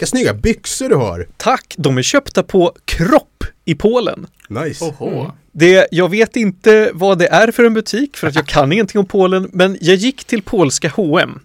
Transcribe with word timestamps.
Vilka 0.00 0.10
snygga 0.10 0.34
byxor 0.34 0.88
du 0.88 0.94
har! 0.94 1.28
Tack! 1.36 1.74
De 1.78 1.98
är 1.98 2.02
köpta 2.02 2.42
på 2.42 2.72
Kropp 2.84 3.44
i 3.64 3.74
Polen. 3.74 4.26
Nice. 4.48 4.84
Oho. 4.84 5.30
Det, 5.52 5.88
jag 5.90 6.08
vet 6.08 6.36
inte 6.36 6.90
vad 6.94 7.18
det 7.18 7.26
är 7.28 7.50
för 7.50 7.64
en 7.64 7.74
butik 7.74 8.16
för 8.16 8.26
att 8.26 8.34
jag 8.34 8.46
kan 8.46 8.72
ingenting 8.72 8.98
om 8.98 9.06
Polen, 9.06 9.50
men 9.52 9.78
jag 9.80 9.96
gick 9.96 10.24
till 10.24 10.42
polska 10.42 10.88
H&M 10.88 11.40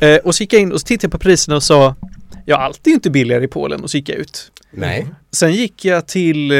eh, 0.00 0.16
och 0.16 0.34
så 0.34 0.42
gick 0.42 0.52
jag 0.52 0.62
in 0.62 0.72
och 0.72 0.80
så 0.80 0.84
tittade 0.86 1.04
jag 1.06 1.12
på 1.12 1.18
priserna 1.18 1.56
och 1.56 1.62
sa 1.62 1.94
Ja, 2.46 2.56
allt 2.56 2.86
är 2.86 2.90
ju 2.90 2.94
inte 2.94 3.10
billigare 3.10 3.44
i 3.44 3.48
Polen 3.48 3.82
och 3.82 3.90
så 3.90 3.96
gick 3.96 4.08
jag 4.08 4.18
ut. 4.18 4.52
Nej. 4.70 5.06
Sen 5.32 5.52
gick 5.52 5.84
jag 5.84 6.06
till 6.06 6.50
eh, 6.50 6.56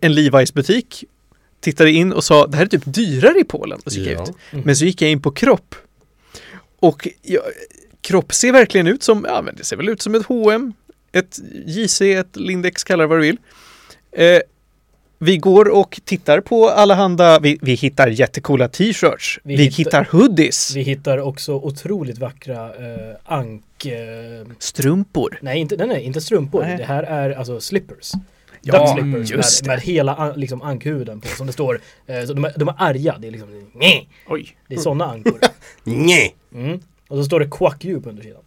en 0.00 0.12
Levi's 0.12 0.54
butik, 0.54 1.04
tittade 1.60 1.90
in 1.90 2.12
och 2.12 2.24
sa 2.24 2.46
det 2.46 2.56
här 2.56 2.64
är 2.64 2.68
typ 2.68 2.82
dyrare 2.84 3.38
i 3.40 3.44
Polen 3.44 3.80
och 3.84 3.92
så 3.92 3.98
gick 3.98 4.08
jag 4.08 4.28
Ja. 4.28 4.32
ut. 4.58 4.64
Men 4.64 4.76
så 4.76 4.84
gick 4.84 5.02
jag 5.02 5.10
in 5.10 5.22
på 5.22 5.30
Kropp 5.30 5.74
och 6.80 7.08
jag, 7.22 7.42
Kropp 8.04 8.34
ser 8.34 8.52
verkligen 8.52 8.86
ut 8.86 9.02
som, 9.02 9.26
ja 9.28 9.42
men 9.42 9.56
det 9.56 9.64
ser 9.64 9.76
väl 9.76 9.88
ut 9.88 10.02
som 10.02 10.14
ett 10.14 10.26
H&M 10.26 10.72
ett 11.12 11.38
JC, 11.66 12.00
ett 12.00 12.36
Lindex, 12.36 12.84
kalla 12.84 13.02
det 13.02 13.06
vad 13.06 13.18
du 13.18 13.22
vill. 13.22 13.36
Eh, 14.12 14.40
vi 15.18 15.36
går 15.36 15.68
och 15.68 16.00
tittar 16.04 16.40
på 16.40 16.68
allehanda, 16.70 17.38
vi, 17.38 17.58
vi 17.62 17.74
hittar 17.74 18.08
jättecoola 18.08 18.68
t-shirts, 18.68 19.40
vi, 19.44 19.56
Vi 19.56 19.62
hittar, 19.64 19.78
hittar- 19.78 20.08
hoodies, 20.18 20.76
Vi 20.76 20.82
hittar 20.82 21.18
också 21.18 21.52
otroligt 21.54 22.18
vackra 22.18 22.64
eh, 22.68 23.16
ank... 23.24 23.86
Eh, 23.86 24.46
strumpor. 24.58 25.38
nej, 25.42 25.58
inte, 25.58 25.76
nej, 25.76 25.86
nej, 25.86 26.02
inte 26.02 26.20
strumpor. 26.20 26.62
Nej. 26.62 26.76
Det 26.76 26.84
här 26.84 27.02
är 27.02 27.30
alltså 27.30 27.60
slippers. 27.60 28.12
Ja, 28.60 28.96
slippers 28.98 29.30
just 29.30 29.66
med, 29.66 29.74
med 29.76 29.80
hela 29.84 30.32
liksom, 30.36 30.62
ankhuden 30.62 31.20
på 31.20 31.28
som 31.28 31.46
det 31.46 31.52
står. 31.52 31.80
Eh, 32.06 32.24
så 32.24 32.32
de, 32.32 32.44
är, 32.44 32.52
de 32.56 32.68
är 32.68 32.74
arga. 32.78 33.16
Det 33.18 33.26
är 33.26 33.30
liksom 33.30 33.70
nej. 33.74 34.08
Oj. 34.28 34.56
Det 34.68 34.74
är 34.74 34.78
sådana 34.78 35.04
ankor. 35.04 35.38
Nej. 35.84 36.34
Mm. 36.54 36.80
Och 37.08 37.16
så 37.16 37.24
står 37.24 37.40
det 37.40 37.48
quack 37.50 37.84
you 37.84 38.00
på 38.02 38.08
undersidan. 38.08 38.42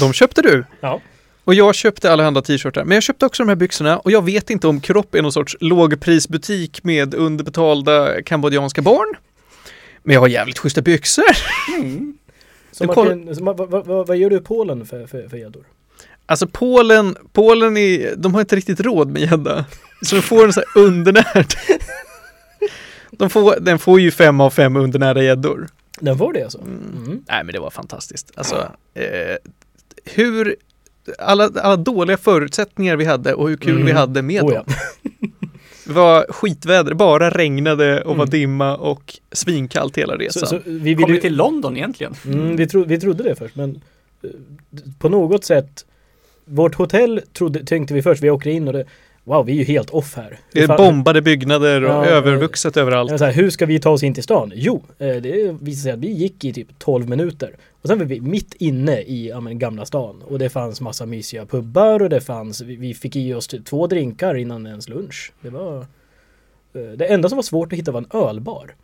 De 0.00 0.12
köpte 0.12 0.42
du. 0.42 0.64
Ja. 0.80 1.00
Och 1.44 1.54
jag 1.54 1.74
köpte 1.74 2.12
allehanda 2.12 2.42
t-shirtar. 2.42 2.84
Men 2.84 2.94
jag 2.94 3.02
köpte 3.02 3.26
också 3.26 3.42
de 3.42 3.48
här 3.48 3.56
byxorna 3.56 3.98
och 3.98 4.10
jag 4.10 4.24
vet 4.24 4.50
inte 4.50 4.66
om 4.68 4.80
Kropp 4.80 5.14
är 5.14 5.22
någon 5.22 5.32
sorts 5.32 5.56
lågprisbutik 5.60 6.84
med 6.84 7.14
underbetalda 7.14 8.22
kambodjanska 8.22 8.82
barn. 8.82 9.14
Men 10.02 10.14
jag 10.14 10.20
har 10.20 10.28
jävligt 10.28 10.58
schyssta 10.58 10.82
byxor. 10.82 11.24
Så 12.72 12.84
Du 12.84 12.92
koll- 12.92 13.06
Martin, 13.16 13.36
så, 13.36 13.44
vad, 13.44 13.56
vad, 13.56 13.86
vad, 13.86 14.06
vad 14.06 14.16
gör 14.16 14.30
du 14.30 14.36
i 14.36 14.40
Polen 14.40 14.86
för, 14.86 15.06
för, 15.06 15.28
för 15.28 15.36
gäddor? 15.36 15.64
Alltså 16.26 16.46
Polen, 16.46 17.16
Polen 17.32 17.76
är, 17.76 18.14
de 18.16 18.34
har 18.34 18.40
inte 18.40 18.56
riktigt 18.56 18.80
råd 18.80 19.10
med 19.10 19.22
gädda. 19.22 19.64
Så 20.02 20.14
de 20.16 20.22
får 20.22 20.44
en 20.44 20.52
sån 20.52 20.62
här 20.74 20.82
undernärd. 20.82 21.46
De 23.10 23.30
får, 23.30 23.60
den 23.60 23.78
får 23.78 24.00
ju 24.00 24.10
fem 24.10 24.40
av 24.40 24.50
fem 24.50 24.76
undernärda 24.76 25.22
gäddor. 25.22 25.68
Den 26.00 26.18
får 26.18 26.32
det 26.32 26.42
alltså? 26.42 26.58
Mm. 26.60 27.04
Mm. 27.06 27.22
Nej 27.28 27.44
men 27.44 27.52
det 27.52 27.60
var 27.60 27.70
fantastiskt. 27.70 28.32
Alltså, 28.34 28.72
eh, 28.94 29.36
hur, 30.04 30.56
alla, 31.18 31.50
alla 31.62 31.76
dåliga 31.76 32.16
förutsättningar 32.16 32.96
vi 32.96 33.04
hade 33.04 33.34
och 33.34 33.48
hur 33.48 33.56
kul 33.56 33.72
Mm. 33.74 33.86
vi 33.86 33.92
hade 33.92 34.22
med 34.22 34.42
Oh, 34.42 34.52
dem. 34.54 34.64
ja. 34.66 34.74
Det 35.86 35.92
var 35.94 36.26
skitväder, 36.32 36.94
bara 36.94 37.30
regnade 37.30 38.02
och 38.02 38.16
var 38.16 38.24
Mm. 38.24 38.30
dimma 38.30 38.76
och 38.76 39.18
svinkallt 39.32 39.98
hela 39.98 40.12
Så, 40.12 40.18
resan. 40.18 40.48
så 40.48 40.58
vi, 40.64 40.94
Kom 40.94 41.04
ville, 41.04 41.12
vi 41.12 41.20
till 41.20 41.36
London 41.36 41.76
egentligen? 41.76 42.14
mm, 42.24 42.56
vi, 42.56 42.66
tro, 42.66 42.84
vi 42.84 43.00
trodde 43.00 43.22
det 43.22 43.34
först 43.36 43.56
men 43.56 43.82
eh, 44.22 44.30
på 44.98 45.08
något 45.08 45.44
sätt 45.44 45.84
Vårt 46.50 46.74
hotell 46.74 47.20
trodde, 47.32 47.64
tänkte 47.64 47.94
vi 47.94 48.02
först, 48.02 48.22
vi 48.22 48.30
åker 48.30 48.50
in 48.50 48.66
och 48.68 48.72
det 48.74 48.84
Wow, 49.28 49.46
vi 49.46 49.52
är 49.52 49.56
ju 49.56 49.64
helt 49.64 49.90
off 49.90 50.16
här. 50.16 50.38
det 50.52 50.62
är 50.62 50.76
bombade 50.76 51.22
byggnader 51.22 51.82
och 51.84 51.90
Ja, 51.90 52.06
övervuxet 52.06 52.76
överallt. 52.76 53.20
Här, 53.20 53.32
hur 53.32 53.50
ska 53.50 53.66
vi 53.66 53.80
ta 53.80 53.90
oss 53.90 54.02
in 54.02 54.14
till 54.14 54.22
stan? 54.22 54.52
Jo, 54.54 54.82
eh, 54.98 55.16
det 55.16 55.56
visade 55.60 55.74
sig 55.76 55.92
att 55.92 55.98
vi 55.98 56.12
gick 56.12 56.44
i 56.44 56.52
typ 56.52 56.78
12 56.78 57.08
minuter. 57.08 57.56
Och 57.82 57.88
sen 57.88 57.98
var 57.98 58.06
vi 58.06 58.20
mitt 58.20 58.54
inne 58.54 59.00
i 59.00 59.28
ja, 59.28 59.40
men, 59.40 59.58
gamla 59.58 59.84
stan. 59.84 60.22
Och 60.22 60.38
det 60.38 60.48
fanns 60.48 60.80
massa 60.80 61.06
mysiga 61.06 61.46
pubbar 61.46 62.02
och 62.02 62.10
det 62.10 62.20
fanns, 62.20 62.60
vi, 62.60 62.76
vi 62.76 62.94
fick 62.94 63.16
i 63.16 63.34
oss 63.34 63.46
typ 63.46 63.64
två 63.64 63.86
drinkar 63.86 64.34
innan 64.34 64.66
ens 64.66 64.88
lunch. 64.88 65.32
Det 65.40 65.50
var 65.50 65.78
eh, 66.74 66.92
det 66.96 67.04
enda 67.06 67.28
som 67.28 67.36
var 67.36 67.42
svårt 67.42 67.72
att 67.72 67.78
hitta 67.78 67.92
var 67.92 68.00
en 68.00 68.22
ölbar. 68.22 68.74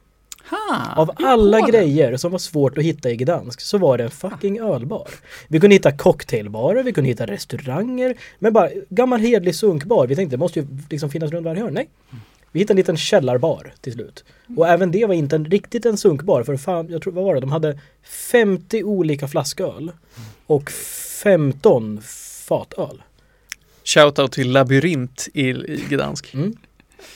Ha, 0.51 0.95
Av 0.97 1.11
alla 1.17 1.61
grejer 1.61 2.17
som 2.17 2.33
var 2.33 2.39
svårt 2.39 2.79
att 2.79 2.85
hitta 2.85 3.11
i 3.11 3.17
Gdansk 3.17 3.61
så 3.61 3.79
var 3.79 3.99
det 3.99 4.05
en 4.05 4.11
fucking 4.11 4.61
ölbar. 4.61 5.09
Vi 5.49 5.61
kunde 5.61 5.75
hitta 5.75 5.93
cocktailbarer, 5.93 6.83
vi 6.83 6.93
kunde 6.93 7.11
hitta 7.11 7.27
restauranger. 7.27 8.15
Men 8.39 8.53
bara 8.53 8.71
gammal 8.89 9.21
hedlig 9.21 9.55
sunkbar. 9.55 10.07
Vi 10.07 10.17
tänkte 10.17 10.37
det 10.37 10.41
måste 10.41 10.61
ju 10.61 10.67
liksom 10.91 11.11
finnas 11.11 11.31
runt 11.31 11.45
varje 11.45 11.63
hörn. 11.63 11.75
Nej. 11.75 11.89
Vi 12.53 12.61
hittade 12.61 12.73
en 12.73 12.77
liten 12.77 12.97
källarbar 12.97 13.75
till 13.81 13.93
slut. 13.93 14.25
Och 14.57 14.69
även 14.69 14.91
det 14.91 15.07
var 15.07 15.15
inte 15.15 15.37
en, 15.37 15.45
riktigt 15.45 15.87
en 15.87 15.97
sunkbar. 15.97 16.43
För 16.43 16.57
fan, 16.57 16.89
jag 16.91 17.03
tror, 17.03 17.13
vad 17.13 17.25
var 17.25 17.35
det? 17.35 17.41
De 17.41 17.53
hade 17.53 17.79
50 18.03 18.85
olika 18.85 19.29
flasköl. 19.29 19.93
Och 20.47 20.71
15 20.71 22.01
fatöl. 22.47 23.03
Shoutout 23.85 24.33
till 24.33 24.53
Labyrint 24.53 25.29
i, 25.35 25.49
i 25.49 25.85
Gdansk. 25.89 26.35
Mm. 26.35 26.57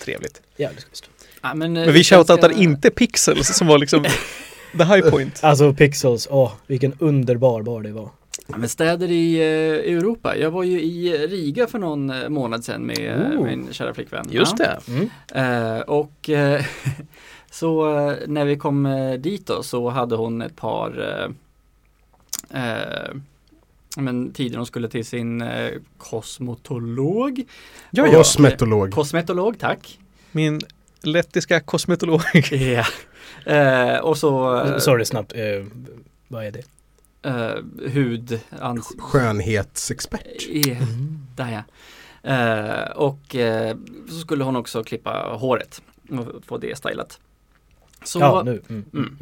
Trevligt. 0.04 0.42
Jävligt 0.56 0.84
schysst. 0.84 1.10
Ja, 1.42 1.54
men, 1.54 1.76
eh, 1.76 1.84
Men 1.84 1.94
vi 1.94 2.04
shoutoutar 2.04 2.50
inte 2.62 2.90
Pixels 2.90 3.56
som 3.56 3.66
var 3.66 3.78
liksom 3.78 4.02
the 4.78 4.84
high 4.84 5.10
point. 5.10 5.44
Alltså 5.44 5.72
Pixels, 5.74 6.28
åh 6.30 6.52
vilken 6.66 6.92
underbar 6.98 7.62
bar 7.62 7.82
det 7.82 7.92
var. 7.92 8.10
Ja, 8.46 8.56
men 8.56 8.68
städer 8.68 9.10
i 9.10 9.36
eh, 9.36 9.94
Europa. 9.96 10.36
Jag 10.36 10.50
var 10.50 10.62
ju 10.62 10.80
i 10.80 11.26
Riga 11.26 11.66
för 11.66 11.78
någon 11.78 12.10
eh, 12.10 12.28
månad 12.28 12.64
sedan 12.64 12.82
med 12.82 13.32
eh, 13.32 13.38
Oh. 13.40 13.44
min 13.44 13.68
kära 13.72 13.94
flickvän. 13.94 14.26
Just 14.30 14.56
det. 14.56 14.78
Mm. 14.88 15.10
Eh, 15.34 15.80
och 15.80 16.30
eh, 16.30 16.64
så 17.50 17.98
eh, 18.10 18.14
när 18.26 18.44
vi 18.44 18.56
kom 18.56 18.86
eh, 18.86 19.12
dit 19.12 19.46
då 19.46 19.62
så 19.62 19.88
hade 19.88 20.16
hon 20.16 20.42
ett 20.42 20.56
par 20.56 21.00
eh, 22.52 22.62
eh, 22.62 23.14
men 23.96 24.32
tider 24.32 24.56
hon 24.56 24.66
skulle 24.66 24.88
till 24.88 25.04
sin 25.04 25.42
eh, 25.42 25.70
kosmetolog. 25.98 27.44
Ja, 27.90 28.06
ja. 28.06 28.12
Kosmetolog. 28.12 28.92
Kosmetolog, 28.92 29.58
tack. 29.58 29.98
Min 30.32 30.60
lettiska 31.02 31.60
kosmetolog. 31.60 32.22
Ja. 32.50 32.84
Eh, 33.52 33.98
och 33.98 34.18
så 34.18 34.60
eh, 34.64 34.78
Sorry 34.78 35.04
snabbt, 35.04 35.32
eh, 35.32 35.64
vad 36.28 36.44
är 36.46 36.50
det? 36.52 36.62
eh, 37.22 37.88
hud, 37.90 38.40
ans- 38.50 38.98
Skönhetsexpert. 39.00 40.48
Eh, 40.66 40.82
Där 41.36 41.52
ja. 41.52 41.62
Eh, 42.30 42.90
och 42.90 43.34
eh, 43.36 43.76
så 44.08 44.14
skulle 44.14 44.44
hon 44.44 44.56
också 44.56 44.84
klippa 44.84 45.10
håret 45.40 45.82
och 46.10 46.44
få 46.44 46.58
det 46.58 46.78
stylat. 46.78 47.20
Så, 48.04 48.18
ja, 48.18 48.42
nu. 48.44 48.62
Mm. 48.68 48.84
Mm. 48.92 49.16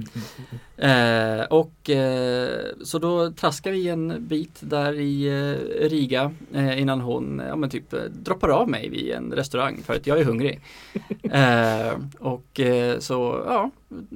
Eh, 0.77 1.45
och 1.45 1.91
eh, 1.91 2.65
så 2.85 2.99
då 2.99 3.31
traskar 3.31 3.71
vi 3.71 3.89
en 3.89 4.27
bit 4.27 4.59
där 4.61 4.93
i 4.93 5.27
eh, 5.27 5.89
Riga 5.89 6.33
eh, 6.53 6.81
innan 6.81 7.01
hon 7.01 7.43
ja, 7.49 7.57
men 7.57 7.71
typ 7.71 7.93
eh, 7.93 8.01
droppar 8.01 8.49
av 8.49 8.69
mig 8.69 8.89
vid 8.89 9.11
en 9.11 9.33
restaurang 9.33 9.83
för 9.83 9.95
att 9.95 10.07
jag 10.07 10.19
är 10.19 10.25
hungrig. 10.25 10.61
eh, 11.23 11.93
och 12.19 12.61
så 12.99 13.43
ja, 13.47 13.71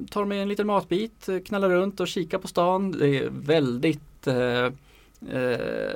tar 0.09 0.25
mig 0.25 0.39
en 0.39 0.49
liten 0.49 0.67
matbit, 0.67 1.29
knallar 1.45 1.69
runt 1.69 1.99
och 1.99 2.07
kikar 2.07 2.37
på 2.37 2.47
stan. 2.47 2.91
Det 2.91 3.17
är 3.17 3.29
väldigt 3.29 4.27
eh, 5.29 5.39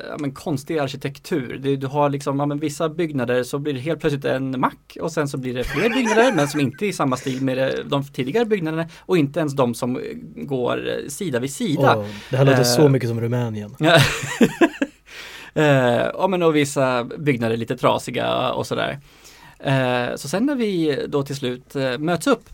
ja, 0.10 0.18
men 0.20 0.32
konstig 0.32 0.78
arkitektur. 0.78 1.60
Det, 1.62 1.76
du 1.76 1.88
har 1.88 2.10
liksom, 2.10 2.40
ja, 2.40 2.46
men 2.46 2.60
vissa 2.60 2.90
byggnader 2.90 3.44
så 3.44 3.60
blir 3.60 3.74
det 3.74 3.80
helt 3.80 4.00
plötsligt 4.00 4.26
en 4.26 4.60
mack 4.60 4.98
och 5.02 5.12
sen 5.12 5.28
så 5.28 5.38
blir 5.38 5.54
det 5.54 5.64
fler 5.64 5.90
byggnader 5.90 6.32
men 6.32 6.48
som 6.48 6.60
inte 6.60 6.86
är 6.86 6.88
i 6.88 6.94
samma 6.94 7.18
stil 7.18 7.42
med 7.42 7.86
de 7.86 8.04
tidigare 8.04 8.46
byggnaderna 8.46 8.88
och 9.00 9.18
inte 9.18 9.40
ens 9.40 9.54
de 9.54 9.74
som 9.74 10.02
går 10.36 10.90
eh, 10.90 11.08
sida 11.08 11.40
vid 11.40 11.54
sida. 11.54 11.98
Åh, 11.98 12.06
det 12.30 12.38
här 12.38 12.46
låter 12.46 12.60
Eh, 12.60 12.64
så 12.64 12.90
mycket 12.90 13.10
som 13.10 13.22
Rumänien. 13.22 13.76
Eh, 15.58 16.10
ja 16.14 16.28
men 16.28 16.44
och 16.44 16.56
vissa 16.56 17.04
byggnader 17.04 17.58
lite 17.58 17.78
trasiga 17.78 18.52
och 18.52 18.68
sådär. 18.68 19.00
Eh, 19.60 20.16
så 20.16 20.28
sen 20.30 20.46
när 20.46 20.56
vi 20.56 21.00
då 21.08 21.24
till 21.24 21.36
slut 21.36 21.76
eh, 21.76 21.98
möts 21.98 22.28
upp 22.28 22.50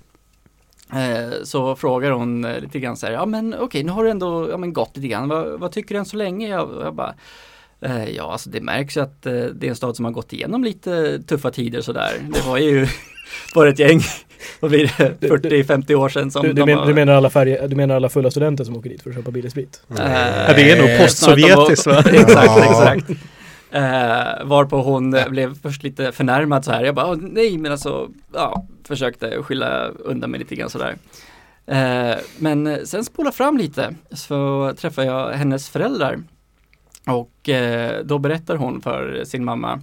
så 1.43 1.75
frågar 1.75 2.11
hon 2.11 2.45
eh, 2.45 2.59
lite 2.59 2.79
grann 2.79 2.97
så 2.97 3.05
här, 3.05 3.13
ja 3.13 3.25
men 3.25 3.55
okej 3.59 3.83
nu 3.83 3.91
har 3.91 4.03
du 4.03 4.09
ändå 4.09 4.47
ja, 4.51 4.57
men 4.57 4.73
gått 4.73 4.95
lite 4.97 5.07
grann, 5.07 5.27
vad, 5.29 5.59
vad 5.59 5.71
tycker 5.71 5.95
du 5.95 5.99
än 5.99 6.05
så 6.05 6.17
länge? 6.17 6.47
Jag, 6.49 6.69
jag 6.83 6.95
bara, 6.95 7.13
eh, 7.81 8.09
ja 8.09 8.31
alltså 8.31 8.49
det 8.49 8.61
märks 8.61 8.97
ju 8.97 9.01
att 9.01 9.25
eh, 9.25 9.33
det 9.33 9.65
är 9.65 9.69
en 9.69 9.75
stad 9.75 9.95
som 9.95 10.05
har 10.05 10.11
gått 10.11 10.33
igenom 10.33 10.63
lite 10.63 11.19
tuffa 11.27 11.51
tider 11.51 11.81
sådär. 11.81 12.11
Det 12.33 12.47
var 12.47 12.57
ju 12.57 12.87
bara 13.55 13.69
ett 13.69 13.79
gäng, 13.79 14.01
vad 14.59 14.71
blir 14.71 14.93
det, 14.97 15.27
40-50 15.29 15.93
år 15.95 16.09
sedan 16.09 16.31
som 16.31 16.41
Du, 16.41 16.47
du, 16.47 16.53
de 16.53 16.65
men, 16.65 16.77
har- 16.77 16.85
du, 16.87 16.93
menar 16.93 17.13
alla 17.13 17.29
färger, 17.29 17.67
du 17.67 17.75
menar 17.75 17.95
alla 17.95 18.09
fulla 18.09 18.31
studenter 18.31 18.63
som 18.63 18.75
åker 18.77 18.89
dit 18.89 19.01
för 19.03 19.09
att 19.09 19.15
köpa 19.15 19.31
billig 19.31 19.51
sprit? 19.51 19.81
Eh, 19.89 19.95
Ja, 20.47 20.53
det 20.55 20.71
är 20.71 20.81
nog 20.81 20.99
postsovjetiskt 20.99 21.85
va? 21.87 22.03
exakt, 22.11 22.57
exakt. 22.69 23.09
Eh, 23.71 24.45
varpå 24.45 24.81
hon 24.81 25.13
ja. 25.13 25.29
blev 25.29 25.61
först 25.61 25.83
lite 25.83 26.11
förnärmad 26.11 26.65
så 26.65 26.71
här. 26.71 26.83
Jag 26.83 26.95
bara, 26.95 27.05
ah, 27.05 27.15
nej 27.15 27.57
men 27.57 27.71
alltså, 27.71 28.09
ja, 28.33 28.65
försökte 28.83 29.43
skylla 29.43 29.87
undan 29.87 30.31
mig 30.31 30.39
lite 30.39 30.55
grann 30.55 30.69
sådär. 30.69 30.97
Eh, 31.65 32.17
men 32.37 32.87
sen 32.87 33.05
spola 33.05 33.31
fram 33.31 33.57
lite 33.57 33.95
så 34.11 34.73
träffar 34.77 35.03
jag 35.03 35.31
hennes 35.31 35.69
föräldrar. 35.69 36.19
Och 37.07 37.49
eh, 37.49 38.03
då 38.05 38.19
berättar 38.19 38.55
hon 38.55 38.81
för 38.81 39.23
sin 39.23 39.45
mamma 39.45 39.81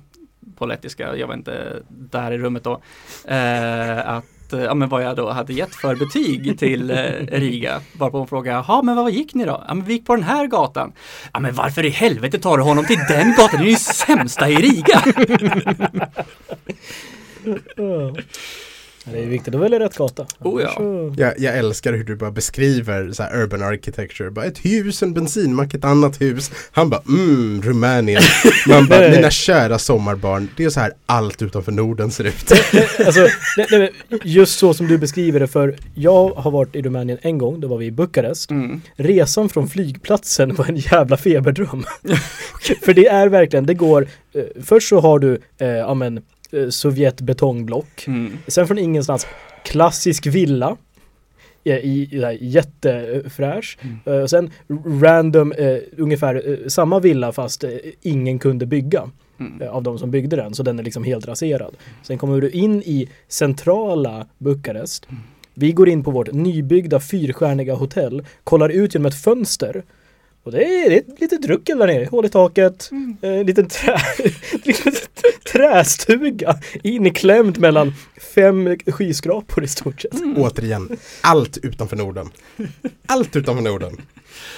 på 0.57 0.67
lettiska, 0.67 1.17
jag 1.17 1.27
var 1.27 1.35
inte 1.35 1.83
där 1.89 2.33
i 2.33 2.39
rummet 2.39 2.65
då, 2.65 2.81
eh, 3.25 4.09
att 4.09 4.25
ja 4.57 4.75
men 4.75 4.89
vad 4.89 5.03
jag 5.03 5.17
då 5.17 5.31
hade 5.31 5.53
gett 5.53 5.75
för 5.75 5.95
betyg 5.95 6.59
till 6.59 6.91
eh, 6.91 6.97
Riga. 7.33 7.81
Varpå 7.93 8.19
hon 8.19 8.29
frågade, 8.29 8.57
jaha 8.57 8.83
men 8.83 8.97
vad 8.97 9.11
gick 9.11 9.35
ni 9.35 9.45
då? 9.45 9.65
Ja 9.69 9.75
men 9.75 9.85
vi 9.85 9.93
gick 9.93 10.07
på 10.07 10.15
den 10.15 10.25
här 10.25 10.47
gatan. 10.47 10.93
Ja 11.33 11.41
men 11.41 11.55
varför 11.55 11.85
i 11.85 11.91
helvete 11.91 12.39
tar 12.39 12.57
du 12.57 12.63
honom 12.63 12.85
till 12.85 13.01
den 13.09 13.35
gatan? 13.37 13.61
Det 13.61 13.67
är 13.67 13.71
ju 13.71 13.77
sämsta 13.77 14.49
i 14.49 14.55
Riga! 14.55 15.03
Det 19.13 19.19
är 19.23 19.27
viktigt 19.27 19.55
att 19.55 19.61
välja 19.61 19.81
rätt 19.81 19.97
gata. 19.97 20.27
Oh 20.41 20.63
ja. 20.63 20.73
Så- 20.77 21.15
Jag, 21.17 21.33
jag 21.39 21.59
älskar 21.59 21.93
hur 21.93 22.05
du 22.05 22.17
bara 22.17 22.31
beskriver 22.31 23.13
så 23.13 23.23
här 23.23 23.43
urban 23.43 23.63
architecture. 23.63 24.31
Bara 24.31 24.45
ett 24.45 24.59
hus, 24.65 25.03
en 25.03 25.15
bensinmack, 25.15 25.75
ett 25.75 25.85
annat 25.85 26.21
hus. 26.21 26.51
Han 26.73 26.91
bara 26.91 27.03
mm, 27.09 27.63
Rumänien. 27.63 28.23
Man 28.69 28.87
bara, 28.89 29.01
Nej. 29.01 29.11
mina 29.17 29.31
kära 29.31 29.79
sommarbarn. 29.79 30.49
Det 30.57 30.65
är 30.65 30.71
så 30.71 30.81
här 30.81 30.93
allt 31.07 31.43
utanför 31.43 31.73
Norden 31.73 32.11
ser 32.11 32.25
ut. 32.25 32.53
Alltså, 33.07 33.21
nej, 33.57 33.67
nej, 33.71 33.93
just 34.25 34.59
så 34.59 34.75
som 34.75 34.87
du 34.89 34.99
beskriver 34.99 35.41
det 35.41 35.47
för 35.47 35.77
jag 35.95 36.29
har 36.31 36.51
varit 36.51 36.77
i 36.77 36.83
Rumänien 36.83 37.19
en 37.23 37.39
gång, 37.39 37.61
då 37.61 37.69
var 37.69 37.77
vi 37.79 37.87
i 37.87 37.91
Bukarest. 37.91 38.51
Mm. 38.51 38.81
Resan 38.97 39.49
från 39.49 39.69
flygplatsen 39.69 40.55
var 40.55 40.67
en 40.67 40.77
jävla 40.77 41.17
feberdröm. 41.17 41.85
för 42.83 42.95
det 42.95 43.07
är 43.07 43.29
verkligen, 43.29 43.67
det 43.67 43.75
går, 43.75 44.07
eh, 44.35 44.43
först 44.65 44.89
så 44.89 45.01
har 45.01 45.19
du, 45.19 45.39
eh, 45.59 45.69
ja 45.69 45.95
men, 45.95 46.17
eh, 46.19 46.23
Sovjet 46.71 47.21
betongblock. 47.21 48.05
Mm. 48.07 48.39
Sen 48.47 48.67
från 48.67 48.79
ingenstans, 48.79 49.27
klassisk 49.65 50.27
villa. 50.27 50.77
I, 51.65 51.71
i, 51.71 52.03
i, 52.03 52.39
jättefräsch. 52.41 53.79
Eh, 54.07 54.13
och 54.13 54.31
sen 54.31 54.51
random, 55.01 55.53
eh, 55.53 55.77
ungefär 55.97 56.49
eh, 56.51 56.69
samma 56.69 57.01
villa 57.01 57.33
fast 57.33 57.65
eh, 57.65 57.71
ingen 58.03 58.39
kunde 58.39 58.67
bygga. 58.67 59.11
Mm. 59.41 59.63
eh, 59.63 59.69
Av 59.69 59.83
de 59.83 59.99
som 59.99 60.11
byggde 60.11 60.37
den, 60.37 60.55
så 60.55 60.63
den 60.63 60.79
är 60.79 60.83
liksom 60.83 61.05
helt 61.05 61.29
raserad. 61.29 61.77
Sen 62.03 62.19
kommer 62.19 62.41
du 62.41 62.51
in 62.51 62.83
i 62.83 63.09
centrala 63.29 64.27
Bukarest. 64.39 65.09
Vi 65.55 65.73
går 65.73 65.89
in 65.89 66.05
på 66.05 66.11
vårt 66.11 66.33
nybyggda 66.33 67.01
fyrstjärniga 67.01 67.75
hotell, 67.75 68.25
kollar 68.45 68.69
ut 68.69 68.95
genom 68.95 69.07
ett 69.07 69.21
fönster. 69.23 69.83
Och 70.49 70.53
det 70.53 70.65
är, 70.65 70.91
det 70.91 70.97
är 70.97 71.01
ett 71.01 71.21
litet 71.21 71.43
druckel 71.43 71.79
där 71.79 71.87
nere, 71.87 72.09
hål 72.11 72.27
i 72.27 72.29
taket, 72.29 72.91
en 73.21 73.47
liten 73.47 73.69
trä, 73.69 73.99
trästuga 75.53 76.59
inklämd 76.83 77.59
mellan 77.59 77.95
fem 78.35 78.77
skyskrapor 78.87 79.65
i 79.65 79.69
stort 79.69 80.01
sett. 80.01 80.13
Återigen, 80.37 80.99
allt 81.21 81.59
utanför 81.63 81.97
Norden. 81.97 82.31
Allt 83.07 83.37
utanför 83.37 83.63
Norden. 83.63 83.97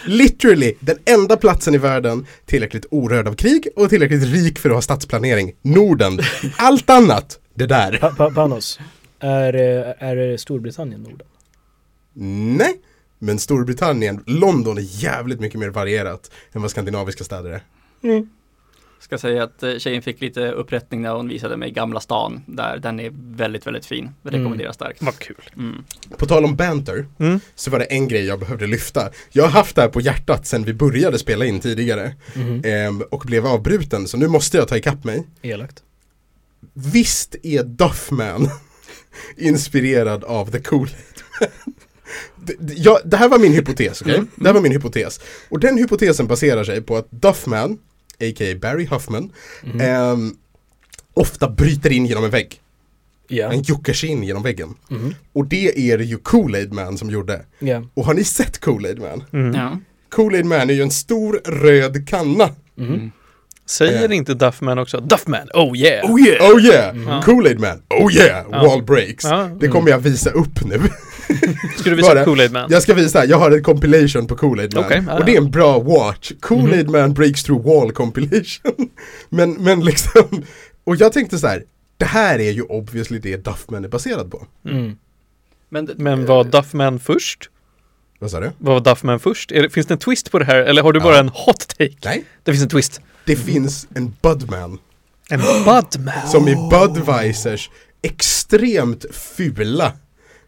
Literally 0.07 0.75
den 0.81 0.99
enda 1.05 1.37
platsen 1.37 1.75
i 1.75 1.79
världen 1.79 2.27
tillräckligt 2.47 2.87
orörd 2.91 3.29
av 3.29 3.35
krig 3.35 3.69
och 3.77 3.91
tillräckligt 3.91 4.25
rik 4.25 4.59
för 4.59 4.69
att 4.69 4.75
ha 4.75 4.83
stadsplanering. 4.83 5.53
Norden. 5.63 6.19
Allt 6.57 6.91
annat, 6.91 7.39
det 7.55 7.67
där. 7.67 7.99
Pa, 8.01 8.11
pa, 8.11 8.31
Panos, 8.31 8.81
är, 9.21 9.55
eh, 9.55 10.09
är 10.09 10.37
Storbritannien 10.37 11.03
Norden? 11.03 11.27
Nej, 12.57 12.81
men 13.23 13.39
Storbritannien, 13.39 14.23
London 14.27 14.79
är 14.79 15.03
jävligt 15.03 15.41
mycket 15.41 15.61
mer 15.61 15.69
varierat 15.69 16.31
än 16.53 16.63
vad 16.63 16.71
skandinaviska 16.71 17.25
städer 17.25 17.51
är. 17.51 17.63
Mm. 18.03 18.29
Ska 19.01 19.19
säga 19.19 19.43
att 19.45 19.63
eh, 19.63 19.77
tjejen 19.79 20.03
fick 20.03 20.21
lite 20.21 20.51
upprättning 20.53 21.03
när 21.03 21.11
hon 21.15 21.29
visade 21.29 21.57
mig 21.57 21.71
Gamla 21.71 22.01
stan. 22.01 22.43
Där 22.47 22.79
den 22.79 23.01
är 23.01 23.11
väldigt, 23.15 23.67
väldigt 23.67 23.87
fin. 23.87 24.11
Rekommenderar 24.23 24.73
starkt. 24.73 25.03
Vad 25.03 25.19
kul. 25.19 25.51
Mm. 25.57 25.85
På 26.19 26.27
tal 26.27 26.45
om 26.45 26.57
banter, 26.57 27.07
Mm. 27.19 27.41
så 27.55 27.71
var 27.71 27.79
det 27.79 27.85
en 27.85 28.09
grej 28.09 28.25
jag 28.25 28.41
behövde 28.41 28.67
lyfta. 28.67 29.11
Jag 29.31 29.45
har 29.45 29.51
haft 29.51 29.77
det 29.77 29.83
här 29.83 29.89
på 29.89 30.01
hjärtat 30.01 30.47
sedan 30.47 30.65
vi 30.65 30.75
började 30.75 31.19
spela 31.19 31.45
in 31.45 31.61
tidigare. 31.61 32.15
Mhm. 32.35 32.63
ehm, 32.65 33.03
och 33.11 33.23
blev 33.27 33.47
avbruten, 33.47 34.09
så 34.09 34.17
nu 34.17 34.29
måste 34.29 34.57
jag 34.57 34.69
ta 34.69 34.77
ikapp 34.77 35.05
mig. 35.05 35.27
Elakt. 35.43 35.83
Visst 36.75 37.37
är 37.43 37.65
Duffman 37.65 38.49
inspirerad 39.37 40.25
av 40.25 40.51
The 40.51 40.61
Cool 40.61 40.89
ja, 42.77 43.01
det 43.05 43.17
här 43.17 43.29
var 43.29 43.39
min 43.39 43.53
hypotes, 43.53 44.03
okej? 44.03 44.23
Det 44.37 44.47
här 44.47 44.55
var 44.55 44.61
min 44.61 44.73
hypotes. 44.73 45.21
Och 45.49 45.61
den 45.61 45.79
hypotesen 45.79 46.27
baserar 46.27 46.65
sig 46.65 46.83
på 46.83 46.97
att 46.97 47.11
Duffman, 47.11 47.79
a.k.a. 48.21 48.55
Barry 48.63 48.87
Huffman, 48.87 49.33
Mhm. 49.63 49.81
ehm, 49.81 50.35
ofta 51.15 51.49
bryter 51.51 51.93
in 51.93 52.07
genom 52.07 52.25
en 52.25 52.31
vägg. 52.31 52.61
Ja. 53.29 53.47
Han 53.47 53.63
juckar 53.63 53.93
sig 53.93 54.09
in 54.09 54.23
genom 54.23 54.43
väggen. 54.43 54.75
Mhm. 54.89 55.15
Och 55.33 55.47
det 55.47 55.91
är 55.93 55.99
det 55.99 56.05
ju 56.05 56.17
Kool-Aid 56.19 56.73
Man 56.73 56.99
som 56.99 57.11
gjorde. 57.11 57.43
Ja. 57.59 57.83
Och 57.95 58.05
har 58.05 58.15
ni 58.15 58.25
sett 58.25 58.61
Kool-Aid 58.61 59.01
Man? 59.01 59.25
Mm. 59.33 59.55
Ja. 59.55 59.79
Kool-Aid 60.11 60.45
Man 60.45 60.71
är 60.71 60.75
ju 60.75 60.83
en 60.83 60.91
stor 60.91 61.41
röd 61.45 62.09
kanna. 62.09 62.51
Mhm. 62.75 63.11
Säger 63.67 64.11
Eh. 64.11 64.17
inte 64.17 64.35
Duffman 64.35 64.79
också 64.79 65.01
Duffman, 65.01 65.49
oh 65.55 65.77
yeah! 65.77 66.11
Oh 66.11 66.21
yeah! 66.21 66.51
Oh 66.55 66.61
yeah! 66.65 66.97
Ja. 67.07 67.23
Kool-Aid 67.27 67.59
Man, 67.59 67.83
oh 68.03 68.15
yeah! 68.15 68.47
Ja. 68.51 68.67
Wall 68.67 68.83
breaks. 68.83 69.25
Ja. 69.25 69.51
Det 69.61 69.69
kommer 69.69 69.91
jag 69.91 69.99
visa 69.99 70.31
upp 70.31 70.65
nu. 70.65 70.81
Ska 71.79 71.91
du 71.91 72.03
Bara- 72.03 72.15
visa 72.15 72.25
Kool-Aid 72.25 72.53
Man? 72.53 72.67
Jag 72.71 72.83
ska 72.83 72.95
visa, 72.95 73.25
jag 73.25 73.37
har 73.39 73.51
en 73.51 73.63
compilation 73.63 74.27
på 74.27 74.37
Kool-Aid 74.37 74.75
Man. 74.75 75.05
Ja, 75.07 75.19
och 75.19 75.25
det 75.25 75.33
är 75.33 75.39
en 75.39 75.51
bra 75.51 75.79
watch. 75.81 76.33
Kool-Aid 76.41 76.89
Man 76.91 77.15
breaks 77.15 77.43
through 77.43 77.67
wall 77.67 77.93
compilation. 77.93 78.73
men, 79.29 79.53
men 79.53 79.85
liksom, 79.85 80.43
och 80.85 80.97
jag 80.97 81.13
tänkte 81.13 81.39
så 81.39 81.47
här. 81.47 81.65
Det 81.97 82.05
här 82.07 82.39
är 82.39 82.51
ju 82.51 82.63
obviously 82.63 83.19
det 83.19 83.37
Duffman 83.45 83.85
är 83.85 83.89
baserad 83.89 84.31
på. 84.31 84.47
Mm. 84.69 84.97
Men, 85.69 85.91
Men 85.97 86.27
var 86.27 86.45
Duffman 86.45 87.01
först? 87.01 87.51
Vad 88.19 88.31
sa 88.31 88.41
du? 88.41 88.51
Var 88.59 88.81
Duffman 88.81 89.21
först? 89.21 89.53
Är 89.53 89.63
det, 89.63 89.71
finns 89.71 89.87
det 89.87 89.95
en 89.95 89.99
twist 89.99 90.31
på 90.31 90.39
det 90.39 90.45
här 90.45 90.57
eller 90.57 90.83
har 90.83 90.93
du 90.93 91.01
bara 91.01 91.15
Ja. 91.15 91.21
en 91.21 91.29
hot 91.29 91.69
take? 91.79 91.95
Nej, 92.05 92.25
Det 92.43 92.53
finns 92.53 92.63
en 92.63 92.69
twist. 92.69 93.01
det 93.25 93.37
finns 93.37 93.87
en 93.95 94.17
Budman. 94.23 94.79
En 95.31 95.41
Budman. 95.65 96.29
Som 96.29 96.49
i 96.49 96.57
Budweisers 96.71 97.71
extremt 98.03 99.05
fula 99.13 99.93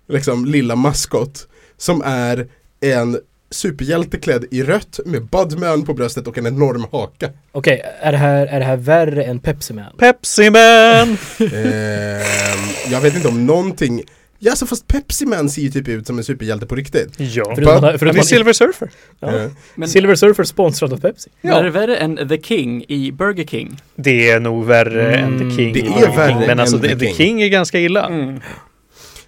liksom 0.09 0.45
lilla 0.47 0.77
maskot. 0.77 1.49
Som 1.77 2.03
är 2.05 2.47
en 2.81 3.19
superhjälte 3.51 4.19
klädd 4.19 4.45
i 4.51 4.63
rött 4.63 5.01
med 5.07 5.25
Budman 5.27 5.83
på 5.85 5.95
bröstet 5.95 6.27
och 6.27 6.39
en 6.39 6.47
enorm 6.47 6.87
haka. 6.93 7.31
Okej, 7.53 7.83
är, 8.01 8.13
det 8.13 8.19
här, 8.19 8.47
är 8.47 8.59
det 8.59 8.65
här 8.65 8.77
värre 8.77 9.25
än 9.25 9.39
Pepsi 9.39 9.73
Man? 9.75 9.97
Pepsi 9.99 10.51
Man! 10.51 11.19
Ehm, 11.53 12.59
jag 12.91 13.01
vet 13.01 13.15
inte 13.17 13.29
om 13.29 13.47
någonting 13.47 14.03
Ja, 14.45 14.51
alltså 14.51 14.67
fast 14.67 14.87
Pepsi 14.87 15.27
Man 15.27 15.51
ser 15.51 15.63
ju 15.63 15.71
typ 15.71 15.89
ut 15.89 16.07
som 16.07 16.19
en 16.19 16.25
superhjälte 16.25 16.67
på 16.67 16.75
riktigt. 16.75 17.09
ja. 17.17 17.53
Förutom 17.55 17.75
att- 17.85 18.01
Han 18.01 18.09
är 18.09 18.19
att- 18.19 18.27
Silver 18.27 18.53
Surfer. 18.53 18.91
Ja. 19.21 19.37
Eh, 19.37 19.51
men 19.75 19.89
Silver 19.89 20.15
Surfer 20.15 20.45
sponsrad 20.45 20.93
av 20.93 20.97
Pepsi. 21.01 21.31
men 21.41 21.53
är 21.53 21.65
det 21.65 21.71
värre 21.71 21.97
än 21.97 22.29
The 22.29 22.43
King 22.43 22.85
i 22.89 23.13
Burger 23.13 23.45
King? 23.45 23.77
Det 23.97 24.31
är 24.31 24.41
nog 24.41 24.65
värre 24.65 25.17
Mm, 25.17 25.33
än 25.43 25.51
The 25.51 25.57
King. 25.57 25.73
det 25.73 25.81
är 25.81 25.85
Burger 25.85 26.07
King, 26.07 26.17
värre 26.17 26.47
Men 26.47 26.61
alltså 26.61 26.77
än 26.77 26.83
The, 26.83 26.89
The 26.89 26.95
The 26.99 27.07
King. 27.07 27.15
King 27.15 27.43
är 27.43 27.49
ganska 27.49 27.79
illa. 27.79 28.07
Mm. 28.07 28.41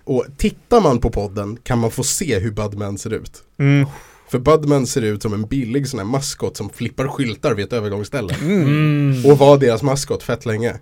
Och 0.04 0.26
tittar 0.36 0.80
man 0.80 0.98
på 0.98 1.10
podden 1.10 1.58
kan 1.62 1.78
man 1.78 1.90
få 1.90 2.02
se 2.02 2.38
hur 2.38 2.50
Budman 2.50 2.98
ser 2.98 3.12
ut. 3.12 3.42
Mm. 3.58 3.86
För 4.28 4.38
Budman 4.38 4.86
ser 4.86 5.02
ut 5.02 5.22
som 5.22 5.32
en 5.34 5.46
billig 5.46 5.88
sån 5.88 5.98
här 5.98 6.06
maskot 6.06 6.56
som 6.56 6.70
flippar 6.70 7.08
skyltar 7.08 7.54
vid 7.54 7.64
ett 7.64 7.72
övergångsställe. 7.72 8.34
Mm. 8.42 9.26
Och 9.26 9.38
var 9.38 9.58
deras 9.58 9.82
maskot 9.82 10.22
fett 10.22 10.46
länge. 10.46 10.74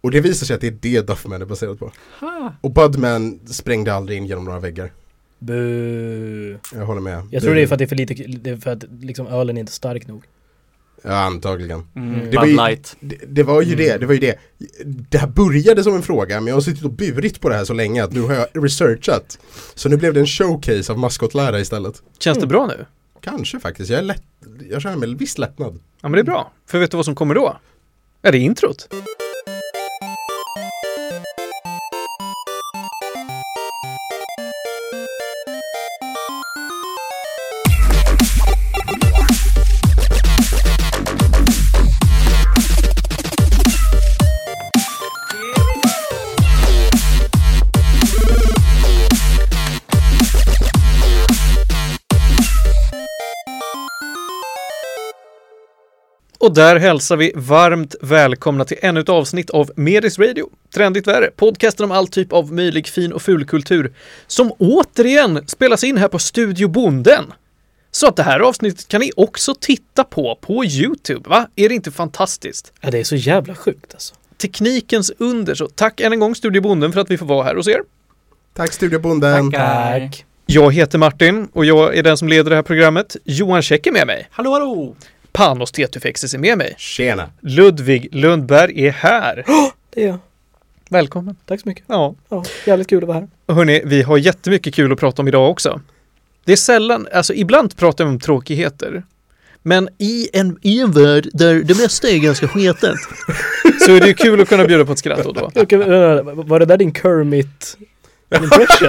Och 0.00 0.10
det 0.10 0.20
visar 0.20 0.46
sig 0.46 0.54
att 0.54 0.60
det 0.60 0.66
är 0.66 0.78
det 0.80 1.06
Duffman 1.06 1.42
är 1.42 1.46
baserat 1.46 1.78
på. 1.78 1.92
Ha. 2.20 2.54
Och 2.60 2.70
Budman 2.70 3.40
sprängde 3.46 3.94
aldrig 3.94 4.18
in 4.18 4.26
genom 4.26 4.44
några 4.44 4.60
väggar. 4.60 4.92
Bu. 5.38 6.58
Jag 6.74 6.86
håller 6.86 7.00
med. 7.00 7.28
Jag 7.30 7.42
tror 7.42 7.54
det 7.54 7.62
är 7.62 7.66
för 7.66 7.74
att 7.74 7.78
det 7.78 7.84
är 7.84 7.86
för 7.86 7.96
lite, 7.96 8.14
det 8.14 8.50
är 8.50 8.56
för 8.56 8.70
att 8.70 8.84
liksom 9.00 9.26
ölen 9.26 9.56
är 9.56 9.60
inte 9.60 9.72
stark 9.72 10.06
nog. 10.06 10.24
Ja, 11.02 11.14
antagligen. 11.14 11.86
Mm. 11.96 12.30
Det 12.30 12.36
var 12.36 12.46
ju- 12.46 12.56
Light. 12.56 12.96
Det, 13.00 13.16
det 13.26 13.42
var 13.42 13.62
ju 13.62 13.74
det, 13.74 13.96
det 13.98 14.06
var 14.06 14.14
ju 14.14 14.20
det. 14.20 14.38
Det 14.84 15.18
här 15.18 15.26
började 15.28 15.84
som 15.84 15.94
en 15.94 16.02
fråga 16.02 16.40
men 16.40 16.46
jag 16.46 16.54
har 16.54 16.60
suttit 16.60 16.84
och 16.84 16.92
burit 16.92 17.40
på 17.40 17.48
det 17.48 17.54
här 17.54 17.64
så 17.64 17.72
länge 17.74 18.04
att 18.04 18.12
nu 18.12 18.20
har 18.20 18.34
jag 18.34 18.46
researchat. 18.52 19.38
Så 19.74 19.88
nu 19.88 19.96
blev 19.96 20.14
det 20.14 20.20
en 20.20 20.26
showcase 20.26 20.92
av 20.92 20.98
maskotlära 20.98 21.60
istället. 21.60 22.02
Känns 22.18 22.38
det 22.38 22.46
bra 22.46 22.66
nu? 22.66 22.86
Kanske 23.20 23.60
faktiskt, 23.60 23.90
jag 23.90 23.98
är 23.98 24.02
lätt, 24.02 24.22
jag 24.70 24.82
känner 24.82 24.96
mig 24.96 25.14
viss 25.14 25.38
lättnad. 25.38 25.74
Ja 26.00 26.08
men 26.08 26.12
det 26.12 26.20
är 26.20 26.24
bra. 26.24 26.52
För 26.66 26.78
vet 26.78 26.90
du 26.90 26.96
vad 26.96 27.04
som 27.04 27.14
kommer 27.14 27.34
då? 27.34 27.56
Är 28.22 28.32
det 28.32 28.38
introt? 28.38 28.88
Och 56.50 56.56
där 56.56 56.76
hälsar 56.76 57.16
vi 57.16 57.32
varmt 57.34 57.94
välkomna 58.00 58.64
till 58.64 58.76
ännu 58.80 59.00
ett 59.00 59.08
avsnitt 59.08 59.50
av 59.50 59.70
Medis 59.76 60.18
Radio, 60.18 60.48
Trendigt 60.74 61.06
Värre, 61.06 61.30
podcasten 61.36 61.84
om 61.84 61.92
all 61.92 62.08
typ 62.08 62.32
av 62.32 62.52
möjlig 62.52 62.88
fin 62.88 63.12
och 63.12 63.22
fulkultur, 63.22 63.92
som 64.26 64.52
återigen 64.58 65.46
spelas 65.46 65.84
in 65.84 65.96
här 65.96 66.08
på 66.08 66.18
Studio 66.18 66.68
Bonden. 66.68 67.32
Så 67.90 68.06
att 68.06 68.16
det 68.16 68.22
här 68.22 68.40
avsnittet 68.40 68.88
kan 68.88 69.00
ni 69.00 69.12
också 69.16 69.54
titta 69.60 70.04
på 70.04 70.38
på 70.40 70.64
YouTube, 70.64 71.30
va? 71.30 71.48
Är 71.56 71.68
det 71.68 71.74
inte 71.74 71.90
fantastiskt? 71.90 72.72
Ja, 72.80 72.90
det 72.90 72.98
är 72.98 73.04
så 73.04 73.16
jävla 73.16 73.54
sjukt 73.54 73.94
alltså. 73.94 74.14
Teknikens 74.36 75.12
under, 75.18 75.54
så 75.54 75.68
tack 75.68 76.00
än 76.00 76.12
en 76.12 76.20
gång 76.20 76.34
Studio 76.34 76.62
Bonden 76.62 76.92
för 76.92 77.00
att 77.00 77.10
vi 77.10 77.18
får 77.18 77.26
vara 77.26 77.44
här 77.44 77.54
hos 77.54 77.68
er. 77.68 77.80
Tack 78.54 78.72
Studiobonden. 78.72 79.50
Tackar. 79.50 80.00
Tack. 80.00 80.24
Jag 80.46 80.74
heter 80.74 80.98
Martin 80.98 81.48
och 81.52 81.64
jag 81.64 81.96
är 81.96 82.02
den 82.02 82.16
som 82.16 82.28
leder 82.28 82.50
det 82.50 82.56
här 82.56 82.62
programmet. 82.62 83.16
Johan 83.24 83.62
Käck 83.62 83.86
är 83.86 83.92
med 83.92 84.06
mig. 84.06 84.28
Hallå 84.30 84.52
hallå! 84.52 84.96
Panos 85.32 85.72
Tetufexis 85.72 86.34
är 86.34 86.38
med 86.38 86.58
mig. 86.58 86.74
Tjena. 86.78 87.30
Ludvig 87.40 88.08
Lundberg 88.12 88.86
är 88.86 88.90
här. 88.90 89.44
Det 89.94 90.02
är 90.04 90.06
jag. 90.08 90.18
Välkommen. 90.90 91.36
Tack 91.46 91.60
så 91.60 91.68
mycket. 91.68 91.84
Ja, 91.86 92.14
Ja, 92.28 92.44
jävligt 92.66 92.88
kul 92.88 93.02
att 93.02 93.08
vara 93.08 93.18
här. 93.18 93.28
och 93.46 93.54
hörni, 93.54 93.82
vi 93.84 94.02
har 94.02 94.16
jättemycket 94.18 94.74
kul 94.74 94.92
att 94.92 94.98
prata 95.00 95.22
om 95.22 95.28
idag 95.28 95.50
också. 95.50 95.80
Det 96.44 96.52
är 96.52 96.56
sällan, 96.56 97.08
alltså 97.12 97.34
ibland 97.34 97.76
pratar 97.76 98.04
vi 98.04 98.10
om 98.10 98.18
tråkigheter. 98.20 99.02
Men 99.62 99.88
i 99.98 100.28
en, 100.32 100.58
i 100.62 100.80
en 100.80 100.92
värld 100.92 101.28
där 101.32 101.54
det 101.54 101.74
mesta 101.78 102.08
är 102.08 102.18
ganska 102.18 102.48
sketet 102.48 102.94
så 103.86 103.94
är 103.94 104.00
det 104.00 104.06
ju 104.06 104.14
kul 104.14 104.40
att 104.40 104.48
kunna 104.48 104.64
bjuda 104.64 104.84
på 104.84 104.92
ett 104.92 104.98
skratt 104.98 105.26
och 105.26 105.34
då. 105.34 105.50
Vänta, 105.54 106.22
var 106.22 106.58
det 106.58 106.64
där 106.66 106.76
din 106.76 106.94
Kermit 106.94 107.76
impression? 108.36 108.88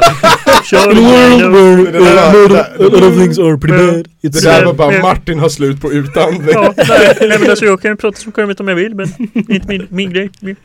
Det 0.72 2.00
där, 2.00 2.60
A 2.60 2.66
lot 2.80 2.94
of 3.04 3.18
things 3.18 3.40
are 3.40 3.58
pretty 3.58 3.78
bad. 3.78 4.08
det 4.22 4.28
It's 4.28 4.32
där 4.44 4.56
sad. 4.56 4.66
var 4.66 4.74
bara 4.74 5.02
Martin 5.02 5.40
har 5.40 5.50
slut 5.50 5.82
på 5.82 5.92
utandning. 5.92 6.50
Ja, 6.54 6.74
nej, 6.78 7.18
nej 7.22 7.40
men 7.40 7.50
alltså 7.50 7.66
jag 7.66 7.82
kan 7.82 7.98
prata 7.98 8.18
som 8.18 8.32
Kermit 8.32 8.60
om 8.60 8.68
jag 8.68 8.76
vill 8.76 8.96
men 8.96 9.08
inte 9.34 9.68
min, 9.68 9.88
min 9.90 10.14
grej. 10.14 10.30
Min. 10.42 10.56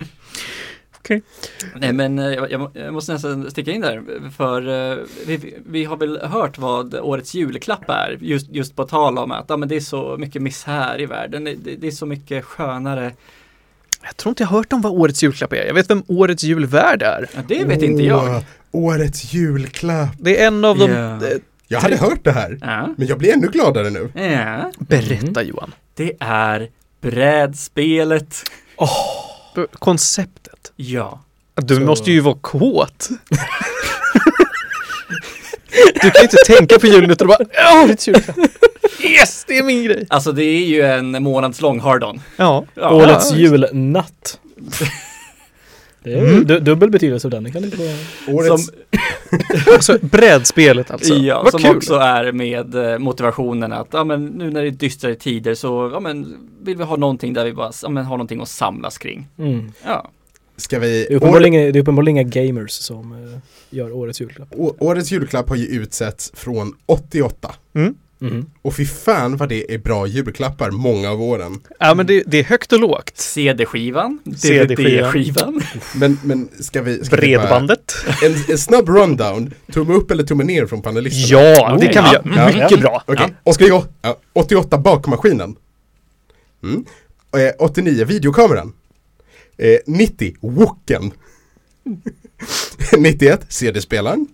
Nej 1.74 1.92
men 1.92 2.18
eh, 2.18 2.24
jag, 2.26 2.52
jag, 2.52 2.60
må- 2.60 2.70
jag 2.74 2.92
måste 2.94 3.12
nästan 3.12 3.50
sticka 3.50 3.70
in 3.72 3.80
där 3.80 4.02
för 4.36 4.68
eh, 4.92 4.98
vi, 5.26 5.54
vi 5.66 5.84
har 5.84 5.96
väl 5.96 6.20
hört 6.22 6.58
vad 6.58 6.94
årets 6.94 7.34
julklapp 7.34 7.84
är 7.90 8.18
just, 8.20 8.50
just 8.50 8.76
på 8.76 8.84
tal 8.84 9.18
om 9.18 9.30
att 9.32 9.44
ja, 9.48 9.56
men 9.56 9.68
det 9.68 9.76
är 9.76 9.80
så 9.80 10.16
mycket 10.18 10.42
misär 10.42 11.00
i 11.00 11.06
världen. 11.06 11.44
Det, 11.44 11.54
det, 11.54 11.76
det 11.76 11.86
är 11.86 11.90
så 11.90 12.06
mycket 12.06 12.44
skönare. 12.44 13.12
Jag 14.06 14.16
tror 14.16 14.30
inte 14.30 14.42
jag 14.42 14.48
har 14.48 14.56
hört 14.56 14.72
om 14.72 14.80
vad 14.80 14.92
årets 14.92 15.22
julklapp 15.22 15.52
är. 15.52 15.64
Jag 15.66 15.74
vet 15.74 15.90
vem 15.90 16.02
årets 16.06 16.42
julvärd 16.44 17.02
är. 17.02 17.28
Ja, 17.34 17.40
det 17.48 17.64
vet 17.64 17.82
inte 17.82 18.02
jag. 18.02 18.42
Årets 18.72 19.34
julklapp. 19.34 20.08
Det 20.18 20.42
är 20.42 20.46
en 20.46 20.64
av 20.64 20.78
de... 20.78 20.90
Ja. 20.90 21.14
eh, 21.26 21.38
Jag 21.68 21.80
hade 21.80 21.96
hört 21.96 22.24
det 22.24 22.32
här. 22.32 22.58
Ja. 22.60 22.94
Men 22.96 23.06
jag 23.06 23.18
blir 23.18 23.32
ännu 23.32 23.48
gladare 23.48 23.90
nu. 23.90 24.10
ja. 24.14 24.72
Berätta 24.78 25.42
Johan. 25.42 25.74
Det 25.94 26.12
är 26.20 26.68
brädspelet. 27.00 28.42
Konceptet. 29.72 30.72
Ja. 30.76 31.20
Du 31.54 31.74
Så- 31.74 31.80
måste 31.80 32.12
ju 32.12 32.20
vara 32.20 32.38
kåt. 32.40 33.08
du 36.02 36.10
kan 36.10 36.22
inte 36.22 36.36
tänka 36.46 36.78
på 36.78 36.86
julen 36.86 37.10
utan 37.10 37.28
bara 37.28 37.38
"Ja, 37.54 37.84
årets 37.84 38.08
julklapp. 38.08 38.36
Yes, 39.02 39.44
det 39.48 39.58
är 39.58 39.62
min 39.62 39.84
grej. 39.84 40.06
Alltså 40.10 40.32
det 40.32 40.44
är 40.44 40.66
ju 40.66 40.82
en 40.82 41.22
månadslång 41.22 41.80
hardon. 41.80 42.20
Ja. 42.36 42.64
Ja. 42.74 42.90
Årets 42.94 43.30
Ja. 43.32 43.36
julnatt. 43.36 44.40
Det 46.04 46.12
är 46.12 46.18
Mm. 46.18 46.44
du- 46.46 46.60
dubbel 46.60 46.90
betydelse 46.90 47.26
av 47.26 47.30
den. 47.30 47.44
Det 47.44 47.50
kan 47.50 47.64
inte 47.64 47.76
vara... 47.76 47.96
Årets... 48.36 48.64
Som, 48.66 48.74
Alltså 49.74 49.98
brädspelet 50.02 50.90
alltså. 50.90 51.14
ja, 51.14 51.42
Vad 51.42 51.50
som 51.52 51.60
kul. 51.62 51.76
också 51.76 51.94
är 51.94 52.32
med 52.32 52.74
eh, 52.74 52.98
motivationen 52.98 53.72
att 53.72 53.88
ja, 53.92 54.04
men 54.04 54.26
nu 54.26 54.50
när 54.50 54.62
det 54.62 54.68
är 54.68 54.70
dystrare 54.70 55.14
tider 55.14 55.54
så 55.54 55.90
ja, 55.94 56.00
men, 56.00 56.36
vill 56.62 56.76
vi 56.76 56.84
ha 56.84 56.96
någonting 56.96 57.32
där 57.32 57.44
vi 57.44 57.52
bara 57.52 57.72
ja, 57.82 57.88
men, 57.88 58.04
har 58.04 58.16
någonting 58.16 58.40
att 58.42 58.48
samlas 58.48 58.98
kring. 58.98 59.26
Mm. 59.38 59.72
Ja. 59.84 60.10
Ska 60.56 60.78
vi... 60.78 61.06
Det 61.08 61.14
är 61.14 61.76
uppenbarligen, 61.76 62.16
inga 62.18 62.22
gamers 62.22 62.70
som 62.70 63.12
eh, 63.12 63.38
gör 63.70 63.92
årets 63.92 64.20
julklapp. 64.20 64.48
Å- 64.56 64.74
Årets 64.78 65.10
julklapp 65.12 65.48
har 65.48 65.56
ju 65.56 65.66
utsetts 65.66 66.32
från 66.34 66.72
88. 66.86 67.54
Mhm. 67.72 68.46
Och 68.62 68.74
fy 68.76 68.86
fan 68.86 69.36
vad 69.36 69.48
det 69.48 69.74
är 69.74 69.78
bra 69.78 70.06
julklappar 70.06 70.70
många 70.70 71.10
av 71.10 71.22
åren. 71.22 71.60
Ja 71.80 71.94
men 71.94 72.06
det, 72.06 72.22
det 72.26 72.38
är 72.38 72.44
högt 72.44 72.72
och 72.72 72.80
lågt. 72.80 73.12
CD-skivan, 73.18 74.18
CD-skivan. 74.36 75.12
DVD-skivan. 75.12 75.62
Men, 75.94 76.18
men 76.24 76.48
ska 76.60 76.82
vi... 76.82 77.04
Ska 77.04 77.16
vi 77.16 77.36
bara- 77.36 77.42
Bredbandet. 77.42 77.94
En, 78.24 78.34
en 78.48 78.58
snabb 78.58 78.88
rundown. 78.88 79.54
Tumme 79.72 79.94
upp 79.94 80.10
eller 80.10 80.24
tumme 80.24 80.44
ner 80.44 80.66
från 80.66 80.82
panelisterna? 80.82 81.42
Ja, 81.42 81.76
det 81.80 81.86
kan 81.86 82.04
vi 82.04 82.30
göra. 82.30 82.50
Ja. 82.52 82.62
Mycket 82.64 82.80
bra. 82.80 83.02
Okej, 83.06 83.34
88, 83.44 83.88
ja, 84.02 84.16
88 84.32 84.78
bakmaskinen. 84.78 85.56
Mm. 86.62 86.84
Eh, 87.36 87.52
89 87.58 88.04
videokameran. 88.04 88.72
Eh, 89.58 89.78
90 89.86 90.34
woken. 90.40 91.12
91 92.98 93.46
CD-spelaren. 93.48 94.26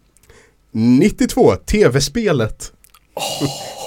92 0.71 1.57
tv-spelet. 1.57 2.73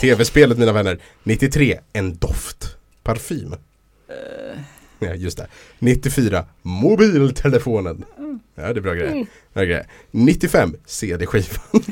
Tv-spelet 0.01 0.57
mina 0.57 0.71
vänner. 0.71 0.99
93 1.23 1.79
en 1.93 2.15
doft. 2.15 2.77
Parfym. 3.03 3.55
Ja, 4.99 5.13
just 5.15 5.37
det. 5.37 5.47
94 5.79 6.45
mobiltelefonen. 6.61 8.05
Ja, 8.55 8.73
det 8.73 8.79
är 8.79 8.81
bra 8.81 8.93
grejer. 8.93 9.25
Bra 9.53 9.63
grejer. 9.63 9.87
95 10.11 10.75
CD-skivan. 10.85 11.83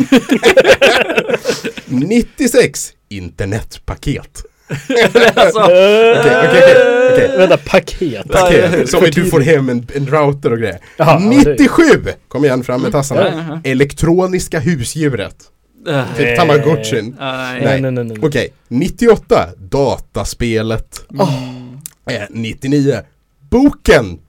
96 1.88 2.94
internetpaket. 3.10 4.46
alltså, 5.36 5.60
Okej, 5.60 6.48
okej, 6.48 6.64
okej. 7.14 7.38
Vänta, 7.38 7.58
paket. 7.58 8.32
Paket, 8.32 8.90
som 8.90 9.04
att 9.04 9.12
du 9.12 9.26
får 9.26 9.40
hem 9.42 9.70
en, 9.70 9.88
en 9.96 10.08
router 10.08 10.52
och 10.52 10.58
grejer. 10.60 10.78
Det- 10.98 11.20
97! 11.20 11.84
Kom 12.28 12.46
igen, 12.46 12.64
fram 12.64 12.82
med 12.82 12.92
tassarna. 12.92 13.22
Ja. 13.64 13.72
Elektroniska 13.72 14.60
husdjuret. 14.60 15.36
äh, 15.88 16.04
Typ 16.18 16.38
Tamagotchin. 16.38 17.16
nej. 17.20 17.62
Nej, 17.64 17.82
nej, 17.82 17.92
nej. 17.92 18.04
nej. 18.04 18.18
Okej, 18.22 18.54
98 18.68 19.48
dataspelet. 19.58 21.02
Eh, 22.10 22.22
99 22.30 23.00
boken. 23.50 24.20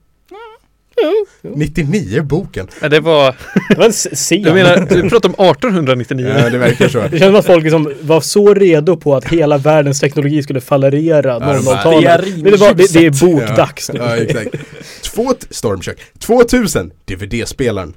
99 1.42 2.22
boken. 2.22 2.68
Ja, 2.82 2.88
det 2.88 3.00
var, 3.00 3.36
Det 3.68 3.76
var 3.78 3.84
en 3.84 3.90
s- 3.90 4.08
scen. 4.12 4.42
du 4.42 4.52
menar, 4.54 4.76
du 4.88 5.10
pratar 5.10 5.28
om 5.28 5.34
1899? 5.50 6.34
Ja, 6.38 6.50
det 6.50 6.58
verkar 6.58 6.88
så. 6.88 7.00
Det 7.00 7.08
känns 7.18 7.22
som 7.22 7.36
att 7.36 7.46
folk 7.46 7.62
liksom 7.62 7.92
var 8.02 8.20
så 8.20 8.54
redo 8.54 8.96
på 8.96 9.14
att 9.16 9.24
hela 9.24 9.58
världens 9.58 10.00
teknologi 10.00 10.42
skulle 10.42 10.60
fallera 10.60 11.40
bara- 11.40 11.58
00-talet. 11.58 12.26
Men 12.42 12.52
det, 12.52 12.56
var, 12.56 12.74
det, 12.74 12.92
det 12.92 13.06
är 13.06 13.10
bokdags 13.26 13.90
nu. 13.92 13.98
Ja, 13.98 14.16
exakt. 14.16 14.54
Två, 15.02 15.34
stormkök. 15.50 15.98
2000 16.18 16.92
DVD-spelaren. 17.04 17.94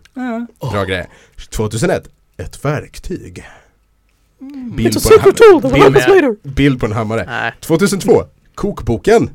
Bra 0.72 0.84
grej. 0.84 1.06
2001 1.50 2.04
ett 2.38 2.66
verktyg. 2.66 3.44
Bild 4.76 4.96
It's 4.96 4.98
a 4.98 5.02
på 5.04 5.14
en 5.14 5.20
secret 5.20 5.40
ham- 5.40 5.52
tool 5.52 5.62
that 5.62 5.74
bild- 5.74 5.94
later. 5.94 6.36
Bild 6.50 6.80
på 6.80 6.86
en 6.86 6.92
hammare. 6.92 7.26
Nej. 7.26 7.54
2002 7.62 8.24
kokboken. 8.56 9.30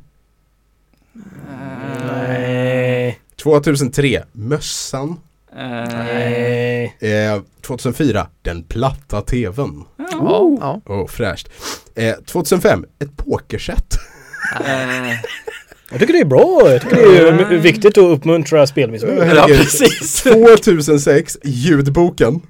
2003 3.43 4.23
mössan. 4.33 5.09
Eh, 5.57 5.95
Nej. 5.95 6.97
Eh, 7.01 7.41
2004 7.67 8.27
den 8.43 8.63
platta 8.65 9.21
tvn. 9.21 9.85
Ja, 9.99 10.57
ja. 10.61 10.81
Åh, 10.87 11.07
fräscht. 11.07 11.49
Eh, 11.95 12.15
2005 12.27 12.85
ett 12.99 13.17
pokerset. 13.17 13.99
eh, 14.67 15.11
Jag 15.91 16.01
tycker 16.01 16.13
det 16.13 16.21
är 16.21 16.25
bra. 16.25 16.63
Jag 16.71 16.83
tycker 16.83 16.97
det 16.97 17.29
är 17.55 17.59
viktigt 17.59 17.99
att 17.99 18.05
uppmuntra 18.05 18.67
spelmissbruk. 18.67 19.33
ja, 19.37 19.45
precis. 19.47 20.23
2006 20.23 21.39
ljudboken. 21.45 22.41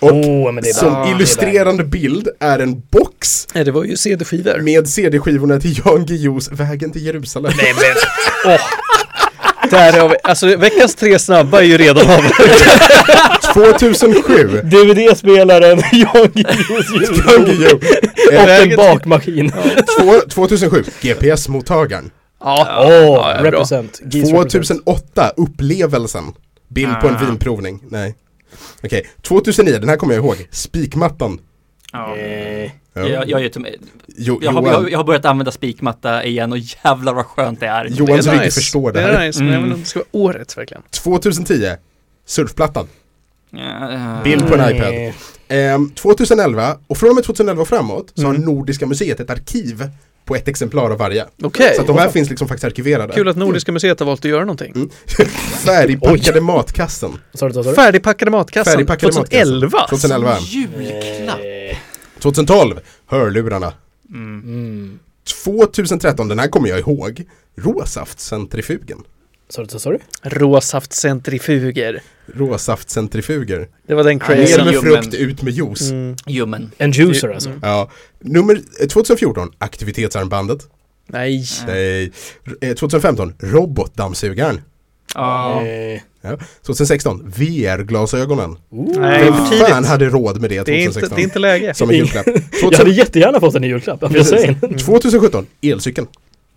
Och 0.00 0.12
Åh, 0.12 0.52
men 0.52 0.62
det 0.64 0.68
är 0.68 0.74
som 0.74 0.92
bra. 0.92 1.10
illustrerande 1.10 1.84
bild 1.84 2.28
är 2.40 2.58
en 2.58 2.80
box 2.90 3.46
Nej, 3.54 3.64
det 3.64 3.70
var 3.72 3.84
ju 3.84 3.96
CD-skivor. 3.96 4.60
med 4.60 4.88
CD-skivorna 4.88 5.60
till 5.60 5.78
Jan 5.84 6.06
Guillous 6.06 6.52
Vägen 6.52 6.92
till 6.92 7.06
Jerusalem. 7.06 7.52
Nej 7.56 7.74
men, 7.74 7.96
åh. 8.54 8.60
Där 9.70 10.00
har 10.00 10.08
vi, 10.08 10.16
alltså 10.22 10.56
veckans 10.56 10.94
tre 10.94 11.18
snabba 11.18 11.58
är 11.60 11.64
ju 11.64 11.78
redan 11.78 12.10
av. 12.10 12.22
2007 13.54 14.60
DVD-spelaren, 14.64 15.82
Jan 15.92 16.28
Guillous 16.34 16.90
och 18.28 18.48
en 18.48 18.76
bakmaskin. 18.76 19.52
två- 20.00 20.20
2007 20.30 20.84
GPS-mottagaren. 21.00 22.10
Ja, 22.40 22.64
bra. 22.86 23.44
represent. 23.44 24.00
Geese 24.12 24.32
represent. 24.32 24.50
2008 24.84 25.32
upplevelsen. 25.36 26.24
Bild 26.70 27.00
på 27.00 27.08
en 27.08 27.14
Ah. 27.16 27.24
vinprovning. 27.26 27.80
Nej. 27.90 28.14
Okej, 28.84 29.06
2009, 29.22 29.78
den 29.78 29.88
här 29.88 29.96
kommer 29.96 30.14
jag 30.14 30.24
ihåg. 30.24 30.48
Spikmattan. 30.50 31.38
Ja. 31.92 32.16
Ja. 32.16 33.08
Jag, 33.08 33.28
jag, 33.28 33.50
Jo, 34.16 34.38
jag, 34.42 34.52
har, 34.52 34.66
jag, 34.72 34.90
jag 34.90 34.98
har 34.98 35.04
börjat 35.04 35.24
använda 35.24 35.50
spikmatta 35.50 36.24
igen 36.24 36.52
och 36.52 36.58
jävlar 36.58 37.14
vad 37.14 37.26
skönt 37.26 37.60
det 37.60 37.66
är. 37.66 37.84
Johan 37.84 38.16
Det 38.16 38.22
som 38.22 38.30
är 38.30 38.34
inte 38.34 38.44
nice. 38.46 38.60
förstår 38.60 38.92
det 38.92 39.00
Det 39.00 39.06
här. 39.06 39.12
är 39.22 39.26
nice, 39.26 39.42
men 39.42 39.52
jag 39.52 39.58
Mm. 39.58 39.72
om 39.72 39.80
det 39.80 39.86
ska 39.86 39.98
vara 39.98 40.08
året 40.24 40.58
verkligen. 40.58 40.82
2010, 40.90 41.66
surfplattan. 42.26 42.86
Eh, 43.56 44.22
Bild 44.24 44.48
på 44.48 44.54
en 44.54 44.60
eh, 44.60 44.76
iPad. 44.76 45.12
Ehm, 45.48 45.90
2011, 45.90 46.76
och 46.86 46.96
från 46.98 47.08
och 47.08 47.14
med 47.14 47.24
2011 47.24 47.62
och 47.62 47.68
framåt, 47.68 48.12
så 48.14 48.22
har 48.26 48.34
Mm. 48.34 48.42
Nordiska 48.42 48.86
museet 48.86 49.20
ett 49.20 49.30
arkiv 49.30 49.90
på 50.28 50.36
ett 50.36 50.48
exemplar 50.48 50.90
av 50.90 50.98
varje. 50.98 51.26
Okej, 51.42 51.72
Så 51.74 51.80
att 51.80 51.86
de 51.86 51.98
här 51.98 52.08
finns 52.08 52.28
liksom 52.28 52.48
faktiskt 52.48 52.64
arkiverade. 52.64 53.12
kul 53.12 53.28
att 53.28 53.36
Nordiska 53.36 53.72
museet 53.72 54.00
har 54.00 54.06
valt 54.06 54.20
att 54.20 54.30
göra 54.30 54.40
någonting. 54.40 54.72
Mm. 54.74 54.90
Färdigpackade 55.64 56.40
matkassen. 56.40 57.18
Sa 57.34 57.48
du? 57.48 57.74
Färdigpackade 57.74 58.30
matkassan 58.30 58.72
Färdigpackade 58.72 59.12
2011. 59.12 59.86
2011. 59.88 60.36
Julklapp. 60.40 61.38
Eh, 61.40 61.76
2012, 62.20 62.80
hörlurarna. 63.06 63.72
Mm. 64.10 64.40
Mm. 64.40 64.98
2013, 65.44 66.28
den 66.28 66.38
här 66.38 66.48
kommer 66.48 66.68
jag 66.68 66.78
ihåg. 66.78 67.24
Råsaftcentrifugen. 67.56 68.98
Sorry, 69.48 69.68
sorry. 69.68 69.98
Råsaftcentrifuger. 70.22 72.00
Råsaftcentrifuger. 72.34 73.68
Det 73.86 73.94
var 73.94 74.04
den 74.04 74.20
Ja, 74.28 74.34
Ner 74.34 74.46
crazy. 74.46 74.64
med 74.64 74.74
frukt, 74.74 75.14
ut 75.14 75.42
med 75.42 75.52
juice. 75.52 75.90
Mm. 75.90 76.70
En 76.78 76.92
juicer 76.92 77.28
alltså. 77.28 77.48
Mm. 77.48 77.60
Ja. 77.62 77.90
Nummer 78.20 78.60
eh, 78.80 78.86
2014, 78.86 79.50
aktivitetsarmbandet. 79.58 80.58
Nej. 81.06 81.44
Nej. 81.66 82.12
Eh, 82.60 82.74
2015, 82.74 83.34
robotdammsugaren. 83.40 84.60
Ja. 85.14 85.62
Eh, 85.66 86.00
2016, 86.66 87.32
VR-glasögonen. 87.36 88.56
ooh. 88.70 89.00
Nej, 89.00 89.24
Vem 89.24 89.32
för 89.34 89.56
fan 89.56 89.72
tidigt. 89.74 89.88
hade 89.88 90.08
råd 90.08 90.40
med 90.40 90.50
det 90.50 90.66
Det 90.66 90.82
är, 90.82 90.86
2016? 90.86 91.04
inte, 91.04 91.14
det 91.16 91.20
är 91.22 91.24
inte 91.24 91.38
läge. 91.38 91.74
Som 91.74 91.90
en 91.90 91.96
julklapp. 91.96 92.26
Jag 92.26 92.60
2000, 92.60 92.74
hade 92.78 92.90
jättegärna 92.90 93.40
fått 93.40 93.54
en 93.54 93.64
i 93.64 93.66
julklapp, 93.66 94.02
I'm 94.02 94.14
just 94.16 94.30
saying. 94.30 94.56
2017, 94.78 95.46
elcykeln. 95.62 96.06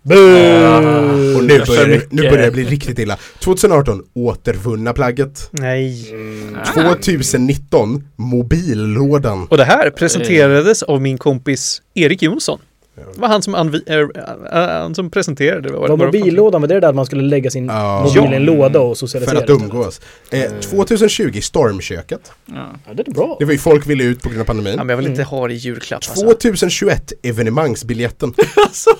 Boo! 0.02 1.36
Och 1.36 1.44
nu 1.44 1.58
börjar, 1.66 1.86
det, 1.86 2.12
nu 2.12 2.22
börjar 2.22 2.44
det 2.44 2.50
bli 2.50 2.64
riktigt 2.64 2.98
illa. 2.98 3.18
2018, 3.38 4.02
återvunna 4.14 4.92
plagget. 4.92 5.48
Nej. 5.50 6.10
Mm. 6.10 6.56
2019, 6.74 8.04
mobillådan. 8.16 9.46
Och 9.50 9.56
det 9.56 9.64
här 9.64 9.90
presenterades 9.90 10.82
av 10.82 11.02
min 11.02 11.18
kompis 11.18 11.82
Erik 11.94 12.22
Jonsson. 12.22 12.58
Det 12.94 13.20
var 13.20 13.28
han 13.28 13.42
som, 13.42 13.56
anvi- 13.56 13.82
äh, 13.86 14.60
äh, 14.62 14.68
han 14.82 14.94
som 14.94 15.10
presenterade 15.10 15.72
Var 15.72 15.78
var 15.88 15.88
för 15.98 16.06
mobillådan, 16.06 16.60
var 16.60 16.68
det 16.68 16.80
där 16.80 16.88
att 16.88 16.94
man 16.94 17.06
skulle 17.06 17.22
lägga 17.22 17.50
sin 17.50 17.66
Ja. 17.66 18.02
mobil 18.04 18.32
i 18.32 18.36
en 18.36 18.44
låda 18.44 18.80
och 18.80 18.90
För 18.98 19.06
socialisera? 19.06 19.38
att 19.38 19.50
umgås. 19.50 20.00
Eh, 20.30 20.52
2020, 20.60 21.40
stormköket. 21.40 22.32
Ja. 22.46 22.54
Ja, 22.86 22.94
det 22.94 23.08
är 23.08 23.12
bra. 23.12 23.36
Det 23.38 23.44
var 23.44 23.52
ju 23.52 23.58
folk 23.58 23.86
ville 23.86 24.04
ut 24.04 24.22
på 24.22 24.28
grund 24.28 24.40
av 24.40 24.44
pandemin. 24.44 24.74
Ja, 24.76 24.84
men 24.84 24.88
jag 24.88 24.96
vill 24.96 25.06
inte 25.06 25.22
Mm. 25.22 25.30
ha 25.30 25.48
det 25.48 25.54
i 25.54 25.56
julklapp 25.56 25.96
alltså. 26.08 26.26
2021, 26.26 27.12
evenemangsbiljetten. 27.22 28.34
Alltså, 28.66 28.90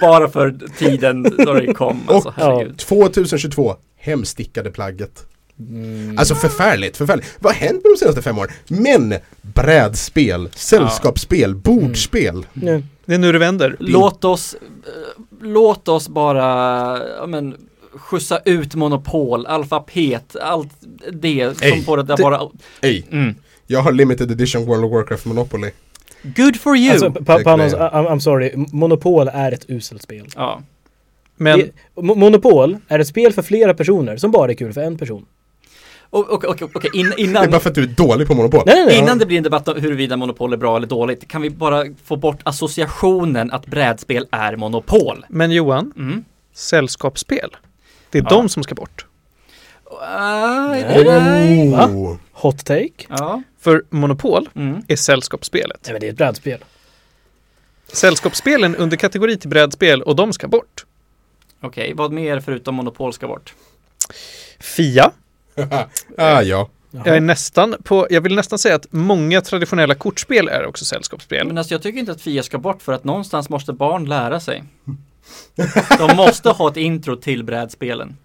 bara 0.00 0.28
för 0.28 0.54
tiden 0.78 1.22
då 1.22 1.52
det 1.54 1.74
kom. 1.74 2.00
Alltså, 2.08 2.28
Och- 2.28 2.34
herregud. 2.36 2.78
2022, 2.78 3.74
hemstickade 4.00 4.70
plagget. 4.70 5.26
Mm. 5.60 6.18
Alltså 6.18 6.34
förfärligt, 6.34 6.96
förfärligt. 6.96 7.36
Vad 7.38 7.52
har 7.54 7.60
hänt 7.60 7.84
med 7.84 7.92
de 7.94 7.98
senaste 7.98 8.22
fem 8.22 8.38
åren? 8.38 8.50
Men 8.68 9.14
brädspel, 9.42 10.48
sällskapsspel, 10.54 11.54
bordspel. 11.54 12.46
Nu. 12.52 12.82
Det 13.04 13.14
är 13.14 13.18
nu 13.18 13.32
det 13.32 13.38
vänder. 13.38 13.76
Låt 13.78 14.24
oss, 14.24 14.54
eh, 14.54 15.22
låt 15.42 15.88
oss 15.88 16.08
bara, 16.08 16.42
ja 17.20 17.26
men, 17.26 17.54
skjutsa 17.94 18.40
ut 18.44 18.74
monopol, 18.74 19.46
alfapet, 19.46 20.36
allt 20.42 20.68
det 21.12 21.58
som 21.58 21.66
Ey, 21.66 21.84
där 21.86 22.02
det- 22.16 22.22
bara 22.22 22.40
Ej, 22.80 23.06
mm. 23.10 23.34
jag 23.66 23.80
har 23.80 23.92
limited 23.92 24.30
edition 24.30 24.66
World 24.66 24.84
of 24.84 24.92
Warcraft 24.92 25.24
Monopoly. 25.26 25.70
Good 26.22 26.56
for 26.60 26.76
you! 26.76 26.90
Alltså, 26.92 27.10
pa- 27.10 27.38
Panos, 27.44 27.74
I'm 27.74 28.18
sorry. 28.18 28.52
Monopol 28.72 29.28
är 29.28 29.52
ett 29.52 29.64
uselt 29.68 30.02
spel. 30.02 30.26
ja. 30.36 30.62
Men 31.40 31.58
Det- 31.58 32.02
Monopol 32.02 32.76
är 32.88 32.98
ett 32.98 33.08
spel 33.08 33.32
för 33.32 33.42
flera 33.42 33.74
personer 33.74 34.16
som 34.16 34.30
bara 34.30 34.50
är 34.50 34.54
kul 34.54 34.72
för 34.72 34.80
en 34.80 34.98
person. 34.98 35.26
Och, 36.10 36.28
och, 36.30 36.44
och, 36.44 36.62
okej, 36.74 36.90
in, 36.94 37.06
Det 37.10 37.14
är 37.14 37.24
innan, 37.24 37.50
bara 37.50 37.60
för 37.60 37.68
att 37.68 37.74
du 37.74 37.82
är 37.82 37.86
dålig 37.86 38.26
på 38.28 38.34
Monopol. 38.34 38.62
Nej, 38.66 38.74
nej, 38.76 38.86
nej. 38.86 38.98
innan 38.98 39.18
det 39.18 39.26
blir 39.26 39.36
en 39.36 39.42
debatt 39.42 39.68
om 39.68 39.80
huruvida 39.80 40.16
monopol 40.16 40.52
är 40.52 40.56
bra 40.56 40.76
eller 40.76 40.86
dåligt, 40.86 41.28
kan 41.28 41.42
vi 41.42 41.50
bara 41.50 41.84
få 42.04 42.16
bort 42.16 42.40
associationen 42.42 43.50
att 43.50 43.66
brädspel 43.66 44.26
är 44.30 44.56
monopol? 44.56 45.26
Men 45.28 45.50
Johan, 45.52 45.92
Mm. 45.96 46.24
sällskapsspel. 46.54 47.56
Det 48.10 48.18
är 48.18 48.22
Ja. 48.22 48.28
de 48.28 48.48
som 48.48 48.62
ska 48.62 48.74
bort. 48.74 49.06
Nej. 50.00 51.74
Oh. 51.74 52.16
Hot 52.32 52.64
take? 52.64 53.06
Ja. 53.08 53.42
För 53.60 53.84
Monopol 53.90 54.48
Mm. 54.56 54.82
är 54.88 54.96
sällskapsspelet. 54.96 55.80
Nej 55.84 55.92
men 55.92 56.00
det 56.00 56.06
är 56.06 56.10
ett 56.10 56.16
brädspel. 56.18 56.64
Sällskapsspelen 57.92 58.76
under 58.76 58.96
kategori 58.96 59.36
till 59.38 59.48
brädspel 59.50 60.02
och 60.02 60.16
de 60.16 60.32
ska 60.32 60.48
bort. 60.48 60.84
Okej, 61.60 61.92
vad 61.94 62.12
mer 62.12 62.40
förutom 62.40 62.74
monopol 62.74 63.12
ska 63.12 63.28
bort? 63.28 63.54
Fia. 64.60 65.10
ah, 66.18 66.42
ja. 66.42 66.68
Jaha. 66.90 67.02
Jag 67.06 67.16
är 67.16 67.20
nästan 67.20 67.74
på, 67.84 68.06
jag 68.10 68.20
vill 68.20 68.34
nästan 68.34 68.58
säga 68.58 68.74
att 68.74 68.86
många 68.90 69.40
traditionella 69.40 69.94
kortspel 69.94 70.48
är 70.48 70.66
också 70.66 70.84
sällskapsspel. 70.84 71.46
Men 71.46 71.58
alltså 71.58 71.74
jag 71.74 71.82
tycker 71.82 71.98
inte 71.98 72.12
att 72.12 72.20
FIA 72.20 72.42
ska 72.42 72.58
bort 72.58 72.82
för 72.82 72.92
att 72.92 73.04
någonstans 73.04 73.48
måste 73.48 73.72
barn 73.72 74.04
lära 74.08 74.40
sig. 74.40 74.64
De 75.98 76.16
måste 76.16 76.50
ha 76.50 76.68
ett 76.70 76.76
intro 76.76 77.16
till 77.16 77.44
brädspelen. 77.44 78.16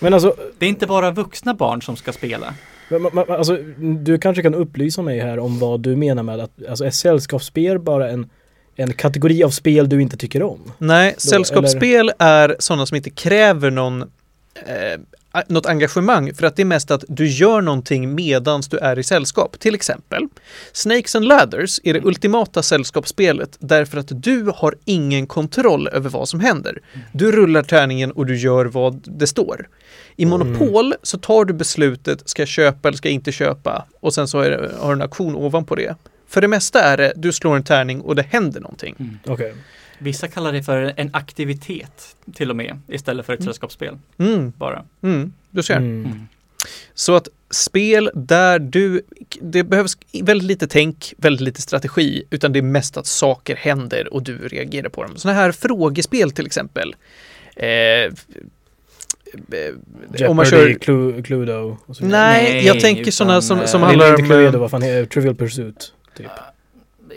Men 0.00 0.14
alltså, 0.14 0.34
Det 0.58 0.66
är 0.66 0.70
inte 0.70 0.86
bara 0.86 1.10
vuxna 1.10 1.54
barn 1.54 1.82
som 1.82 1.96
ska 1.96 2.12
spela. 2.12 2.54
ma- 2.88 3.10
ma- 3.10 3.36
alltså, 3.36 3.56
du 4.02 4.18
kanske 4.18 4.42
kan 4.42 4.54
upplysa 4.54 5.02
mig 5.02 5.20
här 5.20 5.38
om 5.38 5.58
vad 5.58 5.80
du 5.80 5.96
menar 5.96 6.22
med 6.22 6.40
att 6.40 6.50
alltså, 6.68 6.84
är 6.84 6.90
sällskapsspel 6.90 7.78
bara 7.78 8.10
en, 8.10 8.30
en 8.76 8.92
kategori 8.92 9.44
av 9.44 9.50
spel 9.50 9.88
du 9.88 10.02
inte 10.02 10.16
tycker 10.16 10.42
om? 10.42 10.72
Nej, 10.78 11.14
sällskapsspel 11.18 12.12
är 12.18 12.56
sådana 12.58 12.86
som 12.86 12.96
inte 12.96 13.10
kräver 13.10 13.70
någon 13.70 14.02
eh, 14.02 15.00
något 15.48 15.66
engagemang 15.66 16.34
för 16.34 16.46
att 16.46 16.56
det 16.56 16.62
är 16.62 16.66
mest 16.66 16.90
att 16.90 17.04
du 17.08 17.28
gör 17.28 17.60
någonting 17.60 18.14
medans 18.14 18.68
du 18.68 18.78
är 18.78 18.98
i 18.98 19.02
sällskap. 19.02 19.58
Till 19.58 19.74
exempel 19.74 20.28
Snakes 20.72 21.14
and 21.14 21.24
Ladders 21.24 21.80
är 21.84 21.94
det 21.94 22.00
ultimata 22.04 22.62
sällskapsspelet 22.62 23.56
därför 23.58 23.98
att 23.98 24.08
du 24.22 24.52
har 24.54 24.74
ingen 24.84 25.26
kontroll 25.26 25.88
över 25.88 26.10
vad 26.10 26.28
som 26.28 26.40
händer. 26.40 26.78
Du 27.12 27.32
rullar 27.32 27.62
tärningen 27.62 28.10
och 28.10 28.26
du 28.26 28.36
gör 28.36 28.64
vad 28.64 29.02
det 29.04 29.26
står. 29.26 29.68
I 30.16 30.26
Monopol 30.26 30.94
så 31.02 31.18
tar 31.18 31.44
du 31.44 31.54
beslutet, 31.54 32.28
ska 32.28 32.42
jag 32.42 32.48
köpa 32.48 32.88
eller 32.88 32.96
ska 32.98 33.08
jag 33.08 33.14
inte 33.14 33.32
köpa? 33.32 33.86
Och 34.00 34.14
sen 34.14 34.28
så 34.28 34.42
det, 34.42 34.70
har 34.80 34.88
du 34.88 34.92
en 34.92 35.02
auktion 35.02 35.34
ovanpå 35.34 35.74
det. 35.74 35.96
För 36.28 36.40
det 36.40 36.48
mesta 36.48 36.80
är 36.80 36.96
det, 36.96 37.12
du 37.16 37.32
slår 37.32 37.56
en 37.56 37.64
tärning 37.64 38.00
och 38.00 38.16
det 38.16 38.22
händer 38.22 38.60
någonting. 38.60 39.18
Okej. 39.26 39.54
Vissa 39.98 40.28
kallar 40.28 40.52
det 40.52 40.62
för 40.62 40.92
en 40.96 41.10
aktivitet 41.12 42.16
till 42.34 42.50
och 42.50 42.56
med 42.56 42.80
istället 42.88 43.26
för 43.26 43.32
ett 43.32 43.44
sällskapsspel. 43.44 43.98
Mm, 44.18 44.52
Bara. 44.56 44.84
mm, 45.02 45.32
du 45.50 45.62
ser. 45.62 45.76
Mm. 45.76 46.04
Mm. 46.04 46.26
Så 46.94 47.14
att 47.14 47.28
spel 47.50 48.10
där 48.14 48.58
du, 48.58 49.02
det 49.40 49.62
behövs 49.64 49.98
väldigt 50.22 50.46
lite 50.48 50.66
tänk, 50.66 51.14
väldigt 51.16 51.40
lite 51.40 51.62
strategi, 51.62 52.24
utan 52.30 52.52
det 52.52 52.58
är 52.58 52.62
mest 52.62 52.96
att 52.96 53.06
saker 53.06 53.56
händer 53.56 54.14
och 54.14 54.22
du 54.22 54.48
reagerar 54.48 54.88
på 54.88 55.02
dem. 55.02 55.16
Sådana 55.16 55.40
här 55.40 55.52
frågespel 55.52 56.30
till 56.30 56.46
exempel. 56.46 56.96
Eh, 57.56 57.66
eh, 57.66 58.10
Jeopardy, 59.52 60.26
om 60.26 60.36
man 60.36 60.46
kör... 60.46 60.68
Clu- 60.68 61.22
Cluedo 61.22 61.76
och 61.86 61.96
så 61.96 62.04
vidare. 62.04 62.20
Nej, 62.20 62.66
jag 62.66 62.80
tänker 62.80 63.10
sådana 63.10 63.42
som, 63.42 63.60
eh, 63.60 63.66
som 63.66 63.82
Eller 63.82 63.88
handlar 63.88 64.10
inte 64.10 64.22
om... 64.22 64.28
Cluedo, 64.28 64.56
eh, 64.56 64.60
vad 64.60 64.70
fan 64.70 64.80
det? 64.80 65.06
Trivial 65.06 65.34
Pursuit. 65.34 65.92
Typ. 66.16 66.26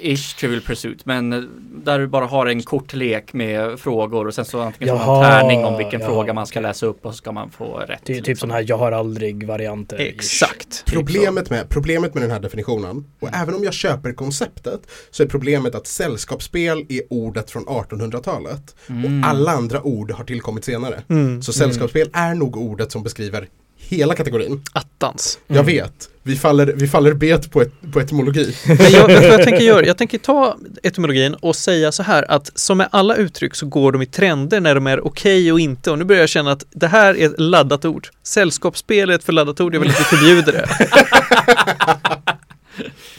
Ish 0.02 0.36
Trivial 0.40 0.62
Pursuit, 0.62 1.06
men 1.06 1.50
där 1.86 2.00
du 2.00 2.08
bara 2.08 2.26
har 2.26 2.46
en 2.46 2.64
kortlek 2.64 3.34
med 3.34 3.80
frågor 3.80 4.28
och 4.28 4.34
sen 4.34 4.46
så 4.46 4.60
antingen 4.62 4.98
så 4.98 5.04
har 5.04 5.16
Jaha, 5.16 5.22
man 5.22 5.34
en 5.34 5.42
tärning 5.42 5.66
om 5.66 5.78
vilken 5.78 6.02
ja, 6.02 6.08
fråga 6.08 6.34
man 6.34 6.48
ska 6.48 6.60
läsa 6.60 6.86
upp 6.86 7.06
och 7.06 7.12
så 7.12 7.18
ska 7.18 7.32
man 7.32 7.50
få 7.50 7.78
rätt. 7.78 8.02
Ty, 8.04 8.22
typ 8.22 8.40
sån 8.40 8.52
här 8.52 8.66
jag 8.68 8.78
har 8.78 8.92
aldrig 8.92 9.48
varianter. 9.48 9.98
Exakt. 9.98 10.84
Problemet 10.86 11.50
med, 11.50 11.70
problemet 11.70 12.14
med 12.14 12.24
den 12.24 12.32
här 12.32 12.40
definitionen, 12.40 13.06
och 13.20 13.30
även 13.34 13.56
om 13.56 13.64
jag 13.64 13.74
köper 13.74 14.14
konceptet, 14.14 14.82
så 15.12 15.24
är 15.24 15.28
problemet 15.28 15.76
att 15.76 15.88
sällskapsspel 15.88 16.86
är 16.90 17.02
ordet 17.10 17.52
från 17.52 17.66
1800-talet. 17.66 18.76
Mm. 18.90 19.06
Och 19.24 19.30
alla 19.30 19.52
andra 19.52 19.82
ord 19.82 20.12
har 20.12 20.24
tillkommit 20.24 20.66
senare. 20.66 21.02
Mm. 21.10 21.42
Så 21.42 21.54
sällskapsspel 21.54 22.10
är 22.14 22.34
nog 22.34 22.58
ordet 22.58 22.92
som 22.92 23.04
beskriver 23.04 23.48
hela 23.88 24.16
kategorin. 24.16 24.62
Attans. 24.74 25.40
Jag 25.48 25.64
vet, 25.64 26.10
vi 26.24 26.36
faller, 26.36 26.74
vi 26.76 26.88
faller 26.88 27.14
bet 27.14 27.52
på, 27.52 27.62
ett, 27.62 27.72
på 27.94 28.00
etymologi. 28.00 28.56
Men 28.68 28.92
jag, 28.92 29.08
vet 29.08 29.22
vad 29.22 29.34
jag 29.34 29.44
tänker 29.44 29.64
göra? 29.64 29.86
Jag 29.86 29.98
tänker 29.98 30.18
ta 30.18 30.58
etymologin 30.84 31.34
och 31.34 31.56
säga 31.56 31.92
så 31.92 32.04
här 32.04 32.32
att 32.32 32.52
som 32.60 32.78
med 32.78 32.88
alla 32.92 33.16
uttryck 33.16 33.56
så 33.56 33.66
går 33.66 33.92
de 33.92 34.02
i 34.02 34.06
trender 34.06 34.60
när 34.60 34.76
de 34.76 34.88
är 34.88 35.08
okej 35.08 35.52
och 35.52 35.60
inte. 35.60 35.92
Och 35.92 36.00
nu 36.00 36.06
börjar 36.06 36.22
jag 36.22 36.30
känna 36.30 36.52
att 36.52 36.66
det 36.70 36.88
här 36.88 37.18
är 37.18 37.26
ett 37.26 37.40
laddat 37.40 37.86
ord. 37.86 38.08
Sällskapsspel 38.24 39.10
är 39.10 39.14
ett 39.14 39.24
för 39.24 39.34
laddat 39.34 39.62
ord, 39.62 39.76
jag 39.76 39.80
vill 39.80 39.90
att 39.90 40.00
vi 40.00 40.04
förbjuder 40.04 40.52
det. 40.54 40.68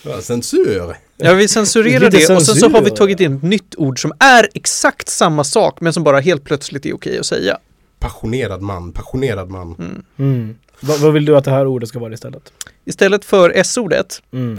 Ja, 0.02 0.20
censur. 0.20 0.94
Ja, 1.16 1.34
vi 1.34 1.48
censurerar 1.48 2.00
Lite 2.10 2.26
det 2.28 2.36
och 2.36 2.42
sen 2.42 2.56
så 2.56 2.68
har 2.68 2.82
vi 2.82 2.90
tagit 2.90 3.20
in 3.20 3.36
ett 3.36 3.42
nytt 3.42 3.74
ord 3.76 4.02
som 4.02 4.12
är 4.18 4.48
exakt 4.54 5.08
samma 5.08 5.44
sak 5.44 5.80
men 5.80 5.92
som 5.92 6.04
bara 6.04 6.20
helt 6.20 6.44
plötsligt 6.44 6.86
är 6.86 6.94
okej 6.94 7.18
att 7.18 7.26
säga. 7.26 7.58
Passionerad 7.98 8.62
man, 8.62 8.92
passionerad 8.92 9.50
man. 9.50 9.74
Mm. 9.78 10.02
Mm. 10.18 10.56
Vad, 10.80 11.00
vad 11.00 11.12
vill 11.12 11.24
du 11.24 11.36
att 11.36 11.44
det 11.44 11.50
här 11.50 11.66
ordet 11.66 11.88
ska 11.88 11.98
vara 11.98 12.12
istället? 12.12 12.52
Istället 12.84 13.24
för 13.24 13.52
S-ordet, 13.54 14.22
Mm. 14.32 14.58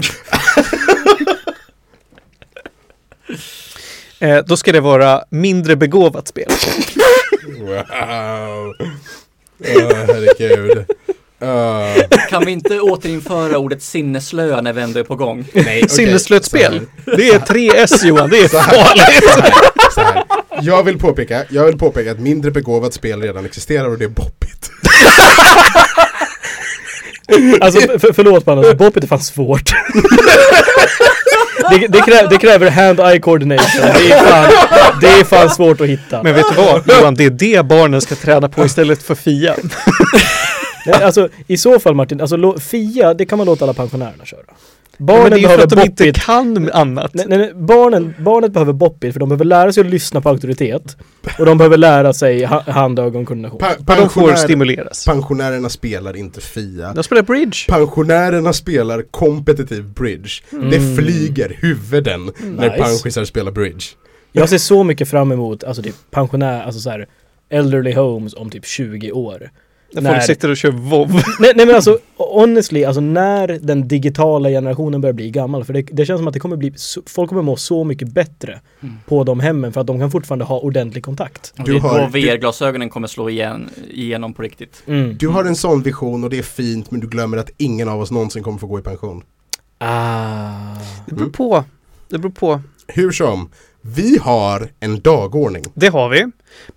eh, 4.19 4.38
då 4.45 4.58
ska 4.58 4.71
det 4.71 4.80
vara 4.82 5.23
mindre 5.30 5.75
begåvat 5.75 6.28
spel. 6.28 6.49
Wow. 7.60 8.73
Åh, 9.60 9.93
herregud. 10.08 10.86
Uh, 11.43 12.17
Kan 12.30 12.45
vi 12.45 12.52
inte 12.52 12.80
återinföra 12.80 13.58
ordet 13.58 13.84
sinneslö 13.84 14.62
när 14.62 14.73
vi 14.73 14.82
ändå 14.82 14.99
är 14.99 15.04
på 15.04 15.15
gång? 15.15 15.45
nej, 15.54 15.89
så 15.89 16.02
här. 16.02 16.39
spel. 16.39 16.82
Det 17.06 17.30
är 17.30 17.39
3S 17.39 18.06
Johan, 18.06 18.30
det 18.30 18.38
är 18.39 18.47
farligt. 18.47 19.63
Så 19.93 20.02
här. 20.02 20.23
Jag 20.62 20.84
vill 20.84 20.99
påpeka, 20.99 21.43
jag 21.49 21.65
vill 21.65 21.78
påpeka 21.78 22.12
att 22.12 22.19
mindre 22.19 22.52
begåvat 22.52 22.93
spel 22.93 23.21
redan 23.21 23.45
existerar 23.45 23.89
och 23.89 23.97
det 23.97 24.06
är 24.06 24.10
boppigt. 24.10 24.69
Alltså 27.62 27.80
för, 27.99 28.13
förlåt 28.13 28.45
Panos, 28.45 28.73
Boppet 28.73 29.04
är 29.04 29.08
fan 29.08 29.19
svårt. 29.19 29.71
det, 31.69 31.88
det, 31.88 32.02
krä, 32.02 32.28
det 32.30 32.38
kräver 32.38 32.69
hand-eye 32.69 33.19
coordination. 33.19 33.82
Det 33.82 34.12
är, 34.12 34.23
fan, 34.23 34.52
det 35.02 35.08
är 35.08 35.23
fan 35.23 35.49
svårt 35.49 35.82
att 35.82 35.88
hitta. 35.88 36.23
Men 36.23 36.36
vet 36.36 36.45
du 36.49 36.56
vad 36.56 36.82
Johan, 36.88 37.15
det 37.15 37.25
är 37.25 37.30
det 37.30 37.65
barnen 37.65 38.02
ska 38.02 38.15
träna 38.15 38.49
på 38.49 38.65
istället 38.65 39.04
för 39.04 39.15
Fia. 39.15 39.56
Alltså 40.93 41.30
i 41.47 41.58
så 41.58 41.80
fall 41.80 41.95
Martin, 41.95 42.21
alltså 42.21 42.60
Fia, 42.60 43.13
det 43.13 43.25
kan 43.25 43.38
man 43.38 43.47
låta 43.47 43.65
alla 43.65 43.73
pensionärerna 43.73 44.25
köra. 44.25 44.41
Men 45.01 45.05
Barnen 45.05 45.29
det 45.29 45.35
är 45.35 45.38
ju 45.38 45.41
för 45.41 45.47
behöver 45.47 45.63
att 45.63 45.69
de 45.69 45.81
inte 45.81 46.03
boppit. 46.03 46.17
kan 46.25 46.71
annat. 46.71 47.13
Nej, 47.13 47.25
nej, 47.29 47.38
nej, 47.38 47.53
barnen, 47.55 48.15
barnet 48.19 48.51
behöver 48.51 48.73
boppit 48.73 49.13
för 49.13 49.19
de 49.19 49.29
behöver 49.29 49.45
lära 49.45 49.73
sig 49.73 49.81
att 49.81 49.89
lyssna 49.89 50.21
på 50.21 50.29
auktoritet. 50.29 50.97
Och 51.39 51.45
de 51.45 51.57
behöver 51.57 51.77
lära 51.77 52.13
sig 52.13 52.43
ha, 52.45 52.62
hand-ögon-koordination. 52.71 53.59
Pa- 53.59 53.75
Men 53.88 53.97
de 53.97 54.09
får 54.09 54.35
stimuleras. 54.35 55.05
pensionärerna 55.05 55.69
spelar 55.69 56.15
inte 56.15 56.41
Fia. 56.41 56.93
De 56.93 57.03
spelar 57.03 57.21
bridge. 57.21 57.57
Pensionärerna 57.67 58.53
spelar 58.53 59.01
kompetitiv 59.12 59.83
bridge. 59.83 60.29
Det 60.49 60.57
Mm. 60.77 60.95
flyger 60.95 61.57
huvuden 61.62 62.31
när 62.43 62.69
Nice. 62.69 62.83
pensionärer 62.83 63.25
spelar 63.25 63.51
bridge. 63.51 63.85
Jag 64.31 64.49
ser 64.49 64.57
så 64.57 64.83
mycket 64.83 65.09
fram 65.09 65.31
emot, 65.31 65.63
alltså 65.63 65.83
typ 65.83 65.95
pensionär, 66.12 66.63
alltså 66.63 66.79
så 66.81 66.89
här 66.89 67.07
elderly 67.49 67.93
homes 67.93 68.33
om 68.33 68.49
typ 68.49 68.65
20 68.65 69.12
år. 69.12 69.49
När 69.93 70.02
När- 70.02 70.12
folk 70.13 70.23
sitter 70.23 70.49
och 70.52 70.58
kör 70.58 70.71
WoW. 70.71 71.10
Nej, 71.39 71.54
nej 71.56 71.65
men 71.65 71.75
alltså 71.75 71.99
honestly, 72.17 72.84
alltså 72.84 73.02
när 73.02 73.47
den 73.47 73.88
digitala 73.88 74.49
generationen 74.49 75.02
börjar 75.02 75.13
bli 75.13 75.30
gammal, 75.32 75.63
för 75.63 75.73
det, 75.73 75.82
det 75.82 76.06
känns 76.06 76.19
som 76.19 76.28
att 76.28 76.34
det 76.34 76.39
kommer 76.39 76.56
bli, 76.58 76.73
folk 77.08 77.30
kommer 77.30 77.41
må 77.41 77.56
så 77.56 77.84
mycket 77.84 78.08
bättre 78.08 78.60
Mm. 78.82 78.95
på 79.08 79.23
de 79.23 79.39
hemmen 79.39 79.73
för 79.73 79.82
att 79.82 79.88
de 79.88 79.99
kan 79.99 80.12
fortfarande 80.12 80.45
ha 80.45 80.60
ordentlig 80.60 81.04
kontakt. 81.06 81.54
Och 81.60 81.63
Du 81.65 81.73
det 81.73 81.80
har- 81.80 81.99
då 81.99 82.08
VR-glasögonen 82.08 82.89
kommer 82.89 83.08
slå 83.08 83.30
igen, 83.30 83.69
igenom 83.91 84.34
på 84.34 84.41
riktigt. 84.41 84.84
Mm. 84.88 85.17
Du 85.17 85.28
har 85.28 85.45
en 85.45 85.56
sån 85.56 85.82
vision 85.84 86.23
och 86.23 86.30
det 86.30 86.38
är 86.38 86.43
fint 86.43 86.91
men 86.91 86.99
du 86.99 87.08
glömmer 87.08 87.38
att 87.38 87.49
ingen 87.58 87.89
av 87.89 88.02
oss 88.02 88.12
någonsin 88.12 88.43
kommer 88.43 88.58
få 88.58 88.67
gå 88.67 88.80
i 88.80 88.82
pension. 88.82 89.23
Ah. 89.78 90.75
Det 91.06 91.15
beror 91.15 91.30
på. 91.30 91.63
Det 92.10 92.17
beror 92.17 92.32
på. 92.32 92.62
Hur 92.88 93.12
som, 93.12 93.49
vi 93.81 94.17
har 94.17 94.69
en 94.79 94.99
dagordning. 94.99 95.63
Det 95.73 95.87
har 95.87 96.09
vi. 96.09 96.25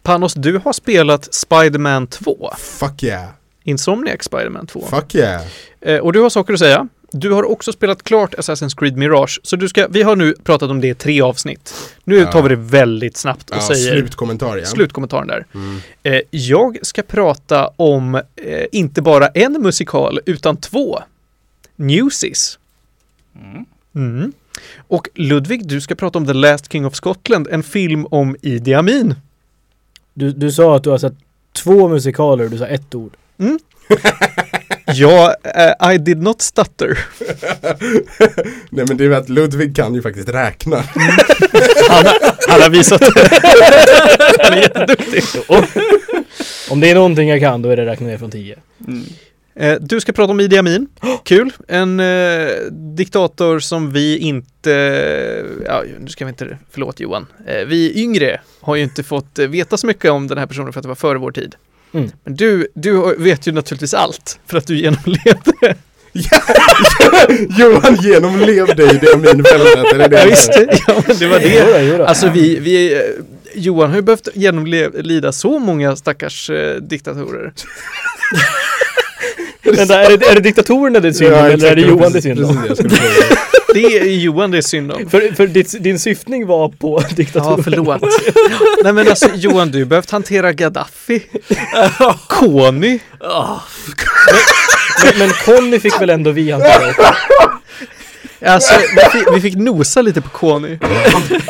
Panos, 0.02 0.34
du 0.34 0.58
har 0.58 0.72
spelat 0.72 1.34
Spider-Man 1.34 2.06
2. 2.06 2.50
Fuck 2.58 3.02
yeah, 3.02 3.28
Insomniac 3.64 4.22
Spider-Man 4.22 4.66
2. 4.66 4.86
fuck 4.90 5.14
yeah. 5.14 5.42
Eh, 5.80 5.98
och 5.98 6.12
du 6.12 6.20
har 6.20 6.30
saker 6.30 6.52
att 6.52 6.58
säga. 6.58 6.88
Du 7.14 7.30
har 7.32 7.50
också 7.50 7.72
spelat 7.72 8.02
klart 8.02 8.34
Assassin's 8.34 8.78
Creed 8.78 8.96
Mirage. 8.96 9.40
Så 9.42 9.56
du 9.56 9.68
ska, 9.68 9.86
vi 9.88 10.02
har 10.02 10.16
nu 10.16 10.34
pratat 10.44 10.70
om 10.70 10.80
det 10.80 10.88
i 10.88 10.94
tre 10.94 11.20
avsnitt. 11.22 11.74
Nu 12.04 12.16
Ja. 12.18 12.32
tar 12.32 12.42
vi 12.42 12.48
det 12.48 12.56
väldigt 12.56 13.16
snabbt 13.16 13.50
och 13.50 13.56
Ja, 13.56 13.60
säger 13.60 13.92
slutkommentar 13.92 14.56
ja. 14.56 14.64
slutkommentaren 14.66 15.26
där. 15.26 15.46
Mm. 15.54 15.80
Eh, 16.02 16.20
jag 16.30 16.78
ska 16.82 17.02
prata 17.02 17.70
om 17.76 18.14
eh, 18.14 18.22
inte 18.72 19.02
bara 19.02 19.26
en 19.28 19.52
musikal 19.62 20.20
utan 20.26 20.56
två. 20.56 20.98
Newsies. 21.76 22.58
Mm. 23.40 23.64
Mm. 23.94 24.32
Och 24.88 25.08
Ludvig, 25.14 25.66
du 25.66 25.80
ska 25.80 25.94
prata 25.94 26.18
om 26.18 26.26
The 26.26 26.32
Last 26.32 26.72
King 26.72 26.86
of 26.86 26.94
Scotland, 26.94 27.48
en 27.50 27.62
film 27.62 28.06
om 28.06 28.36
Idi 28.42 28.74
Amin. 28.74 29.14
Du, 30.14 30.32
du 30.32 30.52
sa 30.52 30.76
att 30.76 30.84
du 30.84 30.90
har 30.90 30.98
sett 30.98 31.14
två 31.52 31.88
musikaler 31.88 32.44
och 32.44 32.50
du 32.50 32.58
sa 32.58 32.66
ett 32.66 32.94
ord. 32.94 33.12
Ja, 34.86 35.34
eh, 35.44 35.92
I 35.94 35.98
did 35.98 36.22
not 36.22 36.42
stutter. 36.42 36.98
Nej 38.70 38.84
men 38.88 38.96
det 38.96 39.04
är 39.04 39.08
väl 39.08 39.20
att 39.20 39.28
Ludvig 39.28 39.76
kan 39.76 39.94
ju 39.94 40.02
faktiskt 40.02 40.28
räkna. 40.28 40.76
Han 41.88 42.06
har, 42.06 42.50
han 42.50 42.62
har 42.62 42.70
visat 42.70 43.02
Han 44.38 44.52
är 44.52 44.62
jätteduktig. 44.62 45.22
Om 46.70 46.80
det 46.80 46.90
är 46.90 46.94
någonting 46.94 47.28
jag 47.28 47.40
kan 47.40 47.62
då 47.62 47.68
är 47.68 47.76
det 47.76 47.86
räkna 47.86 48.06
ner 48.06 48.18
från 48.18 48.30
10. 48.30 48.58
Mm. 48.86 49.04
Eh, 49.54 49.76
du 49.80 50.00
ska 50.00 50.12
prata 50.12 50.32
om 50.32 50.40
Idi 50.40 50.58
Amin. 50.58 50.86
Kul. 51.24 51.52
En 51.68 52.00
eh, 52.00 52.48
diktator 52.70 53.58
som 53.58 53.92
vi 53.92 54.18
inte... 54.18 54.70
Ja, 55.66 55.84
nu 56.00 56.08
ska 56.08 56.24
vi 56.24 56.28
inte... 56.28 56.58
Förlåt 56.70 57.00
Johan. 57.00 57.26
Eh, 57.46 57.66
vi 57.66 58.02
yngre 58.02 58.40
har 58.60 58.76
ju 58.76 58.82
inte 58.82 59.02
fått 59.02 59.38
eh, 59.38 59.46
veta 59.46 59.76
så 59.76 59.86
mycket 59.86 60.10
om 60.10 60.26
den 60.26 60.38
här 60.38 60.46
personen 60.46 60.72
för 60.72 60.80
att 60.80 60.82
det 60.82 60.88
var 60.88 60.94
före 60.94 61.18
vår 61.18 61.32
tid. 61.32 61.54
Mm. 61.94 62.10
Men 62.24 62.36
du, 62.36 62.68
du 62.74 63.16
vet 63.18 63.46
ju 63.46 63.52
naturligtvis 63.52 63.94
allt 63.94 64.38
för 64.46 64.58
att 64.58 64.66
du 64.66 64.76
genomlevde. 64.76 65.76
Johan 67.58 67.96
genomlevde 67.96 68.82
i 68.82 68.98
det 68.98 69.16
minfältet, 69.16 69.92
är 69.92 69.98
det 69.98 70.08
det 70.08 70.18
Ja, 70.18 70.26
visst. 70.26 70.50
Ja, 70.86 71.02
men 71.06 71.18
det 71.18 71.26
var 71.26 71.38
det. 71.38 72.06
Alltså 72.06 72.28
vi, 72.28 72.58
vi, 72.58 72.94
eh, 72.94 73.00
Johan 73.54 73.90
har 73.90 73.96
ju 73.96 74.02
behövt 74.02 74.28
genomlida 74.34 75.32
så 75.32 75.58
många 75.58 75.96
stackars 75.96 76.50
eh, 76.50 76.76
diktatorer. 76.76 77.52
Vänta, 79.62 80.02
är 80.04 80.16
det, 80.16 80.26
är 80.26 80.34
det 80.34 80.40
diktatorerna 80.40 81.00
det 81.00 81.08
är 81.08 81.12
synd 81.12 81.32
om 81.32 81.38
Ja, 81.38 81.48
eller 81.48 81.70
är 81.70 81.76
det 81.76 81.82
Johan 81.82 81.98
det 82.12 82.18
är 82.18 82.22
precis- 82.22 82.22
synd 82.22 82.44
om? 82.44 82.62
precis 82.66 82.86
det 83.74 83.98
är 83.98 84.04
Johan 84.04 84.50
det 84.50 84.58
är 84.58 84.62
synd 84.62 84.92
om. 84.92 85.10
För, 85.10 85.34
för 85.36 85.46
ditt, 85.46 85.82
din 85.82 85.98
syftning 85.98 86.46
var 86.46 86.68
på 86.68 87.02
diktatorer. 87.16 87.56
Ja, 87.56 87.62
förlåt. 87.64 88.02
Nej 88.84 88.92
men 88.92 89.08
alltså 89.08 89.28
Johan, 89.34 89.70
du 89.70 89.78
har 89.78 89.84
behövt 89.84 90.10
hantera 90.10 90.52
Gaddafi, 90.52 91.22
Kony. 92.28 92.98
Ah, 93.20 93.58
Men, 95.04 95.18
men 95.18 95.30
Conny 95.30 95.80
fick 95.80 96.00
väl 96.00 96.10
ändå 96.10 96.30
vi 96.30 96.50
hantera? 96.50 96.94
Alltså, 98.46 98.74
vi 98.96 99.18
fick, 99.18 99.34
vi 99.34 99.40
fick 99.40 99.54
nosa 99.56 100.02
lite 100.02 100.20
på 100.20 100.28
Kony. 100.28 100.78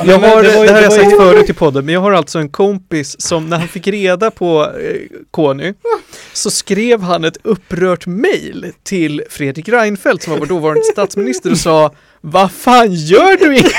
Jag 0.05 0.19
har, 0.19 0.43
det 0.43 0.49
det, 0.49 0.59
ju- 0.61 0.67
här 0.69 0.75
har 0.75 0.75
det 0.75 0.83
jag 0.83 0.93
sagt 0.93 1.17
förut 1.17 1.51
i 1.51 1.53
podden, 1.53 1.85
men 1.85 1.95
jag 1.95 2.01
har 2.01 2.13
alltså 2.13 2.39
en 2.39 2.49
kompis 2.49 3.21
som 3.21 3.49
när 3.49 3.59
han 3.59 3.69
fick 3.69 3.87
reda 3.87 4.31
på 4.31 4.63
eh, 4.63 4.97
Kony 5.31 5.75
så 6.33 6.51
skrev 6.51 7.03
han 7.03 7.25
ett 7.25 7.37
upprört 7.43 8.07
mejl 8.07 8.67
till 8.85 9.23
Fredrik 9.31 9.69
Reinfeldt 9.69 10.23
som 10.23 10.33
var 10.33 10.39
vår 10.41 10.47
dåvarande 10.47 10.83
statsminister 10.85 11.51
och 11.51 11.59
sa 11.59 11.91
Vad 12.21 12.53
fan 12.53 12.93
gör 12.93 13.37
du 13.37 13.47
ingenting? 13.57 13.75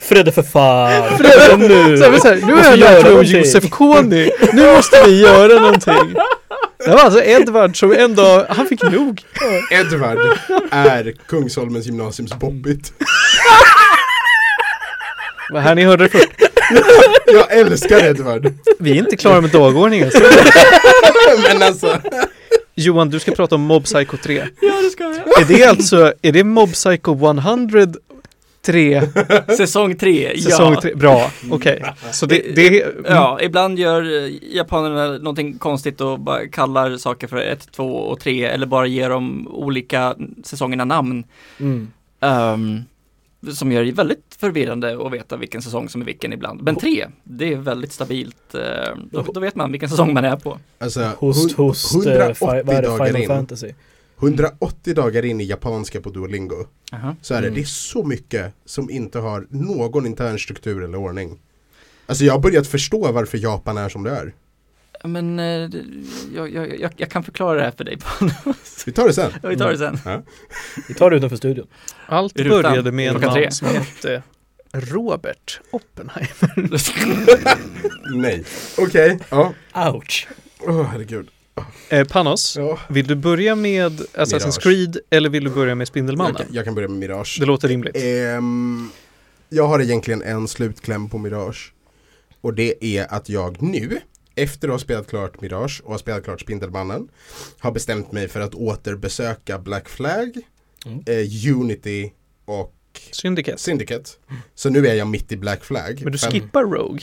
Fredde 0.00 0.32
för 0.32 0.42
fan! 0.42 1.02
Fredde, 1.18 1.56
nu! 1.56 1.96
Så 1.96 2.04
här, 2.04 2.18
så 2.18 2.28
här, 2.28 2.36
nu 2.46 2.54
Måste 2.54 2.74
jag 2.78 3.04
någonting. 3.04 3.38
Josef 3.38 3.70
Kony, 3.70 4.30
nu 4.52 4.72
måste 4.72 5.02
vi 5.06 5.20
göra 5.20 5.60
någonting. 5.60 6.14
Det 6.84 6.90
var 6.90 7.00
alltså 7.00 7.22
Edvard 7.22 7.78
som 7.78 7.92
en 7.92 8.14
dag, 8.14 8.46
han 8.48 8.66
fick 8.66 8.82
nog. 8.82 9.22
Edvard 9.70 10.18
är 10.70 11.14
Kungsholmens 11.28 11.86
gymnasiums 11.86 12.38
Bobbit. 12.38 12.92
Vad 15.50 15.62
här 15.62 15.74
ni 15.74 15.84
hörde 15.84 16.04
det 16.04 16.08
först. 16.08 16.28
Jag 17.26 17.52
älskar 17.52 18.04
Edvard. 18.04 18.52
Vi 18.78 18.90
är 18.90 18.94
inte 18.94 19.16
klara 19.16 19.40
med 19.40 19.50
dagordningen. 19.50 20.10
Så. 20.10 20.18
Men 21.48 21.62
alltså, 21.62 22.00
Johan, 22.74 23.10
du 23.10 23.18
ska 23.18 23.32
prata 23.32 23.54
om 23.54 23.60
Mob 23.60 23.84
Psycho 23.84 24.16
3. 24.16 24.46
ja, 24.60 24.72
det 24.82 24.90
ska 24.90 25.04
jag. 25.04 25.40
Är 25.42 25.44
det 25.44 25.64
alltså, 25.64 26.12
är 26.22 26.32
det 26.32 26.44
Mob 26.44 26.72
Psycho 26.72 27.30
100 27.30 27.86
3, 28.68 29.02
Säsong 29.56 29.96
tre, 29.96 30.40
säsong 30.40 30.72
ja. 30.74 30.80
3? 30.80 30.94
Bra, 30.94 31.30
okej. 31.50 31.82
Så 32.12 32.26
det, 32.26 32.54
det 32.54 32.84
Ja, 33.08 33.38
ibland 33.42 33.78
gör 33.78 34.02
eh, 34.02 34.32
japanerna 34.56 35.08
någonting 35.08 35.58
konstigt 35.58 36.00
och 36.00 36.20
bara 36.20 36.48
kallar 36.48 36.96
saker 36.96 37.26
för 37.26 37.36
ett, 37.36 37.72
två 37.72 37.84
och 37.94 38.20
tre 38.20 38.44
eller 38.44 38.66
bara 38.66 38.86
ger 38.86 39.10
dem 39.10 39.48
olika 39.50 40.14
säsongerna 40.44 40.84
namn. 40.84 41.24
Mm. 41.60 41.88
ehm, 42.20 42.82
som 43.54 43.72
gör 43.72 43.84
det 43.84 43.92
väldigt 43.92 44.36
förvirrande 44.40 45.06
att 45.06 45.12
veta 45.12 45.36
vilken 45.36 45.62
säsong 45.62 45.88
som 45.88 46.00
är 46.00 46.06
vilken 46.06 46.32
ibland. 46.32 46.62
Men 46.62 46.76
tre, 46.76 47.06
det 47.24 47.52
är 47.52 47.56
väldigt 47.56 47.92
stabilt. 47.92 48.54
eh, 48.54 48.60
då, 49.10 49.22
då 49.34 49.40
vet 49.40 49.54
man 49.54 49.72
vilken 49.72 49.88
säsong 49.88 50.14
man 50.14 50.24
är 50.24 50.36
på. 50.36 50.58
alltså 50.78 51.10
Host, 51.18 51.52
host, 51.52 52.06
eh, 52.06 52.12
180 52.12 52.34
fi, 52.34 52.46
vad 52.46 52.54
är 52.76 52.82
det? 52.82 52.88
dagar 52.88 53.06
Final 53.06 53.22
in. 53.22 53.28
Fantasy. 53.28 53.72
180 54.20 54.94
dagar 54.94 55.24
in 55.24 55.40
i 55.40 55.44
japanska 55.44 56.00
på 56.00 56.10
Duolingo 56.10 56.66
så 57.22 57.34
är 57.34 57.40
det, 57.42 57.46
Mm. 57.48 57.54
det 57.54 57.60
är 57.60 57.64
så 57.64 58.04
mycket 58.04 58.54
som 58.64 58.90
inte 58.90 59.18
har 59.18 59.46
någon 59.50 60.06
intern 60.06 60.38
struktur 60.38 60.82
eller 60.84 60.98
ordning. 60.98 61.38
Alltså 62.06 62.24
jag 62.24 62.32
har 62.32 62.40
börjat 62.40 62.66
förstå 62.66 63.12
varför 63.12 63.38
Japan 63.38 63.78
är 63.78 63.88
som 63.88 64.02
det 64.04 64.10
är. 64.10 64.34
Men 65.04 65.38
eh, 65.38 65.44
jag, 66.34 66.54
jag, 66.54 66.80
jag, 66.80 66.92
jag 66.96 67.10
kan 67.10 67.24
förklara 67.24 67.58
det 67.58 67.62
här 67.64 67.70
för 67.70 67.84
dig. 67.84 67.98
Vi 68.86 68.92
tar 68.92 69.06
det 69.06 69.12
sen. 69.12 69.32
Vi 69.42 69.56
tar 69.56 69.70
det 69.72 69.78
sen. 69.78 69.98
Vi 70.88 70.94
tar 70.94 71.10
det 71.10 71.16
utanför 71.16 71.36
studion. 71.36 71.66
allt 72.06 72.38
rutan, 72.38 72.62
började 72.62 72.92
med 72.92 73.08
en 73.16 73.20
man 73.20 73.52
som 73.52 73.68
hette 73.68 74.22
Robert 74.72 75.60
Oppenheimer. 75.70 76.68
Nej. 78.16 78.44
Okej, 78.78 79.18
ja. 79.30 79.54
Ouch! 79.74 80.28
Åh 80.60 80.82
herregud. 80.82 81.28
Eh, 81.88 82.06
Panos, 82.06 82.56
Ja. 82.56 82.78
vill 82.88 83.06
du 83.06 83.14
börja 83.14 83.54
med 83.54 83.92
Assassin's 84.00 84.32
Mirage. 84.46 84.62
Creed 84.62 84.98
eller 85.10 85.28
vill 85.30 85.44
du 85.44 85.50
börja 85.50 85.74
med 85.74 85.82
Jag, 85.82 85.88
Spindelmannen? 85.88 86.34
kan- 86.34 86.46
jag 86.50 86.64
kan 86.64 86.74
börja 86.74 86.88
med 86.88 86.98
Mirage. 86.98 87.36
Det 87.40 87.46
låter 87.46 87.68
rimligt. 87.68 87.96
Ehm, 87.96 88.90
jag 89.48 89.66
har 89.68 89.80
egentligen 89.82 90.22
en 90.22 90.48
slutkläm 90.48 91.08
på 91.08 91.18
Mirage. 91.18 91.72
Och 92.40 92.54
det 92.54 92.84
är 92.84 93.14
att 93.14 93.28
jag 93.28 93.62
nu, 93.62 94.00
efter 94.34 94.68
att 94.68 94.72
ha 94.74 94.78
spelat 94.78 95.06
klart 95.08 95.40
Mirage 95.40 95.80
och 95.84 95.90
har 95.92 95.98
spelat 95.98 96.24
klart 96.24 96.40
Spindelmannen, 96.40 97.08
har 97.58 97.72
bestämt 97.72 98.12
mig 98.12 98.28
för 98.28 98.40
att 98.40 98.54
återbesöka 98.54 99.58
Black 99.58 99.88
Flag, 99.88 100.38
Mm. 100.86 100.98
eh, 101.06 101.56
Unity 101.60 102.12
och 102.44 102.74
Syndicate. 103.12 103.58
Syndicate. 103.58 104.10
Så 104.54 104.70
nu 104.70 104.86
är 104.86 104.94
jag 104.94 105.06
mitt 105.08 105.32
i 105.32 105.36
Black 105.36 105.64
Flag. 105.64 106.00
Men 106.02 106.12
du 106.12 106.18
skippar 106.18 106.62
Rogue? 106.62 107.00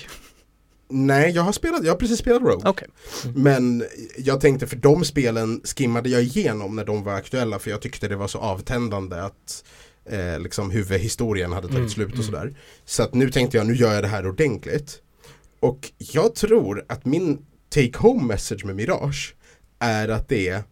Nej, 0.89 1.31
jag 1.31 1.43
har, 1.43 1.51
spelat, 1.51 1.83
jag 1.83 1.91
har 1.91 1.97
precis 1.97 2.19
spelat 2.19 2.41
Rogue. 2.41 2.69
Okej. 2.69 2.87
Men 3.35 3.85
jag 4.17 4.41
tänkte 4.41 4.67
för 4.67 4.75
de 4.75 5.05
spelen 5.05 5.61
skimmade 5.63 6.09
jag 6.09 6.21
igenom 6.23 6.75
när 6.75 6.85
de 6.85 7.03
var 7.03 7.13
aktuella 7.13 7.59
för 7.59 7.71
jag 7.71 7.81
tyckte 7.81 8.07
det 8.07 8.15
var 8.15 8.27
så 8.27 8.37
avtändande 8.37 9.15
att 9.15 9.63
eh, 10.05 10.39
liksom 10.39 10.71
huvudhistorien 10.71 11.51
hade 11.51 11.67
tagit 11.67 11.77
Mm, 11.77 11.89
slut 11.89 12.07
och 12.07 12.13
mm. 12.13 12.25
sådär. 12.25 12.55
Så 12.85 13.03
att 13.03 13.13
nu 13.13 13.31
tänkte 13.31 13.57
jag, 13.57 13.67
nu 13.67 13.75
gör 13.75 13.93
jag 13.93 14.03
det 14.03 14.07
här 14.07 14.27
ordentligt. 14.27 15.01
Och 15.59 15.91
jag 15.97 16.35
tror 16.35 16.85
att 16.87 17.05
min 17.05 17.45
take 17.69 17.97
home 17.97 18.23
message 18.23 18.65
med 18.65 18.75
Mirage 18.75 19.35
är 19.79 20.09
att 20.09 20.29
det 20.29 20.49
är 20.49 20.63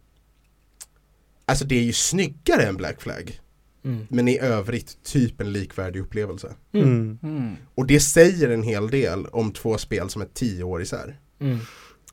Alltså 1.46 1.64
det 1.64 1.74
är 1.74 1.82
ju 1.82 1.92
snyggare 1.92 2.62
än 2.62 2.76
Black 2.76 3.00
Flag. 3.00 3.40
Mm. 3.84 4.06
Men 4.10 4.28
i 4.28 4.38
övrigt 4.38 5.02
typ 5.04 5.40
en 5.40 5.52
likvärdig 5.52 6.00
upplevelse. 6.00 6.54
Mm. 6.72 7.18
Mm. 7.22 7.56
Och 7.74 7.86
det 7.86 8.00
säger 8.00 8.50
en 8.50 8.62
hel 8.62 8.90
del 8.90 9.26
om 9.26 9.52
två 9.52 9.78
spel 9.78 10.10
som 10.10 10.22
är 10.22 10.28
tio 10.34 10.64
år 10.64 10.82
isär. 10.82 11.18
Mm. 11.40 11.58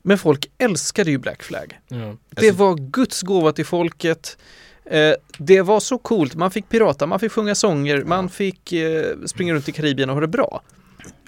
Men 0.02 0.18
folk 0.18 0.52
älskade 0.58 1.12
ju 1.12 1.18
Black 1.18 1.44
Flag. 1.44 1.80
Ja. 1.88 1.98
Det 2.30 2.48
Alltså- 2.48 2.64
var 2.64 2.76
Guds 2.76 3.22
gåva 3.22 3.52
till 3.52 3.66
folket. 3.66 4.38
Eh, 4.86 5.14
det 5.38 5.62
var 5.62 5.80
så 5.80 5.98
coolt. 5.98 6.36
Man 6.36 6.52
fick 6.52 6.70
pirata, 6.70 7.06
man 7.06 7.20
fick 7.20 7.32
sjunga 7.32 7.56
sånger, 7.56 8.04
man 8.04 8.30
fick 8.30 8.74
eh, 8.74 9.18
springa 9.26 9.54
runt 9.54 9.70
i 9.70 9.72
Karibien 9.72 10.10
och 10.10 10.16
ha 10.16 10.22
det 10.22 10.28
bra. 10.28 10.62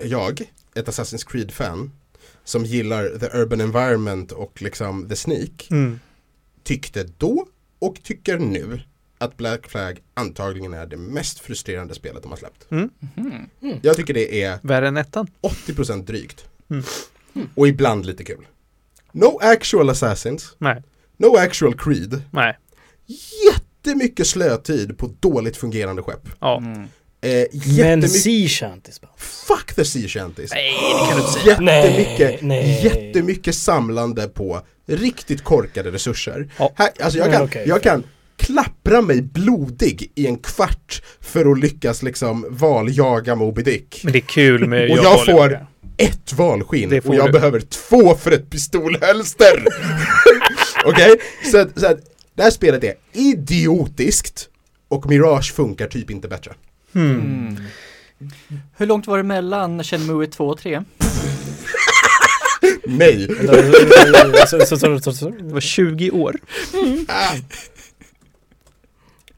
Jag, 0.04 0.42
ett 0.76 0.88
Assassin's 0.88 1.28
Creed-fan, 1.32 1.92
som 2.44 2.66
gillar 2.66 3.18
the 3.20 3.38
urban 3.38 3.62
environment 3.62 4.32
och 4.32 4.62
liksom 4.62 5.10
the 5.10 5.16
sneak, 5.16 5.70
tyckte 6.64 7.04
då 7.18 7.46
och 7.80 8.04
tycker 8.04 8.38
nu 8.40 8.82
att 9.24 9.38
Black 9.38 9.68
Flag 9.68 10.00
antagligen 10.14 10.74
är 10.74 10.86
det 10.86 10.98
mest 10.98 11.40
frustrerande 11.40 11.94
spelet 11.96 12.24
de 12.24 12.32
har 12.32 12.38
släppt. 12.38 12.72
Mhm. 12.72 13.00
Jag 13.82 13.96
tycker 13.96 14.14
det 14.14 14.42
är 14.44 14.58
Värre 14.62 14.88
än 14.88 14.98
ettan. 14.98 15.28
80% 15.42 16.06
drygt. 16.06 16.46
Mm. 16.70 16.84
Och 17.56 17.68
ibland 17.68 18.06
lite 18.06 18.24
kul. 18.24 18.48
No 19.12 19.40
actual 19.42 19.90
assassins, 19.90 20.56
Nej, 20.58 20.84
no 21.18 21.36
actual 21.38 21.78
creed. 21.78 22.22
nej, 22.32 22.58
Jättemycket 23.52 24.28
slötid 24.28 24.98
på 24.98 25.14
dåligt 25.20 25.58
fungerande 25.58 26.02
skepp. 26.02 26.30
ja. 26.40 26.58
Mm. 26.58 26.88
Eh, 27.22 27.46
Men 27.78 28.10
Sea 28.10 28.48
Shanties 28.48 29.02
fuck 29.18 29.74
the 29.76 29.86
sea 29.86 30.08
shanties. 30.08 30.52
Nej, 30.52 30.74
det 30.94 31.08
kan 31.08 31.18
du 31.18 31.22
inte 31.28 31.40
säga. 31.40 31.52
Jättemycket, 31.62 32.42
Nej, 32.42 32.64
nej. 32.64 32.84
jättemycket 32.84 33.56
samlande 33.56 34.28
på 34.28 34.62
riktigt 34.86 35.44
korkade 35.44 35.92
resurser. 35.92 36.52
Ja. 36.60 36.74
Här, 36.76 36.90
alltså 37.04 37.20
jag, 37.20 37.30
Nej, 37.32 37.48
kan, 37.50 37.62
jag 37.68 37.84
kan 37.84 38.04
klappra 38.44 39.02
mig 39.02 39.22
blodig 39.22 40.12
i 40.16 40.28
en 40.28 40.38
kvart 40.38 41.02
för 41.22 41.52
att 41.52 41.60
lyckas 41.60 42.04
liksom 42.04 42.46
valjaga 42.50 43.36
Moby 43.36 43.62
Dick. 43.62 44.02
Men 44.04 44.14
det 44.14 44.20
är 44.20 44.22
kul 44.22 44.68
med 44.68 44.92
Och 44.92 44.98
jag 44.98 45.26
får 45.26 45.68
ett 45.98 46.34
valskinn 46.34 47.02
och 47.06 47.16
jag 47.16 47.28
du. 47.28 47.32
behöver 47.32 47.60
två 47.60 48.16
för 48.16 48.32
ett 48.32 48.50
pistolhölster. 48.50 49.64
Okej? 50.86 51.16
Så, 51.52 51.58
att, 51.58 51.80
så 51.80 51.88
att 51.88 52.00
det 52.36 52.44
här 52.44 52.52
spelet 52.52 52.84
är 52.84 52.94
idiotiskt 53.14 54.50
och 54.88 55.10
Mirage 55.10 55.54
funkar 55.54 55.88
typ 55.88 56.10
inte 56.10 56.28
bättre. 56.28 56.54
Hmm. 56.94 57.12
Mm. 57.12 57.58
Hur 58.78 58.86
långt 58.86 59.08
var 59.08 59.18
det 59.18 59.24
mellan 59.24 59.84
Shenmue 59.84 60.28
2 60.28 60.48
och 60.48 60.58
3? 60.58 60.84
Nej! 62.86 63.28
Det 63.28 63.48
var 65.54 65.60
20 65.60 66.12
år. 66.12 66.36
Ah. 67.08 67.36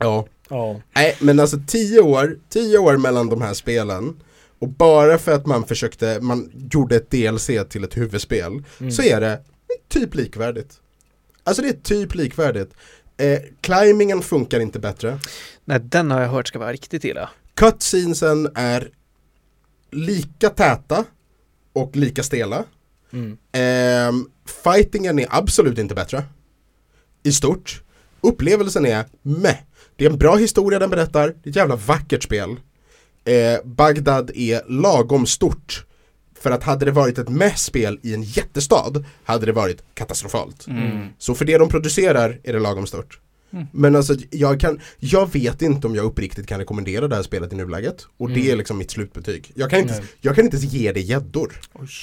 Ja. 0.06 0.28
Ja. 0.50 0.82
Nej, 0.96 1.16
men 1.20 1.40
alltså 1.40 1.58
tio 1.68 2.00
år, 2.02 2.38
tio 2.50 2.78
år 2.78 2.98
mellan 2.98 3.30
de 3.30 3.42
här 3.42 3.54
spelen 3.54 4.16
och 4.60 4.70
bara 4.70 5.18
för 5.18 5.32
att 5.32 5.46
man 5.46 5.68
försökte, 5.68 6.20
man 6.22 6.52
gjorde 6.74 6.96
ett 6.96 7.12
DLC 7.12 7.50
till 7.70 7.84
ett 7.84 7.98
huvudspel 7.98 8.64
Mm. 8.80 8.92
så 8.92 9.02
är 9.02 9.22
det 9.22 9.42
typ 9.90 10.16
likvärdigt. 10.16 10.80
Alltså 11.44 11.62
det 11.62 11.68
är 11.70 11.74
typ 11.84 12.16
likvärdigt. 12.16 12.74
Eh, 13.18 13.40
climbingen 13.62 14.22
funkar 14.22 14.60
inte 14.60 14.80
bättre. 14.80 15.20
Nej, 15.66 15.80
den 15.80 16.12
har 16.12 16.22
jag 16.22 16.30
hört 16.30 16.48
ska 16.48 16.60
vara 16.60 16.72
riktigt 16.74 17.04
illa. 17.04 17.30
Cutscenesen 17.54 18.50
är 18.56 18.90
lika 19.92 20.50
täta 20.50 21.06
och 21.74 21.96
lika 21.96 22.24
stela. 22.24 22.64
Mm. 23.14 23.38
Ehm, 23.52 24.28
fightingen 24.64 25.20
är 25.20 25.28
absolut 25.30 25.78
inte 25.78 25.96
bättre. 25.96 26.24
I 27.24 27.32
stort. 27.32 27.82
Upplevelsen 28.22 28.86
är 28.86 29.06
meh. 29.22 29.58
Det 29.96 30.06
är 30.06 30.10
en 30.10 30.18
bra 30.18 30.36
historia 30.36 30.80
den 30.80 30.90
berättar. 30.90 31.28
Det 31.28 31.48
är 31.48 31.50
ett 31.50 31.56
jävla 31.56 31.76
vackert 31.76 32.24
spel. 32.24 32.50
Eh, 33.26 33.60
Bagdad 33.64 34.32
är 34.36 34.62
lagom 34.68 35.26
stort. 35.26 35.86
För 36.40 36.52
att 36.52 36.64
hade 36.64 36.86
det 36.86 36.92
varit 36.92 37.18
ett 37.18 37.30
meh-spel 37.30 38.00
i 38.04 38.14
en 38.14 38.24
jättestad 38.24 39.06
hade 39.24 39.46
det 39.46 39.52
varit 39.52 39.84
katastrofalt. 39.94 40.68
Mm. 40.68 41.08
Så 41.18 41.36
för 41.36 41.46
det 41.46 41.58
de 41.58 41.70
producerar 41.70 42.40
är 42.44 42.54
det 42.54 42.60
lagom 42.60 42.88
stort. 42.88 43.20
Mm. 43.54 43.66
Men 43.72 43.96
alltså 43.96 44.16
jag, 44.32 44.60
kan, 44.60 44.80
jag 45.00 45.34
vet 45.34 45.62
inte 45.62 45.88
om 45.88 45.96
jag 45.96 46.06
uppriktigt 46.06 46.48
kan 46.48 46.60
rekommendera 46.60 47.08
det 47.08 47.16
här 47.16 47.24
spelet 47.24 47.54
i 47.54 47.56
nuläget. 47.56 48.06
Och 48.18 48.30
det 48.30 48.40
Mm. 48.40 48.52
är 48.52 48.56
liksom 48.56 48.78
mitt 48.78 48.92
slutbetyg. 48.92 49.52
Jag 49.56 49.70
kan 49.70 49.80
inte, 49.80 50.04
jag 50.22 50.36
kan 50.36 50.46
inte 50.46 50.58
ens 50.58 50.74
ge 50.74 50.92
det 50.92 51.00
gäddor. 51.02 51.54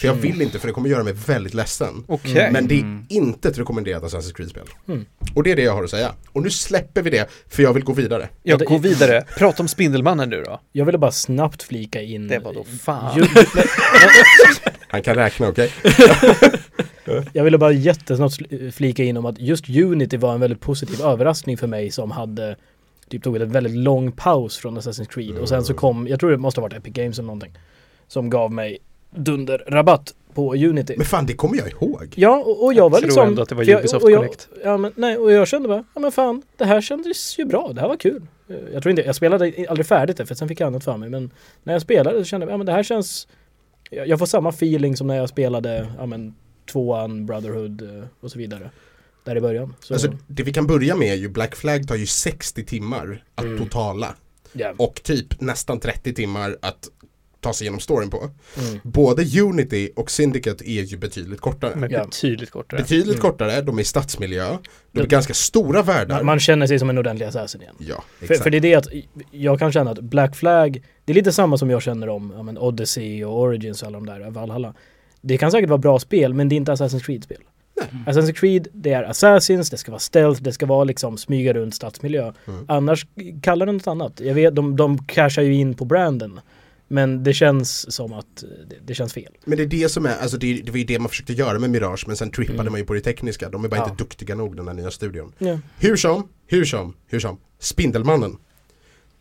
För 0.00 0.06
jag 0.06 0.14
vill 0.14 0.42
inte 0.42 0.58
för 0.58 0.66
det 0.66 0.72
kommer 0.74 0.88
göra 0.88 1.04
mig 1.04 1.12
väldigt 1.26 1.54
ledsen. 1.54 2.04
Okej. 2.08 2.50
Men 2.52 2.68
det 2.68 2.74
är 2.74 2.80
Mm. 2.80 3.06
inte 3.08 3.48
ett 3.48 3.58
rekommenderat 3.58 4.02
Assassin's 4.02 4.32
Creed-spel. 4.34 4.62
Mm. 4.88 5.04
Och 5.34 5.42
det 5.42 5.50
är 5.50 5.56
det 5.56 5.62
jag 5.62 5.74
har 5.74 5.84
att 5.84 5.90
säga. 5.90 6.12
Och 6.32 6.42
nu 6.42 6.50
släpper 6.50 7.02
vi 7.02 7.10
det, 7.10 7.28
för 7.48 7.62
jag 7.62 7.72
vill 7.72 7.84
gå 7.84 7.92
vidare. 7.92 8.28
Jag 8.42 8.58
det- 8.58 8.64
går 8.64 8.78
vidare. 8.78 9.24
Prata 9.38 9.62
om 9.62 9.68
Spindelmannen 9.68 10.30
nu 10.30 10.42
då. 10.46 10.60
Jag 10.72 10.84
ville 10.84 10.98
bara 10.98 11.12
snabbt 11.12 11.62
flika 11.62 12.02
in 12.02 12.28
Det 12.28 12.38
var 12.38 12.54
då 12.54 12.64
fan. 12.64 13.26
Han 14.88 15.02
kan 15.02 15.14
räkna, 15.14 15.48
okej? 15.48 15.70
Jag 17.32 17.44
ville 17.44 17.58
bara 17.58 17.72
jättesnabbt 17.72 18.34
flika 18.74 19.04
in 19.04 19.16
om 19.16 19.26
att 19.26 19.40
just 19.40 19.68
Unity 19.68 20.16
var 20.16 20.34
en 20.34 20.40
väldigt 20.40 20.60
positiv 20.60 21.00
överraskning 21.02 21.31
för 21.34 21.66
mig 21.66 21.90
som 21.90 22.10
hade 22.10 22.56
typ 23.08 23.22
tog 23.22 23.36
en 23.36 23.52
väldigt 23.52 23.76
lång 23.76 24.12
paus 24.12 24.56
från 24.56 24.78
Assassin's 24.78 25.04
Creed 25.08 25.38
och 25.38 25.48
sen 25.48 25.64
så 25.64 25.74
kom, 25.74 26.08
jag 26.08 26.20
tror 26.20 26.30
det 26.30 26.36
måste 26.38 26.60
ha 26.60 26.68
varit 26.68 26.76
Epic 26.78 26.92
Games 26.94 27.18
eller 27.18 27.26
någonting 27.26 27.52
som 28.08 28.30
gav 28.30 28.52
mig 28.52 28.78
dunderrabatt 29.10 30.14
på 30.34 30.54
Unity. 30.54 30.94
Men 30.96 31.06
fan, 31.06 31.26
det 31.26 31.32
kommer 31.34 31.56
jag 31.56 31.68
ihåg. 31.70 32.14
Ja, 32.16 32.36
och, 32.46 32.64
och 32.64 32.72
jag, 32.74 32.84
Jag 32.84 32.90
var 32.90 32.98
tror 32.98 33.06
liksom... 33.08 33.28
ändå 33.28 33.42
att 33.42 33.48
det 33.48 33.54
var 33.54 33.64
jag- 33.64 33.78
Ubisoft 33.80 34.04
och 34.04 34.10
jag, 34.10 34.18
Connect. 34.18 34.48
Ja, 34.64 34.76
men, 34.76 34.92
nej, 34.96 35.16
och 35.18 35.32
jag 35.32 35.48
kände 35.48 35.68
bara, 35.68 35.84
ja 35.94 36.00
men 36.00 36.12
fan, 36.12 36.42
det 36.56 36.64
här 36.64 36.80
kändes 36.80 37.38
ju 37.38 37.44
bra, 37.44 37.70
det 37.74 37.80
här 37.80 37.88
var 37.88 37.96
kul. 37.96 38.22
Eh, 38.48 38.56
Jag 38.72 38.82
tror 38.82 38.90
inte, 38.90 39.02
jag 39.02 39.14
spelade 39.14 39.52
aldrig 39.68 39.86
färdigt 39.86 40.16
det 40.16 40.26
för 40.26 40.34
sen 40.34 40.48
fick 40.48 40.60
jag 40.60 40.66
annat 40.66 40.84
för 40.84 40.96
mig, 40.96 41.08
men 41.10 41.30
när 41.62 41.72
jag 41.72 41.82
spelade 41.82 42.18
så 42.18 42.24
kände 42.24 42.46
jag, 42.46 42.52
ja 42.52 42.56
men 42.56 42.66
det 42.66 42.72
här 42.72 42.82
känns... 42.82 43.28
Jag, 43.90 44.08
jag 44.08 44.18
får 44.18 44.26
samma 44.26 44.48
feeling 44.48 44.96
som 44.96 45.06
när 45.06 45.16
jag 45.16 45.28
spelade, 45.28 45.86
ja 45.98 46.06
men, 46.06 46.34
tvåan, 46.72 47.26
Brotherhood 47.26 47.82
eh, 47.82 48.04
och 48.20 48.30
så 48.30 48.38
vidare. 48.38 48.70
Där 49.24 49.36
i 49.36 49.40
början. 49.40 49.74
Så, 49.80 49.94
Alltså, 49.94 50.12
det 50.26 50.42
vi 50.42 50.52
kan 50.52 50.66
börja 50.66 50.96
med 50.96 51.08
är 51.12 51.14
ju, 51.16 51.28
Black 51.28 51.56
Flag 51.56 51.88
tar 51.88 51.96
ju 51.96 52.06
60 52.06 52.64
timmar 52.64 53.24
att 53.34 53.44
Mm. 53.44 53.58
totala. 53.58 54.14
ja. 54.52 54.74
Och 54.78 55.00
typ 55.02 55.40
nästan 55.40 55.80
30 55.80 56.12
timmar 56.14 56.56
att 56.62 56.88
ta 57.40 57.52
sig 57.52 57.64
igenom 57.64 57.80
storyn 57.80 58.10
på. 58.10 58.18
Mm. 58.18 58.80
Både 58.82 59.40
Unity 59.40 59.90
och 59.96 60.10
Syndicate 60.10 60.70
är 60.70 60.82
ju 60.82 60.96
betydligt 60.96 61.40
kortare. 61.40 61.72
Men 61.76 61.90
betydligt 61.90 62.50
kortare. 62.50 62.80
Betydligt 62.80 63.08
Mm. 63.18 63.20
kortare, 63.20 63.60
de 63.62 63.78
är 63.78 63.82
i 63.82 63.84
stadsmiljö, 63.84 64.58
de 64.92 64.98
är 64.98 65.02
Det- 65.02 65.08
ganska 65.08 65.34
stora 65.34 65.82
världar. 65.82 66.22
Man, 66.22 66.40
känner 66.40 66.66
sig 66.66 66.78
som 66.78 66.90
en 66.90 66.98
ordentlig 66.98 67.26
assassin 67.26 67.60
igen. 67.62 67.74
ja, 67.78 68.04
För, 68.18 68.24
exakt. 68.24 68.42
för 68.42 68.50
det 68.50 68.56
är 68.56 68.60
det 68.60 68.74
att 68.74 68.86
jag 69.30 69.58
kan 69.58 69.72
känna 69.72 69.90
att 69.90 69.98
Black 70.00 70.36
Flag, 70.36 70.82
det 71.04 71.12
är 71.12 71.14
lite 71.14 71.32
samma 71.32 71.58
som 71.58 71.70
jag 71.70 71.82
känner 71.82 72.08
om 72.08 72.32
ja, 72.36 72.42
men 72.42 72.58
Odyssey 72.58 73.24
och 73.24 73.40
Origins 73.40 73.82
och 73.82 73.88
alla 73.88 73.98
de 74.00 74.06
där, 74.06 74.30
Valhalla. 74.30 74.74
Det 75.20 75.38
kan 75.38 75.50
säkert 75.50 75.68
vara 75.68 75.78
bra 75.78 75.98
spel, 75.98 76.34
men 76.34 76.48
det 76.48 76.54
är 76.54 76.56
inte 76.56 76.72
Assassin's 76.72 77.00
Creed-spel. 77.04 77.40
Assassin's 78.06 78.32
Creed, 78.32 78.68
det 78.72 78.92
är 78.92 79.02
Assassins, 79.02 79.70
det 79.70 79.76
ska 79.76 79.90
vara 79.90 80.00
stealth, 80.00 80.42
det 80.42 80.52
ska 80.52 80.66
vara 80.66 80.84
liksom 80.84 81.18
smyga 81.18 81.52
runt 81.52 81.74
stadsmiljö. 81.74 82.32
Mm. 82.46 82.64
Annars 82.68 83.06
kallar 83.42 83.66
det 83.66 83.72
något 83.72 83.86
annat. 83.86 84.20
Jag 84.20 84.34
vet, 84.34 84.54
de, 84.56 84.76
de 84.76 85.04
cashar 85.06 85.42
ju 85.42 85.54
in 85.54 85.74
på 85.74 85.84
branden. 85.84 86.40
Men 86.88 87.24
det 87.24 87.32
känns 87.32 87.94
som 87.94 88.12
att 88.12 88.44
det, 88.68 88.76
det 88.84 88.94
känns 88.94 89.12
fel. 89.12 89.32
Men 89.44 89.58
det 89.58 89.64
är 89.64 89.66
det 89.66 89.88
som 89.88 90.06
är, 90.06 90.16
alltså 90.22 90.36
det, 90.36 90.62
det 90.62 90.70
var 90.70 90.78
ju 90.78 90.84
det 90.84 90.98
man 90.98 91.08
försökte 91.08 91.32
göra 91.32 91.58
med 91.58 91.70
Mirage 91.70 92.04
men 92.06 92.16
sen 92.16 92.30
trippade 92.30 92.60
Mm. 92.60 92.72
man 92.72 92.80
ju 92.80 92.86
på 92.86 92.94
det 92.94 93.00
tekniska. 93.00 93.48
De 93.48 93.64
är 93.64 93.68
bara 93.68 93.76
Ja. 93.80 93.84
inte 93.90 94.02
duktiga 94.04 94.34
nog 94.34 94.56
den 94.56 94.68
här 94.68 94.74
nya 94.74 94.90
studion. 94.90 95.32
Ja. 95.38 95.58
Hur 95.78 95.96
som, 95.96 96.28
hur 96.46 96.64
som, 96.64 96.94
hur 97.06 97.20
som. 97.20 97.38
Spindelmannen. 97.58 98.36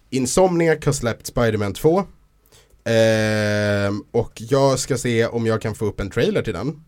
Insomniac 0.10 0.86
har 0.86 0.94
släppt 0.94 1.26
Spider-Man 1.28 1.74
2. 1.74 2.04
Ehm, 2.84 4.04
och 4.12 4.32
jag 4.36 4.80
ska 4.80 4.98
se 4.98 5.26
om 5.26 5.46
jag 5.46 5.62
kan 5.62 5.76
få 5.76 5.86
upp 5.86 6.00
en 6.00 6.10
trailer 6.10 6.42
till 6.42 6.54
den. 6.54 6.84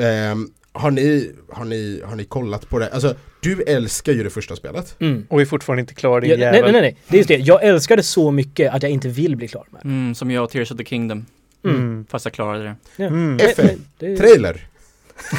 Ehm, 0.00 0.50
har, 0.72 0.90
ni, 0.90 1.32
har, 1.52 1.64
ni, 1.64 2.02
har 2.04 2.16
ni 2.16 2.24
kollat 2.24 2.68
på 2.68 2.78
det? 2.78 2.88
Alltså, 2.88 3.14
du 3.40 3.62
älskar 3.62 4.12
ju 4.12 4.22
det 4.24 4.30
första 4.30 4.56
spelet. 4.56 4.96
Mm. 5.00 5.26
Och 5.28 5.40
är 5.40 5.44
fortfarande 5.44 5.80
inte 5.80 5.94
klar 5.94 6.20
din 6.20 6.30
Ja, 6.30 6.36
nej, 6.36 6.44
jävel. 6.46 6.62
nej, 6.62 6.72
nej, 6.72 6.80
nej. 6.80 6.96
Det 7.08 7.16
är 7.16 7.18
just 7.18 7.28
det. 7.28 7.36
Jag 7.36 7.64
älskar 7.64 7.96
det 7.96 8.02
så 8.02 8.30
mycket 8.30 8.74
att 8.74 8.82
jag 8.82 8.92
inte 8.92 9.08
vill 9.08 9.36
bli 9.36 9.48
klar 9.48 9.64
med 9.70 9.80
det. 9.82 9.88
Mm, 9.88 10.14
som 10.14 10.30
jag 10.30 10.44
och 10.44 10.50
Tears 10.50 10.70
of 10.70 10.76
the 10.78 10.84
Kingdom. 10.84 11.26
Mm. 11.64 12.06
Fast 12.10 12.24
jag 12.24 12.32
klarade 12.34 12.64
det. 12.64 12.74
Ja. 12.96 13.06
Mm. 13.06 13.36
Nej, 13.36 13.54
F. 13.58 13.64
nej, 13.64 13.78
det- 13.98 14.16
Trailer. 14.16 14.66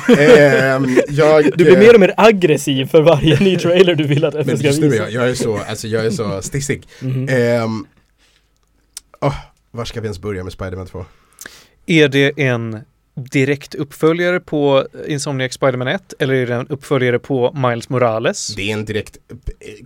Ehm, 0.19 0.97
jag, 1.09 1.43
Du 1.57 1.63
blir 1.63 1.77
mer 1.77 1.93
och 1.93 1.99
mer 1.99 2.13
aggressiv 2.17 2.85
för 2.85 3.01
varje 3.01 3.39
ny 3.39 3.57
trailer 3.57 3.95
du 3.95 4.03
vill 4.07 4.25
att 4.25 4.35
FN 4.35 4.47
Men 4.47 4.57
ska 4.57 4.67
just 4.67 4.79
nu 4.79 4.87
är 4.87 4.91
visa. 4.91 5.03
jag, 5.09 5.11
jag 5.23 5.29
är 5.29 5.33
så, 5.35 5.57
alltså 5.57 5.87
jag 5.87 6.05
är 6.05 6.09
så 6.11 6.41
stissig. 6.41 6.87
Mhm. 7.01 7.27
Ehm, 7.29 7.85
åh, 9.21 9.35
var 9.71 9.85
ska 9.85 10.01
vi 10.01 10.05
ens 10.05 10.19
börja 10.19 10.43
med 10.43 10.53
Spider-Man 10.53 10.87
2? 10.87 11.05
Är 11.85 12.07
det 12.07 12.31
en 12.37 12.79
direkt 13.15 13.75
uppföljare 13.75 14.39
på 14.39 14.87
Insomniac 15.07 15.53
Spider-Man 15.53 15.87
1 15.87 16.13
eller 16.19 16.33
är 16.33 16.47
det 16.47 16.55
en 16.55 16.67
uppföljare 16.67 17.19
på 17.19 17.51
Miles 17.53 17.89
Morales? 17.89 18.47
Det 18.55 18.69
är 18.69 18.73
en 18.73 18.85
direkt, 18.85 19.17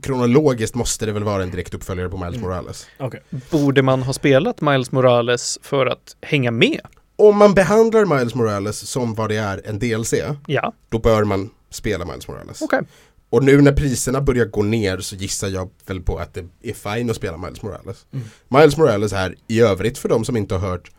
kronologiskt 0.04 0.76
måste 0.76 1.06
det 1.06 1.12
väl 1.12 1.24
vara 1.24 1.44
en 1.44 1.52
direkt 1.52 1.74
uppföljare 1.74 2.10
på 2.10 2.18
Miles 2.18 2.36
Mm. 2.36 2.42
Morales. 2.50 2.88
Okej. 3.00 3.22
Borde 3.52 3.82
man 3.82 4.04
ha 4.04 4.14
spelat 4.14 4.62
Miles 4.62 4.92
Morales 4.92 5.60
för 5.62 5.86
att 5.86 6.16
hänga 6.22 6.52
med? 6.52 6.82
Om 7.16 7.38
man 7.38 7.54
behandlar 7.54 8.06
Miles 8.18 8.36
Morales 8.36 8.78
som 8.90 9.14
vad 9.16 9.30
det 9.30 9.36
är, 9.38 9.62
en 9.66 9.80
DLC, 9.80 10.14
Ja, 10.48 10.74
då 10.90 11.00
bör 11.00 11.24
man 11.24 11.50
spela 11.70 12.06
Miles 12.06 12.28
Morales. 12.28 12.62
okej. 12.62 12.82
Och 13.30 13.44
nu 13.44 13.62
när 13.62 13.72
priserna 13.72 14.22
börjar 14.22 14.46
gå 14.46 14.64
ner 14.64 14.98
så 14.98 15.16
gissar 15.16 15.48
jag 15.48 15.70
väl 15.88 16.02
på 16.02 16.18
att 16.18 16.34
det 16.34 16.46
är 16.64 16.74
fine 16.96 17.10
att 17.10 17.16
spela 17.16 17.38
Miles 17.38 17.62
Morales. 17.62 18.06
Mm. 18.14 18.26
Miles 18.48 18.78
Morales 18.78 19.14
är 19.14 19.36
i 19.48 19.62
övrigt 19.62 19.98
för 19.98 20.10
de 20.10 20.26
som 20.26 20.38
inte 20.38 20.56
har 20.56 20.70
hört 20.70 20.92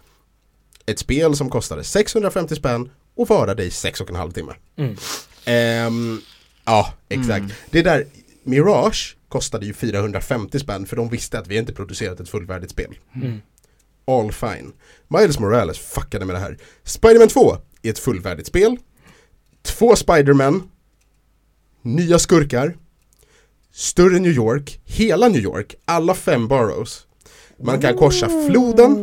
ett 0.86 0.98
spel 0.98 1.36
som 1.36 1.50
kostade 1.50 1.84
650 1.84 2.56
spänn 2.56 2.90
och 3.16 3.28
varade 3.28 3.64
i 3.64 3.70
6 3.70 4.00
och 4.00 4.10
en 4.10 4.16
halv 4.16 4.30
timme. 4.30 4.52
Mm. 4.76 4.96
Ehm, 5.44 6.20
ja, 6.64 6.94
exakt. 7.08 7.38
Mm. 7.38 7.50
Det 7.70 7.82
där, 7.82 8.06
Mirage 8.42 9.16
kostade 9.28 9.66
ju 9.66 9.72
450 9.72 10.58
spänn 10.58 10.86
för 10.86 10.96
de 10.96 11.08
visste 11.08 11.38
att 11.38 11.48
vi 11.48 11.56
inte 11.56 11.72
producerat 11.72 12.20
ett 12.20 12.28
fullvärdigt 12.28 12.72
spel. 12.72 12.94
Mm. 13.14 13.40
All 14.06 14.32
fine. 14.32 14.72
Miles 15.08 15.38
Morales 15.38 15.78
fuckade 15.78 16.24
med 16.24 16.36
det 16.36 16.40
här. 16.40 16.58
Spider-Man 16.84 17.28
2 17.28 17.56
är 17.82 17.90
ett 17.90 17.98
fullvärdigt 17.98 18.48
spel. 18.48 18.76
Två 19.62 19.96
Spider-Man. 19.96 20.70
Nya 21.82 22.18
skurkar. 22.18 22.76
Större 23.72 24.18
New 24.18 24.32
York. 24.32 24.80
Hela 24.84 25.28
New 25.28 25.42
York. 25.42 25.74
Alla 25.84 26.14
fem 26.14 26.48
boroughs. 26.48 27.06
Man 27.58 27.80
kan 27.80 27.96
korsa 27.96 28.28
floden 28.48 28.96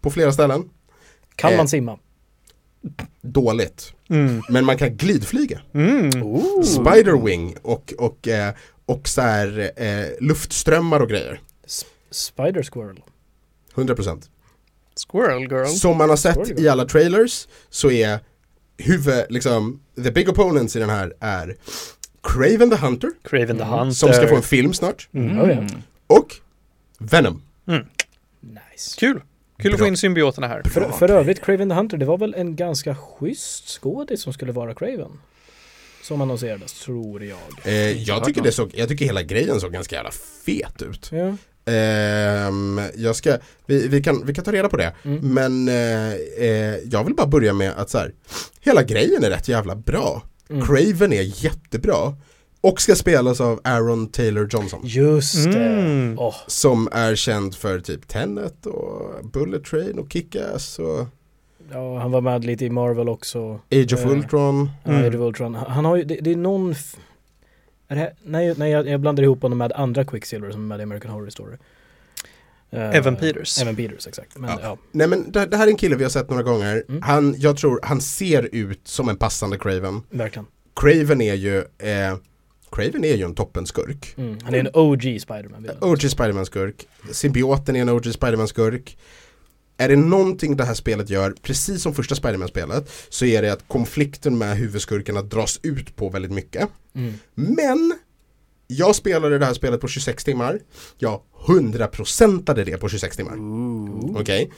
på 0.00 0.10
flera 0.10 0.32
ställen. 0.32 0.70
Kan 1.38 1.50
Eh. 1.52 1.56
man 1.56 1.68
simma? 1.68 1.98
Dåligt. 3.20 3.92
Mm. 4.08 4.42
Men 4.48 4.64
man 4.64 4.76
kan 4.78 4.96
glidflyga. 4.96 5.60
Mm. 5.74 6.10
Spiderwing 6.64 7.56
och, 7.62 7.94
och, 7.98 8.28
eh, 8.28 8.54
och 8.86 9.08
så 9.08 9.20
här, 9.20 9.70
eh, 9.76 10.06
luftströmmar 10.20 11.00
och 11.00 11.08
grejer. 11.08 11.40
S- 11.66 11.84
Spider 12.10 12.62
Squirrel. 12.62 13.00
100%. 13.74 14.28
Squirrel 15.12 15.40
girl. 15.50 15.66
Som 15.66 15.96
man 15.98 16.08
har 16.08 16.16
sett 16.16 16.58
i 16.60 16.68
alla 16.68 16.84
trailers 16.84 17.48
så 17.70 17.90
är 17.90 18.20
huvud, 18.76 19.24
liksom, 19.28 19.80
the 20.04 20.10
big 20.10 20.28
opponents 20.28 20.76
i 20.76 20.78
den 20.78 20.90
här 20.90 21.14
är 21.20 21.56
Craven 22.22 22.70
the 22.70 22.76
Hunter, 22.76 23.10
Craven 23.24 23.56
the 23.58 23.62
Mm. 23.64 23.78
Hunter. 23.78 23.94
som 23.94 24.12
ska 24.12 24.28
få 24.28 24.36
en 24.36 24.42
film 24.42 24.72
snart, 24.74 25.08
Mm. 25.12 25.38
Oh, 25.40 25.66
och 26.06 26.34
Venom. 26.98 27.42
Nice. 28.40 28.96
Kul. 28.98 29.20
Kul 29.58 29.74
att 29.74 29.78
få 29.78 29.86
in 29.86 29.96
symbioterna 29.96 30.48
här. 30.48 30.62
För, 30.62 30.90
för 30.90 31.10
övrigt, 31.10 31.44
Craven 31.44 31.68
the 31.68 31.74
Hunter, 31.74 31.96
det 31.96 32.06
var 32.06 32.18
väl 32.18 32.34
en 32.34 32.56
ganska 32.56 32.96
schysst 32.96 33.68
skådis 33.68 34.22
som 34.22 34.32
skulle 34.32 34.52
vara 34.52 34.74
Craven? 34.74 35.10
Som 36.02 36.20
annonserades, 36.20 36.72
tror 36.72 37.24
jag. 37.24 37.38
Eh, 37.64 38.02
jag, 38.02 38.24
tycker 38.24 38.42
det 38.42 38.52
såg, 38.52 38.70
jag 38.74 38.88
tycker 38.88 39.04
hela 39.04 39.22
grejen 39.22 39.60
såg 39.60 39.72
ganska 39.72 39.96
jävla 39.96 40.10
fet 40.44 40.82
ut. 40.82 41.10
Ja. 41.12 41.34
Jag 42.94 43.16
ska, 43.16 43.38
vi, 43.66 43.88
vi, 43.88 44.02
kan, 44.02 44.26
vi 44.26 44.34
kan 44.34 44.44
ta 44.44 44.52
reda 44.52 44.68
på 44.68 44.76
det. 44.76 44.94
Mm. 45.02 45.34
Men 45.34 45.68
eh, 45.68 46.12
eh, 46.48 46.76
jag 46.90 47.04
vill 47.04 47.14
bara 47.14 47.26
börja 47.26 47.52
med 47.52 47.72
att 47.76 47.90
så 47.90 47.98
här, 47.98 48.12
hela 48.60 48.82
grejen 48.82 49.24
är 49.24 49.30
rätt 49.30 49.48
jävla 49.48 49.74
bra. 49.74 50.22
Mm. 50.50 50.66
Craven 50.66 51.12
är 51.12 51.44
jättebra. 51.44 52.16
Och 52.68 52.80
ska 52.80 52.94
spelas 52.94 53.40
av 53.40 53.60
Aaron 53.64 54.06
Taylor 54.08 54.48
Johnson. 54.50 54.80
Just 54.84 55.52
det. 55.52 55.64
Mm. 55.66 56.18
Åh, 56.18 56.34
Som 56.46 56.88
är 56.92 57.14
känd 57.14 57.54
för 57.54 57.80
typ 57.80 58.08
Tenet 58.08 58.66
och 58.66 59.24
Bullet 59.32 59.64
Train 59.64 59.98
och 59.98 60.08
Kick-Ass 60.08 60.78
och 60.78 61.06
ja, 61.72 61.98
han 61.98 62.10
var 62.10 62.20
med 62.20 62.44
lite 62.44 62.64
i 62.64 62.70
Marvel 62.70 63.08
också. 63.08 63.60
Age 63.70 63.92
of 63.94 64.00
Eh, 64.04 64.10
Ultron. 64.10 64.70
Ja, 64.84 64.90
Mm. 64.92 65.04
Age 65.06 65.14
of 65.14 65.20
Ultron. 65.20 65.54
Han 65.54 65.84
har 65.84 65.96
ju, 65.96 66.04
det, 66.04 66.14
det 66.20 66.32
är 66.32 66.36
någon... 66.36 66.70
F- 66.72 66.96
är 67.88 67.94
det 67.94 68.00
här, 68.00 68.12
nej, 68.22 68.54
nej 68.56 68.70
jag, 68.72 68.88
jag 68.88 69.00
blandar 69.00 69.22
ihop 69.22 69.42
honom 69.42 69.58
med 69.58 69.72
andra 69.72 70.04
Quicksilver 70.04 70.50
som 70.50 70.60
är 70.62 70.66
med 70.66 70.80
i 70.80 70.82
American 70.82 71.10
Horror 71.10 71.30
Story. 71.30 71.56
Eh, 72.70 72.96
Evan 72.96 73.16
Peters. 73.16 73.62
Evan 73.62 73.76
Peters, 73.76 74.06
exakt. 74.06 74.38
Men, 74.38 74.50
Ja. 74.50 74.58
ja. 74.62 74.78
Nej 74.92 75.08
men 75.08 75.30
det, 75.32 75.46
det 75.46 75.56
här 75.56 75.66
är 75.66 75.70
en 75.70 75.76
kille 75.76 75.96
vi 75.96 76.02
har 76.02 76.10
sett 76.10 76.30
några 76.30 76.42
gånger. 76.42 76.84
Mm. 76.88 77.02
Han, 77.02 77.34
jag 77.38 77.56
tror 77.56 77.80
han 77.82 78.00
ser 78.00 78.48
ut 78.54 78.80
som 78.88 79.08
en 79.08 79.16
passande 79.16 79.58
Craven. 79.58 80.02
verkligen. 80.10 80.46
Craven 80.76 81.20
är 81.20 81.34
ju 81.34 81.58
eh, 81.58 82.16
Craven 82.72 83.04
är 83.04 83.14
ju 83.14 83.24
en 83.24 83.34
toppenskurk. 83.34 84.14
Mm. 84.16 84.38
Han 84.42 84.54
är 84.54 84.58
en 84.58 84.70
OG 84.74 85.02
Spiderman. 85.20 85.70
OG 85.80 86.10
Spiderman-skurk. 86.10 86.86
Symbioten 87.12 87.76
är 87.76 87.80
en 87.80 87.88
OG 87.88 88.04
Spiderman-skurk. 88.04 88.96
Är 89.76 89.88
det 89.88 89.96
någonting 89.96 90.56
det 90.56 90.64
här 90.64 90.74
spelet 90.74 91.10
gör, 91.10 91.34
precis 91.42 91.82
som 91.82 91.94
första 91.94 92.14
Spiderman-spelet, 92.14 92.90
så 93.08 93.24
är 93.24 93.42
det 93.42 93.52
att 93.52 93.68
konflikten 93.68 94.38
med 94.38 94.56
huvudskurkarna 94.56 95.22
dras 95.22 95.60
ut 95.62 95.96
på 95.96 96.08
väldigt 96.08 96.32
mycket. 96.32 96.68
Mm. 96.94 97.14
Men 97.34 97.98
jag 98.66 98.94
spelade 98.94 99.38
det 99.38 99.46
här 99.46 99.54
spelet 99.54 99.80
på 99.80 99.88
26 99.88 100.24
timmar. 100.24 100.60
Jag 100.98 101.20
100%ade 101.46 102.64
det 102.64 102.78
på 102.78 102.88
26 102.88 103.16
timmar. 103.16 103.36
Okej? 104.20 104.50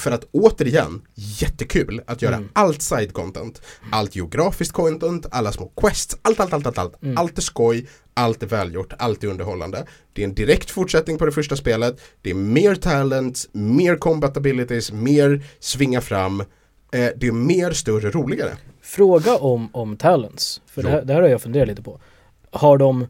För 0.00 0.10
att 0.10 0.24
återigen, 0.32 1.02
jättekul 1.14 2.00
att 2.06 2.22
göra 2.22 2.34
Mm. 2.36 2.48
allt 2.52 2.82
side 2.82 3.12
content. 3.12 3.62
Allt 3.92 4.16
geografiskt 4.16 4.72
content, 4.72 5.26
alla 5.30 5.52
små 5.52 5.72
quests, 5.80 6.16
allt, 6.22 6.40
allt, 6.40 6.52
allt, 6.52 6.66
allt. 6.66 6.78
Allt, 6.78 7.02
Mm. 7.02 7.18
allt 7.18 7.38
är 7.38 7.42
skoj, 7.42 7.88
allt 8.14 8.42
är 8.42 8.46
välgjort, 8.46 8.92
allt 8.98 9.24
är 9.24 9.28
underhållande. 9.28 9.86
Det 10.12 10.22
är 10.22 10.28
en 10.28 10.34
direkt 10.34 10.70
fortsättning 10.70 11.18
på 11.18 11.26
det 11.26 11.32
första 11.32 11.56
spelet. 11.56 12.00
Det 12.22 12.30
är 12.30 12.34
mer 12.34 12.74
talent, 12.74 13.48
mer 13.52 13.96
combat 13.96 14.36
abilities, 14.36 14.92
mer 14.92 15.44
svinga 15.60 16.00
fram. 16.00 16.40
Eh, 16.40 16.46
det 17.16 17.26
är 17.26 17.32
mer, 17.32 17.70
större, 17.72 18.10
roligare. 18.10 18.56
Fråga 18.82 19.36
om, 19.36 19.68
om 19.72 19.96
talents. 19.96 20.60
För 20.66 20.82
det 20.82 20.90
här, 20.90 21.02
det 21.04 21.12
här 21.12 21.22
har 21.22 21.28
jag 21.28 21.42
funderat 21.42 21.68
lite 21.68 21.82
på. 21.82 22.00
Har 22.50 22.78
de 22.78 23.06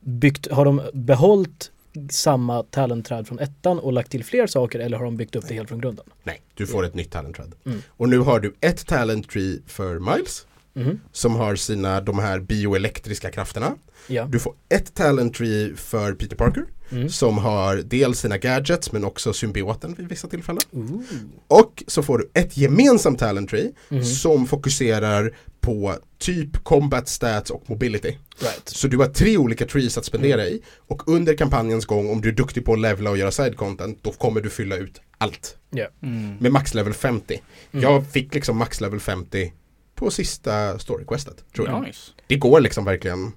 byggt, 0.00 0.50
har 0.50 0.64
de 0.64 0.80
behållit 0.92 1.70
samma 2.10 2.62
talentträd 2.62 3.26
från 3.28 3.38
ettan 3.38 3.78
och 3.78 3.92
lagt 3.92 4.10
till 4.10 4.24
fler 4.24 4.46
saker 4.46 4.78
eller 4.78 4.96
har 4.96 5.04
de 5.04 5.16
byggt 5.16 5.36
upp 5.36 5.48
det 5.48 5.54
helt 5.54 5.68
från 5.68 5.80
grunden? 5.80 6.04
Nej, 6.24 6.40
du 6.54 6.66
får 6.66 6.84
ett 6.84 6.94
nytt 6.94 7.10
talent 7.12 7.36
träd. 7.36 7.52
Mm. 7.66 7.82
Och 7.88 8.08
nu 8.08 8.18
har 8.18 8.40
du 8.40 8.54
ett 8.60 8.86
talent 8.86 9.30
tree 9.30 9.58
för 9.66 9.98
Miles. 9.98 10.46
Mhm. 10.72 11.00
Som 11.12 11.34
har 11.36 11.56
sina, 11.56 12.00
de 12.00 12.18
här 12.18 12.40
bioelektriska 12.40 13.30
krafterna. 13.30 13.74
Ja. 14.08 14.24
Du 14.30 14.38
får 14.38 14.54
ett 14.68 14.94
talent 14.94 15.34
tree 15.34 15.72
för 15.76 16.12
Peter 16.12 16.36
Parker. 16.36 16.64
Mm. 16.92 17.08
Som 17.08 17.38
har 17.38 17.76
dels 17.76 18.20
sina 18.20 18.38
gadgets 18.38 18.92
men 18.92 19.04
också 19.04 19.32
symbioten 19.32 19.94
vid 19.98 20.08
vissa 20.08 20.28
tillfällen. 20.28 20.62
Ooh. 20.72 21.00
Och 21.48 21.84
så 21.86 22.02
får 22.02 22.18
du 22.18 22.30
ett 22.34 22.56
gemensamt 22.56 23.18
talent 23.18 23.50
tree 23.50 23.72
Mhm. 23.88 24.04
som 24.04 24.46
fokuserar 24.46 25.36
på 25.66 25.94
typ 26.18 26.64
combat 26.64 27.08
stats 27.08 27.50
och 27.50 27.70
mobility. 27.70 28.08
Right. 28.38 28.68
Så 28.68 28.88
du 28.88 28.96
har 28.98 29.06
tre 29.06 29.36
olika 29.36 29.66
trees 29.66 29.98
att 29.98 30.04
spendera 30.04 30.46
i 30.46 30.62
och 30.88 31.08
under 31.08 31.34
kampanjens 31.36 31.86
gång 31.86 32.10
om 32.10 32.20
du 32.20 32.28
är 32.28 32.32
duktig 32.32 32.64
på 32.64 32.72
att 32.72 32.80
levla 32.80 33.10
och 33.10 33.18
göra 33.18 33.30
side 33.30 33.56
content 33.56 33.98
då 34.02 34.12
kommer 34.12 34.40
du 34.40 34.50
fylla 34.50 34.76
ut 34.76 35.00
allt 35.18 35.56
Mm. 36.02 36.36
med 36.40 36.52
max 36.52 36.74
level 36.74 36.92
50. 36.94 37.40
Mm. 37.72 37.82
Jag 37.82 38.06
fick 38.06 38.34
liksom 38.34 38.56
max 38.56 38.80
level 38.80 39.00
50 39.00 39.52
på 39.94 40.10
sista 40.10 40.78
storyquestet 40.78 41.44
tror 41.54 41.68
jag. 41.68 41.82
Nice. 41.82 42.10
Det 42.26 42.36
går 42.36 42.60
liksom 42.60 42.84
verkligen. 42.84 43.32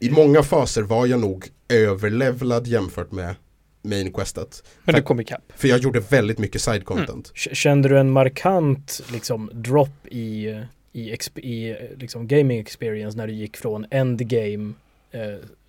I 0.00 0.10
många 0.10 0.42
faser 0.42 0.82
var 0.82 1.06
jag 1.06 1.20
nog 1.20 1.46
överlevlad 1.68 2.66
jämfört 2.66 3.12
med 3.12 3.34
main 3.82 4.12
questet. 4.12 4.62
Men 4.84 4.94
du 4.94 5.02
kom 5.02 5.20
ikapp. 5.20 5.52
För 5.56 5.68
jag 5.68 5.78
gjorde 5.78 6.00
väldigt 6.00 6.38
mycket 6.38 6.62
side 6.62 6.84
content. 6.84 7.32
K- 7.44 7.50
Kände 7.54 7.88
du 7.88 7.98
en 7.98 8.10
markant 8.10 9.00
liksom 9.12 9.50
drop 9.52 10.06
i, 10.06 10.60
i, 10.94 11.18
i 11.36 11.76
liksom 11.98 12.28
gaming 12.28 12.60
experience 12.60 13.18
när 13.18 13.26
du 13.26 13.32
gick 13.32 13.56
från 13.56 13.86
endgame 13.90 14.72
eh, 15.10 15.20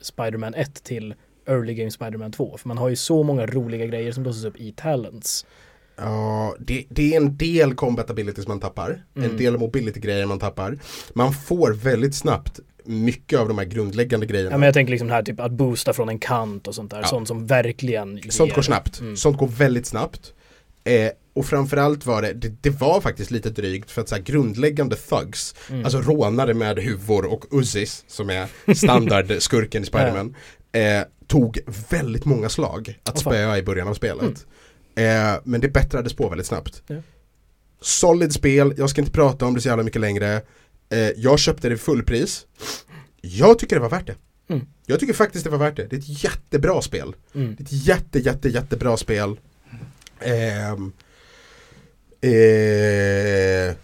Spider-Man 0.01 0.53
1 0.53 0.83
till 0.83 1.13
early 1.47 1.73
game 1.73 1.91
Spider-Man 1.91 2.31
2? 2.31 2.57
För 2.57 2.67
man 2.67 2.77
har 2.77 2.89
ju 2.89 2.95
så 2.95 3.23
många 3.23 3.45
roliga 3.45 3.85
grejer 3.85 4.11
som 4.11 4.23
låses 4.23 4.45
upp 4.45 4.57
i 4.57 4.71
talents. 4.71 5.45
Ja, 5.95 6.55
det, 6.59 6.85
det 6.89 7.13
är 7.13 7.17
en 7.17 7.37
del 7.37 7.75
combat 7.75 8.09
abilities 8.09 8.47
man 8.47 8.59
tappar. 8.59 9.03
Mm. 9.15 9.31
En 9.31 9.37
del 9.37 9.57
mobility 9.57 9.99
grejer 9.99 10.25
man 10.25 10.39
tappar. 10.39 10.79
Man 11.13 11.33
får 11.33 11.73
väldigt 11.73 12.15
snabbt 12.15 12.59
mycket 12.83 13.39
av 13.39 13.47
de 13.47 13.57
här 13.57 13.65
grundläggande 13.65 14.25
grejerna. 14.25 14.51
Ja 14.51 14.57
men 14.57 14.65
jag 14.65 14.73
tänker 14.73 14.91
liksom 14.91 15.09
här 15.09 15.23
typ 15.23 15.39
att 15.39 15.51
boosta 15.51 15.93
från 15.93 16.09
en 16.09 16.19
kant 16.19 16.67
och 16.67 16.75
sånt 16.75 16.91
där. 16.91 16.99
Ja. 17.01 17.07
Sånt 17.07 17.27
som 17.27 17.47
verkligen 17.47 18.17
ger. 18.17 18.31
Sånt 18.31 18.53
går 18.53 18.61
snabbt. 18.61 18.99
Mm. 18.99 19.15
Sånt 19.15 19.37
går 19.37 19.47
väldigt 19.47 19.85
snabbt. 19.85 20.33
Eh, 20.83 21.09
och 21.35 21.45
framförallt 21.45 22.05
var 22.05 22.21
det, 22.21 22.33
det, 22.33 22.49
det 22.61 22.69
var 22.69 23.01
faktiskt 23.01 23.31
lite 23.31 23.49
drygt 23.49 23.91
för 23.91 24.01
att 24.01 24.09
så 24.09 24.15
här, 24.15 24.21
grundläggande 24.21 24.95
thugs, 24.95 25.55
Mm. 25.69 25.83
alltså 25.85 26.01
rånare 26.01 26.53
med 26.53 26.79
huvor 26.79 27.25
och 27.25 27.45
Uzzis 27.51 28.03
som 28.07 28.29
är 28.29 28.73
standardskurken 28.75 29.83
i 29.83 29.85
Spiderman, 29.85 30.35
eh, 30.71 31.01
tog 31.27 31.59
väldigt 31.89 32.25
många 32.25 32.49
slag 32.49 32.99
att 33.03 33.19
spöa 33.19 33.57
i 33.57 33.63
början 33.63 33.87
av 33.87 33.93
spelet. 33.93 34.45
Eh, 34.95 35.33
men 35.43 35.61
det 35.61 35.69
bättrades 35.69 36.13
på 36.13 36.29
väldigt 36.29 36.47
snabbt. 36.47 36.83
Ja. 36.87 36.95
Solid 37.81 38.33
spel, 38.33 38.73
jag 38.77 38.89
ska 38.89 39.01
inte 39.01 39.13
prata 39.13 39.45
om 39.45 39.53
det 39.55 39.61
så 39.61 39.67
jävla 39.67 39.83
mycket 39.83 40.01
längre. 40.01 40.41
Eh, 40.89 40.99
jag 40.99 41.39
köpte 41.39 41.69
det 41.69 41.77
fullpris. 41.77 42.45
Jag 43.21 43.59
tycker 43.59 43.75
det 43.75 43.81
var 43.81 43.89
värt 43.89 44.07
det. 44.07 44.15
Mm. 44.53 44.67
Jag 44.85 44.99
tycker 44.99 45.13
faktiskt 45.13 45.43
det 45.43 45.49
var 45.49 45.57
värt 45.57 45.75
det. 45.75 45.85
Det 45.87 45.95
är 45.95 45.99
ett 45.99 46.23
jättebra 46.23 46.81
spel. 46.81 47.15
Mm. 47.35 47.55
Det 47.55 47.61
är 47.61 47.65
ett 47.65 47.87
jätte, 47.87 48.19
jätte, 48.19 48.49
jättebra 48.49 48.97
spel. 48.97 49.39
Ehm, 50.19 50.91
Eh, 52.25 53.75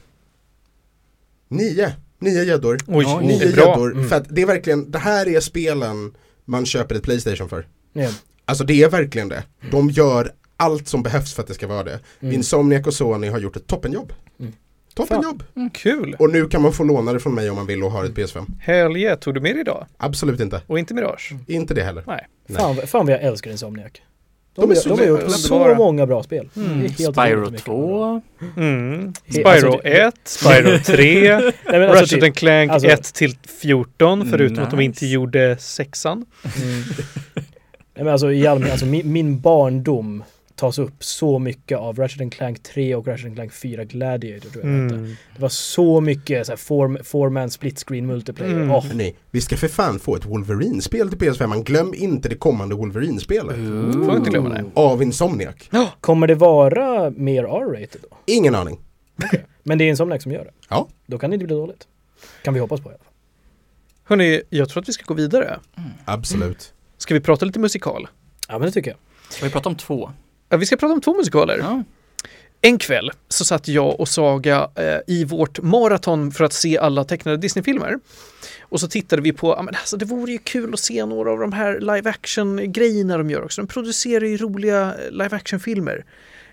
nio. 1.48 1.94
Nio 2.20 2.44
gäddor. 2.44 2.78
Oj, 2.88 3.06
Ja, 3.08 3.20
det 3.20 3.28
Nio 3.28 3.46
gäddor. 3.46 3.92
Mm. 3.92 4.10
För 4.10 4.16
att 4.16 4.26
det 4.30 4.42
är 4.42 4.46
verkligen, 4.46 4.92
det 4.92 5.00
här 5.00 5.28
är 5.28 5.40
spelen 5.40 6.14
man 6.46 6.66
köper 6.66 6.96
ett 6.96 7.04
Playstation 7.04 7.50
för. 7.50 7.68
Ja. 7.94 8.10
Alltså 8.46 8.64
det 8.64 8.84
är 8.84 8.90
verkligen 8.90 9.30
det. 9.30 9.44
De 9.72 9.90
gör 9.90 10.32
allt 10.58 10.88
som 10.88 11.04
behövs 11.04 11.34
för 11.34 11.42
att 11.42 11.48
det 11.48 11.54
ska 11.54 11.68
vara 11.68 11.84
det. 11.84 12.00
Mm. 12.20 12.36
Insomniac 12.36 12.88
och 12.88 12.94
Sony 12.94 13.28
har 13.28 13.40
gjort 13.40 13.56
ett 13.56 13.68
toppenjobb. 13.68 14.14
Mm. 14.40 14.54
Toppenjobb! 14.94 15.44
Kul! 15.74 16.16
Och 16.20 16.30
nu 16.30 16.48
kan 16.48 16.62
man 16.62 16.74
få 16.74 16.84
låna 16.84 17.14
det 17.14 17.20
från 17.20 17.36
mig 17.36 17.50
om 17.50 17.56
man 17.56 17.68
vill 17.68 17.84
och 17.84 17.92
har 17.92 18.06
ett 18.06 18.12
PS5. 18.12 18.46
Hell 18.60 18.98
yeah, 18.98 19.20
tog 19.20 19.34
du 19.34 19.42
med 19.42 19.56
det 19.56 19.62
idag? 19.62 19.88
Absolut 19.98 20.40
inte. 20.40 20.62
Och 20.68 20.80
inte 20.80 20.94
Mirage? 20.94 21.34
Inte 21.48 21.74
det 21.74 21.84
heller. 21.84 22.04
Nej. 22.08 22.28
Fan, 22.50 22.76
fan 22.88 23.06
vad 23.06 23.14
jag 23.14 23.22
älskar 23.22 23.52
Insomniac. 23.52 23.92
De, 24.56 24.62
De 24.62 24.72
är 24.72 24.76
de, 24.76 24.82
så 24.82 24.90
de 24.90 25.00
har 25.00 25.06
gjort 25.08 25.32
så 25.32 25.76
många 25.76 26.06
bra 26.06 26.24
spel. 26.24 26.50
Mm. 26.56 26.90
Spyro 26.90 27.10
otroligt 27.10 27.52
mycket 27.52 27.66
bra. 27.66 27.74
2. 27.74 28.22
Mm. 28.58 29.14
Spyro 29.30 29.48
alltså 29.50 29.70
det- 29.84 30.02
1, 30.02 30.14
Spyro 30.24 30.80
3, 30.86 31.38
Nej, 31.40 31.52
men 31.66 31.82
alltså, 31.84 32.02
Ratchet 32.04 32.22
typ, 32.22 32.36
Clank 32.36 32.72
alltså- 32.72 32.88
1 32.90 33.14
till 33.14 33.36
14 33.62 34.30
förutom 34.30 34.64
att 34.64 34.70
de 34.72 34.76
Nice. 34.78 34.84
inte 34.86 35.06
gjorde 35.06 35.58
sexan. 35.60 36.26
mm. 36.62 36.84
Nej, 37.96 38.04
men 38.04 38.08
alltså, 38.08 38.32
i 38.32 38.48
allmän, 38.48 38.72
alltså 38.72 38.86
min, 38.86 39.12
min 39.14 39.40
barndom 39.40 40.24
tas 40.62 40.80
upp 40.80 41.04
så 41.04 41.40
mycket 41.40 41.78
av 41.78 41.98
Ratchet 41.98 42.34
Clank 42.34 42.64
3 42.64 42.96
och 42.96 43.08
Ratchet 43.08 43.34
Clank 43.34 43.54
4 43.54 43.84
Gladiator 43.84 44.50
tror 44.50 44.66
jag. 44.66 44.74
Mm. 44.74 45.16
Det 45.36 45.42
var 45.42 45.50
så 45.50 46.02
mycket 46.02 46.46
så 46.46 46.52
här, 46.52 46.58
four, 46.58 47.04
four 47.04 47.30
man 47.30 47.52
split 47.52 47.84
screen 47.88 48.06
multiplayer. 48.06 48.56
Mm. 48.56 48.72
Åh, 48.72 48.86
Nej, 48.94 49.16
vi 49.32 49.42
ska 49.42 49.58
för 49.58 49.68
fan 49.68 50.00
få 50.00 50.16
ett 50.16 50.26
Wolverine-spel 50.26 51.10
till 51.10 51.18
PS5. 51.18 51.48
Man 51.48 51.64
glöm 51.64 51.94
inte 51.94 52.30
det 52.30 52.36
kommande 52.36 52.76
Wolverine-spelet. 52.76 53.56
Får 54.06 54.18
inte 54.18 54.30
glömma 54.30 54.50
det. 54.50 54.66
Av 54.74 55.04
Insomniac. 55.04 55.56
Kommer 56.02 56.28
det 56.28 56.36
vara 56.36 57.10
mer 57.10 57.44
R-rated 57.44 58.02
då? 58.10 58.18
Ingen 58.26 58.56
aning. 58.56 58.80
Men 59.64 59.78
det 59.78 59.84
är 59.84 59.90
Insomniac 59.90 60.24
som 60.24 60.32
gör 60.32 60.46
det? 60.46 60.52
Ja. 60.70 60.88
Då 61.06 61.18
kan 61.18 61.30
det 61.30 61.34
inte 61.34 61.46
bli 61.46 61.56
dåligt. 61.56 61.88
Kan 62.44 62.54
vi 62.54 62.60
hoppas 62.60 62.82
på 62.82 62.90
i 62.90 62.92
alla 62.92 63.04
fall. 63.04 63.14
Hörni, 64.04 64.42
jag 64.50 64.70
tror 64.70 64.82
att 64.82 64.90
vi 64.90 64.94
ska 64.94 65.04
gå 65.06 65.14
vidare. 65.14 65.60
Absolut. 66.06 66.74
Ska 66.98 67.14
vi 67.14 67.20
prata 67.20 67.46
lite 67.46 67.60
musikal? 67.60 68.08
Ja 68.48 68.60
men 68.60 68.66
det 68.66 68.72
tycker 68.72 68.92
jag. 68.92 68.98
Ska 69.30 69.46
vi 69.46 69.52
prata 69.52 69.70
om 69.70 69.76
två? 69.76 70.12
Ja, 70.52 70.58
vi 70.58 70.66
ska 70.66 70.78
prata 70.78 70.94
om 70.94 71.02
två 71.02 71.14
musikaler. 71.18 71.58
Ja. 71.58 71.84
En 72.62 72.78
kväll 72.78 73.12
så 73.30 73.46
satt 73.46 73.68
jag 73.68 74.00
och 74.00 74.08
Saga 74.08 74.70
eh, 74.76 74.98
i 75.08 75.26
vårt 75.26 75.62
maraton 75.62 76.32
för 76.32 76.44
att 76.44 76.54
se 76.54 76.78
alla 76.78 77.04
tecknade 77.04 77.38
Disney-filmer. 77.38 78.00
Och 78.62 78.80
så 78.80 78.88
tittade 78.88 79.22
vi 79.22 79.34
på, 79.34 79.54
ja 79.58 79.62
men 79.62 79.76
alltså 79.76 79.98
det 79.98 80.06
vore 80.06 80.32
ju 80.32 80.38
kul 80.38 80.74
att 80.74 80.80
se 80.80 81.06
några 81.06 81.32
av 81.32 81.40
de 81.40 81.54
här 81.54 81.80
live 81.80 82.10
action-grejerna 82.10 83.18
de 83.18 83.30
gör 83.30 83.44
också. 83.44 83.62
De 83.62 83.68
producerar 83.68 84.26
ju 84.26 84.38
roliga 84.38 84.82
eh, 85.06 85.12
live 85.12 85.36
action-filmer. 85.36 86.06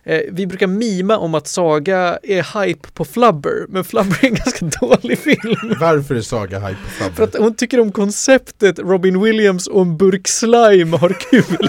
Eh, 0.05 0.21
vi 0.33 0.47
brukar 0.47 0.67
mima 0.67 1.17
om 1.19 1.35
att 1.35 1.49
Saga 1.49 2.19
är 2.23 2.65
hype 2.65 2.89
på 2.93 3.05
Flubber, 3.05 3.67
men 3.69 3.85
Flubber 3.85 4.19
är 4.23 4.29
en 4.29 4.35
ganska 4.35 4.65
dålig 4.81 5.19
film. 5.19 5.75
Varför 5.81 6.15
är 6.15 6.21
Saga 6.21 6.59
hype 6.59 6.81
på 6.85 6.91
För 6.91 7.05
Flubber? 7.05 7.23
att 7.25 7.37
hon 7.37 7.55
tycker 7.55 7.81
om 7.81 7.93
konceptet 7.93 8.79
Robin 8.79 9.23
Williams 9.23 9.67
och 9.67 9.83
en 9.83 9.97
burk 9.97 10.29
slime 10.29 10.97
har 10.97 11.09
kul. 11.31 11.69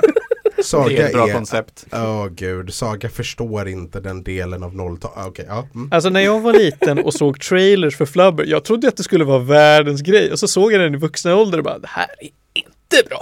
Saga 0.63 0.89
Det 0.89 1.01
är 1.01 1.05
ett 1.05 1.13
bra 1.13 1.29
är... 1.29 1.33
koncept. 1.33 1.85
Åh 1.91 2.27
gud, 2.27 2.73
Saga 2.73 3.09
förstår 3.09 3.67
inte 3.67 3.99
den 3.99 4.23
delen 4.23 4.63
av 4.63 4.75
nolltal. 4.75 5.11
Ah, 5.15 5.25
Okej, 5.25 5.45
ja. 5.47 5.67
Mm. 5.75 5.89
Alltså 5.91 6.09
när 6.09 6.19
jag 6.21 6.39
var 6.41 6.53
liten 6.53 6.99
och 6.99 7.13
såg 7.13 7.41
trailers 7.41 7.97
för 7.97 8.05
Flubber, 8.05 8.45
jag 8.45 8.63
trodde 8.63 8.87
att 8.87 8.97
det 8.97 9.03
skulle 9.03 9.23
vara 9.23 9.39
världens 9.39 10.01
grej 10.01 10.31
och 10.31 10.39
så 10.39 10.47
såg 10.47 10.73
jag 10.73 10.81
den 10.81 10.93
i 10.93 10.97
vuxna 10.97 11.35
ålder 11.35 11.57
och 11.57 11.63
bara 11.63 11.79
det 11.79 11.87
här 11.87 12.07
är 12.19 12.29
inte 12.53 13.09
bra. 13.09 13.21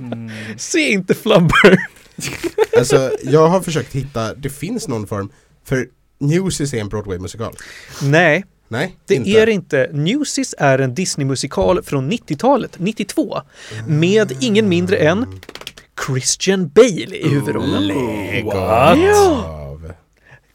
Mm. 0.00 0.30
Se 0.58 0.90
inte 0.90 1.14
Flubber. 1.14 1.78
Alltså, 2.78 3.10
jag 3.22 3.48
har 3.48 3.60
försökt 3.60 3.94
hitta, 3.94 4.34
det 4.34 4.50
finns 4.50 4.88
någon 4.88 5.06
form, 5.06 5.32
för 5.64 5.88
Newsies 6.18 6.74
är 6.74 6.78
en 6.78 6.88
Broadway-musikal. 6.88 7.52
Nej, 8.02 8.44
Nej, 8.68 8.96
det 9.06 9.14
inte. 9.14 9.30
är 9.30 9.46
det 9.46 9.52
inte. 9.52 9.90
Newsies 9.92 10.54
är 10.58 10.78
en 10.78 10.94
Disney-musikal 10.94 11.82
från 11.82 12.12
90-talet, 12.12 12.76
92, 12.78 13.40
med 13.86 14.32
ingen 14.40 14.68
mindre 14.68 14.96
än 14.96 15.40
Christian 16.06 16.68
Bale 16.68 17.16
i 17.16 17.28
huvudrollen. 17.28 17.86
Lägg 17.86 18.46
av. 18.46 19.92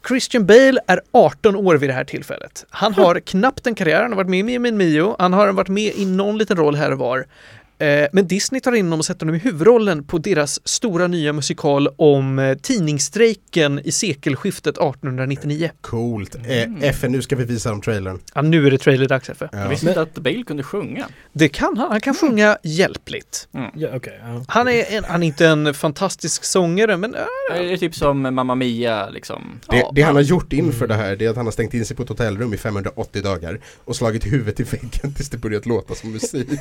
Christian 0.08 0.46
Bale 0.46 0.80
är 0.86 1.00
18 1.12 1.56
år 1.56 1.74
vid 1.74 1.88
det 1.88 1.94
här 1.94 2.04
tillfället. 2.04 2.66
Han 2.70 2.94
har 2.94 3.20
knappt 3.20 3.66
en 3.66 3.74
karriär, 3.74 4.02
han 4.02 4.10
har 4.12 4.16
varit 4.16 4.30
med 4.30 4.50
i 4.50 4.58
min 4.58 4.76
Mio, 4.76 5.16
han 5.18 5.32
har 5.32 5.52
varit 5.52 5.68
med 5.68 5.92
i 5.94 6.04
någon 6.04 6.38
liten 6.38 6.56
roll 6.56 6.74
här 6.74 6.92
och 6.92 6.98
var. 6.98 7.26
Eh, 7.78 8.06
Men 8.12 8.26
Disney 8.26 8.60
tar 8.60 8.72
in 8.72 8.86
honom 8.86 8.98
och 8.98 9.04
sätter 9.04 9.20
honom 9.26 9.34
i 9.34 9.38
huvudrollen 9.38 10.04
på 10.04 10.18
deras 10.18 10.68
stora 10.68 11.06
nya 11.06 11.32
musikal 11.32 11.88
om 11.96 12.38
eh, 12.38 12.56
tidningsstrejken 12.58 13.80
i 13.84 13.92
sekelskiftet 13.92 14.78
1899. 14.78 15.70
Coolt. 15.80 16.34
Eh, 16.34 16.88
FN, 16.88 17.12
nu 17.12 17.22
ska 17.22 17.36
vi 17.36 17.44
visa 17.44 17.70
dem 17.70 17.80
trailern. 17.80 18.20
Ja, 18.34 18.42
nu 18.42 18.66
är 18.66 18.70
det 18.70 18.78
trailerdags 18.78 19.28
Effe. 19.30 19.48
Ja. 19.52 19.58
Jag 19.58 19.68
visste 19.68 19.88
inte 19.88 20.00
att 20.00 20.14
Bale 20.14 20.42
kunde 20.42 20.62
sjunga. 20.62 21.06
Det 21.32 21.48
kan 21.48 21.78
han, 21.78 21.90
han 21.90 22.00
kan 22.00 22.14
sjunga 22.14 22.58
hjälpligt. 22.62 23.48
Ja, 23.74 23.88
okej. 23.94 24.20
ja. 24.22 24.44
Han 24.48 24.68
är, 24.68 24.84
en, 24.96 25.04
han 25.04 25.22
är 25.22 25.26
inte 25.26 25.46
en 25.46 25.74
fantastisk 25.74 26.44
sångare, 26.44 26.96
men 26.96 27.14
äh, 27.14 27.20
Det 27.54 27.72
är 27.72 27.76
typ 27.76 27.94
som 27.94 28.34
Mamma 28.34 28.54
Mia 28.54 29.08
liksom. 29.10 29.60
Det, 29.68 29.84
det 29.92 30.02
han 30.02 30.14
har 30.14 30.22
gjort 30.22 30.52
inför 30.52 30.86
det 30.86 30.94
här 30.94 31.16
det 31.16 31.24
är 31.26 31.30
att 31.30 31.36
han 31.36 31.46
har 31.46 31.52
stängt 31.52 31.74
in 31.74 31.84
sig 31.84 31.96
på 31.96 32.02
ett 32.02 32.08
hotellrum 32.08 32.54
i 32.54 32.56
580 32.56 33.22
dagar 33.22 33.60
och 33.84 33.96
slagit 33.96 34.26
huvudet 34.26 34.60
i 34.60 34.62
väggen 34.62 35.14
tills 35.14 35.30
det 35.30 35.38
börjat 35.38 35.66
låta 35.66 35.94
som 35.94 36.12
musik. 36.12 36.48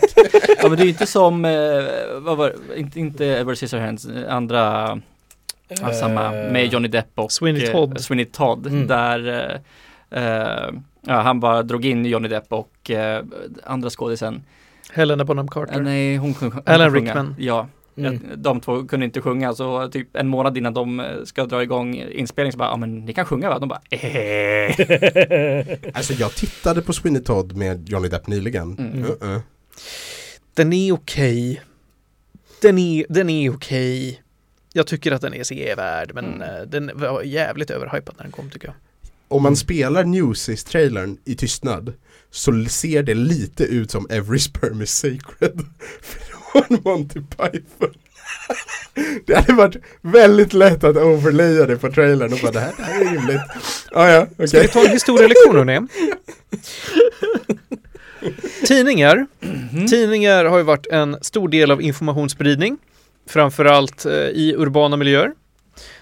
Ja 0.57 0.70
men 0.70 0.78
det 0.78 0.84
är 0.84 0.86
ju 0.88 0.93
inte 1.06 1.12
som, 1.12 1.45
eh, 1.45 2.20
vad 2.20 2.38
var 2.38 2.53
inte, 2.76 2.99
inte 2.99 3.26
Edward 3.26 3.58
Scissorhands, 3.58 4.06
eh, 4.06 4.34
andra 4.36 4.91
av 5.84 5.91
samma, 5.99 6.36
Eh, 6.36 6.51
med 6.51 6.66
Johnny 6.74 6.88
Depp 6.88 7.10
och 7.16 7.32
Sweeney 7.32 7.64
eh, 7.66 7.72
Todd. 7.72 7.99
Sweeney 8.01 8.26
Todd 8.26 8.68
Mm. 8.68 8.88
där 8.88 9.28
eh, 10.12 10.24
eh, 10.24 10.70
ja, 11.01 11.22
han 11.22 11.39
bara 11.39 11.64
drog 11.64 11.86
in 11.86 12.06
Johnny 12.06 12.28
Depp 12.28 12.45
och 12.53 12.91
eh, 12.91 13.24
andra 13.64 13.89
skådisen. 13.89 14.43
Helena 14.93 15.26
Bonham 15.26 15.45
Eh, 15.45 15.49
Carter. 15.51 15.82
nej, 15.82 16.18
hon 16.18 16.34
hon 16.39 16.62
Alan. 16.66 16.93
Rickman. 16.93 17.36
Ja, 17.39 17.68
Mm. 17.97 18.20
de 18.36 18.60
två 18.62 18.84
kunde 18.84 19.06
inte 19.06 19.22
sjunga 19.22 19.53
så 19.53 19.88
typ 19.88 20.16
en 20.16 20.28
månad 20.28 20.58
innan 20.58 20.74
de 20.74 20.99
eh, 20.99 21.06
ska 21.24 21.45
dra 21.45 21.64
igång 21.64 21.95
inspelning 21.95 22.51
så 22.51 22.58
bara, 22.58 22.70
ja 22.70 22.78
men 22.78 23.06
ni 23.06 23.14
kan 23.14 23.26
sjunga 23.26 23.49
va? 23.49 23.60
De 23.60 23.70
bara, 23.70 23.80
eh. 23.89 25.66
Alltså 25.93 26.14
jag 26.14 26.32
tittade 26.36 26.82
på 26.82 26.93
Sweeney 26.93 27.22
Todd 27.24 27.56
med 27.58 27.89
Johnny 27.89 28.08
Depp 28.08 28.28
nyligen. 28.28 28.76
Mm. 28.78 29.03
Uh-uh. 29.06 29.39
Den 30.56 30.74
är 30.74 30.91
okej. 30.91 31.62
Den 32.62 32.78
är, 32.78 33.06
den 33.10 33.30
är 33.30 33.53
okej. 33.56 34.22
Jag 34.74 34.88
tycker 34.88 35.12
att 35.12 35.22
den 35.22 35.34
är 35.34 35.43
sevärd, 35.43 36.12
men 36.14 36.26
Mm. 36.26 36.41
eh, 36.41 36.62
den 36.62 36.91
var 36.93 37.22
jävligt 37.22 37.70
överhypad 37.70 38.16
när 38.18 38.24
den 38.24 38.32
kom 38.32 38.49
tycker 38.49 38.68
jag. 38.68 38.76
Om 39.28 39.43
man 39.43 39.56
spelar 39.56 40.03
Newsies-trailern 40.03 41.18
i 41.26 41.36
tystnad 41.36 41.93
så 42.32 42.66
ser 42.70 43.03
det 43.03 43.14
lite 43.14 43.64
ut 43.64 43.91
som 43.91 44.08
Every 44.10 44.39
Sperm 44.39 44.82
is 44.82 44.91
Sacred 44.97 45.62
från 46.01 46.80
Monty 46.84 47.20
Python. 47.20 47.93
Det 49.26 49.36
hade 49.36 49.53
varit 49.53 49.76
väldigt 50.01 50.53
lätt 50.53 50.84
att 50.84 50.97
overlaya 50.97 51.66
det 51.66 51.78
på 51.78 51.91
trailern 51.91 52.34
och 52.34 52.39
bara 52.41 52.51
det 52.51 52.60
här, 52.60 52.74
det 52.78 52.84
här 52.84 53.01
är 53.01 53.06
rimligt. 53.14 53.41
Ah, 53.91 54.10
ja, 54.10 54.28
okej. 54.32 54.47
Ska 54.47 54.60
vi 54.62 54.68
ta 54.68 54.86
en 54.86 54.91
historielektion 54.91 55.56
hörni? 55.56 55.80
Tidningar. 58.68 59.28
Tidningar 59.90 60.46
har 60.46 60.58
ju 60.58 60.64
varit 60.64 60.88
en 60.88 61.18
stor 61.22 61.50
del 61.50 61.72
av 61.72 61.82
informationsspridning. 61.82 62.78
Framförallt 63.28 64.06
eh, 64.06 64.14
i 64.14 64.56
urbana 64.58 64.98
miljöer. 64.98 65.32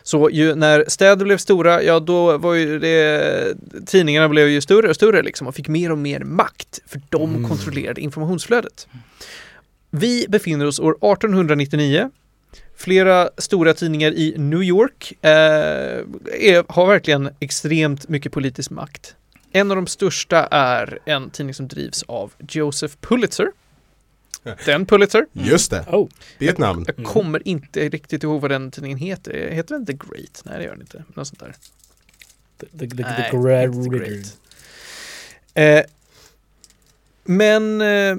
Så 0.04 0.30
ju, 0.30 0.56
när 0.56 0.86
städer 0.88 1.26
blev 1.26 1.38
stora, 1.38 1.84
ja 1.84 2.00
då 2.00 2.38
var 2.38 2.54
ju 2.54 2.80
det, 2.80 3.56
tidningarna 3.86 4.30
blev 4.30 4.50
ju 4.50 4.62
större 4.62 4.90
och 4.90 4.96
större 4.96 5.22
liksom 5.22 5.48
och 5.48 5.56
fick 5.56 5.68
mer 5.68 5.92
och 5.92 5.98
mer 5.98 6.20
makt 6.20 6.80
för 6.88 7.02
de 7.10 7.36
Mm. 7.36 7.50
kontrollerade 7.50 8.02
informationsflödet. 8.02 8.88
Vi 9.92 10.26
befinner 10.30 10.66
oss 10.66 10.80
år 10.80 10.92
1899. 10.92 12.10
Flera 12.78 13.30
stora 13.38 13.74
tidningar 13.74 14.12
i 14.12 14.36
New 14.38 14.64
York 14.64 15.14
eh, 15.22 15.30
är, 15.32 16.72
har 16.74 16.88
verkligen 16.88 17.30
extremt 17.40 18.10
mycket 18.10 18.32
politisk 18.32 18.72
makt. 18.72 19.16
En 19.56 19.72
av 19.72 19.76
de 19.76 19.88
största 19.88 20.46
är 20.52 21.00
en 21.06 21.30
tidning 21.30 21.54
som 21.54 21.68
drivs 21.68 22.04
av 22.04 22.34
Joseph 22.50 22.96
Pulitzer. 23.02 23.48
Den 24.66 24.86
Pulitzer. 24.86 25.26
Just 25.34 25.72
det, 25.72 25.86
Oh, 25.92 26.10
det 26.38 26.48
är 26.48 26.52
ett 26.52 26.58
namn. 26.58 26.84
Jag 26.88 27.00
Mm. 27.00 27.12
kommer 27.12 27.48
inte 27.48 27.90
riktigt 27.90 28.24
ihåg 28.24 28.42
vad 28.42 28.52
den 28.52 28.72
tidningen 28.72 28.98
heter. 28.98 29.50
Heter 29.52 29.76
den 29.76 29.86
The 29.86 29.94
Great? 29.94 30.42
Nej, 30.46 30.58
det 30.58 30.64
gör 30.64 30.72
den 30.72 30.82
inte. 30.82 31.04
Något 31.14 31.28
sånt 31.28 31.40
där. 31.40 31.56
the, 32.60 32.66
the, 32.66 32.88
the, 32.88 33.04
Nej, 33.04 33.32
the 33.32 33.64
inte 33.66 33.90
great. 33.90 34.08
Great. 34.08 34.38
Eh, 35.54 35.82
men 37.24 37.82
eh, 37.82 38.18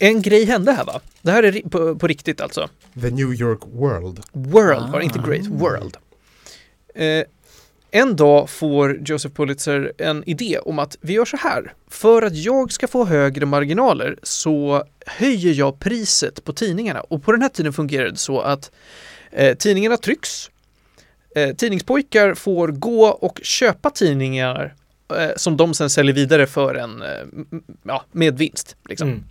en 0.00 0.22
grej 0.22 0.44
hände 0.44 0.72
här 0.72 0.84
va? 0.84 1.00
Det 1.22 1.30
här 1.32 1.42
är 1.42 1.68
på, 1.68 1.96
på 1.96 2.06
riktigt 2.06 2.40
alltså. 2.40 2.68
The 3.00 3.10
New 3.10 3.34
York 3.34 3.60
World. 3.66 4.20
World 4.32 4.82
var 4.82 4.90
det, 4.90 4.96
Ah. 4.96 5.02
inte 5.02 5.18
Great, 5.18 5.46
World. 5.46 5.96
Eh, 6.94 7.24
en 7.94 8.16
dag 8.16 8.50
får 8.50 9.00
Joseph 9.04 9.34
Pulitzer 9.34 9.92
en 9.98 10.24
idé 10.28 10.58
om 10.58 10.78
att 10.78 10.96
vi 11.00 11.12
gör 11.12 11.24
så 11.24 11.36
här. 11.36 11.74
För 11.88 12.22
att 12.22 12.36
jag 12.36 12.72
ska 12.72 12.88
få 12.88 13.04
högre 13.04 13.46
marginaler 13.46 14.16
så 14.22 14.84
höjer 15.06 15.54
jag 15.54 15.78
priset 15.78 16.44
på 16.44 16.52
tidningarna. 16.52 17.00
Och 17.00 17.22
på 17.22 17.32
den 17.32 17.42
här 17.42 17.48
tiden 17.48 17.72
fungerar 17.72 18.10
det 18.10 18.16
så 18.16 18.40
att 18.40 18.70
eh, 19.30 19.56
tidningarna 19.56 19.96
trycks. 19.96 20.50
Eh, 21.36 21.54
tidningspojkar 21.56 22.34
får 22.34 22.68
gå 22.68 23.06
och 23.06 23.40
köpa 23.42 23.90
tidningar 23.90 24.74
eh, 25.18 25.30
som 25.36 25.56
de 25.56 25.74
sen 25.74 25.90
säljer 25.90 26.14
vidare 26.14 26.46
för 26.46 26.74
en, 26.74 27.02
eh, 27.02 27.08
ja, 27.82 28.04
med 28.12 28.38
vinst. 28.38 28.76
Liksom. 28.88 29.08
Mm. 29.08 29.24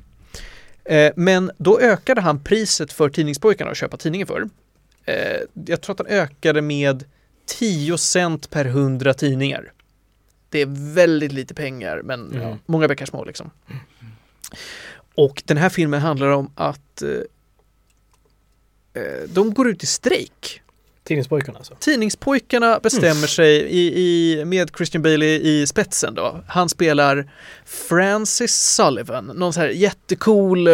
Eh, 0.86 1.14
men 1.16 1.52
då 1.58 1.80
ökade 1.80 2.22
han 2.22 2.44
priset 2.44 2.94
för 2.94 3.10
tidningspojkarna 3.10 3.72
att 3.72 3.78
köpa 3.78 3.98
tidningen 3.98 4.28
för. 4.28 4.50
Eh, 5.06 5.16
jag 5.66 5.82
tror 5.82 5.94
att 5.94 6.08
han 6.08 6.18
ökade 6.18 6.62
med 6.62 7.04
10 7.46 7.98
cent 7.98 8.50
per 8.50 8.66
100 8.66 9.14
tidningar. 9.14 9.72
Det 10.50 10.60
är 10.62 10.94
väldigt 10.94 11.32
lite 11.32 11.54
pengar, 11.54 12.02
men 12.04 12.32
Mm. 12.36 12.58
många 12.66 12.88
bäckar 12.88 13.06
små 13.06 13.24
liksom. 13.26 13.50
Och 15.16 15.44
den 15.46 15.58
här 15.58 15.70
filmen 15.70 16.02
handlar 16.02 16.28
om 16.28 16.52
att 16.56 17.02
eh, 17.02 17.10
eh, 19.04 19.30
de 19.30 19.54
går 19.54 19.70
ut 19.70 19.84
i 19.84 19.86
strejk. 19.86 20.62
Tidningspojkarna 21.04 21.58
alltså. 21.58 21.76
Tidningspojkarna 21.80 22.80
bestämmer 22.80 23.28
sig 23.28 23.56
i, 23.56 24.02
i, 24.02 24.46
med 24.46 24.72
Christian 24.78 25.02
Bailey 25.04 25.40
i 25.42 25.68
spetsen 25.68 26.16
då. 26.16 26.44
Han 26.48 26.70
spelar 26.70 27.32
Francis 27.66 28.56
Sullivan, 28.76 29.26
någon 29.26 29.54
så 29.54 29.60
här 29.60 29.70
jättecool 29.70 30.68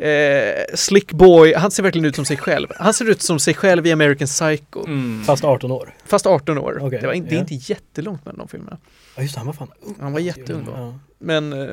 eh, 0.00 0.64
slick 0.74 1.12
boy. 1.12 1.54
Han 1.54 1.70
ser 1.70 1.82
verkligen 1.82 2.04
ut 2.04 2.16
som 2.16 2.24
sig 2.24 2.36
själv. 2.36 2.68
Han 2.76 2.94
ser 2.94 3.10
ut 3.10 3.22
som 3.22 3.38
sig 3.38 3.54
själv 3.54 3.86
i 3.86 3.92
American 3.92 4.26
Psycho. 4.26 4.86
Mm. 4.86 5.24
Fast 5.24 5.44
18 5.44 5.70
år. 5.70 5.94
Fast 6.04 6.26
18 6.26 6.58
år. 6.58 6.78
Okej, 6.82 6.98
det, 7.00 7.06
var 7.06 7.14
inte, 7.14 7.30
det 7.30 7.36
är 7.36 7.40
inte 7.40 7.54
jättelångt 7.54 8.24
mellan 8.24 8.38
de 8.38 8.48
filmerna. 8.48 8.78
Ja 9.16 9.22
just 9.22 9.34
det, 9.34 9.40
han 9.40 9.46
var 9.46 9.54
fan 9.54 9.68
ung. 9.80 9.96
Han 10.00 10.12
var 10.12 10.20
jätteung 10.20 10.64
då. 10.64 10.72
Ja. 10.72 10.98
Men, 11.18 11.52
eh, 11.52 11.68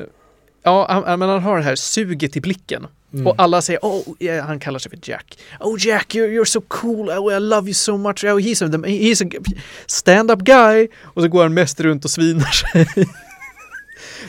ja, 0.62 0.86
han, 1.06 1.18
men 1.18 1.28
han 1.28 1.42
har 1.42 1.56
det 1.56 1.64
här 1.64 1.76
suget 1.76 2.36
i 2.36 2.40
blicken. 2.40 2.86
Mm. 3.12 3.26
Och 3.26 3.34
alla 3.38 3.62
säger, 3.62 3.80
oh, 3.82 4.02
yeah, 4.20 4.46
han 4.46 4.60
kallar 4.60 4.78
sig 4.78 4.90
för 4.90 4.98
Jack. 5.02 5.38
Oh 5.60 5.76
Jack, 5.86 6.14
you're, 6.14 6.28
you're 6.28 6.44
so 6.44 6.60
cool, 6.68 7.10
oh, 7.10 7.36
I 7.36 7.40
love 7.40 7.66
you 7.66 7.74
so 7.74 7.96
much, 7.96 8.24
oh, 8.24 8.38
he's 8.38 8.64
a, 8.64 8.86
he's 8.86 9.38
a 9.38 9.60
stand-up 9.86 10.38
guy. 10.38 10.88
Och 11.02 11.22
så 11.22 11.28
går 11.28 11.42
han 11.42 11.54
mest 11.54 11.80
runt 11.80 12.04
och 12.04 12.10
svinar 12.10 12.50
sig. 12.50 12.86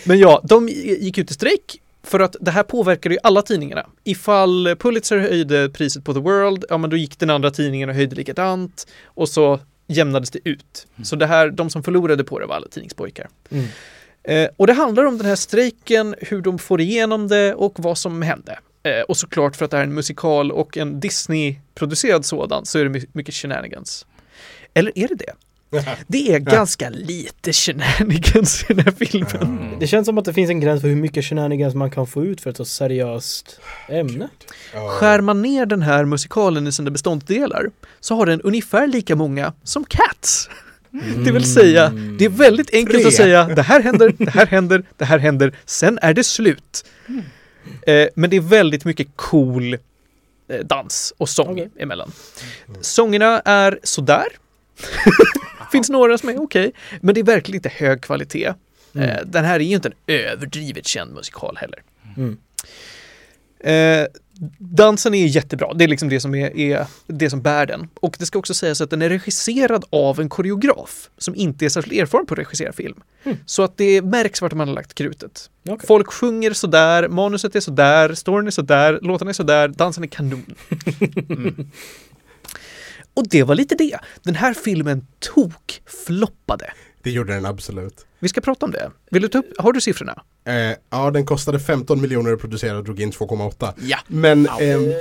Men 0.03 0.19
ja, 0.19 0.41
de 0.43 0.67
gick 0.69 1.17
ut 1.17 1.31
i 1.31 1.33
strejk 1.33 1.81
för 2.09 2.19
att 2.19 2.35
det 2.41 2.51
här 2.51 2.63
påverkade 2.63 3.15
ju 3.15 3.19
alla 3.23 3.41
tidningarna. 3.41 3.85
Ifall 4.03 4.75
Pulitzer 4.79 5.17
höjde 5.17 5.69
priset 5.69 6.03
på 6.03 6.13
The 6.13 6.19
World, 6.19 6.65
ja 6.69 6.77
men 6.77 6.89
då 6.89 6.97
gick 6.97 7.19
den 7.19 7.29
andra 7.29 7.51
tidningen 7.51 7.89
och 7.89 7.95
höjde 7.95 8.15
likadant 8.15 8.87
och 9.05 9.29
så 9.29 9.59
jämnades 9.87 10.31
det 10.31 10.39
ut. 10.43 10.87
Så 11.03 11.15
det 11.15 11.25
här, 11.27 11.49
de 11.49 11.69
som 11.69 11.83
förlorade 11.83 12.23
på 12.23 12.39
det 12.39 12.45
var 12.45 12.55
alla 12.55 12.67
tidningspojkar. 12.67 13.29
Mm. 13.49 13.65
Eh, 14.23 14.49
och 14.57 14.67
det 14.67 14.73
handlar 14.73 15.03
om 15.05 15.17
den 15.17 15.27
här 15.27 15.35
strejken, 15.35 16.15
hur 16.19 16.41
de 16.41 16.59
får 16.59 16.81
igenom 16.81 17.27
det 17.27 17.53
och 17.53 17.73
vad 17.77 17.97
som 17.97 18.21
hände. 18.21 18.59
Eh, 18.83 19.01
och 19.01 19.17
såklart 19.17 19.55
för 19.55 19.65
att 19.65 19.71
det 19.71 19.77
här 19.77 19.83
är 19.83 19.87
en 19.87 19.93
musikal 19.93 20.51
och 20.51 20.77
en 20.77 20.99
Disney-producerad 20.99 22.25
sådan 22.25 22.65
så 22.65 22.79
är 22.79 22.83
det 22.83 22.89
my- 22.89 23.05
mycket 23.11 23.35
shenanigans. 23.35 24.05
Eller 24.73 24.91
är 24.95 25.07
det 25.07 25.15
det? 25.15 25.33
Det 26.07 26.33
är 26.33 26.39
ganska 26.39 26.89
lite 26.89 27.53
shenanigans 27.53 28.65
i 28.69 28.73
den 28.73 28.85
här 28.85 28.91
filmen. 28.91 29.57
Mm. 29.59 29.79
Det 29.79 29.87
känns 29.87 30.05
som 30.05 30.17
att 30.17 30.25
det 30.25 30.33
finns 30.33 30.49
en 30.49 30.59
gräns 30.59 30.81
för 30.81 30.87
hur 30.87 30.95
mycket 30.95 31.25
shenanigans 31.25 31.75
man 31.75 31.91
kan 31.91 32.07
få 32.07 32.25
ut 32.25 32.41
för 32.41 32.49
ett 32.49 32.57
så 32.57 32.65
seriöst 32.65 33.59
ämne. 33.89 34.29
Ja. 34.73 34.89
Skär 34.89 35.21
man 35.21 35.41
ner 35.41 35.65
den 35.65 35.81
här 35.81 36.05
musikalen 36.05 36.67
i 36.67 36.71
sina 36.71 36.91
beståndsdelar 36.91 37.69
så 37.99 38.15
har 38.15 38.25
den 38.25 38.41
ungefär 38.41 38.87
lika 38.87 39.15
många 39.15 39.53
som 39.63 39.85
Cats. 39.85 40.49
Det 41.25 41.31
vill 41.31 41.53
säga, 41.53 41.89
det 42.19 42.25
är 42.25 42.29
väldigt 42.29 42.73
enkelt 42.73 42.99
Tre. 42.99 43.07
att 43.07 43.13
säga 43.13 43.43
det 43.43 43.61
här 43.61 43.81
händer, 43.81 44.13
det 44.17 44.29
här 44.31 44.45
händer, 44.45 44.83
det 44.97 45.05
här 45.05 45.19
händer, 45.19 45.55
sen 45.65 45.99
är 46.01 46.13
det 46.13 46.23
slut. 46.23 46.85
Eh, 47.87 48.07
men 48.15 48.29
det 48.29 48.37
är 48.37 48.41
väldigt 48.41 48.85
mycket 48.85 49.07
cool 49.15 49.73
eh, 49.73 49.79
dans 50.65 51.13
och 51.17 51.29
sång 51.29 51.51
Okej. 51.51 51.69
emellan. 51.79 52.11
Sångerna 52.81 53.39
är 53.39 53.79
sådär. 53.83 54.27
Finns 55.71 55.89
några 55.89 56.17
som 56.17 56.29
är 56.29 56.41
okej, 56.41 56.71
men 57.01 57.15
det 57.15 57.21
är 57.21 57.25
verkligen 57.25 57.55
inte 57.55 57.69
hög 57.69 58.01
kvalitet. 58.01 58.53
Mm. 58.95 59.09
Eh, 59.09 59.17
den 59.25 59.45
här 59.45 59.55
är 59.55 59.63
ju 59.63 59.75
inte 59.75 59.89
en 59.89 60.15
överdrivet 60.15 60.87
känd 60.87 61.13
musikal 61.13 61.57
heller. 61.57 61.83
Mm. 62.17 62.37
Eh, 63.59 64.07
dansen 64.57 65.13
är 65.13 65.25
jättebra, 65.25 65.73
det 65.73 65.83
är 65.83 65.87
liksom 65.87 66.09
det 66.09 66.19
som 66.19 66.35
är, 66.35 66.57
är 66.57 66.87
det 67.07 67.29
som 67.29 67.41
bär 67.41 67.65
den. 67.65 67.87
Och 67.93 68.15
det 68.19 68.25
ska 68.25 68.39
också 68.39 68.53
sägas 68.53 68.81
att 68.81 68.89
den 68.89 69.01
är 69.01 69.09
regisserad 69.09 69.85
av 69.89 70.19
en 70.19 70.29
koreograf 70.29 71.09
som 71.17 71.35
inte 71.35 71.65
är 71.65 71.69
särskilt 71.69 72.01
erfaren 72.01 72.25
på 72.25 72.33
att 72.33 72.39
regissera 72.39 72.73
film. 72.73 73.01
Mm. 73.23 73.37
Så 73.45 73.63
att 73.63 73.77
det 73.77 74.01
märks 74.01 74.41
vart 74.41 74.53
man 74.53 74.67
har 74.67 74.75
lagt 74.75 74.93
krutet. 74.93 75.49
Okej. 75.69 75.87
Folk 75.87 76.13
sjunger 76.13 76.53
sådär, 76.53 77.07
manuset 77.07 77.55
är 77.55 77.59
sådär, 77.59 78.13
storyn 78.13 78.47
är 78.47 78.51
sådär, 78.51 78.99
låtarna 79.01 79.29
är 79.31 79.33
sådär, 79.33 79.67
dansen 79.67 80.03
är 80.03 80.07
kanon. 80.07 80.45
Mm. 81.29 81.71
Och 83.13 83.27
det 83.29 83.43
var 83.43 83.55
lite 83.55 83.75
det. 83.75 83.99
Den 84.23 84.35
här 84.35 84.53
filmen 84.53 85.07
tok 85.19 85.81
floppade. 85.85 86.73
Det 87.03 87.11
gjorde 87.11 87.33
den 87.33 87.45
absolut. 87.45 88.05
Vi 88.19 88.29
ska 88.29 88.41
prata 88.41 88.65
om 88.65 88.71
det. 88.71 88.91
Vill 89.11 89.21
du 89.21 89.27
ta 89.27 89.37
upp, 89.37 89.53
har 89.57 89.73
du 89.73 89.81
siffrorna? 89.81 90.23
Eh, 90.45 90.77
ja, 90.89 91.11
den 91.11 91.25
kostade 91.25 91.59
15 91.59 92.01
miljoner 92.01 92.33
att 92.33 92.39
producera 92.39 92.77
och 92.77 92.83
drog 92.83 92.99
in 92.99 93.11
2,8. 93.11 93.73
Ja. 93.81 93.97
Men 94.07 94.47
ehm, 94.47 94.93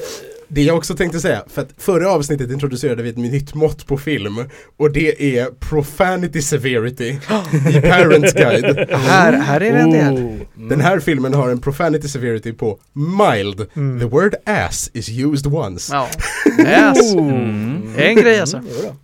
det 0.49 0.63
jag 0.63 0.77
också 0.77 0.97
tänkte 0.97 1.21
säga, 1.21 1.43
för 1.47 1.63
att 1.63 1.69
förra 1.79 2.11
avsnittet 2.11 2.51
introducerade 2.51 3.03
vi 3.03 3.09
ett 3.09 3.17
nytt 3.17 3.55
mått 3.55 3.87
på 3.87 3.99
film 3.99 4.45
och 4.77 4.93
det 4.93 5.39
är 5.39 5.47
profanity 5.61 6.43
severity 6.43 7.05
i 7.05 7.81
Parents 7.81 8.33
Guide. 8.33 8.89
Här, 8.91 9.33
här 9.33 9.61
är 9.61 9.73
det 9.73 9.79
en 9.79 9.91
del. 9.91 10.15
Oh. 10.15 10.33
Mm. 10.57 10.69
Den 10.69 10.81
här 10.81 11.01
filmen 11.01 11.35
har 11.35 11.49
en 11.51 11.61
profanity 11.61 12.09
severity 12.09 12.53
på 12.53 12.79
mild. 12.93 13.67
Mm. 13.77 14.01
The 14.01 14.07
word 14.07 14.35
ass 14.47 14.91
is 14.95 15.09
used 15.09 15.47
once. 15.47 15.95
Ja. 15.95 16.09
Yes. 16.59 17.15
Mm. 17.15 17.95
En 17.97 18.17
grej 18.17 18.41
alltså. 18.41 18.63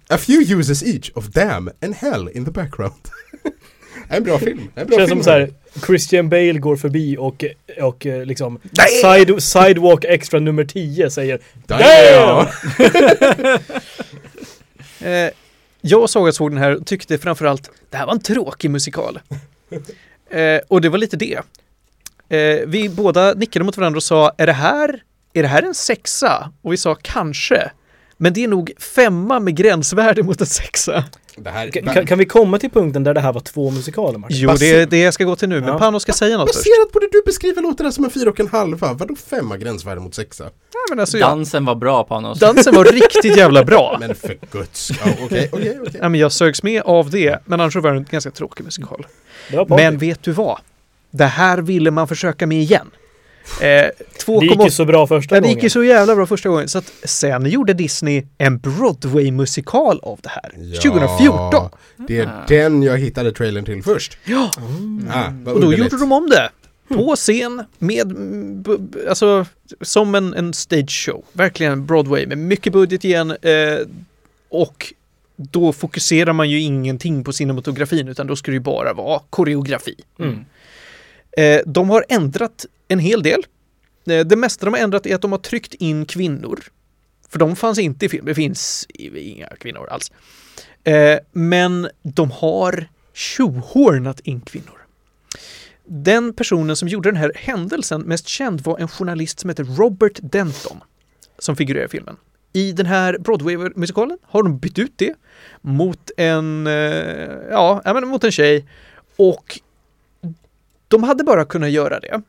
A 0.08 0.18
few 0.18 0.54
uses 0.54 0.82
each 0.82 1.10
of 1.14 1.26
damn 1.26 1.70
and 1.82 1.94
hell 1.94 2.28
in 2.34 2.44
the 2.44 2.50
background. 2.50 2.94
En 4.08 4.22
bra 4.24 4.38
film. 4.38 4.70
En 4.74 4.86
bra 4.86 4.96
Känns 4.96 5.10
film. 5.10 5.22
som 5.22 5.24
så 5.24 5.30
här, 5.30 5.50
Christian 5.86 6.28
Bale 6.28 6.52
går 6.52 6.76
förbi 6.76 7.16
och, 7.18 7.44
och 7.80 8.06
eh, 8.06 8.24
liksom 8.24 8.60
side, 9.02 9.42
Sidewalk 9.42 10.04
Extra 10.04 10.40
nummer 10.40 10.64
10 10.64 11.10
säger 11.10 11.40
Damn! 11.66 12.46
Eh, 15.00 15.30
jag 15.80 16.10
såg 16.10 16.28
att 16.28 16.34
såg 16.34 16.50
den 16.50 16.58
här 16.58 16.76
och 16.76 16.86
tyckte 16.86 17.18
framförallt 17.18 17.70
det 17.90 17.96
här 17.96 18.06
var 18.06 18.12
en 18.12 18.20
tråkig 18.20 18.70
musikal. 18.70 19.20
Eh, 20.30 20.60
och 20.68 20.80
det 20.80 20.88
var 20.88 20.98
lite 20.98 21.16
det. 21.16 21.38
Eh, 22.28 22.66
vi 22.66 22.88
båda 22.88 23.34
nickade 23.34 23.64
mot 23.64 23.76
varandra 23.76 23.96
och 23.96 24.02
sa, 24.02 24.32
är 24.38 24.46
det 24.46 24.52
här, 24.52 25.02
är 25.32 25.42
det 25.42 25.48
här 25.48 25.62
en 25.62 25.74
sexa? 25.74 26.52
Och 26.62 26.72
vi 26.72 26.76
sa 26.76 26.94
kanske. 27.02 27.70
Men 28.16 28.32
det 28.32 28.44
är 28.44 28.48
nog 28.48 28.72
femma 28.78 29.40
med 29.40 29.56
gränsvärde 29.56 30.22
mot 30.22 30.40
en 30.40 30.46
sexa. 30.46 31.04
Det 31.36 31.50
här, 31.50 31.66
Ka- 31.66 31.94
kan, 31.94 32.06
kan 32.06 32.18
vi 32.18 32.24
komma 32.24 32.58
till 32.58 32.70
punkten 32.70 33.04
där 33.04 33.14
det 33.14 33.20
här 33.20 33.32
var 33.32 33.40
två 33.40 33.70
musikaler 33.70 34.18
Martin? 34.18 34.36
Jo, 34.40 34.50
det 34.58 34.70
är 34.70 34.86
det 34.86 34.98
jag 34.98 35.14
ska 35.14 35.24
gå 35.24 35.36
till 35.36 35.48
nu. 35.48 35.60
Men 35.60 35.68
Ja. 35.68 35.78
Pano 35.78 36.00
ska 36.00 36.12
säga 36.12 36.38
något 36.38 36.48
först. 36.48 36.58
Baserat 36.58 36.92
på 36.92 36.98
det 36.98 37.08
du 37.12 37.22
beskriver 37.26 37.62
låter 37.62 37.84
det 37.84 37.92
som 37.92 38.04
en 38.04 38.10
fyra 38.10 38.30
och 38.30 38.40
en 38.40 38.48
halva. 38.48 38.92
Vadå 38.92 39.14
femma 39.16 39.56
gränsvärde 39.56 40.00
mot 40.00 40.14
sexa? 40.14 40.44
Ja, 40.44 40.50
men 40.90 41.00
alltså, 41.00 41.18
Dansen 41.18 41.64
var 41.64 41.74
bra 41.74 42.04
Panos. 42.04 42.40
dansen 42.40 42.74
var 42.74 42.84
riktigt 42.84 43.36
jävla 43.36 43.64
bra. 43.64 43.96
Men 44.00 44.14
för 44.14 44.38
guds 44.52 44.90
ja, 44.90 44.96
Okej, 45.24 45.48
okej, 45.52 45.78
okej. 45.80 46.00
Ja, 46.02 46.08
men 46.08 46.20
jag 46.20 46.32
sögs 46.32 46.62
med 46.62 46.82
av 46.82 47.10
det, 47.10 47.38
men 47.44 47.60
annars 47.60 47.76
var 47.76 47.92
det 47.92 47.98
en 47.98 48.06
ganska 48.10 48.30
tråkig 48.30 48.64
musikal. 48.64 49.06
Men 49.68 49.98
vet 49.98 50.22
du 50.22 50.32
vad? 50.32 50.58
Det 51.10 51.24
här 51.24 51.58
ville 51.58 51.90
man 51.90 52.08
försöka 52.08 52.46
med 52.46 52.58
igen. 52.60 52.90
Eh, 53.60 53.66
det 53.66 53.92
gick 54.26 54.42
ju 54.42 54.56
2,8 54.56 54.70
så 54.70 54.84
bra 54.84 55.06
första 55.06 55.34
Ja, 55.34 55.40
det 55.40 55.44
gången. 55.44 55.54
gick 55.56 55.62
ju 55.64 55.70
så 55.70 55.84
jävla 55.84 56.14
bra 56.16 56.26
första 56.26 56.48
gången. 56.48 56.68
Så 56.68 56.78
att 56.78 56.92
sen 57.04 57.46
gjorde 57.46 57.72
Disney 57.72 58.24
en 58.38 58.58
Broadway-musikal 58.58 60.00
av 60.02 60.18
det 60.22 60.28
här. 60.28 60.52
2014. 60.82 61.70
Det 62.08 62.18
är 62.18 62.26
Ah. 62.26 62.46
den 62.48 62.82
jag 62.82 62.98
hittade 62.98 63.32
trailern 63.32 63.64
till 63.64 63.82
först. 63.82 64.18
Ja, 64.24 64.50
Mm. 64.58 65.08
Ah, 65.14 65.26
och 65.26 65.32
då 65.44 65.50
underligt. 65.50 65.78
gjorde 65.78 65.98
de 65.98 66.12
om 66.12 66.28
det. 66.30 66.50
På 66.88 67.16
scen 67.16 67.64
med, 67.78 68.16
alltså 69.08 69.46
som 69.80 70.14
en, 70.14 70.34
en 70.34 70.52
stage 70.54 71.06
show. 71.06 71.24
Verkligen 71.32 71.86
Broadway 71.86 72.26
med 72.26 72.38
mycket 72.38 72.72
budget 72.72 73.04
igen. 73.04 73.30
Eh, 73.30 73.78
och 74.48 74.94
då 75.36 75.72
fokuserar 75.72 76.32
man 76.32 76.50
ju 76.50 76.60
ingenting 76.60 77.24
på 77.24 77.32
cinematografin 77.32 78.08
utan 78.08 78.26
då 78.26 78.36
ska 78.36 78.50
det 78.50 78.54
ju 78.54 78.60
bara 78.60 78.92
vara 78.92 79.20
koreografi. 79.30 79.94
Mm. 80.18 80.44
Eh, 81.36 81.60
de 81.66 81.90
har 81.90 82.04
ändrat 82.08 82.66
en 82.88 82.98
hel 82.98 83.22
del. 83.22 83.46
Eh, 84.06 84.26
det 84.26 84.36
mesta 84.36 84.64
de 84.64 84.74
har 84.74 84.80
ändrat 84.80 85.06
är 85.06 85.14
att 85.14 85.22
de 85.22 85.32
har 85.32 85.38
tryckt 85.38 85.74
in 85.74 86.06
kvinnor. 86.06 86.60
För 87.28 87.38
de 87.38 87.56
fanns 87.56 87.78
inte 87.78 88.06
i 88.06 88.08
filmen. 88.08 88.26
Det 88.26 88.34
finns 88.34 88.86
inga 88.94 89.46
kvinnor 89.46 89.88
alls. 89.90 90.12
Eh, 90.84 91.18
men 91.32 91.88
de 92.02 92.30
har 92.30 92.88
tjohornat 93.12 94.20
in 94.20 94.40
kvinnor. 94.40 94.86
Den 95.86 96.34
personen 96.34 96.76
som 96.76 96.88
gjorde 96.88 97.08
den 97.08 97.16
här 97.16 97.32
händelsen 97.34 98.00
mest 98.02 98.28
känd 98.28 98.60
var 98.60 98.78
en 98.78 98.88
journalist 98.88 99.40
som 99.40 99.50
heter 99.50 99.64
Robert 99.64 100.18
Denton 100.22 100.80
som 101.38 101.56
figurerar 101.56 101.84
i 101.84 101.88
filmen. 101.88 102.16
I 102.52 102.72
den 102.72 102.86
här 102.86 103.18
Broadway-musikalen 103.18 104.18
har 104.22 104.42
de 104.42 104.58
bytt 104.58 104.78
ut 104.78 104.92
det 104.96 105.14
mot 105.60 106.10
en, 106.16 106.66
eh, 106.66 106.72
ja, 107.50 107.82
ja, 107.84 107.94
men 107.94 108.08
mot 108.08 108.24
en 108.24 108.32
tjej 108.32 108.66
och 109.16 109.60
de 110.88 111.02
hade 111.02 111.24
bara 111.24 111.44
kunnat 111.44 111.70
göra 111.70 112.00
det. 112.00 112.22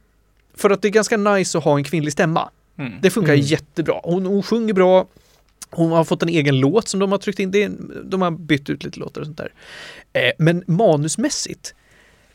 För 0.57 0.69
att 0.69 0.81
det 0.81 0.87
är 0.87 0.91
ganska 0.91 1.17
nice 1.17 1.57
att 1.57 1.63
ha 1.63 1.77
en 1.77 1.83
kvinnlig 1.83 2.13
stämma. 2.13 2.49
Mm. 2.77 2.93
Det 3.01 3.09
funkar 3.09 3.33
Mm. 3.33 3.45
jättebra. 3.45 3.99
Hon, 4.03 4.25
hon 4.25 4.43
sjunger 4.43 4.73
bra. 4.73 5.07
Hon 5.69 5.91
har 5.91 6.03
fått 6.03 6.23
en 6.23 6.29
egen 6.29 6.59
låt 6.59 6.87
som 6.87 6.99
de 6.99 7.11
har 7.11 7.19
tryckt 7.19 7.39
in. 7.39 7.51
Det 7.51 7.63
är, 7.63 7.71
de 8.03 8.21
har 8.21 8.31
bytt 8.31 8.69
ut 8.69 8.83
lite 8.83 8.99
låtar 8.99 9.21
och 9.21 9.27
sånt 9.27 9.37
där. 9.37 9.53
Eh, 10.13 10.31
men 10.37 10.63
manusmässigt 10.67 11.73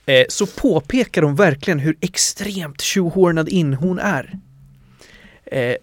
eh, 0.07 0.25
så 0.29 0.47
påpekar 0.47 1.23
de 1.23 1.37
verkligen 1.37 1.79
hur 1.79 1.97
extremt 2.01 2.81
tjohornad 2.81 3.49
in 3.49 3.75
hon 3.75 3.99
är. 3.99 4.39
Eh, 5.45 5.75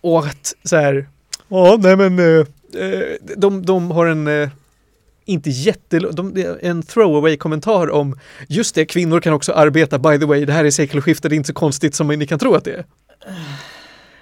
och 0.00 0.26
att 0.26 0.54
så 0.64 0.76
här, 0.76 1.08
ja 1.48 1.78
nej 1.80 1.96
men 1.96 2.18
eh, 2.18 2.46
eh, 2.84 3.02
de, 3.36 3.66
de 3.66 3.90
har 3.90 4.06
en 4.06 4.26
eh, 4.26 4.48
inte 5.26 5.50
jätte, 5.50 5.98
de, 5.98 6.34
det 6.34 6.42
är 6.42 6.58
en 6.62 6.82
throwaway 6.82 7.36
kommentar 7.36 7.90
om 7.90 8.18
just 8.48 8.74
det, 8.74 8.84
kvinnor 8.86 9.20
kan 9.20 9.32
också 9.32 9.52
arbeta, 9.52 9.98
by 9.98 10.18
the 10.18 10.24
way, 10.26 10.44
det 10.44 10.52
här 10.52 10.64
är 10.64 10.70
sekelskiftet, 10.70 11.30
det 11.30 11.34
är 11.34 11.36
inte 11.36 11.46
så 11.46 11.52
konstigt 11.54 11.94
som 11.94 12.08
ni 12.08 12.26
kan 12.26 12.38
tro 12.38 12.54
att 12.54 12.64
det 12.64 12.72
är. 12.72 12.84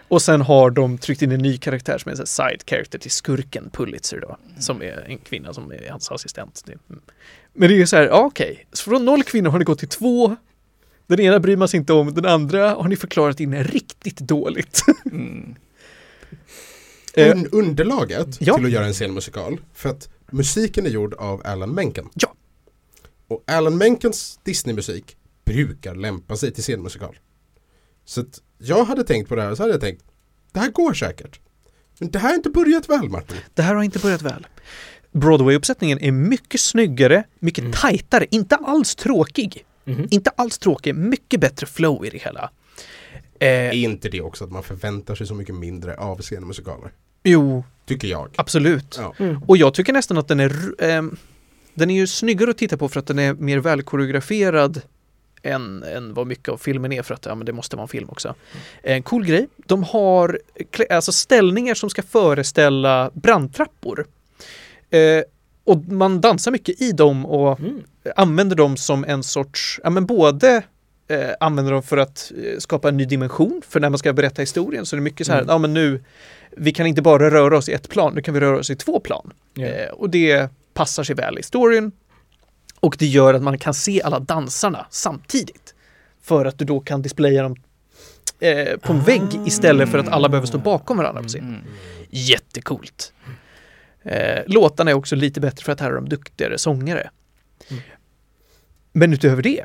Och 0.09 0.22
sen 0.22 0.40
har 0.40 0.70
de 0.70 0.98
tryckt 0.98 1.22
in 1.22 1.32
en 1.32 1.40
ny 1.40 1.57
karaktär 1.59 1.98
som 1.98 2.12
är 2.12 2.20
en 2.20 2.26
side 2.26 2.62
character 2.66 2.98
till 2.98 3.11
skurken 3.11 3.70
Pulitzer 3.72 4.20
då, 4.20 4.36
som 4.59 4.82
är 4.82 5.05
en 5.09 5.18
kvinna 5.18 5.55
som 5.55 5.72
är 5.72 5.90
hans 5.90 6.11
assistent. 6.11 6.62
Det- 6.66 6.72
mm. 6.90 7.02
Men 7.52 7.68
det 7.68 7.74
är 7.74 7.78
ju 7.78 7.86
så 7.86 7.96
här, 7.96 8.07
ja, 8.07 8.18
okej, 8.24 8.66
så 8.72 8.90
från 8.90 9.05
noll 9.05 9.22
kvinnor 9.22 9.50
har 9.50 9.59
ni 9.59 9.64
gått 9.64 9.78
till 9.78 9.88
två. 9.88 10.36
Den 11.07 11.20
ena 11.20 11.40
bryr 11.40 11.57
man 11.57 11.68
sig 11.68 11.78
inte 11.78 11.92
om, 11.92 12.14
den 12.14 12.26
andra 12.26 12.70
har 12.70 12.88
ni 12.88 12.96
förklarat 12.96 13.40
in 13.40 13.64
riktigt 13.64 14.18
dåligt. 14.18 14.82
Mm. 15.12 15.55
Eh, 17.16 17.30
Un 17.30 17.46
underlaget 17.52 18.36
ja. 18.40 18.55
till 18.57 18.64
att 18.66 18.70
göra 18.70 18.86
en 18.86 18.94
scenmusikal, 18.94 19.61
för 19.74 19.88
att 19.88 20.09
musiken 20.35 20.87
är 20.87 20.91
gjord 20.91 21.14
av 21.14 21.43
Alan 21.45 21.70
Menken. 21.74 22.09
Ja. 22.14 22.35
Och 23.28 23.43
Alan 23.47 23.78
Menkens 23.78 24.41
Disney-musik 24.43 25.16
brukar 25.45 25.95
lämpa 25.95 26.37
sig 26.37 26.53
till 26.53 26.62
scenmusikal. 26.62 27.18
Så 28.05 28.20
att 28.20 28.41
jag 28.59 28.85
hade 28.85 29.05
tänkt 29.05 29.28
på 29.28 29.35
det 29.37 29.43
här 29.43 29.51
och 29.51 29.57
så 29.57 29.62
hade 29.62 29.72
jag 29.74 29.80
tänkt, 29.80 30.05
det 30.53 30.61
här 30.61 30.70
går 30.70 30.93
säkert. 30.95 31.41
Men 31.99 32.11
det 32.11 32.18
här 32.18 32.28
har 32.28 32.37
inte 32.37 32.51
börjat 32.51 32.89
väl 32.89 33.09
Martin. 33.09 33.37
Det 33.55 33.62
här 33.62 33.74
har 33.74 33.82
inte 33.82 33.99
börjat 33.99 34.22
väl. 34.22 34.47
Broadway-uppsättningen 35.12 35.99
är 36.01 36.12
mycket 36.12 36.61
snyggare, 36.61 37.24
mycket 37.39 37.59
Mm. 37.64 37.72
tajtare, 37.72 38.26
inte 38.30 38.57
alls 38.57 38.95
tråkig. 38.95 39.64
Mhm. 39.85 40.07
Inte 40.11 40.30
alls 40.30 40.59
tråkig, 40.59 40.95
mycket 40.95 41.41
bättre 41.41 41.66
flow 41.66 42.07
i 42.07 42.11
det 42.11 42.18
hela. 42.18 42.51
Eh, 43.41 43.49
Är 43.49 43.72
inte 43.72 44.09
det 44.09 44.20
också 44.20 44.45
att 44.45 44.51
man 44.53 44.62
förväntar 44.62 45.14
sig 45.14 45.26
så 45.26 45.35
mycket 45.35 45.55
mindre 45.55 45.97
av 45.97 46.18
scenmusikaler? 46.18 46.93
Jo, 47.25 47.64
Tycker 47.87 48.09
jag. 48.09 48.29
absolut. 48.37 48.97
Ja. 49.01 49.14
Mm. 49.18 49.43
Och 49.47 49.57
jag 49.57 49.75
tycker 49.75 49.93
nästan 49.93 50.18
att 50.18 50.29
den 50.29 50.41
är, 50.41 50.55
ehm, 50.85 51.16
den 51.75 51.91
är 51.91 51.95
ju 51.95 52.07
snyggare 52.07 52.51
att 52.51 52.59
titta 52.59 52.77
på 52.77 52.89
för 52.89 53.01
att 53.01 53.07
den 53.07 53.18
är 53.18 53.35
mer 53.35 53.59
välkoreograferad 53.59 54.81
än, 55.43 55.83
än 55.83 56.14
vad 56.14 56.27
mycket 56.27 56.49
av 56.49 56.57
filmen 56.57 56.93
är 56.93 57.03
för 57.03 57.14
att 57.14 57.27
ja, 57.27 57.35
men 57.35 57.47
det 57.47 57.53
måste 57.53 57.77
vara 57.77 57.83
en 57.85 57.89
film 57.89 58.09
också. 58.11 58.35
En 58.83 59.03
cool 59.03 59.25
grej, 59.27 59.49
de 59.66 59.83
har 59.83 60.39
alltså 60.91 61.12
ställningar 61.12 61.75
som 61.75 61.91
ska 61.91 62.03
föreställa 62.03 63.11
brandtrappor. 63.14 64.07
Eh, 64.91 65.22
och 65.64 65.85
man 65.85 66.20
dansar 66.20 66.51
mycket 66.51 66.81
i 66.83 66.93
dem 66.93 67.27
och 67.27 67.61
Mm. 67.61 67.81
använder 68.16 68.57
dem 68.57 68.77
som 68.77 69.05
en 69.05 69.22
sorts, 69.22 69.81
ja 69.85 69.91
men 69.91 70.07
både 70.07 70.62
eh, 71.09 71.29
använder 71.41 71.72
dem 71.72 71.83
för 71.83 71.97
att 71.97 72.33
eh, 72.45 72.59
skapa 72.59 72.89
en 72.89 72.97
ny 72.97 73.05
dimension 73.05 73.62
för 73.68 73.81
när 73.81 73.91
man 73.91 73.99
ska 73.99 74.12
berätta 74.12 74.43
historien 74.43 74.87
så 74.87 74.97
är 74.97 74.99
det 74.99 75.05
mycket 75.05 75.27
så 75.27 75.33
här, 75.33 75.39
Mm. 75.41 75.53
ja 75.53 75.59
men 75.59 75.75
nu, 75.75 76.01
vi 76.57 76.72
kan 76.72 76.86
inte 76.86 77.02
bara 77.02 77.30
röra 77.30 77.57
oss 77.57 77.68
i 77.68 77.72
ett 77.72 77.88
plan, 77.88 78.14
nu 78.14 78.22
kan 78.22 78.34
vi 78.34 78.40
röra 78.40 78.59
oss 78.59 78.70
i 78.70 78.76
två 78.76 79.00
plan. 79.00 79.32
Ja. 79.55 79.66
Eh, 79.66 79.90
och 79.90 80.11
det 80.11 80.50
passar 80.74 81.05
sig 81.05 81.16
väl 81.16 81.38
i 81.38 81.42
storyn. 81.42 81.92
Och 82.80 82.96
det 82.98 83.07
gör 83.07 83.34
att 83.34 83.42
man 83.42 83.59
kan 83.59 83.74
se 83.74 84.02
alla 84.02 84.18
dansarna 84.18 84.86
samtidigt. 84.90 85.74
För 86.22 86.44
att 86.44 86.59
du 86.59 86.64
då 86.64 86.80
kan 86.80 87.02
displaya 87.02 87.42
dem 87.42 87.57
eh, 88.40 88.76
på 88.76 88.92
en 88.92 89.00
vägg 89.00 89.46
istället 89.46 89.88
för 89.88 89.98
att 89.98 90.09
alla 90.09 90.28
behöver 90.28 90.46
stå 90.46 90.59
bakom 90.59 90.96
varandra 90.96 91.22
på 91.22 91.28
scen. 91.28 91.48
Mm. 91.48 91.61
Jättecoolt. 92.11 93.12
Eh, 94.02 94.42
låtarna 94.46 94.90
är 94.90 94.94
också 94.94 95.16
lite 95.16 95.40
bättre 95.40 95.64
för 95.64 95.72
att 95.72 95.80
här 95.80 95.90
är 95.90 95.94
de 95.94 96.09
duktigare 96.09 96.59
sångare. 96.59 97.11
Mm. 97.70 97.82
Men 98.92 99.12
utöver 99.12 99.42
det 99.42 99.64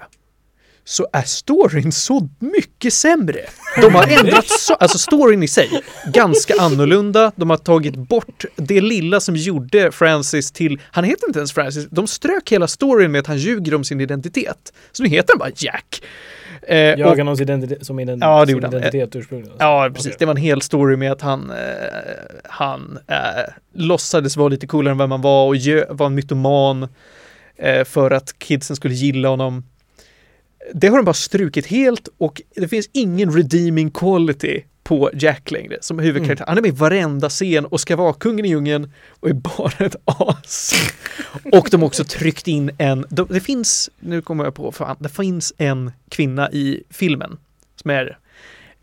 så 0.89 1.07
är 1.13 1.21
storyn 1.21 1.91
så 1.91 2.29
mycket 2.39 2.93
sämre. 2.93 3.39
De 3.81 3.95
har 3.95 4.07
ändrat, 4.07 4.47
så, 4.47 4.73
alltså 4.73 4.97
storyn 4.97 5.43
i 5.43 5.47
sig, 5.47 5.69
ganska 6.13 6.53
annorlunda. 6.59 7.31
De 7.35 7.49
har 7.49 7.57
tagit 7.57 7.95
bort 7.95 8.45
det 8.55 8.81
lilla 8.81 9.19
som 9.19 9.35
gjorde 9.35 9.91
Francis 9.91 10.51
till, 10.51 10.81
han 10.91 11.03
heter 11.03 11.27
inte 11.27 11.39
ens 11.39 11.51
Francis, 11.53 11.87
de 11.91 12.07
strök 12.07 12.51
hela 12.51 12.67
storyn 12.67 13.11
med 13.11 13.19
att 13.19 13.27
han 13.27 13.37
ljuger 13.37 13.75
om 13.75 13.83
sin 13.83 14.01
identitet. 14.01 14.73
Så 14.91 15.03
nu 15.03 15.09
heter 15.09 15.33
han 15.33 15.39
bara 15.39 15.51
Jack. 15.55 16.01
Eh, 16.61 16.93
och- 16.93 16.99
Jagar 16.99 17.23
någons 17.23 17.41
identitet 17.41 17.85
som, 17.85 17.99
ident 17.99 18.21
Ja, 18.23 18.37
han. 18.39 18.49
identitet 18.49 19.15
ursprungligen. 19.15 19.55
Ja, 19.59 19.89
precis. 19.93 20.05
Okej. 20.07 20.15
Det 20.19 20.25
var 20.25 20.33
en 20.33 20.37
hel 20.41 20.61
story 20.61 20.95
med 20.95 21.11
att 21.11 21.21
han, 21.21 21.49
eh, 21.49 21.55
han 22.43 22.99
eh, 23.07 23.15
låtsades 23.73 24.37
vara 24.37 24.49
lite 24.49 24.67
coolare 24.67 24.91
än 24.91 24.97
vad 24.97 25.09
man 25.09 25.21
var 25.21 25.45
och 25.47 25.55
var 25.97 26.05
en 26.05 26.15
mytoman 26.15 26.87
eh, 27.57 27.83
för 27.83 28.11
att 28.11 28.39
kidsen 28.39 28.75
skulle 28.75 28.93
gilla 28.93 29.29
honom. 29.29 29.63
Det 30.74 30.88
har 30.88 30.97
de 30.97 31.05
bara 31.05 31.14
strukit 31.14 31.66
helt 31.66 32.10
och 32.18 32.41
det 32.55 32.68
finns 32.68 32.89
ingen 32.93 33.34
redeeming 33.34 33.91
quality 33.91 34.62
på 34.84 35.12
Jack 35.14 35.51
längre 35.51 35.78
som 35.82 35.99
huvudkaraktär. 35.99 36.45
Han 36.47 36.57
är 36.57 36.62
med 36.62 36.70
i 36.70 36.76
varenda 36.76 37.30
scen 37.30 37.66
och 37.66 37.82
ska 37.82 37.95
vara 37.95 38.14
kungen 38.14 38.45
i 38.45 38.49
djungeln 38.49 38.91
och 39.10 39.30
är 39.30 39.34
bara 39.34 39.86
ett 39.86 39.95
as. 40.05 40.74
och 41.51 41.68
de 41.72 41.82
har 41.82 41.88
också 41.88 42.03
tryckt 42.03 42.47
in 42.47 42.72
en, 42.78 43.05
de, 43.10 43.28
det 43.30 43.39
finns, 43.39 43.89
nu 43.99 44.22
kommer 44.22 44.43
jag 44.43 44.55
på, 44.55 44.72
fan, 44.72 44.97
det 44.99 45.10
finns 45.10 45.53
en 45.57 45.91
kvinna 46.10 46.51
i 46.51 46.84
filmen 46.89 47.38
som 47.76 47.91
är 47.91 48.18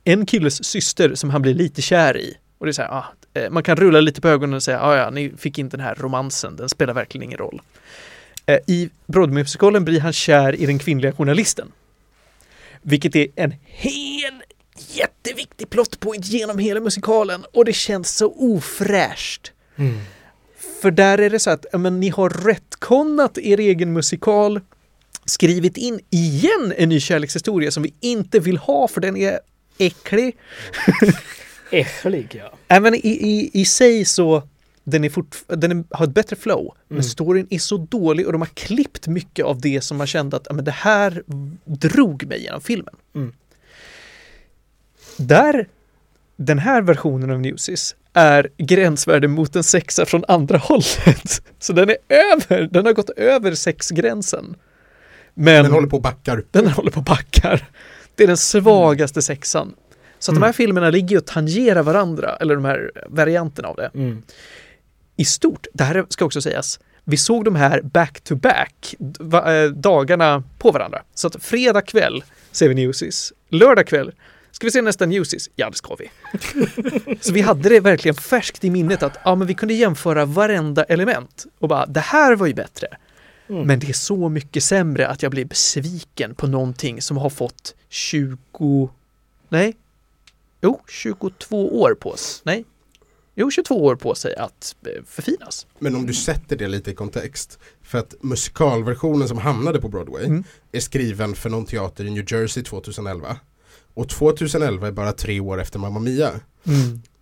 en 0.05 0.27
killes 0.27 0.65
syster 0.65 1.15
som 1.15 1.31
han 1.31 1.43
blir 1.43 1.55
lite 1.55 1.83
kär 1.83 2.17
i. 2.17 2.37
Och 2.59 2.67
det 2.67 2.71
är 2.71 2.73
så 2.73 2.83
här, 2.83 2.91
ah, 2.91 3.05
eh, 3.35 3.51
man 3.51 3.63
kan 3.63 3.77
rulla 3.77 4.01
lite 4.01 4.21
på 4.21 4.29
ögonen 4.29 4.55
och 4.55 4.63
säga, 4.63 4.81
ah, 4.81 4.97
ja, 4.97 5.11
ni 5.11 5.33
fick 5.39 5.59
inte 5.59 5.77
den 5.77 5.87
här 5.87 5.95
romansen, 5.95 6.57
den 6.57 6.69
spelar 6.69 6.95
verkligen 6.95 7.23
ingen 7.23 7.39
roll. 7.39 7.61
Eh, 8.47 8.59
I 8.67 8.91
Broadway-musikalen 9.07 9.85
blir 9.85 10.01
han 10.01 10.13
kär 10.13 10.55
i 10.55 10.67
den 10.67 10.79
kvinnliga 10.79 11.13
journalisten. 11.13 11.73
Vilket 12.83 13.17
är 13.17 13.29
en 13.37 13.55
hel 13.65 14.43
jätteviktig 14.89 15.71
plotpoint 15.71 16.27
genom 16.27 16.59
hela 16.59 16.81
musikalen 16.81 17.45
och 17.53 17.65
det 17.65 17.73
känns 17.73 18.17
så 18.17 18.33
ofräscht. 18.33 19.53
Mm. 19.77 20.01
För 20.83 20.91
där 20.91 21.19
är 21.19 21.31
det 21.31 21.39
så 21.39 21.51
att 21.51 21.67
men, 21.73 22.01
ni 22.01 22.09
har 22.09 22.31
retconnat 22.31 23.39
er 23.39 23.61
egen 23.61 23.93
musikal, 23.93 24.61
skrivit 25.25 25.77
in 25.77 26.01
igen 26.11 26.75
en 26.77 26.89
ny 26.89 27.01
kärlekshistoria 27.01 27.71
som 27.71 27.83
vi 27.83 27.95
inte 28.01 28.41
vill 28.41 28.57
ha 28.57 28.89
för 28.89 29.01
den 29.01 29.17
är 29.17 29.41
äcklig. 29.79 30.37
Äcklig 31.71 32.35
ja. 32.35 32.53
Även 32.69 32.95
i, 32.95 33.01
i, 33.09 33.51
i 33.53 33.65
sig 33.65 34.05
så 34.05 34.43
den, 34.87 35.05
är 35.05 35.09
fort, 35.09 35.37
den 35.47 35.73
är, 35.73 35.85
har 35.91 36.05
ett 36.07 36.15
bättre 36.15 36.37
flow, 36.37 36.75
men 36.89 36.97
Mm. 36.97 37.03
storyn 37.03 37.47
är 37.51 37.59
så 37.59 37.77
dålig 37.77 38.27
och 38.27 38.33
de 38.33 38.41
har 38.41 38.49
klippt 38.55 39.07
mycket 39.07 39.45
av 39.45 39.61
det 39.61 39.81
som 39.81 39.97
man 39.97 40.07
kände 40.07 40.37
att 40.37 40.47
men 40.55 40.65
det 40.65 40.71
här 40.71 41.23
drog 41.65 42.27
mig 42.27 42.43
genom 42.43 42.61
filmen. 42.61 42.95
Mm. 43.15 43.33
Där, 45.17 45.69
den 46.37 46.59
här 46.59 46.83
versionen 46.83 47.31
av 47.31 47.41
Newsies 47.41 47.97
är 48.13 48.49
gränsvärde 48.59 49.29
mot 49.29 49.57
en 49.57 49.65
sexa 49.65 50.07
från 50.07 50.25
andra 50.29 50.59
hållet. 50.63 51.43
Så 51.59 51.73
den 51.73 51.91
är 51.91 51.97
över, 52.09 52.63
den 52.73 52.87
har 52.87 52.93
gått 52.93 53.11
över 53.11 53.55
sexgränsen. 53.55 54.55
Men 55.35 55.63
Den 55.65 55.73
håller 55.73 55.89
på 55.89 55.97
och 55.97 56.03
backar. 56.03 56.45
den 56.51 56.67
håller 56.69 56.91
på 56.91 56.99
och 57.01 57.05
backar. 57.05 57.69
Det 58.15 58.23
är 58.23 58.27
den 58.29 58.37
svagaste 58.37 59.23
sexan. 59.23 59.75
Så 60.19 60.31
att 60.33 60.37
de 60.37 60.41
här 60.43 60.47
Mm. 60.49 60.55
filmerna 60.55 60.91
ligger 60.91 61.17
och 61.17 61.27
tangerar 61.27 61.83
varandra, 61.83 62.37
eller 62.41 62.55
de 62.55 62.65
här 62.65 62.91
varianterna 63.09 63.69
av 63.69 63.77
det. 63.77 63.91
Mm. 63.95 64.23
I 65.17 65.25
stort, 65.25 65.67
det 65.75 65.85
här 65.85 66.07
ska 66.09 66.25
också 66.25 66.41
sägas, 66.43 66.81
vi 67.05 67.17
såg 67.17 67.45
de 67.45 67.55
här 67.57 67.83
back 67.83 68.21
to 68.21 68.37
back, 68.37 68.95
d- 68.99 69.19
va- 69.21 69.55
eh, 69.55 69.71
dagarna 69.71 70.43
på 70.59 70.71
varandra. 70.71 71.03
Så 71.15 71.27
att 71.27 71.43
fredag 71.45 71.83
kväll 71.83 72.25
ser 72.53 72.69
vi 72.69 72.75
Newsies, 72.75 73.33
lördag 73.49 73.87
kväll 73.87 74.13
Ska 74.57 74.67
vi 74.67 74.71
se 74.71 74.83
nästa 74.83 75.07
Newsies? 75.07 75.51
Ja, 75.57 75.71
det 75.71 75.77
ska 75.77 75.95
vi. 75.95 76.11
så 77.21 77.33
vi 77.33 77.41
hade 77.41 77.69
det 77.69 77.81
verkligen 77.81 78.15
färskt 78.15 78.65
i 78.65 78.71
minnet 78.71 79.03
att 79.03 79.19
ja, 79.25 79.35
men 79.35 79.47
vi 79.47 79.55
kunde 79.55 79.75
jämföra 79.75 80.25
varenda 80.25 80.85
element 80.85 81.47
och 81.59 81.69
bara 81.69 81.87
det 81.87 82.01
här 82.01 82.37
var 82.37 82.47
ju 82.47 82.55
bättre. 82.55 82.87
Mm. 83.49 83.67
Men 83.67 83.79
det 83.79 83.89
är 83.89 83.93
så 83.93 84.29
mycket 84.29 84.63
sämre 84.65 85.09
att 85.09 85.23
jag 85.23 85.31
blir 85.31 85.45
besviken 85.45 86.35
på 86.35 86.47
någonting 86.47 87.03
som 87.03 87.17
har 87.17 87.31
fått 87.31 87.75
20... 87.89 88.91
Nej? 89.49 89.77
Jo, 90.61 90.81
22 90.89 91.81
år 91.81 91.95
på 91.95 92.17
sig. 92.17 92.43
Nej? 92.45 92.65
Jo, 93.39 93.51
22 93.51 93.85
år 93.85 93.97
på 93.97 94.15
sig 94.15 94.37
att 94.37 94.77
eh, 94.87 95.03
förfinas. 95.07 95.67
Men 95.79 95.95
om 95.97 96.07
du 96.07 96.15
sätter 96.15 96.57
det 96.57 96.69
lite 96.69 96.91
i 96.91 96.95
kontext. 96.95 97.59
För 97.83 97.99
att 97.99 98.15
musikalversionen 98.21 99.29
som 99.29 99.39
hamnade 99.39 99.81
på 99.81 99.89
Broadway 99.89 100.25
Mm. 100.25 100.45
är 100.73 100.81
skriven 100.81 101.35
för 101.35 101.51
någon 101.51 101.65
teater 101.67 102.05
i 102.05 102.11
New 102.11 102.33
Jersey 102.33 102.63
2011. 102.63 103.37
Och 103.95 104.09
2011 104.09 104.87
är 104.87 104.93
bara 104.93 105.13
tre 105.13 105.41
år 105.41 105.61
efter 105.61 105.79
Mamma 105.79 106.01
Mia. 106.01 106.31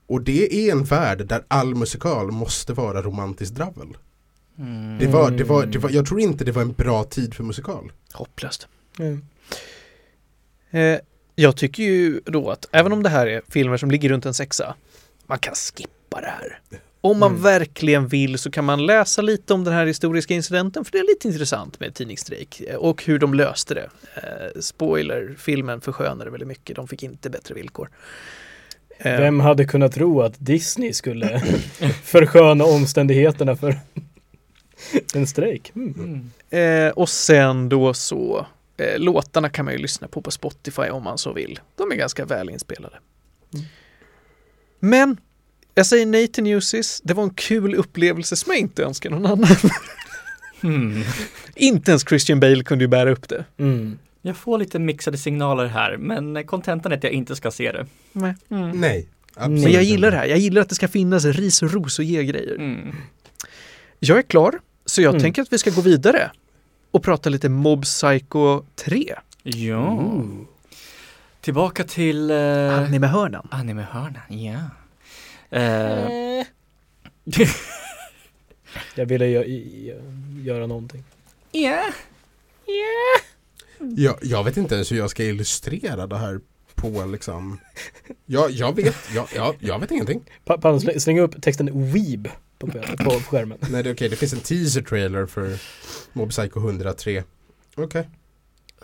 Och 0.07 0.21
det 0.23 0.69
är 0.69 0.73
en 0.73 0.85
värld 0.85 1.27
där 1.27 1.45
all 1.49 1.75
musikal 1.75 2.31
måste 2.33 2.73
vara 2.73 3.03
romantiskt 3.03 3.55
dravel. 3.55 3.97
Mm. 4.59 4.99
Det 4.99 5.07
var, 5.07 5.31
det 5.31 5.45
var, 5.45 5.67
det 5.67 5.79
var, 5.79 5.91
jag 5.91 6.07
tror 6.07 6.21
inte 6.21 6.45
det 6.45 6.53
var 6.53 6.63
en 6.63 6.73
bra 6.73 7.05
tid 7.05 7.35
för 7.35 7.45
musikal. 7.45 7.93
Hopplöst. 8.13 8.69
Mm. 8.99 9.23
Eh, 10.71 10.99
jag 11.35 11.57
tycker 11.57 11.83
ju 11.83 12.21
då 12.25 12.51
att 12.51 12.67
även 12.73 12.93
om 12.93 13.03
det 13.03 13.09
här 13.09 13.27
är 13.27 13.43
filmer 13.49 13.77
som 13.77 13.91
ligger 13.91 14.09
runt 14.09 14.27
en 14.27 14.35
sexa, 14.35 14.75
man 15.27 15.39
kan 15.39 15.55
skippa 15.55 15.91
stoppa 16.15 16.21
det 16.21 16.27
här. 16.41 16.61
Om 17.01 17.19
man 17.19 17.31
Mm. 17.31 17.43
verkligen 17.43 18.09
vill 18.09 18.39
så 18.39 18.51
kan 18.51 18.65
man 18.65 18.87
läsa 18.87 19.23
lite 19.23 19.55
om 19.55 19.65
den 19.65 19.75
här 19.75 19.87
historiska 19.87 20.35
incidenten 20.35 20.85
för 20.85 20.93
det 20.93 20.99
är 20.99 21.07
lite 21.07 21.29
intressant 21.29 21.81
med 21.81 21.95
tidningsstrejk 21.95 22.61
eh, 22.61 22.77
och 22.77 23.05
hur 23.05 23.19
de 23.19 23.35
löste 23.35 23.75
det. 23.75 23.91
Eh, 24.17 24.61
spoiler, 24.61 25.35
filmen 25.39 25.81
förskönade 25.81 26.31
väldigt 26.31 26.49
mycket. 26.49 26.77
De 26.77 26.89
fick 26.89 27.03
inte 27.03 27.31
bättre 27.31 27.55
villkor. 27.55 27.91
Eh, 28.99 29.21
Vem 29.21 29.41
hade 29.41 29.65
kunnat 29.65 29.93
tro 29.93 30.23
att 30.23 30.35
Disney 30.39 30.93
skulle 30.93 31.41
försköna 32.05 32.65
omständigheterna 32.65 33.57
för 33.57 33.79
en 35.15 35.27
strejk? 35.27 35.73
Mm. 35.75 35.95
Mm. 36.51 36.89
Eh, 36.89 36.93
och 36.93 37.09
sen 37.09 37.69
då 37.69 37.95
så, 37.95 38.47
eh, 38.77 38.99
låtarna 38.99 39.49
kan 39.49 39.65
man 39.65 39.75
ju 39.75 39.81
lyssna 39.81 40.09
på 40.09 40.23
på 40.23 40.31
Spotify 40.31 40.83
om 40.91 41.03
man 41.03 41.19
så 41.19 41.33
vill. 41.33 41.61
De 41.77 41.93
är 41.93 41.97
ganska 41.97 42.25
väl 42.25 42.51
inspelade. 42.51 42.97
Mm. 43.55 43.67
Men, 44.81 45.17
jag 45.75 45.87
säger 45.87 46.07
nej 46.07 46.29
till 46.29 46.45
Newsies. 46.45 47.01
Det 47.05 47.15
var 47.15 47.23
en 47.25 47.31
kul 47.35 47.75
upplevelse 47.75 48.37
som 48.37 48.53
jag 48.53 48.61
inte 48.61 48.85
önskar 48.85 49.11
någon 49.11 49.27
annan. 49.27 49.49
Hmm. 50.61 51.03
inte 51.55 51.91
ens 51.91 52.03
Christian 52.09 52.41
Bale 52.41 52.65
kunde 52.65 52.85
ju 52.85 52.89
bära 52.89 53.11
upp 53.11 53.29
det. 53.29 53.45
Mm. 53.59 53.99
Jag 54.23 54.37
får 54.37 54.59
lite 54.59 54.79
mixade 54.79 55.19
signaler 55.19 55.67
här, 55.67 55.97
men 55.97 56.47
kontentan 56.47 56.93
är 56.93 56.97
att 56.97 57.05
jag 57.05 57.13
inte 57.13 57.37
ska 57.37 57.51
se 57.51 57.73
det. 57.73 57.87
Nej. 58.13 58.35
Mm. 58.51 58.81
Nej. 58.81 59.09
absolut 59.35 59.63
Men 59.65 59.73
jag 59.73 59.83
gillar 59.83 60.11
det 60.11 60.17
här. 60.17 60.27
Jag 60.27 60.39
gillar 60.39 60.63
att 60.63 60.69
det 60.69 60.75
ska 60.75 60.89
finnas 60.89 61.25
ris 61.25 61.63
och 61.63 61.73
ros 61.73 61.99
och 61.99 62.05
ge 62.05 62.25
grejer. 62.25 62.55
Mm. 62.55 62.95
Jag 63.99 64.19
är 64.19 64.23
klar, 64.23 64.61
så 64.87 65.03
jag 65.03 65.11
Mm. 65.11 65.23
tänker 65.23 65.43
att 65.43 65.53
vi 65.53 65.59
ska 65.59 65.71
gå 65.71 65.81
vidare 65.81 66.31
och 66.91 67.03
prata 67.03 67.31
lite 67.31 67.49
Mob 67.49 67.83
Psycho 67.85 68.63
3. 68.77 69.15
Ja. 69.43 70.13
Tillbaka 71.41 71.85
till 71.85 72.31
eh, 72.31 72.79
Animehörnan. 72.79 73.49
animehörnan, 73.51 74.23
ja. 74.29 74.61
Eh, 75.55 76.47
Jag 78.95 79.07
ville 79.07 79.25
gö- 79.27 80.43
göra 80.45 80.67
någonting. 80.67 81.05
Ja. 81.53 81.93
Jag, 83.97 84.19
jag 84.23 84.45
vet 84.45 84.57
inte 84.57 84.75
ens 84.75 84.93
hur 84.93 84.97
jag 84.97 85.11
ska 85.11 85.25
illustrera 85.25 86.07
det 86.07 86.17
här 86.19 86.41
på 86.75 87.05
liksom 87.05 87.61
Jag, 88.27 88.51
jag 88.51 88.77
vet, 88.77 88.97
jag, 89.15 89.27
jag, 89.35 89.55
jag 89.61 89.79
vet 89.79 89.91
ingenting. 89.91 90.21
Pa- 90.45 90.59
Pan, 90.59 90.81
släng, 90.81 91.01
släng 91.01 91.21
upp 91.21 91.43
texten 91.43 91.93
Weeb 91.93 92.29
på, 92.59 92.67
på, 92.67 92.81
på 93.05 93.11
skärmen. 93.11 93.59
Nej 93.71 93.83
det 93.83 93.91
är 93.91 93.95
okej, 93.95 94.09
det 94.09 94.17
finns 94.17 94.33
en 94.33 94.41
teaser 94.41 94.83
trailer 94.83 95.27
för 95.27 95.59
Mob 96.13 96.31
Psycho 96.31 96.61
103. 96.61 97.25
Okej. 97.75 98.09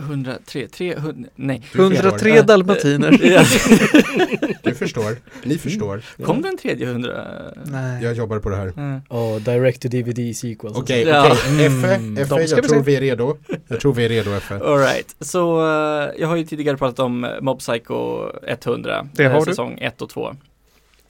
103, 0.01 0.69
300, 0.69 1.29
nej. 1.37 1.63
Du 1.73 1.83
103 1.83 2.19
förstår. 2.19 2.43
dalmatiner. 2.47 3.11
Du 4.63 4.75
förstår. 4.75 5.17
Ni 5.45 5.59
förstår. 5.59 6.03
Kom 6.25 6.43
den 6.43 6.57
tredje 6.59 6.87
hundra? 6.87 7.25
Nej. 7.65 8.05
Jag 8.05 8.15
jobbar 8.15 8.39
på 8.39 8.49
det 8.49 8.57
här. 8.57 8.73
Mm. 8.77 9.01
Ja, 9.11 9.39
direct 9.39 9.83
to 9.83 9.89
DVD 9.89 10.37
sequels. 10.37 10.77
Okej, 10.77 11.03
okej. 11.03 11.67
Effe, 11.67 11.95
Mm, 11.95 12.17
Effe, 12.19 12.35
jag 12.35 12.57
vi 12.57 12.63
tror 12.69 12.79
se. 12.79 12.83
vi 12.85 12.97
är 12.97 13.01
redo. 13.01 13.37
Jag 13.69 13.81
tror 13.81 13.93
vi 13.95 14.05
är 14.05 14.09
redo 14.09 14.31
Effe. 14.31 14.55
Alright, 14.55 15.17
så 15.21 15.61
eh, 15.61 16.11
jag 16.19 16.29
har 16.29 16.37
ju 16.37 16.45
tidigare 16.45 16.77
pratat 16.77 16.99
om 16.99 17.25
eh, 17.25 17.31
Mob 17.41 17.59
Psycho 17.59 18.29
100, 18.47 19.07
Det 19.13 19.25
har 19.25 19.33
eh, 19.35 19.39
du. 19.39 19.45
säsong 19.45 19.79
1 19.81 20.03
och 20.03 20.09
2. 20.11 20.35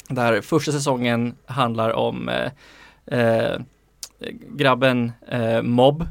Där 0.08 0.40
första 0.40 0.72
säsongen 0.72 1.34
handlar 1.46 1.90
om 1.92 2.28
eh, 3.06 3.60
grabben 4.56 5.12
eh, 5.28 5.62
Mob. 5.62 6.06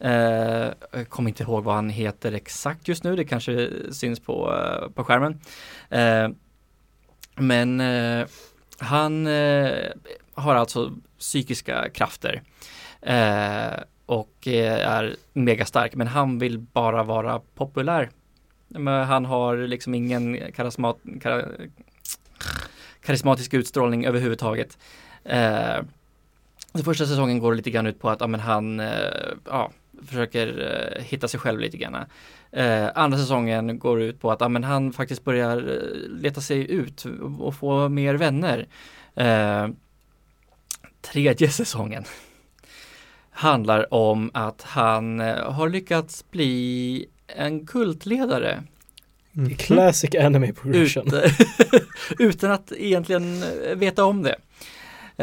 Eh, 0.00 0.72
jag 0.92 1.08
kommer 1.08 1.30
inte 1.30 1.42
ihåg 1.42 1.64
vad 1.64 1.74
han 1.74 1.90
heter 1.90 2.32
exakt 2.32 2.88
just 2.88 3.04
nu, 3.04 3.16
det 3.16 3.24
kanske 3.24 3.70
syns 3.92 4.20
på, 4.20 4.54
eh, 4.54 4.90
på 4.90 5.04
skärmen. 5.04 5.40
Eh, 5.90 6.28
men 7.36 7.80
eh, 7.80 8.26
han 8.78 9.26
har 10.34 10.54
alltså 10.54 10.92
psykiska 11.18 11.88
krafter. 11.90 12.42
Och 14.06 14.46
är 14.46 15.16
megastark 15.32 15.94
men 15.94 16.06
han 16.06 16.38
vill 16.38 16.58
bara 16.58 17.02
vara 17.02 17.40
populär. 17.54 18.10
Men 18.68 19.06
han 19.06 19.24
har 19.24 19.56
liksom 19.56 19.94
ingen 19.94 20.52
karismat, 20.52 20.98
kar, 21.20 21.56
karismatisk 23.02 23.54
utstrålning 23.54 24.06
överhuvudtaget. 24.06 24.78
Eh, 25.24 25.82
första 26.84 27.06
säsongen 27.06 27.38
går 27.38 27.54
lite 27.54 27.70
grann 27.70 27.86
ut 27.86 28.00
på 28.00 28.10
att 28.10 28.20
ja, 28.20 28.26
men 28.26 28.40
han 28.40 28.80
eh, 28.80 28.88
ja, 29.46 29.70
försöker 30.06 30.72
eh, 30.96 31.02
hitta 31.04 31.28
sig 31.28 31.40
själv 31.40 31.60
lite 31.60 31.76
grann. 31.76 31.96
Eh, 32.52 32.88
andra 32.94 33.18
säsongen 33.18 33.78
går 33.78 34.02
ut 34.02 34.20
på 34.20 34.30
att 34.30 34.40
ja, 34.40 34.48
men 34.48 34.64
han 34.64 34.92
faktiskt 34.92 35.24
börjar 35.24 35.56
eh, 35.56 36.08
leta 36.20 36.40
sig 36.40 36.70
ut 36.70 37.06
och 37.38 37.54
få 37.54 37.88
mer 37.88 38.14
vänner. 38.14 38.68
Eh, 39.14 39.68
tredje 41.00 41.48
säsongen 41.50 42.04
handlar 43.30 43.94
om 43.94 44.30
att 44.34 44.62
han 44.62 45.20
eh, 45.20 45.52
har 45.52 45.68
lyckats 45.68 46.30
bli 46.30 47.06
en 47.26 47.66
kultledare 47.66 48.62
Mm. 49.36 49.54
Classic 49.54 50.14
anime 50.14 50.52
progression. 50.62 51.14
ut, 51.14 51.32
utan 52.18 52.50
att 52.50 52.72
egentligen 52.72 53.42
eh, 53.42 53.76
veta 53.76 54.04
om 54.04 54.22
det. 54.22 54.36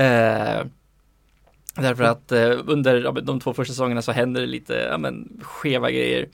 Eh, 0.04 0.66
därför 1.82 2.04
att 2.04 2.32
eh, 2.32 2.52
under 2.66 3.22
de 3.22 3.40
två 3.40 3.54
första 3.54 3.74
säsongerna 3.74 4.02
så 4.02 4.12
händer 4.12 4.42
det 4.42 4.48
lite 4.48 4.74
ja, 4.74 4.98
men, 4.98 5.40
skeva 5.42 5.92
grejer. 5.92 6.28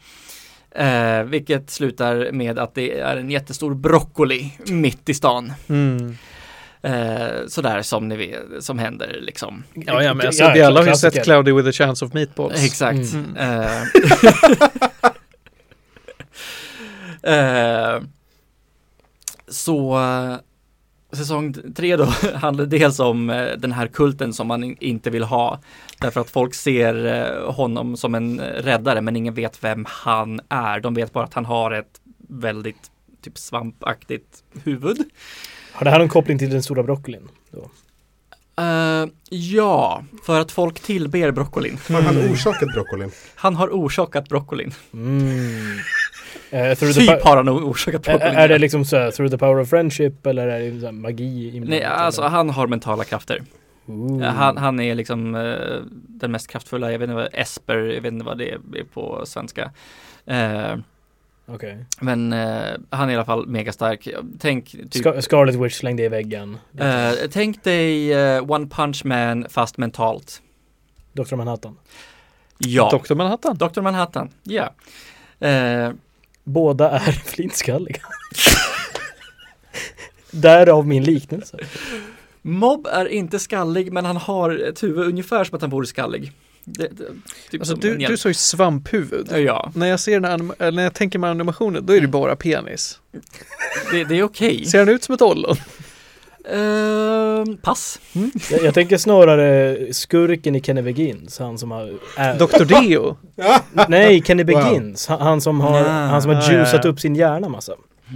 Eh, 0.72 1.24
vilket 1.24 1.70
slutar 1.70 2.32
med 2.32 2.60
att 2.60 2.76
det 2.76 3.00
är 3.00 3.18
en 3.18 3.30
jättestor 3.30 3.74
broccoli 3.74 4.52
mitt 4.68 5.10
i 5.10 5.14
stan. 5.14 5.54
Mm. 5.70 6.16
Eh, 6.82 7.48
sådär 7.48 7.82
som 7.82 8.08
ni 8.08 8.18
vet, 8.18 8.64
som 8.64 8.80
händer 8.80 9.20
liksom. 9.22 9.64
Ja, 9.74 10.04
ja, 10.04 10.14
men 10.14 10.28
alltså, 10.28 10.44
Ja, 10.44 10.52
vi 10.54 10.62
alla 10.62 10.80
har 10.80 10.88
ju 10.88 10.96
sett 10.96 11.24
Cloudy 11.24 11.52
with 11.52 11.70
a 11.70 11.72
chance 11.72 12.06
of 12.06 12.14
meatballs. 12.14 12.66
Exakt. 12.66 13.14
Mm. 13.14 13.38
Eh, 13.38 13.82
eh, 17.96 18.02
så 19.48 20.00
säsong 21.14 21.56
tre 21.76 21.96
då 21.96 22.04
handlar 22.36 22.66
dels 22.66 23.00
om 23.00 23.30
eh, 23.30 23.48
den 23.58 23.72
här 23.72 23.88
kulten 23.88 24.34
som 24.34 24.48
man 24.48 24.64
in- 24.64 24.78
inte 24.80 25.10
vill 25.10 25.24
ha. 25.24 25.60
Därför 26.00 26.22
att 26.22 26.30
folk 26.30 26.54
ser 26.54 27.06
eh, 27.06 27.52
honom 27.54 27.98
som 27.98 28.16
en 28.16 28.40
räddare 28.40 29.02
men 29.02 29.16
ingen 29.16 29.34
vet 29.34 29.64
vem 29.64 29.86
han 29.90 30.42
är. 30.50 30.80
De 30.80 30.94
vet 30.94 31.14
bara 31.14 31.24
att 31.24 31.34
han 31.34 31.46
har 31.46 31.72
ett 31.72 32.02
väldigt 32.30 32.92
typ 33.22 33.38
svampaktigt 33.38 34.44
huvud. 34.64 34.98
Har 35.72 35.84
det 35.86 35.92
här 35.92 36.00
någon 36.00 36.10
koppling 36.10 36.40
till 36.40 36.50
den 36.50 36.64
stora 36.64 36.84
broccolin? 36.84 37.30
Då? 37.52 37.70
Eh, 38.64 39.08
ja, 39.30 40.04
för 40.26 40.40
att 40.40 40.52
folk 40.52 40.80
tillber 40.80 41.32
broccolin. 41.32 41.78
Har 41.90 42.02
han 42.02 42.18
orsakat 42.18 42.70
broccolin? 42.74 43.12
Han 43.36 43.56
har 43.56 43.68
orsakat 43.68 44.30
broccolin. 44.30 44.74
Mm. 44.94 45.78
Eh, 46.54 46.76
through 46.78 46.94
the 46.94 47.00
Typ 47.00 47.22
har 47.24 47.38
han 47.38 47.50
orsakat 47.50 48.08
är, 48.08 48.12
broccolin. 48.12 48.36
är 48.40 48.48
det 48.48 48.58
liksom 48.58 48.86
så 48.86 48.98
här, 48.98 49.12
through 49.12 49.32
the 49.32 49.38
power 49.38 49.60
of 49.62 49.70
friendship 49.70 50.26
eller 50.26 50.48
är 50.48 50.72
det 50.72 50.80
så 50.80 50.86
här 50.86 50.92
magi? 50.94 51.48
inblandat, 51.48 51.70
Nej, 51.70 51.84
alltså 51.84 52.22
eller? 52.22 52.30
han 52.30 52.50
har 52.50 52.68
mentala 52.68 53.04
krafter. 53.04 53.44
Han, 54.36 54.58
han 54.58 54.80
är 54.80 54.96
liksom 54.96 55.36
eh, 55.36 55.82
den 55.92 56.32
mest 56.32 56.48
kraftfulla, 56.48 56.92
jag 56.92 57.00
vet 57.00 57.10
inte 57.10 57.16
vad 57.16 57.28
Esper, 57.34 57.78
jag 57.78 58.02
vet 58.02 58.14
inte 58.14 58.26
vad 58.26 58.38
det 58.38 58.52
är 58.52 58.60
på 58.94 59.22
svenska. 59.26 59.72
Eh, 60.26 60.76
Okej. 61.46 61.86
men 62.00 62.34
eh, 62.34 62.64
han 62.90 63.08
är 63.10 63.14
i 63.14 63.16
alla 63.16 63.26
fall 63.26 63.48
megastark. 63.48 64.08
Tänk, 64.40 64.72
typ, 64.72 64.94
Scar- 65.06 65.22
Scarlet 65.22 65.56
Witch 65.56 65.76
slängde 65.76 66.04
i 66.04 66.10
väggen. 66.10 66.58
eh, 66.80 67.12
tänk 67.32 67.64
dig 67.64 68.14
eh, 68.14 68.52
One 68.52 68.68
Punch 68.68 69.06
Man 69.06 69.46
fast 69.50 69.78
mentalt. 69.78 70.42
Dr. 71.14 71.36
Manhattan. 71.36 71.78
Ja, 72.58 72.90
Dr. 73.04 73.16
Manhattan. 73.16 73.58
Dr. 73.58 73.82
Manhattan, 73.82 74.30
ja. 74.44 74.74
Eh, 75.48 75.90
Båda 76.44 76.90
är 76.90 77.12
flintskalliga. 77.26 78.02
Därav 80.32 80.88
min 80.88 81.04
liknelse. 81.04 81.58
Mob 82.42 82.88
är 82.88 83.06
inte 83.06 83.40
skallig 83.40 83.94
men 83.94 84.06
han 84.06 84.18
har 84.18 84.60
ett 84.70 84.84
huvud 84.84 85.08
ungefär 85.08 85.44
som 85.44 85.56
att 85.56 85.62
han 85.62 85.70
vore 85.70 85.88
skallig. 85.88 86.32
Det, 86.66 86.88
det, 86.88 87.06
typ 87.52 87.62
Alltså, 87.62 87.76
du, 87.76 87.98
du 87.98 88.18
sa 88.18 88.30
ju 88.30 88.34
svamphuvud. 88.34 89.32
Ja, 89.32 89.72
När 89.76 89.88
jag 89.88 90.00
ser 90.00 90.20
den 90.20 90.26
här 90.60 90.72
när 90.72 90.84
jag 90.84 90.94
tänker 90.94 91.20
med 91.20 91.30
animationen, 91.30 91.86
då 91.86 91.94
är 91.94 92.02
det 92.02 92.08
bara 92.08 92.36
penis. 92.36 93.00
det, 93.92 94.04
det 94.04 94.16
är 94.16 94.24
okej. 94.24 94.66
Ser 94.66 94.80
han 94.80 94.90
ut 94.90 95.04
som 95.04 95.16
ett 95.16 95.22
ollon? 95.22 95.56
Ehm, 96.50 97.58
pass. 97.58 98.00
Jag, 98.52 98.64
jag 98.64 98.74
tänker 98.74 98.98
snarare 98.98 99.78
skurken 99.94 100.56
i 100.56 100.62
Kenny 100.62 100.82
Begins. 100.82 101.40
Han 101.40 101.58
som 101.58 101.72
har... 101.72 101.94
Är, 102.18 102.40
Dr. 102.40 102.66
Deo? 102.66 103.18
nej, 103.88 104.22
Kenny 104.24 104.44
Wow. 104.44 104.64
Begins. 104.64 105.08
Han, 105.08 105.22
han 105.22 105.42
som 105.42 105.62
har, 105.62 105.80
Ja. 105.80 105.88
han 105.90 106.22
som 106.22 106.32
har 106.32 106.42
Ja, 106.42 106.52
ja, 106.52 106.58
juicat 106.58 106.82
ja. 106.86 106.90
upp 106.90 107.00
sin 107.00 107.16
hjärna 107.16 107.50
massa. 107.50 107.74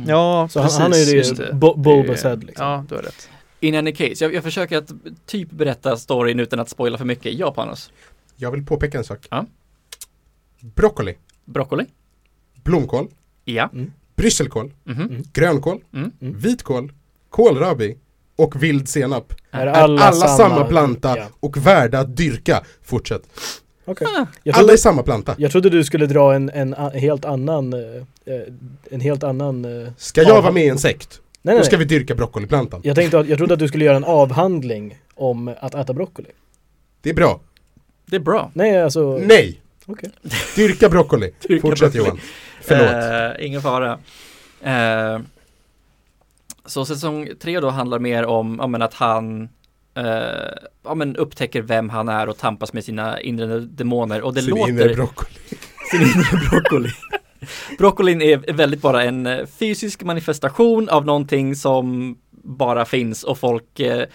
Ja, 0.07 0.47
Så 0.51 0.59
han, 0.59 0.65
precis. 0.67 0.79
han 0.81 0.93
är 0.93 0.97
ju 0.97 1.17
just 1.17 1.37
det. 1.37 1.53
Bo- 1.53 2.03
Det- 2.03 2.23
head 2.23 2.35
liksom. 2.35 2.65
Ja, 2.65 2.85
du 2.89 2.95
har 2.95 3.01
rätt. 3.01 3.29
In 3.59 3.75
any 3.75 3.91
case, 3.91 4.13
jag, 4.23 4.33
jag 4.33 4.43
försöker 4.43 4.77
att 4.77 4.91
typ 5.25 5.51
berätta 5.51 5.97
storyn 5.97 6.39
utan 6.39 6.59
att 6.59 6.69
spoila 6.69 6.97
för 6.97 7.05
mycket. 7.05 7.33
Ja, 7.33 7.51
Panos. 7.51 7.91
Jag 8.35 8.51
vill 8.51 8.65
påpeka 8.65 8.97
en 8.97 9.03
sak. 9.03 9.27
Ja. 9.29 9.45
Broccoli, 10.61 11.15
Broccoli? 11.45 11.85
blomkål, 12.63 13.07
Ja. 13.45 13.69
brysselkål, 14.15 14.71
Mhm. 14.83 15.23
grönkål, 15.33 15.79
Mm. 15.93 16.11
vitkål, 16.19 16.91
kålrabi, 17.29 17.97
och 18.37 18.63
vild 18.63 18.89
senap. 18.89 19.33
Är 19.51 19.67
Är 19.67 19.71
alla, 19.71 20.01
alla, 20.01 20.27
samma, 20.27 20.65
planta 20.65 21.17
Ja. 21.17 21.25
och 21.39 21.57
värda 21.57 21.99
att 21.99 22.17
dyrka. 22.17 22.63
Fortsätt. 22.83 23.21
Jag, 23.85 23.97
Alla 24.01 24.53
trodde, 24.53 24.73
är 24.73 24.77
samma 24.77 25.03
planta. 25.03 25.35
jag 25.37 25.51
trodde 25.51 25.69
du 25.69 25.83
skulle 25.83 26.05
dra 26.05 26.33
en, 26.33 26.49
en 26.49 26.73
helt 26.93 27.25
annan 27.25 27.73
eh, 27.73 27.79
eh, 28.25 28.41
En 28.91 29.01
helt 29.01 29.23
annan 29.23 29.65
eh, 29.65 29.91
Ska 29.97 30.21
jag 30.23 30.41
vara 30.41 30.51
med 30.53 30.65
i 30.65 30.69
en 30.69 30.77
sekt? 30.77 31.21
Nej 31.41 31.53
Då 31.53 31.57
nej, 31.57 31.65
ska 31.65 31.77
nej. 31.77 31.85
vi 31.85 31.95
dyrka 31.95 32.15
broccoliplantan. 32.15 32.81
Jag 32.83 32.95
tänkte 32.95 33.19
att, 33.19 33.27
jag 33.27 33.37
trodde 33.37 33.53
att 33.53 33.59
du 33.59 33.67
skulle 33.67 33.85
göra 33.85 33.95
en 33.95 34.03
avhandling 34.03 34.97
om 35.15 35.53
att 35.59 35.75
äta 35.75 35.93
broccoli 35.93 36.29
Det 37.01 37.09
är 37.09 37.13
bra. 37.13 37.39
Det 38.05 38.15
är 38.15 38.19
bra. 38.19 38.51
Nej 38.53 38.81
alltså 38.83 39.19
Nej! 39.23 39.61
Okej. 39.85 40.09
Dyrka 40.55 40.89
broccoli. 40.89 41.33
Dyrka 41.47 41.61
Fortsätt 41.61 41.93
broccoli. 41.93 42.07
Johan. 42.09 42.19
Förlåt. 42.61 43.37
Eh, 43.39 43.45
ingen 43.47 43.61
fara. 43.61 43.99
Eh, 44.63 45.19
så 46.67 46.85
säsong 46.85 47.29
tre 47.39 47.59
då 47.59 47.69
handlar 47.69 47.99
mer 47.99 48.25
om 48.25 48.57
ja, 48.59 48.67
men 48.67 48.81
att 48.81 48.93
han 48.93 49.49
eh, 49.95 50.03
ja, 50.83 50.95
men 50.95 51.15
upptäcker 51.15 51.61
vem 51.61 51.89
han 51.89 52.09
är 52.09 52.29
och 52.29 52.37
tampas 52.37 52.73
med 52.73 52.83
sina 52.83 53.21
inre 53.21 53.59
demoner 53.59 54.21
och 54.21 54.33
det 54.33 54.41
Sin 54.41 54.49
låter 54.55 54.71
inre 54.71 54.95
broccoli. 54.95 55.29
sin 55.91 56.01
inre 56.01 56.49
broccoli. 56.49 56.89
Broccolin 57.77 58.21
är 58.21 58.53
väldigt 58.53 58.81
bara 58.81 59.03
en 59.03 59.25
eh, 59.25 59.45
fysisk 59.45 60.03
manifestation 60.03 60.89
av 60.89 61.05
någonting 61.05 61.55
som 61.55 62.17
bara 62.31 62.85
finns 62.85 63.23
och 63.23 63.37
folk 63.37 63.79
eh, 63.79 64.07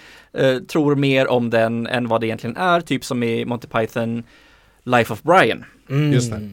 tror 0.69 0.95
mer 0.95 1.29
om 1.29 1.51
den 1.51 1.87
än 1.87 2.09
vad 2.09 2.21
det 2.21 2.27
egentligen 2.27 2.57
är, 2.57 2.81
typ 2.81 3.05
som 3.05 3.23
i 3.23 3.45
Monty 3.45 3.69
Python 3.69 4.23
Life 4.83 5.13
of 5.13 5.23
Brian. 5.23 5.65
mm. 5.91 6.13
Just 6.13 6.33
det. 6.33 6.51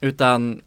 Utan, 0.00 0.60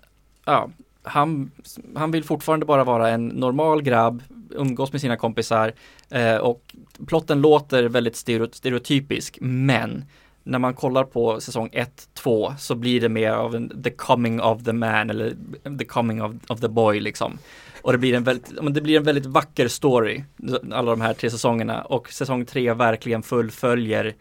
ja, 0.45 0.69
han, 1.09 1.51
han 1.95 2.11
vill 2.11 2.23
fortfarande 2.23 2.65
bara 2.65 2.83
vara 2.83 3.09
en 3.09 3.27
normal 3.27 3.81
grabb, 3.81 4.23
umgås 4.49 4.91
med 4.91 5.01
sina 5.01 5.17
kompisar 5.17 5.73
eh, 6.09 6.35
och 6.35 6.75
plotten 7.07 7.41
låter 7.41 7.83
väldigt 7.83 8.15
stereo- 8.15 8.53
stereotypisk, 8.53 9.37
men 9.41 10.05
när 10.43 10.59
man 10.59 10.73
kollar 10.73 11.03
på 11.03 11.41
säsong 11.41 11.69
1, 11.71 12.09
2 12.13 12.53
så 12.59 12.75
blir 12.75 13.01
det 13.01 13.09
mer 13.09 13.31
av 13.31 13.55
en 13.55 13.83
the 13.83 13.89
coming 13.89 14.41
of 14.41 14.63
the 14.63 14.73
man 14.73 15.09
eller 15.09 15.35
the 15.79 15.85
coming 15.85 16.21
of, 16.21 16.35
of 16.47 16.59
the 16.59 16.67
boy 16.67 16.99
liksom. 16.99 17.37
Och 17.81 17.91
det 17.91 17.97
blir 17.97 18.13
en 18.13 18.23
väldigt, 18.23 18.63
men 18.63 18.73
det 18.73 18.81
blir 18.81 18.97
en 18.97 19.03
väldigt 19.03 19.25
vacker 19.25 19.67
story, 19.67 20.23
alla 20.71 20.91
de 20.91 21.01
här 21.01 21.13
tre 21.13 21.29
säsongerna 21.29 21.81
och 21.81 22.11
säsong 22.11 22.45
3 22.45 22.73
verkligen 22.73 23.23
fullföljer 23.23 24.15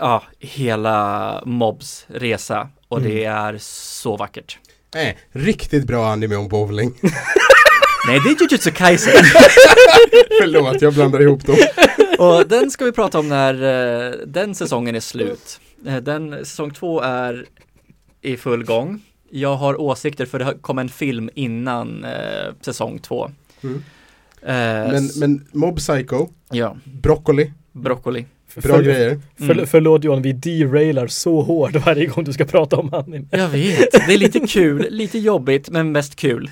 ja, 0.00 0.22
hela 0.38 1.42
Mobs 1.46 2.06
resa 2.08 2.68
och 2.88 3.02
det 3.02 3.24
är 3.24 3.56
så 3.60 4.16
vackert. 4.16 4.58
Nej, 4.94 5.18
riktigt 5.32 5.86
bra 5.86 6.06
anime 6.12 6.36
om 6.36 6.48
bowling. 6.48 6.94
Nej, 8.06 8.20
det 8.24 8.30
är 8.30 8.40
Jujutsu 8.40 8.70
Kaisen 8.70 9.12
Förlåt, 10.40 10.82
jag 10.82 10.94
blandar 10.94 11.22
ihop 11.22 11.46
dem. 11.46 11.56
och 12.18 12.48
den 12.48 12.70
ska 12.70 12.84
vi 12.84 12.92
prata 12.92 13.18
om 13.18 13.28
när 13.28 13.54
eh, 13.54 14.12
den 14.26 14.54
säsongen 14.54 14.94
är 14.94 15.00
slut. 15.00 15.60
Eh, 15.86 15.96
den 15.96 16.30
säsong 16.38 16.70
två 16.70 17.00
är 17.00 17.46
i 18.22 18.36
full 18.36 18.64
gång. 18.64 19.00
Jag 19.30 19.56
har 19.56 19.80
åsikter 19.80 20.26
för 20.26 20.38
det 20.38 20.54
kom 20.60 20.78
en 20.78 20.88
film 20.88 21.30
innan 21.34 22.04
eh, 22.04 22.54
säsong 22.60 22.98
två. 22.98 23.30
Mm. 23.62 23.82
Eh, 24.42 24.92
Men, 24.92 25.10
men 25.16 25.46
Mob 25.52 25.76
Psycho, 25.78 26.28
ja, 26.50 26.76
broccoli, 26.84 27.52
broccoli. 27.72 28.26
Bra 28.60 28.76
För- 28.76 28.82
grejer. 28.82 29.20
För, 29.38 29.50
Mm. 29.52 29.66
Förlåt 29.66 30.04
Johan, 30.04 30.22
vi 30.22 30.32
derailar 30.32 31.06
så 31.06 31.40
hårt 31.42 31.74
varje 31.86 32.06
gång 32.06 32.24
du 32.24 32.32
ska 32.32 32.44
prata 32.44 32.76
om 32.76 32.94
anime. 32.94 33.26
Jag 33.30 33.48
vet, 33.48 33.90
det 33.92 34.14
är 34.14 34.18
lite 34.18 34.40
kul, 34.40 34.86
lite 34.90 35.18
jobbigt 35.18 35.68
men 35.70 35.92
mest 35.92 36.16
kul. 36.16 36.50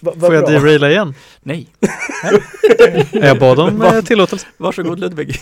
Va, 0.00 0.12
vad 0.16 0.20
Får 0.20 0.34
jag 0.34 0.44
bra. 0.44 0.52
deraila 0.60 0.90
igen? 0.90 1.14
Nej, 1.42 1.66
Jag 3.12 3.38
bad 3.38 3.58
om 3.58 3.82
eh, 3.82 4.00
tillåtelse. 4.02 4.46
varsågod 4.56 5.00
Ludvig. 5.00 5.40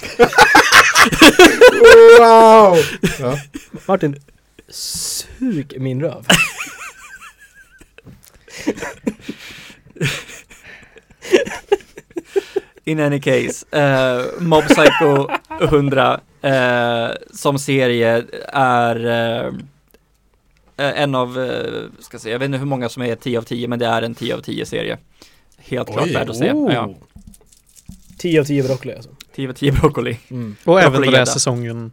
Wow! 2.19 2.77
Ja. 3.21 3.39
Martin, 3.87 4.17
sug 4.69 5.75
min 5.81 6.01
röv. 6.03 6.25
In 12.89 13.01
any 13.01 13.21
case, 13.21 13.67
eh, 13.71 14.41
Mob 14.41 14.65
Psycho 14.65 15.29
100 15.61 16.21
eh, 16.43 17.09
som 17.35 17.59
serie 17.59 18.25
är 18.53 19.07
eh, 19.07 19.53
en 20.77 21.15
av, 21.15 21.43
eh, 21.45 21.83
ska 22.01 22.15
jag 22.15 22.21
säga, 22.21 22.33
jag 22.33 22.39
vet 22.39 22.47
inte 22.47 22.59
hur 22.59 22.67
många 22.67 22.89
som 22.89 23.03
är 23.03 23.17
10 23.17 23.39
av 23.39 23.43
10 23.43 23.69
men 23.69 23.79
det 23.79 23.87
är 23.87 24.03
en 24.03 24.15
10 24.15 24.35
av 24.35 24.41
10 24.41 24.67
serie. 24.67 24.99
Helt 25.59 25.89
klart 25.89 26.07
Oj, 26.07 26.13
värd 26.13 26.31
att 26.31 26.37
se. 26.37 26.47
Ja, 26.47 26.95
10 28.19 28.41
av 28.41 28.45
10 28.45 28.63
broccoli 28.63 28.95
alltså. 28.95 29.11
10 29.35 29.49
av 29.49 29.53
10 29.53 29.73
broccoli. 29.73 30.19
Mm. 30.29 30.57
Och 30.65 30.81
även 30.81 31.03
den 31.03 31.15
här 31.15 31.25
säsongen. 31.25 31.93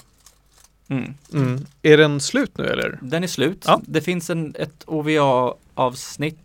Mm. 0.88 1.14
Mm. 1.34 1.66
Är 1.82 1.98
den 1.98 2.20
slut 2.20 2.58
nu 2.58 2.66
eller? 2.66 3.00
Den 3.02 3.24
är 3.24 3.28
slut. 3.28 3.64
Ja. 3.68 3.82
Det 3.86 4.02
finns 4.02 4.30
en, 4.30 4.56
ett 4.60 4.84
OVA-avsnitt. 4.86 6.40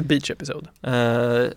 Ett 0.00 0.06
beach-episod. 0.06 0.68
Eh, 0.82 0.92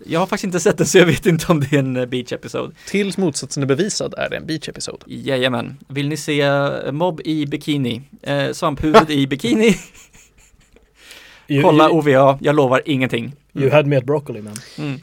jag 0.06 0.20
har 0.20 0.26
faktiskt 0.26 0.44
inte 0.44 0.60
sett 0.60 0.78
den 0.78 0.86
så 0.86 0.98
jag 0.98 1.06
vet 1.06 1.26
inte 1.26 1.46
om 1.52 1.60
det 1.60 1.72
är 1.72 1.78
en 1.78 1.96
eh, 1.96 2.06
beach-episod. 2.06 2.74
Tills 2.88 3.16
motsatsen 3.18 3.62
är 3.62 3.66
bevisad 3.66 4.14
är 4.18 4.30
det 4.30 4.36
en 4.36 4.46
beach-episod. 4.46 5.04
Jajamän. 5.06 5.76
Vill 5.88 6.08
ni 6.08 6.16
se 6.16 6.40
eh, 6.40 6.92
Mob 6.92 7.20
i 7.24 7.46
bikini? 7.46 8.02
Eh, 8.22 8.52
svamphuvud 8.52 9.10
i 9.10 9.26
bikini? 9.26 9.76
Kolla 11.62 11.90
OVA, 11.90 12.38
jag 12.40 12.56
lovar 12.56 12.82
ingenting. 12.84 13.32
you 13.54 13.70
had 13.70 13.86
me 13.86 13.96
at 13.96 14.04
broccoli 14.04 14.42
man. 14.42 14.56
Mm. 14.78 15.00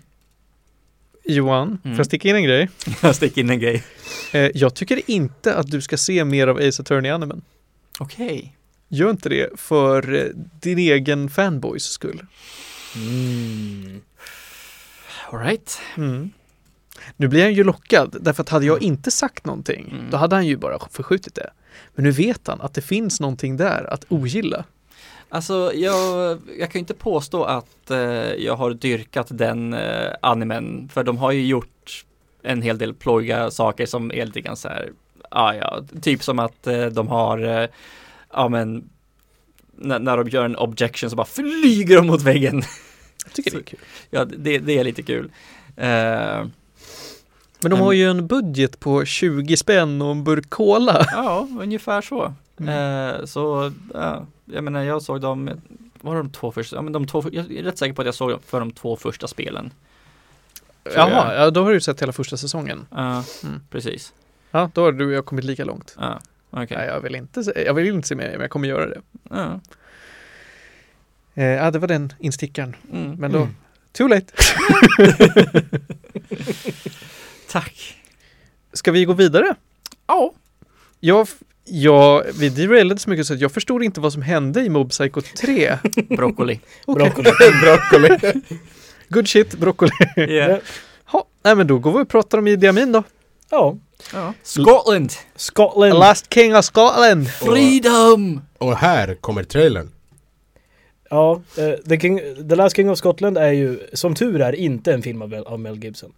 Johan, 1.26 1.68
Mm. 1.68 1.80
får 1.84 2.00
jag 2.00 2.06
sticka 2.06 2.30
in 2.30 2.36
en 2.36 2.44
grej? 2.44 2.70
Jag 3.02 3.16
sticker 3.16 3.42
in 3.42 3.50
en 3.50 3.60
grej. 3.60 3.84
Eh, 4.32 4.50
jag 4.54 4.76
tycker 4.76 5.02
inte 5.12 5.56
att 5.56 5.68
du 5.72 5.82
ska 5.82 5.98
se 5.98 6.26
mer 6.26 6.48
av 6.48 6.58
Ace 6.58 6.82
Attorney-animen. 6.82 7.42
Okej. 8.00 8.56
Gör 8.90 9.10
inte 9.10 9.30
det 9.30 9.50
för 9.60 10.32
din 10.62 10.78
egen 10.80 11.30
fanboys 11.30 11.84
skull. 11.84 12.26
Mm. 12.96 14.02
Alright. 15.32 15.80
Mm. 15.98 16.32
Nu 17.18 17.28
blir 17.28 17.44
han 17.44 17.54
ju 17.54 17.64
lockad, 17.64 18.16
därför 18.22 18.44
att 18.44 18.50
hade 18.50 18.66
jag 18.66 18.82
inte 18.82 19.12
sagt 19.12 19.46
någonting, 19.46 19.90
Mm. 19.92 20.10
då 20.12 20.18
hade 20.18 20.36
han 20.36 20.48
ju 20.48 20.58
bara 20.58 20.80
förskjutit 20.92 21.36
det. 21.36 21.50
Men 21.96 22.04
nu 22.06 22.12
vet 22.12 22.48
han 22.48 22.62
att 22.62 22.74
det 22.74 22.82
finns 22.82 23.20
någonting 23.20 23.58
där 23.58 23.94
att 23.94 24.06
ogilla. 24.10 24.64
Alltså 25.30 25.72
jag, 25.76 26.40
jag 26.60 26.72
kan 26.72 26.74
ju 26.74 26.80
inte 26.80 26.94
påstå 26.94 27.44
att 27.44 27.92
eh, 27.92 27.98
jag 28.34 28.56
har 28.56 28.74
dyrkat 28.74 29.28
den 29.30 29.74
eh, 29.74 30.12
animen, 30.22 30.90
för 30.94 31.04
de 31.04 31.18
har 31.18 31.32
ju 31.32 31.46
gjort 31.46 32.06
en 32.44 32.62
hel 32.62 32.78
del 32.78 32.94
plojiga 32.94 33.52
saker 33.52 33.86
som 33.86 34.12
är 34.12 34.26
lite 34.26 34.42
grann 34.42 34.58
så 34.58 34.68
här, 34.68 34.92
ah, 35.30 35.54
ja, 35.54 35.84
typ 36.02 36.24
som 36.24 36.40
att 36.40 36.68
eh, 36.68 36.86
de 36.86 37.08
har, 37.08 37.62
eh, 37.62 37.68
ja 38.34 38.50
men, 38.50 38.90
när, 39.76 40.00
när 40.00 40.18
de 40.18 40.30
gör 40.30 40.46
en 40.46 40.56
objection 40.56 41.10
så 41.10 41.16
bara 41.16 41.26
flyger 41.28 41.96
de 41.96 42.08
mot 42.08 42.22
väggen. 42.22 42.62
Jag 43.26 43.34
tycker 43.34 43.52
det 43.52 43.58
är 43.58 43.64
kul. 43.64 43.80
ja, 44.10 44.26
det, 44.26 44.58
det 44.60 44.80
är 44.80 44.84
lite 44.84 45.02
kul. 45.04 45.32
Eh, 45.78 46.46
Men 47.62 47.72
de 47.72 47.80
har 47.80 47.92
ju 47.94 48.10
en 48.10 48.28
budget 48.28 48.80
på 48.80 49.06
20 49.06 49.58
spänn 49.58 50.02
och 50.02 50.12
en 50.12 50.24
burk 50.24 50.50
cola. 50.50 51.06
ja, 51.12 51.48
ungefär 51.60 52.02
så. 52.02 52.34
Mm. 52.60 53.10
Eh, 53.20 53.26
så, 53.26 53.72
ja, 53.94 54.26
jag 54.46 54.64
menar 54.64 54.84
jag 54.84 55.02
såg 55.02 55.22
dem, 55.22 55.50
var 56.02 56.16
de 56.16 56.30
två 56.30 56.52
första, 56.52 56.76
ja 56.76 56.82
men 56.82 56.94
de 56.94 57.08
två, 57.08 57.24
jag 57.32 57.52
är 57.52 57.64
rätt 57.64 57.78
säker 57.78 57.94
på 57.94 58.02
att 58.02 58.06
jag 58.06 58.16
såg 58.16 58.30
dem 58.30 58.40
för 58.46 58.60
de 58.60 58.72
två 58.72 58.96
första 58.96 59.28
spelen. 59.28 59.74
Jaha, 60.84 61.10
jag. 61.34 61.46
ja, 61.48 61.50
då 61.52 61.64
har 61.64 61.72
du 61.74 61.82
sett 61.82 62.02
hela 62.02 62.12
första 62.14 62.38
säsongen. 62.38 62.86
Ja, 62.92 63.24
Mm. 63.44 63.62
precis. 63.70 64.14
Ja, 64.52 64.70
då 64.74 64.82
har 64.84 64.92
du 64.92 65.06
och 65.06 65.12
jag 65.12 65.26
kommit 65.26 65.46
lika 65.46 65.66
långt. 65.66 65.96
Ja, 66.00 66.20
okej. 66.52 66.78
Nej, 66.78 66.88
jag 66.88 67.02
vill 67.02 67.16
inte 67.16 67.44
se, 67.44 67.64
jag 67.66 67.74
vill 67.74 67.88
inte 67.88 68.08
se 68.08 68.16
mer, 68.16 68.32
men 68.32 68.42
jag 68.42 68.50
kommer 68.50 68.68
göra 68.68 68.86
det. 68.86 69.02
Ja, 69.30 69.60
Eh, 71.36 71.44
ja, 71.46 71.72
det 71.72 71.80
var 71.80 71.88
den 71.88 72.14
instickaren. 72.20 72.76
mm. 72.94 73.12
Men 73.16 73.32
då, 73.32 73.38
Mm. 73.40 73.56
too 73.92 74.08
late. 74.08 74.34
Tack. 77.52 77.98
Ska 78.74 78.92
vi 78.92 79.06
gå 79.06 79.14
vidare? 79.14 79.56
Ja. 80.08 80.34
Jag, 81.00 81.28
jag, 81.66 82.24
vi 82.40 82.50
derailade 82.50 83.00
så 83.00 83.10
mycket 83.10 83.26
så 83.28 83.34
att 83.34 83.40
jag 83.42 83.52
förstod 83.52 83.84
inte 83.84 84.00
vad 84.02 84.14
som 84.14 84.22
hände 84.22 84.62
i 84.62 84.70
Mob 84.70 84.90
Psycho 84.90 85.22
3. 85.22 85.78
Broccoli. 86.10 86.60
Broccoli. 86.86 87.32
broccoli. 87.62 88.42
Good 89.10 89.28
shit, 89.28 89.56
broccoli. 89.56 89.92
Yeah. 90.18 90.60
Ha, 91.06 91.26
nej 91.44 91.56
men 91.56 91.68
då 91.68 91.80
går 91.80 91.92
vi 91.98 92.04
och 92.04 92.10
pratar 92.10 92.38
om 92.38 92.48
Idi 92.48 92.68
Amin 92.68 92.92
då. 92.92 93.04
Ja. 93.50 93.78
Ja. 94.14 94.34
Scotland. 94.44 95.12
Scotland. 95.36 95.94
Last 96.00 96.34
King 96.34 96.56
of 96.56 96.66
Scotland. 96.66 97.30
Freedom! 97.30 98.42
Och 98.58 98.76
här 98.78 99.16
kommer 99.16 99.44
trailern. 99.44 99.92
Ja, 101.10 101.42
eh, 101.58 101.72
The, 101.90 102.00
King, 102.00 102.20
The 102.50 102.56
Last 102.56 102.76
King 102.76 102.90
of 102.90 102.98
Scotland 102.98 103.38
är 103.38 103.52
ju 103.52 103.80
som 103.94 104.16
tur 104.16 104.42
är 104.42 104.56
inte 104.56 104.94
en 104.94 105.02
film 105.02 105.22
av, 105.22 105.34
av 105.34 105.60
Mel 105.60 105.84
Gibson. 105.84 106.12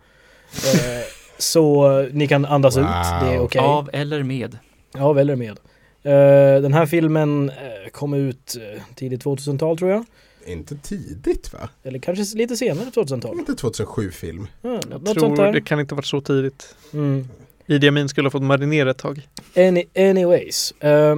Eh, 0.53 1.03
så 1.38 1.99
eh, 1.99 2.07
ni 2.11 2.27
kan 2.27 2.45
andas 2.45 2.75
Wow. 2.77 2.84
ut, 2.84 2.89
det 3.21 3.34
är 3.36 3.39
okej. 3.39 3.61
Av 3.61 3.89
eller 3.93 4.23
med. 4.23 4.57
Ja, 4.93 5.13
väl 5.13 5.29
är 5.29 5.36
med. 5.36 5.59
Eh, 6.05 6.61
den 6.61 6.73
här 6.73 6.86
filmen 6.86 7.49
eh, 7.49 7.89
kom 7.91 8.13
ut 8.13 8.55
eh, 8.75 8.81
tidigt 8.95 9.23
2000-tal 9.23 9.77
tror 9.77 9.91
jag. 9.91 10.05
inte 10.45 10.75
tidigt 10.77 11.53
va? 11.53 11.69
Eller 11.84 11.99
kanske 11.99 12.38
lite 12.38 12.57
senare 12.57 12.91
2012. 12.91 13.39
Inte 13.39 13.51
2007-film. 13.51 14.47
Ja, 14.61 14.79
Jag 14.91 15.05
tror 15.15 15.51
det 15.51 15.61
kan 15.61 15.79
inte 15.79 15.95
varit 15.95 16.05
så 16.05 16.21
tidigt. 16.21 16.75
Mm. 16.93 17.27
Idi 17.68 17.88
Amin 17.88 18.09
skulle 18.09 18.26
ha 18.26 18.32
fått 18.32 18.43
marinera 18.43 18.91
ett 18.91 18.97
tag. 18.97 19.28
Any, 19.57 19.86
anyways. 19.95 20.74
uh, 20.84 21.16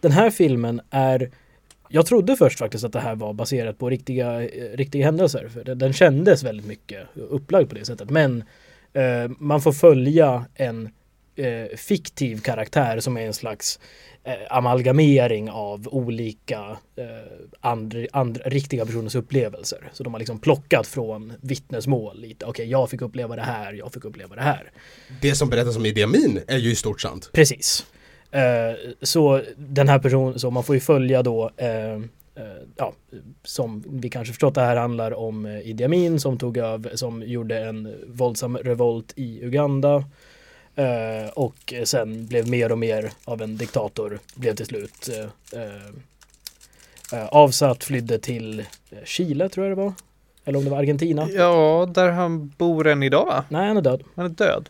den 0.00 0.12
här 0.12 0.30
filmen 0.30 0.80
är 0.90 1.30
jag 1.92 2.06
trodde 2.06 2.36
först 2.36 2.58
faktiskt 2.58 2.84
att 2.84 2.92
det 2.92 3.00
här 3.00 3.14
var 3.14 3.32
baserat 3.32 3.78
på 3.78 3.90
riktiga, 3.90 4.42
eh, 4.42 4.76
riktiga 4.76 5.04
händelser. 5.04 5.48
För 5.48 5.64
den, 5.64 5.78
den 5.78 5.92
kändes 5.92 6.42
väldigt 6.42 6.66
mycket 6.66 7.00
upplagd 7.14 7.68
på 7.68 7.74
det 7.74 7.84
sättet. 7.84 8.10
Men 8.10 8.44
uh, 8.96 9.30
man 9.38 9.60
får 9.60 9.72
följa 9.72 10.44
en 10.54 10.88
eh, 11.40 11.76
fiktiv 11.76 12.40
karaktär 12.40 13.00
som 13.00 13.16
är 13.16 13.26
en 13.26 13.34
slags 13.34 13.78
eh, 14.24 14.34
amalgamering 14.50 15.50
av 15.50 15.88
olika 15.88 16.78
eh, 16.96 17.04
andra, 17.60 18.06
andra 18.12 18.44
riktiga 18.44 18.86
personers 18.86 19.14
upplevelser. 19.14 19.90
Så 19.92 20.02
de 20.02 20.12
har 20.14 20.18
liksom 20.18 20.38
plockat 20.38 20.86
från 20.86 21.32
vittnesmål 21.40 22.20
lite. 22.20 22.46
Okej, 22.46 22.66
jag 22.66 22.90
fick 22.90 23.02
uppleva 23.02 23.36
det 23.36 23.42
här, 23.42 23.72
jag 23.72 23.92
fick 23.92 24.04
uppleva 24.04 24.36
det 24.36 24.42
här. 24.42 24.70
Det 25.20 25.34
som 25.34 25.48
berättas 25.48 25.76
om 25.76 25.86
Idi 25.86 26.02
Amin 26.02 26.40
är 26.46 26.58
ju 26.58 26.70
i 26.70 26.76
stort 26.76 27.00
sant. 27.00 27.30
Precis. 27.32 27.86
Eh, 28.30 28.76
så 29.02 29.42
den 29.56 29.88
här 29.88 29.98
personen, 29.98 30.38
så 30.38 30.50
man 30.50 30.64
får 30.64 30.74
ju 30.74 30.80
följa 30.80 31.22
då 31.22 31.50
eh, 31.56 31.92
eh, 31.92 32.00
Ja, 32.76 32.92
som 33.44 33.84
vi 33.88 34.10
kanske 34.10 34.32
förstått 34.32 34.54
det 34.54 34.60
här 34.60 34.76
handlar 34.76 35.14
om 35.14 35.46
eh, 35.46 35.68
Idi 35.68 35.84
Amin 35.84 36.20
som 36.20 36.38
tog 36.38 36.56
över, 36.56 36.96
som 36.96 37.22
gjorde 37.22 37.58
en 37.58 37.94
våldsam 38.06 38.56
revolt 38.56 39.12
i 39.16 39.44
Uganda. 39.44 40.04
Eh, 40.76 41.28
och 41.34 41.74
sen 41.84 42.26
blev 42.26 42.48
mer 42.48 42.72
och 42.72 42.78
mer 42.78 43.12
av 43.24 43.42
en 43.42 43.56
diktator, 43.56 44.18
blev 44.34 44.54
till 44.54 44.66
slut 44.66 45.08
eh, 45.52 45.68
eh, 47.12 47.26
avsatt, 47.26 47.84
flydde 47.84 48.18
till 48.18 48.64
Chile 49.04 49.48
tror 49.48 49.66
jag 49.66 49.78
det 49.78 49.82
var. 49.82 49.92
Eller 50.44 50.58
om 50.58 50.64
det 50.64 50.70
var 50.70 50.78
Argentina. 50.78 51.28
Ja, 51.30 51.90
där 51.94 52.10
han 52.10 52.48
bor 52.48 52.86
än 52.86 53.02
idag 53.02 53.26
va? 53.26 53.44
Nej, 53.48 53.68
han 53.68 53.76
är 53.76 53.82
död. 53.82 54.02
Han 54.14 54.24
är 54.24 54.28
död. 54.28 54.68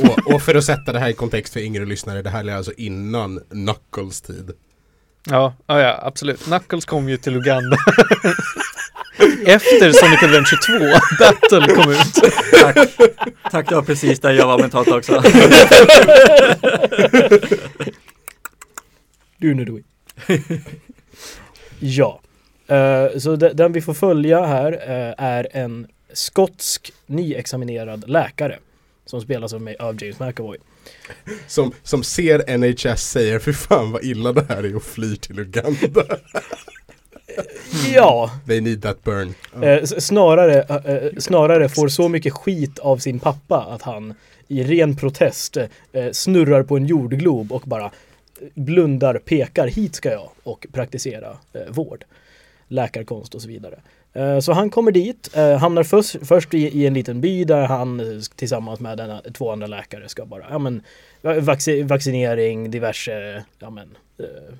Och, 0.00 0.34
och 0.34 0.42
för 0.42 0.54
att 0.54 0.64
sätta 0.64 0.92
det 0.92 0.98
här 0.98 1.08
i 1.08 1.12
kontext 1.12 1.52
för 1.52 1.60
yngre 1.60 1.86
lyssnare, 1.86 2.22
det 2.22 2.30
här 2.30 2.48
är 2.48 2.54
alltså 2.54 2.72
innan 2.76 3.40
Knuckles 3.50 4.20
tid. 4.20 4.50
Ja, 5.24 5.54
ja, 5.66 5.80
ja 5.80 5.98
absolut. 6.02 6.44
Knuckles 6.44 6.84
kom 6.84 7.08
ju 7.08 7.16
till 7.16 7.36
Uganda. 7.36 7.76
Efter 9.46 9.92
Sonic 9.92 10.22
Adventure 10.22 10.60
2 10.60 10.98
Battle 11.18 11.74
kom 11.74 11.92
ut. 11.92 12.14
Tack. 12.60 12.76
Tack, 13.50 13.68
det 13.68 13.74
var 13.74 13.82
precis 13.82 14.20
där 14.20 14.32
jag 14.32 14.46
var 14.46 14.58
mentalt 14.58 14.88
också. 14.88 15.22
Du 19.36 19.54
nu 19.54 19.64
du. 19.64 19.82
ja. 21.78 22.20
Eh, 22.66 23.18
så 23.18 23.36
de, 23.36 23.48
den 23.48 23.72
vi 23.72 23.80
får 23.80 23.94
följa 23.94 24.46
här 24.46 24.72
eh, 24.72 25.24
är 25.24 25.48
en 25.52 25.86
skotsk 26.12 26.92
nyexaminerad 27.06 28.10
läkare. 28.10 28.58
Som 29.06 29.20
spelas 29.20 29.52
av 29.52 29.60
mig 29.60 29.76
av 29.76 30.02
James 30.04 30.20
McAvoy. 30.20 30.58
Som, 31.46 31.72
som 31.82 32.02
ser 32.02 32.56
NHS 32.58 33.10
säger, 33.10 33.38
för 33.38 33.52
fan 33.52 33.92
vad 33.92 34.04
illa 34.04 34.32
det 34.32 34.46
här 34.48 34.64
är 34.64 34.76
och 34.76 34.82
flyr 34.82 35.16
till 35.16 35.38
Uganda. 35.38 36.04
Ja, 37.94 38.30
They 38.46 38.60
need 38.60 38.82
that 38.82 39.04
burn. 39.04 39.34
Eh, 39.62 39.84
snarare, 39.84 40.62
eh, 40.62 41.10
snarare 41.18 41.68
får 41.68 41.88
så 41.88 42.08
mycket 42.08 42.32
skit 42.32 42.78
av 42.78 42.96
sin 42.98 43.18
pappa 43.18 43.56
att 43.70 43.82
han 43.82 44.14
i 44.48 44.62
ren 44.64 44.96
protest 44.96 45.56
eh, 45.56 46.10
snurrar 46.12 46.62
på 46.62 46.76
en 46.76 46.86
jordglob 46.86 47.52
och 47.52 47.62
bara 47.62 47.90
blundar, 48.54 49.18
pekar 49.18 49.66
hit 49.66 49.94
ska 49.94 50.10
jag 50.10 50.28
och 50.42 50.66
praktisera 50.72 51.36
eh, 51.52 51.60
vård. 51.72 52.04
Läkarkonst 52.68 53.34
och 53.34 53.42
så 53.42 53.48
vidare. 53.48 53.80
Eh, 54.12 54.38
Så 54.38 54.52
han 54.52 54.70
kommer 54.70 54.92
dit, 54.92 55.30
eh, 55.34 55.56
hamnar 55.56 55.82
först, 55.82 56.16
först 56.22 56.54
i, 56.54 56.58
i 56.58 56.86
en 56.86 56.94
liten 56.94 57.20
by 57.20 57.44
där 57.44 57.66
han 57.66 58.00
eh, 58.00 58.06
tillsammans 58.36 58.80
med 58.80 58.98
denna, 58.98 59.22
två 59.32 59.50
andra 59.52 59.66
läkare 59.66 60.08
ska 60.08 60.24
bara, 60.24 60.44
ja 60.50 60.58
men 60.58 60.82
vaccin, 61.40 61.86
vaccinering, 61.86 62.70
diverse, 62.70 63.44
ja 63.58 63.70
men 63.70 63.96
eh, 64.18 64.54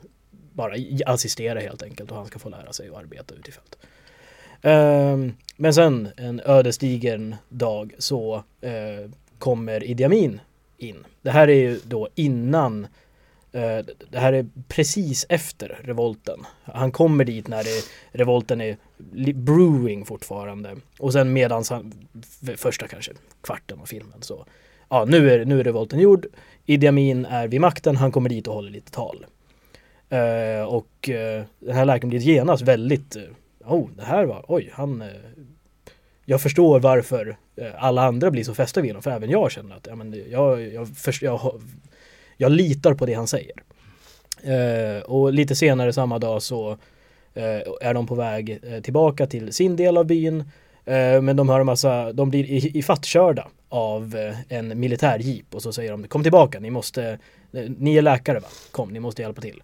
bara 0.53 0.75
assistera 1.07 1.61
helt 1.61 1.83
enkelt 1.83 2.11
och 2.11 2.17
han 2.17 2.27
ska 2.27 2.39
få 2.39 2.49
lära 2.49 2.73
sig 2.73 2.89
att 2.89 2.97
arbeta 2.97 3.35
ute 3.35 3.49
i 3.49 3.53
fält. 3.53 3.77
Ehm, 4.63 5.33
men 5.57 5.75
sen 5.75 6.09
en 6.17 6.41
ödesdigen 6.45 7.37
dag 7.49 7.95
så 7.99 8.45
eh, 8.61 9.11
kommer 9.39 9.85
Idi 9.85 10.05
Amin 10.05 10.41
in. 10.79 11.05
Det 11.23 11.31
här 11.31 11.49
är 11.49 11.55
ju 11.55 11.81
då 11.85 12.09
innan 12.15 12.85
eh, 13.53 13.79
det 14.11 14.19
här 14.19 14.33
är 14.33 14.47
precis 14.69 15.27
efter 15.29 15.81
revolten. 15.85 16.41
Han 16.63 16.93
kommer 16.93 17.25
dit 17.25 17.49
när 17.49 17.65
det, 17.65 17.85
revolten 18.19 18.61
är 18.61 18.77
brewing 19.35 20.05
fortfarande. 20.05 20.77
Och 20.99 21.13
sen 21.13 21.33
medans 21.33 21.71
han, 21.71 21.93
första 22.57 22.89
kanske 22.89 23.13
kvarten 23.41 23.81
av 23.81 23.87
filmen 23.87 24.23
så, 24.23 24.47
ja 24.89 25.05
nu 25.05 25.31
är, 25.31 25.45
nu 25.45 25.61
är 25.61 25.65
revolten 25.65 26.01
gjord. 26.01 26.27
Idi 26.67 26.87
Amin 26.87 27.25
är 27.25 27.49
vid 27.49 27.61
makten, 27.61 27.97
han 27.97 28.13
kommer 28.13 28.29
dit 28.29 28.47
och 28.47 28.55
håller 28.55 28.71
lite 28.71 28.91
tal. 28.91 29.27
Eh, 30.13 30.65
och 30.65 31.09
eh, 31.09 31.45
den 31.61 31.77
här 31.77 31.85
läkaren 31.85 32.09
blir 32.09 32.21
genast 32.21 32.63
väldigt, 32.63 33.17
eh, 33.17 33.23
oh 33.65 33.89
det 33.97 34.03
här 34.03 34.25
var, 34.25 34.45
oj 34.49 34.71
han, 34.73 35.03
eh, 35.03 35.09
jag 36.25 36.41
förstår 36.41 36.81
varför 36.81 37.37
eh, 37.57 37.67
alla 37.79 38.03
andra 38.03 38.31
blir 38.31 38.45
så 38.45 38.55
fästa 38.55 38.81
vid 38.81 38.91
honom, 38.91 39.03
för 39.03 39.11
även 39.11 39.31
jag 39.31 39.51
känner 39.51 39.77
att 39.77 39.87
ja, 39.87 39.95
men, 39.95 40.25
jag, 40.31 40.73
jag, 40.73 40.89
för, 40.97 41.25
jag, 41.25 41.61
jag 42.37 42.53
litar 42.53 42.95
på 42.95 43.07
det 43.07 43.15
han 43.15 43.27
säger. 43.27 43.53
Eh, 44.43 45.03
och 45.03 45.33
lite 45.33 45.55
senare 45.55 45.93
samma 45.93 46.19
dag 46.19 46.43
så 46.43 46.71
eh, 47.35 47.61
är 47.81 47.95
de 47.95 48.07
på 48.07 48.15
väg 48.15 48.59
eh, 48.63 48.81
tillbaka 48.81 49.27
till 49.27 49.53
sin 49.53 49.77
del 49.77 49.97
av 49.97 50.05
byn. 50.05 50.41
Eh, 50.85 51.21
men 51.21 51.37
de 51.37 51.49
har 51.49 51.61
en 51.61 51.67
massa, 51.67 52.13
de 52.13 52.31
blir 52.31 52.77
ifattkörda 52.77 53.49
av 53.69 54.17
eh, 54.17 54.59
en 54.59 54.81
militärjeep 54.81 55.55
och 55.55 55.63
så 55.63 55.73
säger 55.73 55.91
de 55.91 56.09
kom 56.09 56.23
tillbaka, 56.23 56.61
ni 56.61 56.71
måste, 56.71 57.19
eh, 57.53 57.71
ni 57.79 57.97
är 57.97 58.03
läkare 58.03 58.39
va? 58.39 58.49
Kom, 58.71 58.93
ni 58.93 59.01
måste 59.01 59.23
hjälpa 59.23 59.41
till. 59.41 59.63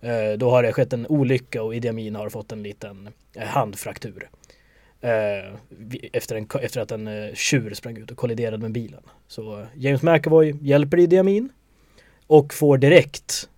Eh, 0.00 0.38
då 0.38 0.50
har 0.50 0.62
det 0.62 0.72
skett 0.72 0.92
en 0.92 1.06
olycka 1.06 1.62
och 1.62 1.74
Idi 1.74 1.88
Amin 1.88 2.14
har 2.14 2.28
fått 2.28 2.52
en 2.52 2.62
liten 2.62 3.08
eh, 3.34 3.46
handfraktur. 3.46 4.28
Eh, 5.00 5.54
efter, 6.12 6.36
en, 6.36 6.46
efter 6.62 6.80
att 6.80 6.92
en 6.92 7.30
tjur 7.34 7.74
sprang 7.74 7.96
ut 7.96 8.10
och 8.10 8.16
kolliderade 8.16 8.58
med 8.58 8.72
bilen. 8.72 9.02
Så 9.28 9.66
James 9.74 10.02
McAvoy 10.02 10.54
hjälper 10.60 10.98
Idi 10.98 11.18
Amin 11.18 11.48
och 12.26 12.54
får 12.54 12.78
direkt 12.78 13.48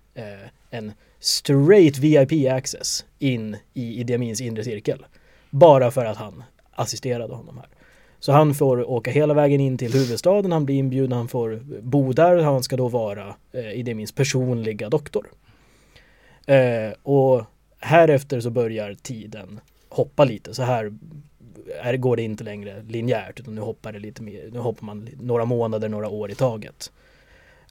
en 0.69 0.91
straight 1.19 1.97
VIP 1.97 2.51
access 2.51 3.05
in 3.19 3.57
i 3.73 3.99
Idi 3.99 4.15
Amins 4.15 4.41
inre 4.41 4.63
cirkel. 4.63 5.05
Bara 5.49 5.91
för 5.91 6.05
att 6.05 6.17
han 6.17 6.43
assisterade 6.71 7.33
honom 7.33 7.57
här. 7.57 7.67
Så 8.19 8.31
han 8.31 8.53
får 8.53 8.89
åka 8.89 9.11
hela 9.11 9.33
vägen 9.33 9.61
in 9.61 9.77
till 9.77 9.93
huvudstaden, 9.93 10.51
han 10.51 10.65
blir 10.65 10.75
inbjuden, 10.75 11.11
han 11.11 11.27
får 11.27 11.61
bo 11.81 12.13
där, 12.13 12.37
han 12.37 12.63
ska 12.63 12.77
då 12.77 12.87
vara 12.87 13.35
eh, 13.51 13.79
Idi 13.79 13.91
Amins 13.91 14.11
personliga 14.11 14.89
doktor. 14.89 15.27
Eh, 16.45 16.93
och 17.03 17.43
härefter 17.79 18.39
så 18.39 18.49
börjar 18.49 18.93
tiden 18.93 19.59
hoppa 19.89 20.25
lite. 20.25 20.53
Så 20.53 20.63
här 20.63 20.93
är, 21.81 21.97
går 21.97 22.15
det 22.15 22.23
inte 22.23 22.43
längre 22.43 22.83
linjärt 22.87 23.39
utan 23.39 23.55
nu 23.55 23.61
hoppar 23.61 23.91
det 23.91 23.99
lite 23.99 24.21
mer, 24.21 24.49
nu 24.51 24.59
hoppar 24.59 24.85
man 24.85 25.09
några 25.21 25.45
månader, 25.45 25.89
några 25.89 26.09
år 26.09 26.31
i 26.31 26.35
taget. 26.35 26.91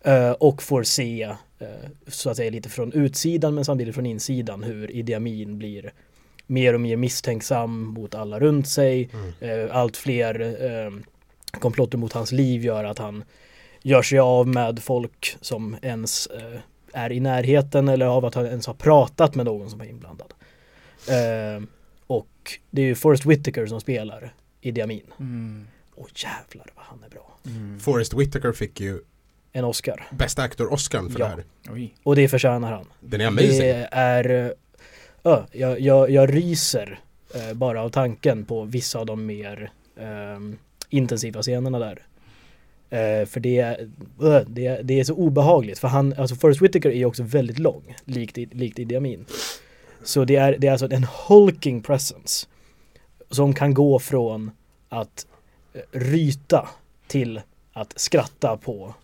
Eh, 0.05 0.31
och 0.31 0.63
får 0.63 0.83
se 0.83 1.23
eh, 1.59 1.67
så 2.07 2.31
att 2.31 2.37
säga 2.37 2.51
lite 2.51 2.69
från 2.69 2.93
utsidan 2.93 3.55
men 3.55 3.65
samtidigt 3.65 3.95
från 3.95 4.07
insidan 4.07 4.63
hur 4.63 4.91
Idi 4.91 5.15
Amin 5.15 5.59
blir 5.59 5.93
mer 6.47 6.75
och 6.75 6.81
mer 6.81 6.97
misstänksam 6.97 7.85
mot 7.85 8.15
alla 8.15 8.41
runt 8.41 8.69
sig. 8.69 9.11
Eh, 9.41 9.77
allt 9.77 9.97
fler 9.97 10.41
eh, 10.65 10.91
komplotter 11.61 11.99
mot 11.99 12.13
hans 12.13 12.33
liv 12.33 12.65
gör 12.65 12.85
att 12.85 12.99
han 12.99 13.25
gör 13.83 14.03
sig 14.03 14.19
av 14.19 14.49
med 14.49 14.83
folk 14.83 15.37
som 15.41 15.77
ens 15.83 16.27
eh, 16.27 16.61
är 16.93 17.13
i 17.13 17.21
närheten 17.21 17.89
eller 17.89 18.07
av 18.07 18.25
att 18.25 18.35
han 18.35 18.47
ens 18.47 18.67
har 18.67 18.75
pratat 18.75 19.35
med 19.35 19.47
någon 19.47 19.71
som 19.71 19.81
är 19.81 19.85
inblandad. 19.85 20.35
Eh, 21.09 21.63
och 22.07 22.29
det 22.71 22.83
är 22.83 22.87
ju 22.87 22.95
Forrest 22.95 23.27
Whitaker 23.27 23.67
som 23.67 23.81
spelar 23.81 24.35
Idi 24.61 24.83
Amin. 24.83 25.07
Mm. 25.21 25.67
Och 25.95 26.09
jävlar 26.15 26.67
vad 26.77 26.85
han 26.85 27.05
är 27.05 27.09
bra. 27.09 27.39
Mm. 27.47 27.81
Forrest 27.81 28.15
Whitaker 28.15 28.53
fick 28.53 28.81
ju 28.81 29.01
En 29.53 29.65
Oscar. 29.65 30.07
bästa 30.11 30.43
aktor-Oscarn 30.43 31.11
för 31.11 31.21
Ja. 31.21 31.27
det 31.27 31.31
här. 31.35 31.45
Oj. 31.75 31.95
Och 32.03 32.17
det 32.17 32.29
förtjänar 32.29 32.73
han. 32.73 32.87
Den 33.01 33.21
är 33.21 33.27
amazing. 33.27 33.59
Det 33.59 33.89
är... 33.93 34.31
Uh, 35.27 35.45
jag, 35.53 35.81
jag, 35.81 36.11
jag 36.11 36.35
ryser 36.35 37.01
eh, 37.35 37.55
bara 37.55 37.83
av 37.83 37.89
tanken 37.89 38.45
på 38.45 38.65
vissa 38.65 38.99
av 38.99 39.07
de 39.07 39.27
mer 39.27 39.73
ehm, 39.97 40.59
intensiva 40.89 41.43
scenerna 41.43 41.79
där. 41.79 42.03
Eh, 42.93 43.27
för 43.27 43.41
det, 43.41 43.59
är- 43.59 43.81
uh, 44.23 44.41
det, 44.47 44.81
det 44.83 45.01
är 45.01 45.05
så 45.05 45.15
obehagligt. 45.15 45.79
För 45.79 45.89
han, 45.89 46.15
alltså 46.19 46.37
Forrest 46.37 46.63
Whitaker 46.63 46.91
är 46.91 46.95
ju 46.97 47.05
också 47.05 47.23
väldigt 47.23 47.59
lång, 47.59 47.97
likt, 48.05 48.37
likt 48.37 48.79
Idi 48.79 48.97
Amin. 48.97 49.25
Så 50.05 50.25
det 50.25 50.37
är, 50.37 50.57
det 50.59 50.67
är 50.67 50.73
alltså 50.73 50.93
en 50.93 51.07
hulking 51.29 51.83
presence. 51.83 52.47
Som 53.31 53.55
kan 53.55 53.75
gå 53.75 53.99
från 53.99 54.51
att 54.89 55.27
eh, 55.75 55.81
ryta 55.93 56.69
till 57.07 57.41
att 57.73 58.01
skratta 58.01 58.57
på 58.57 58.95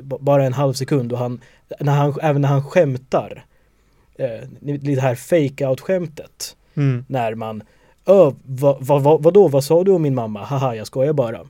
bara 0.00 0.44
en 0.44 0.52
halv 0.52 0.72
sekund 0.72 1.12
och 1.12 1.18
han, 1.18 1.40
när 1.80 1.92
han, 1.92 2.14
även 2.22 2.42
när 2.42 2.48
han 2.48 2.64
skämtar, 2.64 3.44
eh, 4.14 4.48
det 4.60 5.00
här 5.00 5.14
fake-out 5.14 5.80
skämtet 5.80 6.56
Mm. 6.74 7.04
När 7.08 7.34
man 7.34 7.62
Ö, 8.06 8.32
vad, 8.44 8.76
vad, 8.86 9.02
vad, 9.02 9.22
vadå, 9.22 9.48
vad 9.48 9.64
sa 9.64 9.84
du 9.84 9.90
om 9.92 10.02
min 10.02 10.14
mamma? 10.14 10.44
Haha, 10.44 10.74
jag 10.74 10.86
skojar 10.86 11.12
bara. 11.12 11.40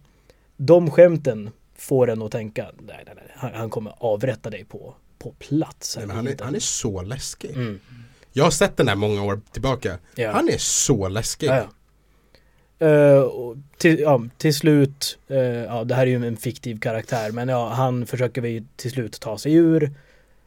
De 0.57 0.91
skämten 0.91 1.51
får 1.75 2.11
en 2.11 2.23
att 2.23 2.33
tänka, 2.33 2.63
nej, 2.79 3.03
nej, 3.07 3.15
nej, 3.17 3.33
han, 3.35 3.55
han 3.55 3.71
kommer 3.71 3.95
avrätta 3.99 4.51
dig 4.51 4.65
på, 4.65 4.95
på 5.19 5.31
plats. 5.31 5.97
Nej, 5.97 6.17
han, 6.17 6.29
är, 6.29 6.37
han 6.41 6.55
är 6.55 6.61
så 6.61 7.03
läskig. 7.03 7.51
Mm. 7.51 7.81
Jag 8.33 8.45
har 8.45 8.51
sett 8.51 8.77
den 8.77 8.89
här 8.89 8.97
många 8.97 9.23
år 9.23 9.41
tillbaka. 9.53 9.99
Ja. 10.15 10.33
Han 10.33 10.49
är 10.49 10.59
så 10.59 11.09
läskig. 11.09 11.47
Ja, 11.47 11.57
ja. 11.57 11.69
Och 13.23 13.57
till, 13.77 14.01
ja, 14.01 14.25
till 14.39 14.55
slut, 14.55 15.19
eh, 15.29 15.39
ja 15.39 15.85
det 15.85 15.95
här 15.95 16.03
är 16.03 16.11
ju 16.11 16.27
en 16.27 16.37
fiktiv 16.37 16.79
karaktär, 16.81 17.31
men 17.31 17.49
ja, 17.49 17.69
han 17.69 18.07
försöker 18.07 18.41
vi 18.41 18.65
till 18.77 18.91
slut 18.91 19.21
ta 19.21 19.39
sig 19.39 19.55
ur 19.55 19.83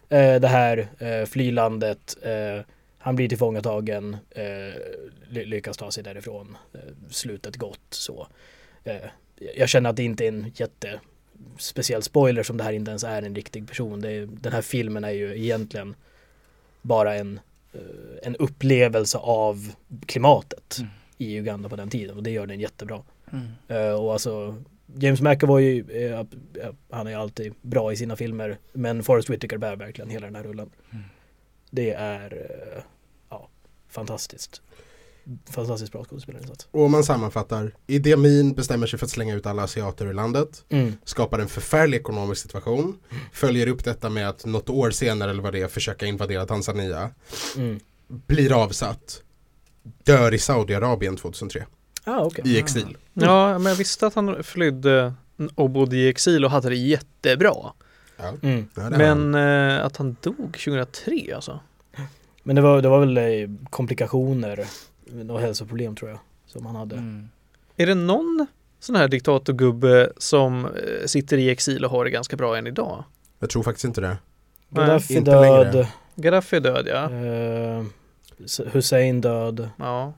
eh, 0.10 0.36
det 0.36 0.48
här 0.48 0.90
uh, 1.02 1.26
flylandet. 1.26 2.18
Han 3.02 3.16
blir 3.16 3.30
tillfångatagen, 3.30 4.14
uh, 4.38 4.74
ly 5.30 5.46
lyckas 5.46 5.78
ta 5.78 5.92
sig 5.92 6.04
därifrån. 6.04 6.58
Uh, 6.76 6.82
slutet 7.10 7.56
gott 7.56 7.88
så. 7.90 8.28
Eh, 9.42 9.48
jag 9.58 9.70
känner 9.70 9.90
att 9.90 9.96
det 9.96 10.04
inte 10.04 10.24
är 10.24 10.28
en 10.28 10.52
jätte 10.56 11.00
speciell 11.58 12.04
spoiler 12.04 12.44
som 12.44 12.58
det 12.58 12.64
här 12.64 12.74
inte 12.74 12.92
ens 12.92 13.04
är 13.04 13.22
en 13.22 13.36
riktig 13.36 13.68
person. 13.68 14.02
Det 14.02 14.12
är, 14.12 14.26
den 14.26 14.54
här 14.54 14.62
filmen 14.62 15.04
är 15.04 15.12
ju 15.12 15.44
egentligen 15.44 15.96
bara 16.82 17.16
en, 17.16 17.40
en 18.24 18.36
upplevelse 18.36 19.18
av 19.18 19.72
klimatet 20.06 20.78
Mm. 20.80 20.92
i 21.18 21.36
Uganda 21.40 21.70
på 21.70 21.76
den 21.76 21.90
tiden 21.90 22.18
och 22.18 22.24
det 22.24 22.32
gör 22.32 22.48
den 22.48 22.60
jättebra. 22.60 23.02
Mm. 23.32 23.48
Eh, 23.68 23.94
och 23.94 24.14
alltså 24.14 24.56
James 24.96 25.22
McAvoy, 25.22 25.80
eh, 25.80 26.20
eh, 26.20 26.26
han 26.90 27.08
är 27.08 27.18
alltid 27.18 27.54
bra 27.62 27.94
i 27.94 27.96
sina 27.96 28.16
filmer 28.16 28.58
men 28.74 29.04
Forrest 29.04 29.30
Whitaker 29.30 29.58
bär 29.58 29.76
verkligen 29.76 30.10
hela 30.10 30.26
den 30.26 30.36
här 30.36 30.44
rullen. 30.44 30.70
Mm. 30.92 31.04
Det 31.70 31.92
är 31.94 32.34
eh, 32.34 32.84
ja, 33.30 33.48
fantastiskt. 33.90 34.62
Fantastiskt 35.50 35.92
bra 35.92 36.04
skådespelarinsats. 36.04 36.68
Och 36.72 36.86
om 36.86 36.92
man 36.92 37.04
sammanfattar, 37.04 37.72
Idi 37.88 38.14
Amin 38.14 38.54
bestämmer 38.54 38.88
sig 38.88 39.00
för 39.00 39.06
att 39.06 39.12
slänga 39.12 39.36
ut 39.36 39.46
alla 39.46 39.64
asiater 39.64 40.06
ur 40.06 40.14
landet. 40.14 40.66
Mm. 40.70 40.94
Skapar 41.04 41.40
en 41.40 41.48
förfärlig 41.48 41.98
ekonomisk 41.98 42.42
situation. 42.42 43.00
Följer 43.34 43.68
upp 43.68 43.84
detta 43.84 44.10
med 44.10 44.30
att 44.30 44.46
något 44.46 44.70
år 44.70 44.92
senare 44.92 45.32
eller 45.32 45.44
vad 45.44 45.54
det 45.54 45.62
är 45.62 45.68
försöka 45.68 46.06
invadera 46.06 46.46
Tanzania. 46.46 47.10
Mm. 47.58 47.80
Blir 48.08 48.64
avsatt. 48.64 49.22
Dör 50.04 50.34
i 50.34 50.40
Saudiarabien 50.40 51.18
2003. 51.18 51.66
Ah, 52.04 52.20
okej. 52.20 52.44
I 52.48 52.60
exil. 52.60 52.98
Ja, 53.14 53.60
men 53.60 53.70
jag 53.70 53.76
visste 53.76 54.08
att 54.08 54.14
han 54.14 54.44
flydde 54.44 55.14
och 55.56 55.70
bodde 55.70 55.96
i 55.98 56.10
exil 56.10 56.46
och 56.46 56.52
hade 56.52 56.70
det 56.70 56.76
jättebra. 56.76 57.56
Ja. 58.18 58.34
Mm. 58.42 58.68
Ja, 58.76 58.82
det 58.90 58.96
har 58.96 59.06
han. 59.06 59.32
Men 59.32 59.78
eh, 59.78 59.86
att 59.86 59.98
han 59.98 60.16
dog 60.22 60.54
2003 60.54 61.34
alltså. 61.36 61.60
Men 62.44 62.56
det 62.56 62.62
var, 62.62 62.82
det 62.82 62.90
var 62.90 63.00
väl 63.00 63.18
eh, 63.18 63.50
komplikationer 63.70 64.66
och 65.30 65.40
hälsoproblem 65.40 65.96
tror 65.96 66.10
jag. 66.12 66.20
Som 66.46 66.66
han 66.66 66.76
hade. 66.76 66.96
Mm. 66.96 67.30
Är 67.78 67.86
det 67.86 67.96
någon 67.96 68.48
sån 68.80 68.96
här 68.96 69.08
diktatorgubbe 69.08 70.10
som 70.18 70.66
eh, 70.66 70.72
sitter 71.06 71.38
i 71.38 71.50
exil 71.50 71.86
och 71.86 71.92
har 71.92 72.06
det 72.06 72.12
ganska 72.12 72.36
bra 72.36 72.58
än 72.58 72.68
idag? 72.68 73.04
Jag 73.40 73.50
tror 73.50 73.64
faktiskt 73.64 73.86
inte 73.86 74.02
det. 74.02 74.18
Gaddafi 74.70 75.14
inte 75.16 75.32
död. 75.32 75.42
längre. 75.74 75.88
Gaddafi 76.16 76.56
är 76.56 76.60
död 76.60 76.88
ja. 76.88 77.12
Eh, 77.12 77.84
Hussein 78.72 79.22
död. 79.22 79.70
ja. 79.78 80.14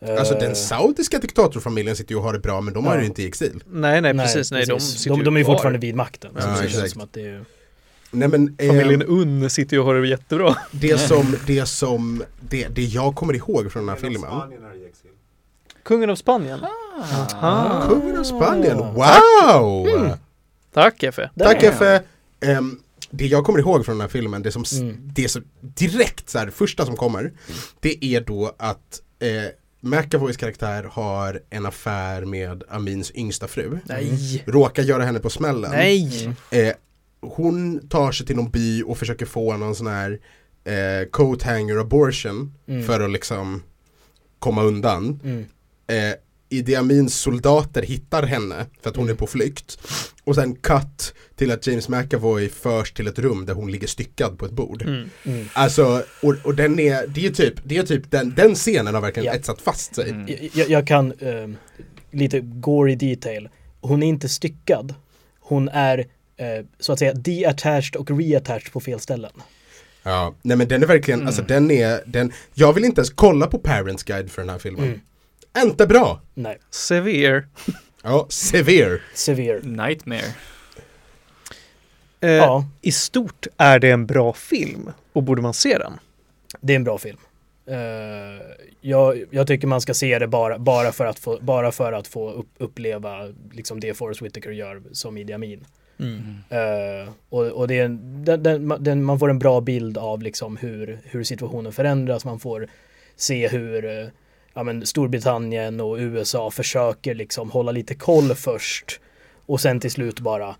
Eh, 0.00 0.18
Alltså 0.18 0.34
den 0.34 0.54
saudiska 0.56 1.18
diktatorfamiljen 1.18 1.96
sitter 1.96 2.12
ju 2.12 2.16
och 2.18 2.22
har 2.24 2.32
det 2.32 2.38
bra 2.38 2.60
men 2.60 2.74
de 2.74 2.86
har 2.86 2.94
Ja. 2.94 3.00
ju 3.00 3.06
inte 3.06 3.22
i 3.22 3.26
exil. 3.26 3.62
Nej, 3.66 4.00
nej, 4.00 4.12
precis. 4.18 4.50
Nej, 4.52 4.66
de 4.66 4.80
sitter 4.80 5.16
de, 5.16 5.24
de 5.24 5.34
är 5.34 5.38
ju 5.40 5.44
fortfarande 5.44 5.78
vid 5.78 5.94
makten. 5.94 6.30
Ja, 6.34 6.56
så 6.56 6.62
det 6.62 6.68
känns 6.68 6.92
som 6.92 7.00
att 7.02 7.12
det 7.12 7.26
är, 7.26 7.44
Nej 8.14 8.28
men 8.28 8.54
eh, 8.58 8.68
Familjen 8.68 9.02
Unn 9.02 9.50
sitter 9.50 9.76
ju 9.76 9.80
och 9.80 9.86
har 9.86 9.94
det 9.94 10.08
jättebra. 10.08 10.56
det 10.70 10.98
som, 10.98 11.36
det 11.46 11.66
som, 11.66 12.22
det, 12.40 12.68
det 12.68 12.82
jag 12.82 13.14
kommer 13.14 13.34
ihåg 13.34 13.72
från 13.72 13.86
den 13.86 13.94
här 13.96 14.02
filmen. 14.02 14.30
Kungen 15.82 16.10
av 16.10 16.16
Spanien. 16.16 16.60
Ah. 16.64 17.02
Aha. 17.42 17.88
Kungen 17.88 18.16
av 18.18 18.24
Spanien, 18.24 18.76
wow! 18.78 19.88
Mm. 19.88 20.10
Tack 20.72 21.02
Effe. 21.02 21.30
Tack. 21.38 21.62
Effe! 21.62 22.02
Ehm, 22.40 22.78
det 23.10 23.26
jag 23.26 23.44
kommer 23.44 23.58
ihåg 23.58 23.84
från 23.84 23.94
den 23.94 24.00
här 24.00 24.08
filmen, 24.08 24.42
det 24.42 24.52
som, 24.52 24.64
Mm. 24.80 24.96
det 25.14 25.28
som 25.28 25.44
direkt 25.60 26.30
så 26.30 26.38
här, 26.38 26.50
första 26.50 26.86
som 26.86 26.96
kommer, 26.96 27.32
det 27.80 28.04
är 28.04 28.20
då 28.20 28.54
att 28.58 29.00
eh, 29.18 29.28
McAvoys 29.80 30.36
karaktär 30.36 30.88
har 30.92 31.40
en 31.50 31.66
affär 31.66 32.24
med 32.24 32.62
Amins 32.68 33.12
yngsta 33.14 33.48
fru. 33.48 33.78
Nej. 33.84 34.42
Råkar 34.46 34.82
göra 34.82 35.04
henne 35.04 35.18
på 35.20 35.30
smällen. 35.30 35.70
Nej. 35.70 36.26
Eh, 36.50 36.72
hon 37.30 37.88
tar 37.88 38.12
sig 38.12 38.26
till 38.26 38.36
någon 38.36 38.50
by 38.50 38.82
och 38.82 38.98
försöker 38.98 39.26
få 39.26 39.56
någon 39.56 39.74
sån 39.74 39.86
här 39.86 40.18
eh, 40.64 41.08
coat 41.10 41.42
hanger 41.42 41.76
abortion 41.76 42.54
Mm. 42.68 42.82
för 42.86 43.00
att 43.00 43.10
liksom 43.10 43.62
komma 44.38 44.62
undan. 44.62 45.20
Mm. 45.24 45.44
Eh, 45.86 46.14
Idi 46.48 46.76
Amins 46.76 47.14
soldater 47.20 47.82
hittar 47.82 48.22
henne 48.22 48.66
för 48.82 48.90
att 48.90 48.96
hon 48.96 49.08
är 49.08 49.14
på 49.14 49.26
flykt. 49.26 49.78
Och 50.24 50.34
sen 50.34 50.54
cut 50.56 51.14
till 51.36 51.50
att 51.50 51.66
James 51.66 51.88
McAvoy 51.88 52.48
förs 52.48 52.92
till 52.92 53.06
ett 53.06 53.18
rum 53.18 53.46
där 53.46 53.54
hon 53.54 53.70
ligger 53.70 53.86
styckad 53.86 54.38
på 54.38 54.44
ett 54.46 54.52
bord. 54.52 54.82
Mm. 54.82 55.08
Mm. 55.24 55.46
Alltså, 55.52 56.02
och, 56.22 56.34
och 56.44 56.54
den 56.54 56.78
är, 56.78 57.06
det 57.06 57.26
är 57.26 57.30
typ, 57.30 57.54
det 57.64 57.76
är 57.76 57.82
typ 57.82 58.10
den, 58.10 58.34
den 58.36 58.54
scenen 58.54 58.94
har 58.94 59.00
verkligen 59.02 59.26
Ja. 59.26 59.32
etsat 59.34 59.60
fast 59.60 59.94
sig. 59.94 60.10
Mm. 60.10 60.26
Jag- 60.52 60.68
Jag, 60.70 60.86
kan 60.86 61.12
ehm, 61.20 61.56
lite 62.10 62.40
gory 62.40 62.94
detail. 62.96 63.48
Hon 63.80 64.02
är 64.02 64.06
inte 64.06 64.28
styckad. 64.28 64.94
Hon 65.40 65.68
är 65.68 66.06
eh, 66.36 66.64
så 66.78 66.92
att 66.92 66.98
säga 66.98 67.12
deattached 67.14 67.96
och 67.96 68.18
reattached 68.18 68.72
på 68.72 68.80
fel 68.80 69.00
ställen. 69.00 69.32
Ja, 70.02 70.34
nej 70.42 70.56
men 70.56 70.68
den 70.68 70.82
är 70.82 70.86
verkligen, 70.86 71.20
Mm. 71.20 71.26
alltså 71.26 71.42
den 71.42 71.70
är, 71.70 72.00
den, 72.06 72.32
jag 72.54 72.72
vill 72.72 72.84
inte 72.84 72.98
ens 73.00 73.10
kolla 73.10 73.46
på 73.46 73.58
Parents 73.58 74.02
Guide 74.02 74.30
för 74.30 74.42
den 74.42 74.48
här 74.50 74.58
filmen. 74.58 74.84
Mm. 74.84 75.00
Inte 75.68 75.86
bra! 75.86 76.20
Nej, 76.34 76.58
Severe. 76.70 77.44
Ja, 78.02 78.26
severe. 78.30 78.98
severe. 79.14 79.60
Nightmare. 79.62 80.24
Eh, 82.20 82.30
Ja, 82.30 82.64
I 82.82 82.92
stort 82.92 83.46
är 83.56 83.78
det 83.78 83.90
en 83.90 84.06
bra 84.06 84.32
film 84.32 84.90
och 85.12 85.22
borde 85.22 85.42
man 85.42 85.54
se 85.54 85.78
den? 85.78 85.98
det 86.60 86.72
är 86.72 86.76
en 86.76 86.84
bra 86.84 86.98
film. 86.98 87.18
Eh, 87.66 87.76
jag, 88.80 89.24
jag 89.30 89.46
tycker 89.46 89.66
man 89.66 89.80
ska 89.80 89.94
se 89.94 90.18
det 90.18 90.26
bara, 90.28 90.58
bara 90.58 90.92
för 90.92 91.06
att 91.06 91.18
få, 91.18 91.38
bara 91.40 91.72
för 91.72 91.92
att 91.92 92.08
få 92.08 92.30
upp, 92.30 92.48
uppleva 92.58 93.32
liksom 93.52 93.80
det 93.80 93.94
Forrest 93.94 94.22
Whitaker 94.22 94.50
gör 94.50 94.82
som 94.92 95.18
Idi 95.18 95.32
Amin. 95.32 95.64
Eh, 96.48 97.12
och 97.28 97.46
och 97.46 97.68
det 97.68 97.82
den, 97.82 98.24
den, 98.42 98.74
den, 98.80 99.04
man 99.04 99.18
får 99.18 99.30
en 99.30 99.38
bra 99.38 99.60
bild 99.60 99.98
av 99.98 100.22
liksom 100.22 100.56
hur, 100.56 100.98
hur 101.04 101.24
situationen 101.24 101.72
förändras. 101.72 102.24
Man 102.24 102.40
får 102.40 102.68
se 103.16 103.48
hur 103.48 103.84
eh, 103.84 104.08
ja, 104.54 104.62
men 104.62 104.86
Storbritannien 104.86 105.80
och 105.80 105.96
USA 105.96 106.50
försöker 106.50 107.14
liksom 107.14 107.50
hålla 107.50 107.72
lite 107.72 107.94
koll 107.94 108.34
först. 108.34 109.00
Och 109.46 109.60
sen 109.60 109.80
till 109.80 109.90
slut 109.90 110.20
bara 110.20 110.56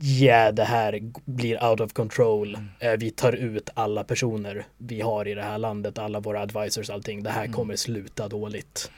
Ja, 0.00 0.52
det 0.52 0.64
här 0.64 1.00
blir 1.24 1.64
out 1.64 1.80
of 1.80 1.92
control. 1.92 2.58
Eh, 2.80 2.92
vi 2.92 3.10
tar 3.10 3.32
ut 3.32 3.70
alla 3.74 4.04
personer 4.04 4.66
vi 4.78 5.00
har 5.00 5.28
i 5.28 5.34
det 5.34 5.42
här 5.42 5.58
landet, 5.58 5.98
alla 5.98 6.20
våra 6.20 6.40
advisors, 6.40 6.90
allting. 6.90 7.22
Det 7.22 7.30
här 7.30 7.44
Mm. 7.44 7.52
kommer 7.52 7.76
sluta 7.76 8.28
dåligt. 8.28 8.90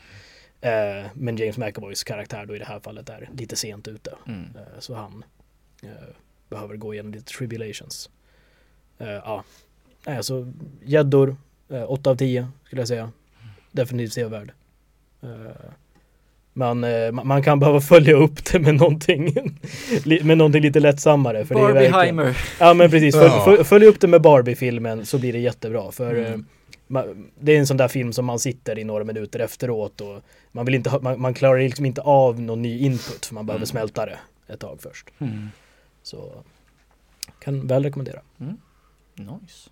Eh, 0.60 1.06
men 1.14 1.36
James 1.36 1.58
McAvoys 1.58 2.04
karaktär 2.04 2.46
då 2.46 2.56
i 2.56 2.58
det 2.58 2.64
här 2.64 2.80
fallet 2.80 3.08
är 3.08 3.28
lite 3.38 3.56
sent 3.56 3.88
ute. 3.88 4.14
Mm. 4.26 4.40
Eh, 4.54 4.78
Så 4.80 4.94
han 4.94 5.24
eh, 5.82 5.88
behöver 6.50 6.76
gå 6.76 6.94
igenom 6.94 7.12
lite 7.12 7.24
tribulations. 7.32 8.10
Eh, 8.98 9.08
ja, 9.08 9.44
Nej, 10.06 10.16
alltså 10.16 10.52
gäddor, 10.84 11.36
eh, 11.70 11.82
8 11.90 12.10
av 12.10 12.16
10 12.16 12.48
skulle 12.64 12.80
jag 12.80 12.88
säga. 12.88 13.10
Definitivt 13.72 14.12
sevärd. 14.12 14.52
Eh, 15.22 15.28
man, 16.52 16.84
eh, 16.84 17.12
man- 17.12 17.26
man 17.26 17.42
kan 17.42 17.58
behöva 17.60 17.80
följa 17.80 18.16
upp 18.16 18.44
det 18.52 18.58
med 18.60 18.74
någonting, 18.74 19.34
med 20.22 20.38
någonting 20.38 20.62
lite 20.62 20.80
lättsammare. 20.80 21.44
För 21.44 21.54
det 21.54 21.60
är 21.60 21.64
verkligen- 21.64 21.92
Barbieheimer. 21.92 22.38
Ja 22.60 22.74
men 22.74 22.90
precis, 22.90 23.14
följ, 23.44 23.64
följ 23.64 23.86
upp 23.86 24.00
det 24.00 24.06
med 24.08 24.22
Barbie-filmen 24.22 25.06
så 25.06 25.18
blir 25.18 25.32
det 25.32 25.38
jättebra. 25.38 25.92
För 25.92 26.14
Mm. 26.14 26.44
Eh, 26.96 27.02
det 27.40 27.52
är 27.52 27.58
en 27.58 27.66
sån 27.66 27.76
där 27.76 27.88
film 27.88 28.12
som 28.12 28.24
man 28.24 28.38
sitter 28.38 28.78
i 28.78 28.84
några 28.84 29.04
minuter 29.04 29.38
efteråt 29.40 30.00
och 30.00 30.22
man, 30.52 30.64
vill 30.66 30.74
inte 30.74 30.90
ha, 30.90 31.00
man, 31.00 31.20
man 31.20 31.34
klarar 31.34 31.58
liksom 31.58 31.86
inte 31.86 32.00
av 32.00 32.40
någon 32.40 32.62
ny 32.62 32.78
input 32.78 33.26
för 33.26 33.34
man 33.34 33.46
behöver 33.46 33.58
Mm. 33.60 33.66
smälta 33.66 34.06
det 34.06 34.18
ett 34.46 34.60
tag 34.60 34.78
först. 34.82 35.08
Mm. 35.18 35.48
Så 36.02 36.32
kan 37.38 37.66
väl 37.66 37.82
rekommendera. 37.82 38.20
Nice. 39.14 39.70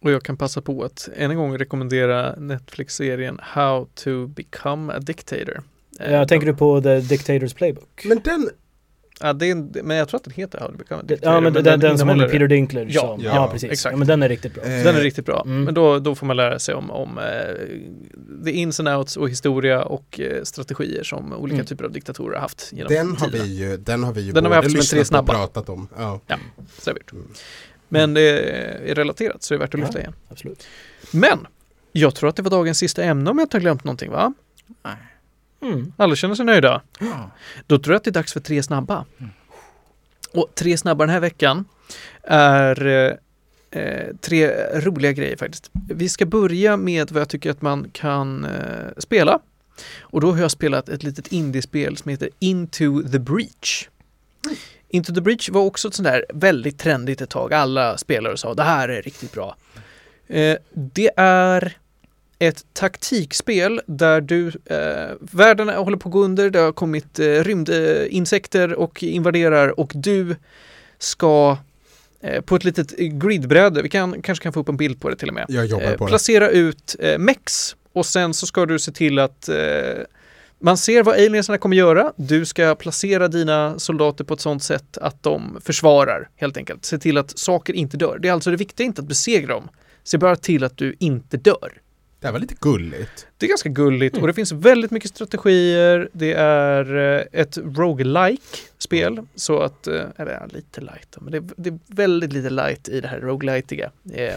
Och 0.00 0.10
jag 0.10 0.22
kan 0.22 0.36
passa 0.36 0.62
på 0.62 0.84
att 0.84 1.08
än 1.16 1.30
en 1.30 1.36
gång 1.36 1.58
rekommendera 1.58 2.34
Netflix-serien 2.36 3.38
How 3.42 3.86
to 3.94 4.26
become 4.26 4.92
a 4.92 4.98
dictator. 5.00 5.62
Eh, 6.00 6.12
Jag 6.12 6.28
tänker 6.28 6.46
du 6.46 6.54
på 6.54 6.80
The 6.82 7.00
Dictators 7.00 7.54
Playbook? 7.54 8.02
Men 8.04 8.20
den, 8.24 8.50
Ja, 9.22 9.32
det 9.32 9.46
är 9.46 9.52
en, 9.52 9.72
men 9.84 9.96
jag 9.96 10.08
tror 10.08 10.18
att 10.18 10.24
den 10.24 10.32
heter 10.34 10.58
How 10.60 10.68
to 10.68 10.74
become 10.76 11.00
a 11.00 11.04
Det- 11.06 11.14
dictator. 11.14 11.34
ja 11.34 11.40
men, 11.40 11.52
den, 11.52 11.64
den, 11.80 11.80
som 11.80 12.08
har 12.08 12.14
innehåller 12.14 12.16
med 12.16 12.30
Peter 12.32 12.48
Dinklage 12.48 12.86
Ja, 12.90 13.00
som, 13.00 13.20
ja, 13.24 13.34
ja, 13.34 13.48
precis. 13.52 13.70
exakt. 13.70 13.92
Ja, 13.92 13.96
men 13.96 14.08
den 14.08 14.22
är 14.22 14.28
riktigt 14.28 14.54
bra. 14.54 14.62
Eh, 14.64 14.84
Den 14.84 14.96
är 14.96 15.00
riktigt 15.00 15.26
bra. 15.26 15.42
Mm. 15.46 15.64
Men 15.64 15.74
då, 15.74 15.98
då 15.98 16.14
får 16.14 16.26
man 16.26 16.36
lära 16.36 16.58
sig 16.58 16.74
om, 16.74 16.90
om 16.90 17.18
eh, 17.18 17.24
the 18.44 18.50
ins 18.50 18.80
and 18.80 18.88
outs 18.88 19.16
och 19.16 19.30
historia 19.30 19.82
och 19.82 20.20
eh, 20.20 20.42
strategier 20.42 21.02
som 21.02 21.32
olika 21.32 21.54
Mm. 21.54 21.66
typer 21.66 21.84
av 21.84 21.92
diktatorer 21.92 22.34
har 22.34 22.40
haft 22.40 22.68
genom 22.72 22.92
den 22.94 23.16
har 23.16 23.28
vi 23.28 23.54
ju, 23.54 23.76
den 23.76 24.04
har 24.04 24.12
vi 24.12 24.20
ju 24.20 24.32
Den 24.32 24.44
har 24.44 24.50
vi 24.50 24.56
haft 24.56 24.70
som 24.70 24.78
en 24.80 24.84
tre 24.86 25.04
snabba. 25.04 25.32
och 25.32 25.38
pratat 25.38 25.68
om. 25.68 25.88
Ja. 25.96 26.20
Vi 26.86 26.90
gjort. 26.90 27.12
Mm. 27.12 27.26
Men 27.88 28.14
det 28.14 28.20
är 28.90 28.94
relaterat 28.94 29.42
så 29.42 29.54
det 29.54 29.58
är 29.58 29.60
värt 29.60 29.74
att 29.74 29.80
lyfta 29.80 29.98
Ja. 29.98 30.00
igen. 30.00 30.14
Absolut. 30.28 30.66
Men 31.12 31.46
Jag 31.92 32.14
tror 32.14 32.28
att 32.28 32.36
det 32.36 32.42
var 32.42 32.50
dagens 32.50 32.78
sista 32.78 33.02
ämne 33.04 33.30
om 33.30 33.38
jag 33.38 33.44
inte 33.44 33.56
har 33.56 33.60
glömt 33.60 33.84
någonting 33.84 34.10
va? 34.10 34.34
Mm. 35.62 35.92
Alla 35.96 36.16
känner 36.16 36.34
sig 36.34 36.44
nöjda? 36.46 36.82
Ja. 36.98 37.30
Då 37.66 37.78
tror 37.78 37.92
jag 37.92 37.96
att 37.96 38.04
det 38.04 38.10
är 38.10 38.12
dags 38.12 38.32
för 38.32 38.40
tre 38.40 38.62
snabba. 38.62 39.04
Och 40.32 40.50
tre 40.54 40.76
snabba 40.76 41.06
den 41.06 41.12
här 41.12 41.20
veckan 41.20 41.64
är 42.22 42.86
eh, 42.86 43.82
eh, 43.82 44.16
tre 44.20 44.48
roliga 44.80 45.12
grejer 45.12 45.36
faktiskt. 45.36 45.70
Vi 45.72 46.08
ska 46.08 46.26
börja 46.26 46.76
med 46.76 47.12
vad 47.12 47.20
jag 47.20 47.28
tycker 47.28 47.50
att 47.50 47.62
man 47.62 47.90
kan 47.92 48.44
eh, 48.44 48.88
spela. 48.98 49.38
Och 50.00 50.20
då 50.20 50.32
har 50.32 50.40
jag 50.40 50.50
spelat 50.50 50.88
ett 50.88 51.02
litet 51.02 51.32
indiespel 51.32 51.96
som 51.96 52.10
heter 52.10 52.30
Into 52.38 53.02
the 53.02 53.18
Breach. 53.18 53.88
Into 54.88 55.14
the 55.14 55.20
Breach 55.20 55.50
var 55.50 55.60
också 55.60 55.88
ett 55.88 55.94
sånt 55.94 56.08
där 56.08 56.24
väldigt 56.34 56.78
trendigt 56.78 57.20
ett 57.20 57.30
tag. 57.30 57.54
Alla 57.54 57.98
spelare 57.98 58.36
sa 58.36 58.54
det 58.54 58.62
här 58.62 58.88
är 58.88 59.02
riktigt 59.02 59.32
bra. 59.32 59.56
Eh, 60.26 60.56
det 60.72 61.10
är 61.16 61.78
ett 62.42 62.64
taktikspel 62.72 63.80
där 63.86 64.20
du, 64.20 64.46
eh, 64.64 65.16
världen 65.20 65.68
håller 65.68 65.96
på 65.96 66.08
att 66.08 66.12
gå 66.12 66.24
under, 66.24 66.50
det 66.50 66.58
har 66.58 66.72
kommit 66.72 67.18
eh, 67.18 67.24
rymdinsekter 67.26 68.74
och 68.74 69.02
invaderar 69.02 69.80
och 69.80 69.92
du 69.94 70.36
ska 70.98 71.58
eh, 72.20 72.40
på 72.40 72.56
ett 72.56 72.64
litet 72.64 72.98
gridbräde, 72.98 73.82
vi 73.82 73.88
kan, 73.88 74.22
kanske 74.22 74.42
kan 74.42 74.52
få 74.52 74.60
upp 74.60 74.68
en 74.68 74.76
bild 74.76 75.00
på 75.00 75.08
det 75.10 75.16
till 75.16 75.28
och 75.28 75.34
med, 75.34 75.46
Jag 75.48 75.66
jobbar 75.66 75.84
eh, 75.84 75.96
på 75.96 76.04
det. 76.04 76.08
placera 76.08 76.48
ut 76.48 76.96
eh, 76.98 77.18
mex 77.18 77.76
och 77.92 78.06
sen 78.06 78.34
så 78.34 78.46
ska 78.46 78.66
du 78.66 78.78
se 78.78 78.92
till 78.92 79.18
att 79.18 79.48
eh, 79.48 79.56
man 80.58 80.76
ser 80.76 81.02
vad 81.02 81.14
aliensarna 81.14 81.58
kommer 81.58 81.76
göra. 81.76 82.12
Du 82.16 82.44
ska 82.46 82.74
placera 82.74 83.28
dina 83.28 83.78
soldater 83.78 84.24
på 84.24 84.34
ett 84.34 84.40
sådant 84.40 84.62
sätt 84.62 84.98
att 84.98 85.22
de 85.22 85.58
försvarar 85.64 86.28
helt 86.36 86.56
enkelt. 86.56 86.84
Se 86.84 86.98
till 86.98 87.18
att 87.18 87.38
saker 87.38 87.72
inte 87.72 87.96
dör. 87.96 88.18
Det 88.18 88.28
är 88.28 88.32
alltså 88.32 88.50
det 88.50 88.56
viktiga 88.56 88.86
inte 88.86 89.00
att 89.02 89.08
besegra 89.08 89.54
dem. 89.54 89.68
Se 90.04 90.18
bara 90.18 90.36
till 90.36 90.64
att 90.64 90.76
du 90.76 90.96
inte 90.98 91.36
dör. 91.36 91.72
Det 92.20 92.26
här 92.26 92.32
var 92.32 92.40
lite 92.40 92.54
gulligt. 92.60 93.26
Det 93.38 93.46
är 93.46 93.48
ganska 93.48 93.68
gulligt 93.68 94.16
och 94.16 94.26
det 94.26 94.34
finns 94.34 94.52
väldigt 94.52 94.90
mycket 94.90 95.10
strategier. 95.10 96.08
Det 96.12 96.32
är 96.32 96.96
eh, 96.96 97.40
ett 97.40 97.58
roguelike 97.58 98.42
spel 98.78 99.26
så 99.34 99.60
att, 99.60 99.86
eh, 99.86 100.02
eller 100.16 100.32
ja, 100.32 100.46
lite 100.46 100.80
light 100.80 101.16
men 101.20 101.32
det 101.32 101.38
är, 101.38 101.44
det 101.56 101.70
är 101.70 101.78
väldigt 101.86 102.32
lite 102.32 102.50
light 102.50 102.88
i 102.88 103.00
det 103.00 103.08
här 103.08 103.20
roguelitiga. 103.20 103.90
Eh, 104.12 104.34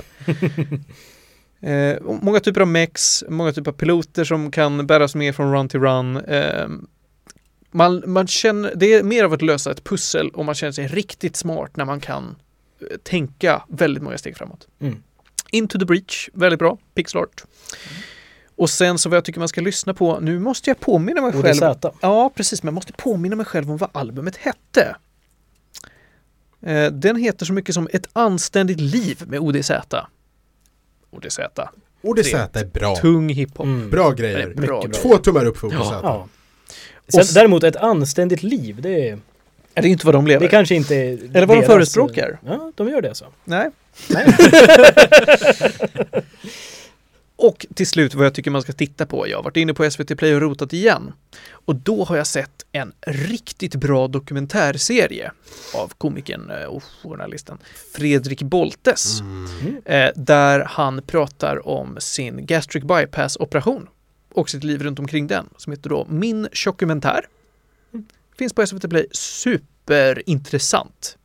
eh, 1.72 1.96
och 1.96 2.24
många 2.24 2.40
typer 2.40 2.62
av 2.62 2.68
mex, 2.68 3.24
många 3.30 3.52
typer 3.52 3.72
av 3.72 3.76
piloter 3.76 4.24
som 4.24 4.52
kan 4.52 4.88
bäras 4.88 5.16
med 5.16 5.36
från 5.36 5.54
run 5.54 5.70
till 5.70 5.80
run. 5.80 6.18
Eh, 6.18 6.68
man, 7.72 8.04
man 8.06 8.28
känner, 8.28 8.74
det 8.76 8.94
är 8.94 9.04
mer 9.04 9.24
av 9.24 9.34
att 9.34 9.42
lösa 9.42 9.72
ett 9.72 9.84
pussel 9.84 10.30
och 10.30 10.46
man 10.46 10.56
känner 10.56 10.72
sig 10.72 10.88
riktigt 10.88 11.36
smart 11.36 11.78
när 11.78 11.86
man 11.86 12.00
kan 12.00 12.36
eh, 12.82 12.98
tänka 13.04 13.64
väldigt 13.68 14.04
många 14.04 14.18
steg 14.18 14.38
framåt. 14.38 14.68
Mm. 14.80 15.04
Into 15.54 15.80
the 15.80 15.86
Breach, 15.86 16.30
väldigt 16.34 16.60
bra, 16.60 16.78
pixel 16.96 17.22
art. 17.22 17.44
Och 18.56 18.70
sen 18.70 18.98
så 18.98 19.10
vad 19.10 19.18
jag 19.18 19.26
tycker 19.26 19.40
man 19.40 19.48
ska 19.48 19.62
lyssna 19.62 19.94
på, 19.94 20.20
nu 20.20 20.40
måste 20.40 20.70
jag 20.70 20.80
påminna 20.80 21.22
mig 21.22 21.32
själv. 21.32 21.64
ODZ. 21.64 21.86
Ja, 22.02 22.32
precis, 22.36 22.64
men 22.64 22.68
jag 22.68 22.74
måste 22.76 22.94
påminna 22.94 23.36
mig 23.36 23.46
själv 23.46 23.72
om 23.72 23.78
vad 23.78 23.90
albumet 23.94 24.38
hette. 24.38 24.96
Eh, 26.62 26.92
den 26.92 27.16
heter 27.16 27.46
så 27.46 27.54
mycket 27.54 27.76
som 27.76 27.88
Ett 27.94 28.08
anständigt 28.14 28.80
liv 28.80 29.24
med 29.28 29.40
ODZ. 29.40 29.72
ODZ. 31.12 31.40
ODZ 32.02 32.34
är 32.34 32.66
bra. 32.66 32.96
Tung 32.96 33.30
hiphop. 33.30 33.66
Mm. 33.66 33.90
Bra 33.90 34.12
grejer. 34.12 34.54
bra. 34.54 34.66
Bra. 34.82 34.92
Två 34.94 35.18
tummar 35.18 35.46
upp 35.46 35.58
för 35.58 35.68
ODZ. 35.68 35.76
Ja. 35.78 36.28
Sen, 37.08 37.22
s- 37.22 37.34
däremot 37.34 37.64
ett 37.64 37.76
anständigt 37.76 38.44
liv, 38.44 38.82
det, 38.82 39.10
är- 39.10 39.20
Är 39.76 39.82
det 39.82 39.88
inte 39.88 40.06
vad 40.06 40.16
de 40.16 40.28
lever? 40.28 40.40
det 40.40 40.48
kanske 40.48 40.76
inte 40.76 40.96
är 40.96 41.18
Eller 41.34 41.46
vad 41.46 41.58
de 41.58 41.66
förespråkar. 41.66 42.40
Ja, 42.46 42.72
de 42.76 42.90
gör 42.90 43.02
det 43.02 43.16
så. 43.16 43.26
Nej. 43.44 43.70
Nej. 44.10 44.26
Och 47.36 47.66
till 47.76 47.88
slut 47.88 48.14
vad 48.14 48.26
jag 48.26 48.34
tycker 48.34 48.52
man 48.52 48.62
ska 48.62 48.74
titta 48.74 49.06
på. 49.06 49.28
Jag 49.28 49.38
har 49.38 49.44
varit 49.44 49.58
inne 49.58 49.74
på 49.74 49.92
SVT 49.92 50.18
Play 50.18 50.36
och 50.36 50.42
rotat 50.42 50.74
igen. 50.74 51.14
Och 51.52 51.76
då 51.76 52.04
har 52.04 52.18
jag 52.18 52.28
sett 52.28 52.66
en 52.72 52.94
riktigt 53.02 53.76
bra 53.76 54.08
dokumentärserie 54.08 55.32
av 55.76 55.92
komikern 55.98 56.52
eh, 56.52 56.64
och 56.66 56.84
journalisten 57.04 57.58
Fredrik 57.96 58.42
Boltes. 58.42 59.22
Mm. 59.22 59.82
Eh, 59.86 60.10
där 60.16 60.66
han 60.70 61.02
pratar 61.02 61.68
om 61.68 61.98
sin 62.00 62.46
gastric 62.46 62.84
bypass 62.84 63.38
operation 63.38 63.88
och 64.34 64.50
sitt 64.50 64.64
liv 64.64 64.84
runt 64.84 65.00
omkring 65.00 65.28
den 65.28 65.50
som 65.58 65.74
heter 65.74 65.90
då 65.90 66.06
Min 66.10 66.48
dokumentär. 66.66 67.26
Finns 68.44 68.54
på 68.54 68.68
SVT 68.68 68.90
Play. 68.90 69.08
Superintressant. 69.12 71.18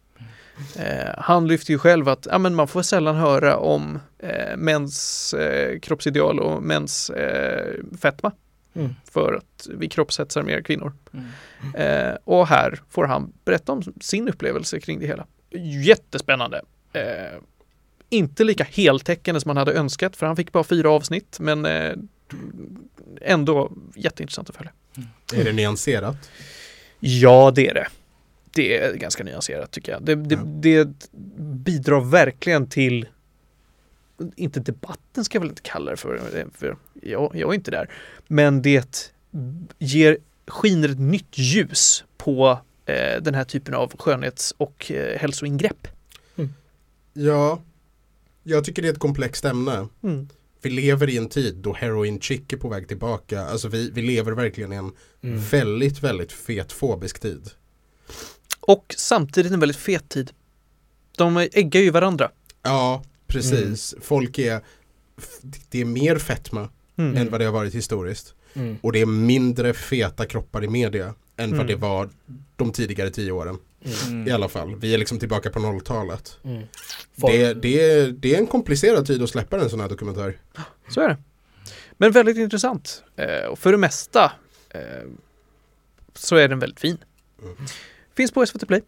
Eh, 0.76 1.14
han 1.18 1.48
lyfter 1.48 1.72
ju 1.72 1.78
själv 1.78 2.08
att 2.08 2.26
ja, 2.30 2.38
men 2.38 2.54
man 2.54 2.68
får 2.68 2.82
sällan 2.82 3.16
höra 3.16 3.56
om 3.56 3.98
eh, 4.18 4.56
mäns 4.56 5.34
eh, 5.34 5.78
kroppsideal 5.78 6.40
och 6.40 6.62
mäns 6.62 7.10
eh, 7.10 7.74
fetma. 8.00 8.32
Mm. 8.74 8.94
För 9.12 9.32
att 9.32 9.68
vi 9.74 9.88
kroppshetsar 9.88 10.42
mer 10.42 10.62
kvinnor. 10.62 10.92
Mm. 11.12 11.26
Eh, 11.74 12.16
och 12.24 12.46
här 12.46 12.80
får 12.90 13.04
han 13.04 13.32
berätta 13.44 13.72
om 13.72 13.82
sin 14.00 14.28
upplevelse 14.28 14.80
kring 14.80 15.00
det 15.00 15.06
hela. 15.06 15.26
Jättespännande. 15.84 16.62
Eh, 16.92 17.02
inte 18.10 18.44
lika 18.44 18.64
heltäckande 18.64 19.40
som 19.40 19.48
man 19.48 19.56
hade 19.56 19.72
önskat 19.72 20.16
för 20.16 20.26
han 20.26 20.36
fick 20.36 20.52
bara 20.52 20.64
fyra 20.64 20.90
avsnitt 20.90 21.36
men 21.40 21.64
eh, 21.64 21.92
ändå 23.20 23.72
jätteintressant 23.96 24.50
att 24.50 24.56
följa. 24.56 24.72
Är 25.34 25.44
det 25.44 25.52
nyanserat? 25.52 26.30
Ja, 27.00 27.52
det 27.54 27.68
är 27.68 27.74
det. 27.74 27.86
Det 28.50 28.78
är 28.78 28.94
ganska 28.94 29.24
nyanserat 29.24 29.70
tycker 29.70 29.92
jag. 29.92 30.02
Det, 30.02 30.14
det, 30.14 30.36
det 30.44 30.88
bidrar 31.38 32.00
verkligen 32.00 32.68
till 32.68 33.08
inte 34.36 34.60
debatten 34.60 35.24
ska 35.24 35.36
jag 35.36 35.40
väl 35.40 35.50
inte 35.50 35.62
kalla 35.62 35.90
det 35.90 35.96
för, 35.96 36.20
för 36.54 36.76
jag, 37.02 37.30
jag 37.34 37.50
är 37.50 37.54
inte 37.54 37.70
där. 37.70 37.90
Men 38.26 38.62
det 38.62 39.12
ger, 39.78 40.18
skiner 40.46 40.88
ett 40.88 40.98
nytt 40.98 41.38
ljus 41.38 42.04
på 42.16 42.58
eh, 42.86 43.22
den 43.22 43.34
här 43.34 43.44
typen 43.44 43.74
av 43.74 43.96
skönhets 43.98 44.54
och 44.56 44.92
eh, 44.92 45.18
hälsoingrepp. 45.18 45.88
Ja. 47.12 47.60
Jag 48.42 48.64
tycker 48.64 48.82
det 48.82 48.88
är 48.88 48.92
ett 48.92 48.98
komplext 48.98 49.44
ämne. 49.44 49.88
Mm. 50.02 50.28
Vi 50.62 50.70
lever 50.70 51.08
i 51.08 51.16
en 51.16 51.28
tid 51.28 51.56
då 51.56 51.72
heroin 51.74 52.20
chick 52.20 52.52
är 52.52 52.56
på 52.56 52.68
väg 52.68 52.88
tillbaka. 52.88 53.40
Alltså 53.42 53.68
vi, 53.68 53.90
vi 53.90 54.02
lever 54.02 54.32
verkligen 54.32 54.72
i 54.72 54.76
en 54.76 54.92
Mm. 55.22 55.40
väldigt, 55.40 56.02
väldigt 56.02 56.32
fetfobisk 56.32 57.18
tid. 57.20 57.50
Och 58.60 58.94
samtidigt 58.98 59.52
en 59.52 59.60
väldigt 59.60 59.76
fet 59.76 60.08
tid. 60.08 60.30
De 61.16 61.36
äggar 61.52 61.80
ju 61.80 61.90
varandra. 61.90 62.30
Ja, 62.62 63.02
precis. 63.26 63.94
Folk 64.00 64.38
är, 64.38 64.60
det 65.70 65.80
är 65.80 65.84
mer 65.84 66.18
fetma 66.18 66.68
Mm. 66.96 67.16
än 67.16 67.30
vad 67.30 67.40
det 67.40 67.44
har 67.44 67.52
varit 67.52 67.74
historiskt. 67.74 68.34
Mm. 68.54 68.76
Och 68.82 68.92
det 68.92 69.00
är 69.00 69.06
mindre 69.06 69.74
feta 69.74 70.26
kroppar 70.26 70.64
i 70.64 70.68
media 70.68 71.14
än 71.36 71.44
Mm. 71.44 71.58
vad 71.58 71.66
det 71.66 71.76
var 71.76 72.08
de 72.56 72.72
tidigare 72.72 73.10
tio 73.10 73.32
åren. 73.32 73.58
I 74.26 74.30
alla 74.30 74.48
fall. 74.48 74.76
Vi 74.76 74.94
är 74.94 74.98
liksom 74.98 75.18
tillbaka 75.18 75.50
på 75.50 75.60
nolltalet. 75.60 76.38
Mm. 76.44 76.62
Det, 77.14 77.54
det, 77.54 78.06
det 78.10 78.34
är 78.34 78.38
en 78.38 78.46
komplicerad 78.46 79.06
tid 79.06 79.22
att 79.22 79.30
släppa 79.30 79.60
en 79.60 79.70
sån 79.70 79.80
här 79.80 79.88
dokumentär. 79.88 80.38
Så 80.88 81.00
är 81.00 81.08
det. 81.08 81.16
Men 81.92 82.12
väldigt 82.12 82.36
intressant. 82.36 83.02
Eh, 83.16 83.46
och 83.46 83.58
för 83.58 83.72
det 83.72 83.78
mesta 83.78 84.32
eh, 84.70 84.80
så 86.14 86.36
är 86.36 86.48
den 86.48 86.58
väldigt 86.58 86.80
fin. 86.80 86.98
Mm. 87.42 87.56
Finns 88.16 88.32
på 88.32 88.46
SVT 88.46 88.68
Play. 88.68 88.82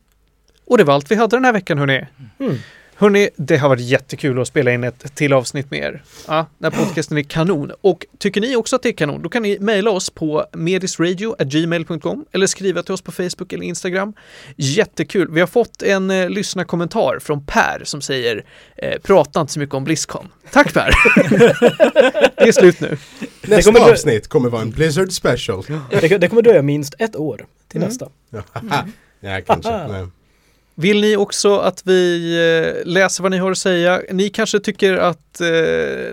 Och 0.64 0.78
det 0.78 0.84
var 0.84 0.94
allt 0.94 1.10
vi 1.10 1.14
hade 1.14 1.36
den 1.36 1.44
här 1.44 1.52
veckan 1.52 1.78
hörni. 1.78 2.06
Mm. 2.38 2.56
Hörni, 3.00 3.30
det 3.36 3.56
har 3.56 3.68
varit 3.68 3.80
jättekul 3.82 4.40
att 4.40 4.48
spela 4.48 4.72
in 4.72 4.84
ett 4.84 5.14
till 5.14 5.32
avsnitt 5.32 5.70
med 5.70 5.80
er. 5.80 6.02
Ja, 6.28 6.46
den 6.58 6.72
här 6.72 6.84
podcasten 6.84 7.18
är 7.18 7.22
kanon. 7.22 7.72
Och 7.80 8.06
tycker 8.18 8.40
ni 8.40 8.56
också 8.56 8.76
att 8.76 8.82
det 8.82 8.88
är 8.88 8.92
kanon, 8.92 9.22
då 9.22 9.28
kan 9.28 9.42
ni 9.42 9.58
mejla 9.60 9.90
oss 9.90 10.10
på 10.10 10.46
medisradio.gmail.com 10.52 12.24
eller 12.32 12.46
skriva 12.46 12.82
till 12.82 12.94
oss 12.94 13.02
på 13.02 13.12
Facebook 13.12 13.52
eller 13.52 13.64
Instagram. 13.64 14.12
Jättekul. 14.56 15.30
Vi 15.30 15.40
har 15.40 15.46
fått 15.46 15.82
en 15.82 16.10
eh, 16.10 16.28
lyssnarkommentar 16.30 17.18
från 17.20 17.46
Per 17.46 17.82
som 17.84 18.00
säger 18.02 18.44
eh, 18.76 18.98
prata 19.02 19.40
inte 19.40 19.52
så 19.52 19.58
mycket 19.60 19.74
om 19.74 19.84
Blizzcon. 19.84 20.28
Tack 20.52 20.74
Per! 20.74 20.90
det 22.36 22.48
är 22.48 22.52
slut 22.52 22.80
nu. 22.80 22.96
Nästa 23.42 23.72
kommer 23.72 23.86
du- 23.86 23.92
avsnitt 23.92 24.28
kommer 24.28 24.48
vara 24.50 24.62
en 24.62 24.70
Blizzard 24.70 25.12
special. 25.12 25.64
Det, 25.90 26.18
det 26.18 26.28
kommer 26.28 26.42
dröja 26.42 26.62
minst 26.62 26.94
ett 26.98 27.16
år 27.16 27.46
till 27.68 27.76
Mm. 27.80 27.88
nästa. 27.88 28.08
ja, 29.20 29.40
kanske. 29.46 29.86
Nej. 29.86 30.06
Vill 30.80 31.00
ni 31.00 31.16
också 31.16 31.56
att 31.58 31.82
vi 31.86 32.32
eh, 32.84 32.86
läser 32.92 33.22
vad 33.22 33.30
ni 33.32 33.38
har 33.38 33.50
att 33.50 33.58
säga? 33.58 34.02
Ni 34.12 34.28
kanske 34.28 34.60
tycker 34.60 34.94
att 34.96 35.40
eh, 35.40 35.48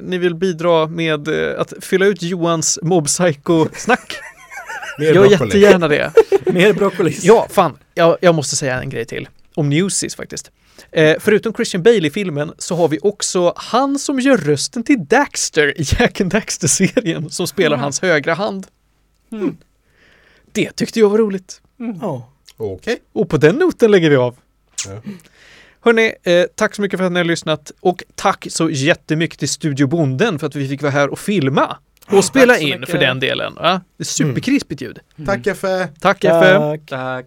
ni 0.01 0.17
vill 0.17 0.35
bidra 0.35 0.87
med 0.87 1.27
eh, 1.27 1.61
att 1.61 1.73
fylla 1.81 2.05
ut 2.05 2.21
Johans 2.21 2.79
mobbpsycho-snack? 2.81 4.13
Mer 4.99 5.05
Gör 5.05 5.13
broccoli. 5.13 5.31
jättegärna 5.49 5.87
det. 5.87 6.11
Mer 6.45 6.73
broccolis. 6.73 7.23
Ja, 7.23 7.47
fan. 7.49 7.77
Jag, 7.93 8.17
jag 8.21 8.35
måste 8.35 8.55
säga 8.55 8.81
en 8.81 8.89
grej 8.89 9.05
till. 9.05 9.29
Om 9.55 9.69
Newsies 9.69 10.15
faktiskt. 10.15 10.51
Eh, 10.91 11.15
förutom 11.19 11.53
Christian 11.53 11.83
Bale 11.83 12.07
i 12.07 12.09
filmen 12.09 12.51
så 12.57 12.75
har 12.75 12.87
vi 12.87 12.99
också 13.01 13.53
han 13.55 13.99
som 13.99 14.19
gör 14.19 14.37
rösten 14.37 14.83
till 14.83 15.05
Daxter 15.05 15.81
i 15.81 15.85
Jack 15.99 16.21
and 16.21 16.31
Daxter-serien 16.31 17.29
som 17.29 17.47
spelar 17.47 17.77
hans 17.77 18.01
högra 18.01 18.33
hand. 18.33 18.67
Mm. 19.31 19.57
Det 20.51 20.71
tyckte 20.75 20.99
jag 20.99 21.09
var 21.09 21.17
roligt. 21.17 21.61
Ja. 22.01 22.29
Okej. 22.57 22.97
Och 23.13 23.29
på 23.29 23.37
den 23.37 23.55
noten 23.55 23.91
lägger 23.91 24.09
vi 24.09 24.15
av. 24.15 24.35
Ja. 24.85 25.01
Hörni, 25.81 26.13
eh, 26.23 26.43
tack 26.55 26.75
så 26.75 26.81
mycket 26.81 26.99
för 26.99 27.05
att 27.05 27.11
ni 27.11 27.19
har 27.19 27.25
lyssnat 27.25 27.71
och 27.79 28.03
tack 28.15 28.47
så 28.49 28.69
jättemycket 28.69 29.39
till 29.39 29.49
Studio 29.49 29.87
Bonden 29.87 30.39
för 30.39 30.47
att 30.47 30.55
vi 30.55 30.67
fick 30.67 30.81
vara 30.81 30.91
här 30.91 31.09
och 31.09 31.19
filma. 31.19 31.77
Och 32.11 32.25
spela 32.25 32.57
in 32.57 32.79
mycket. 32.79 32.89
för 32.89 32.97
den 32.97 33.19
delen. 33.19 33.53
Ja, 33.57 33.81
det 33.97 34.01
är 34.01 34.05
superkrispigt 34.05 34.81
ljud. 34.81 34.99
Tack 35.25 35.47
Effe! 35.47 35.87
Tack. 35.99 36.19
Tack. 36.21 36.81
Tack. 36.85 37.25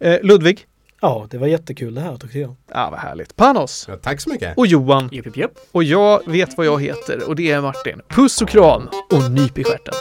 Eh, 0.00 0.18
Ludvig. 0.22 0.66
Ja, 1.00 1.26
det 1.30 1.38
var 1.38 1.46
jättekul 1.46 1.94
det 1.94 2.00
här 2.00 2.16
tyckte 2.16 2.38
jag. 2.38 2.56
Ja, 2.72 2.88
vad 2.90 3.00
härligt. 3.00 3.36
Panos. 3.36 3.86
Ja, 3.88 3.96
tack 3.96 4.20
så 4.20 4.30
mycket! 4.30 4.58
Och 4.58 4.66
Johan. 4.66 5.08
Jupp, 5.12 5.26
jupp, 5.26 5.36
jupp. 5.36 5.58
Och 5.72 5.84
jag 5.84 6.22
vet 6.26 6.56
vad 6.56 6.66
jag 6.66 6.82
heter 6.82 7.28
och 7.28 7.36
det 7.36 7.50
är 7.50 7.60
Martin. 7.60 8.00
Puss 8.08 8.42
och 8.42 8.48
kram 8.48 8.88
och 9.12 9.30
nyp 9.30 9.58
i 9.58 9.64
stjärten. 9.64 9.94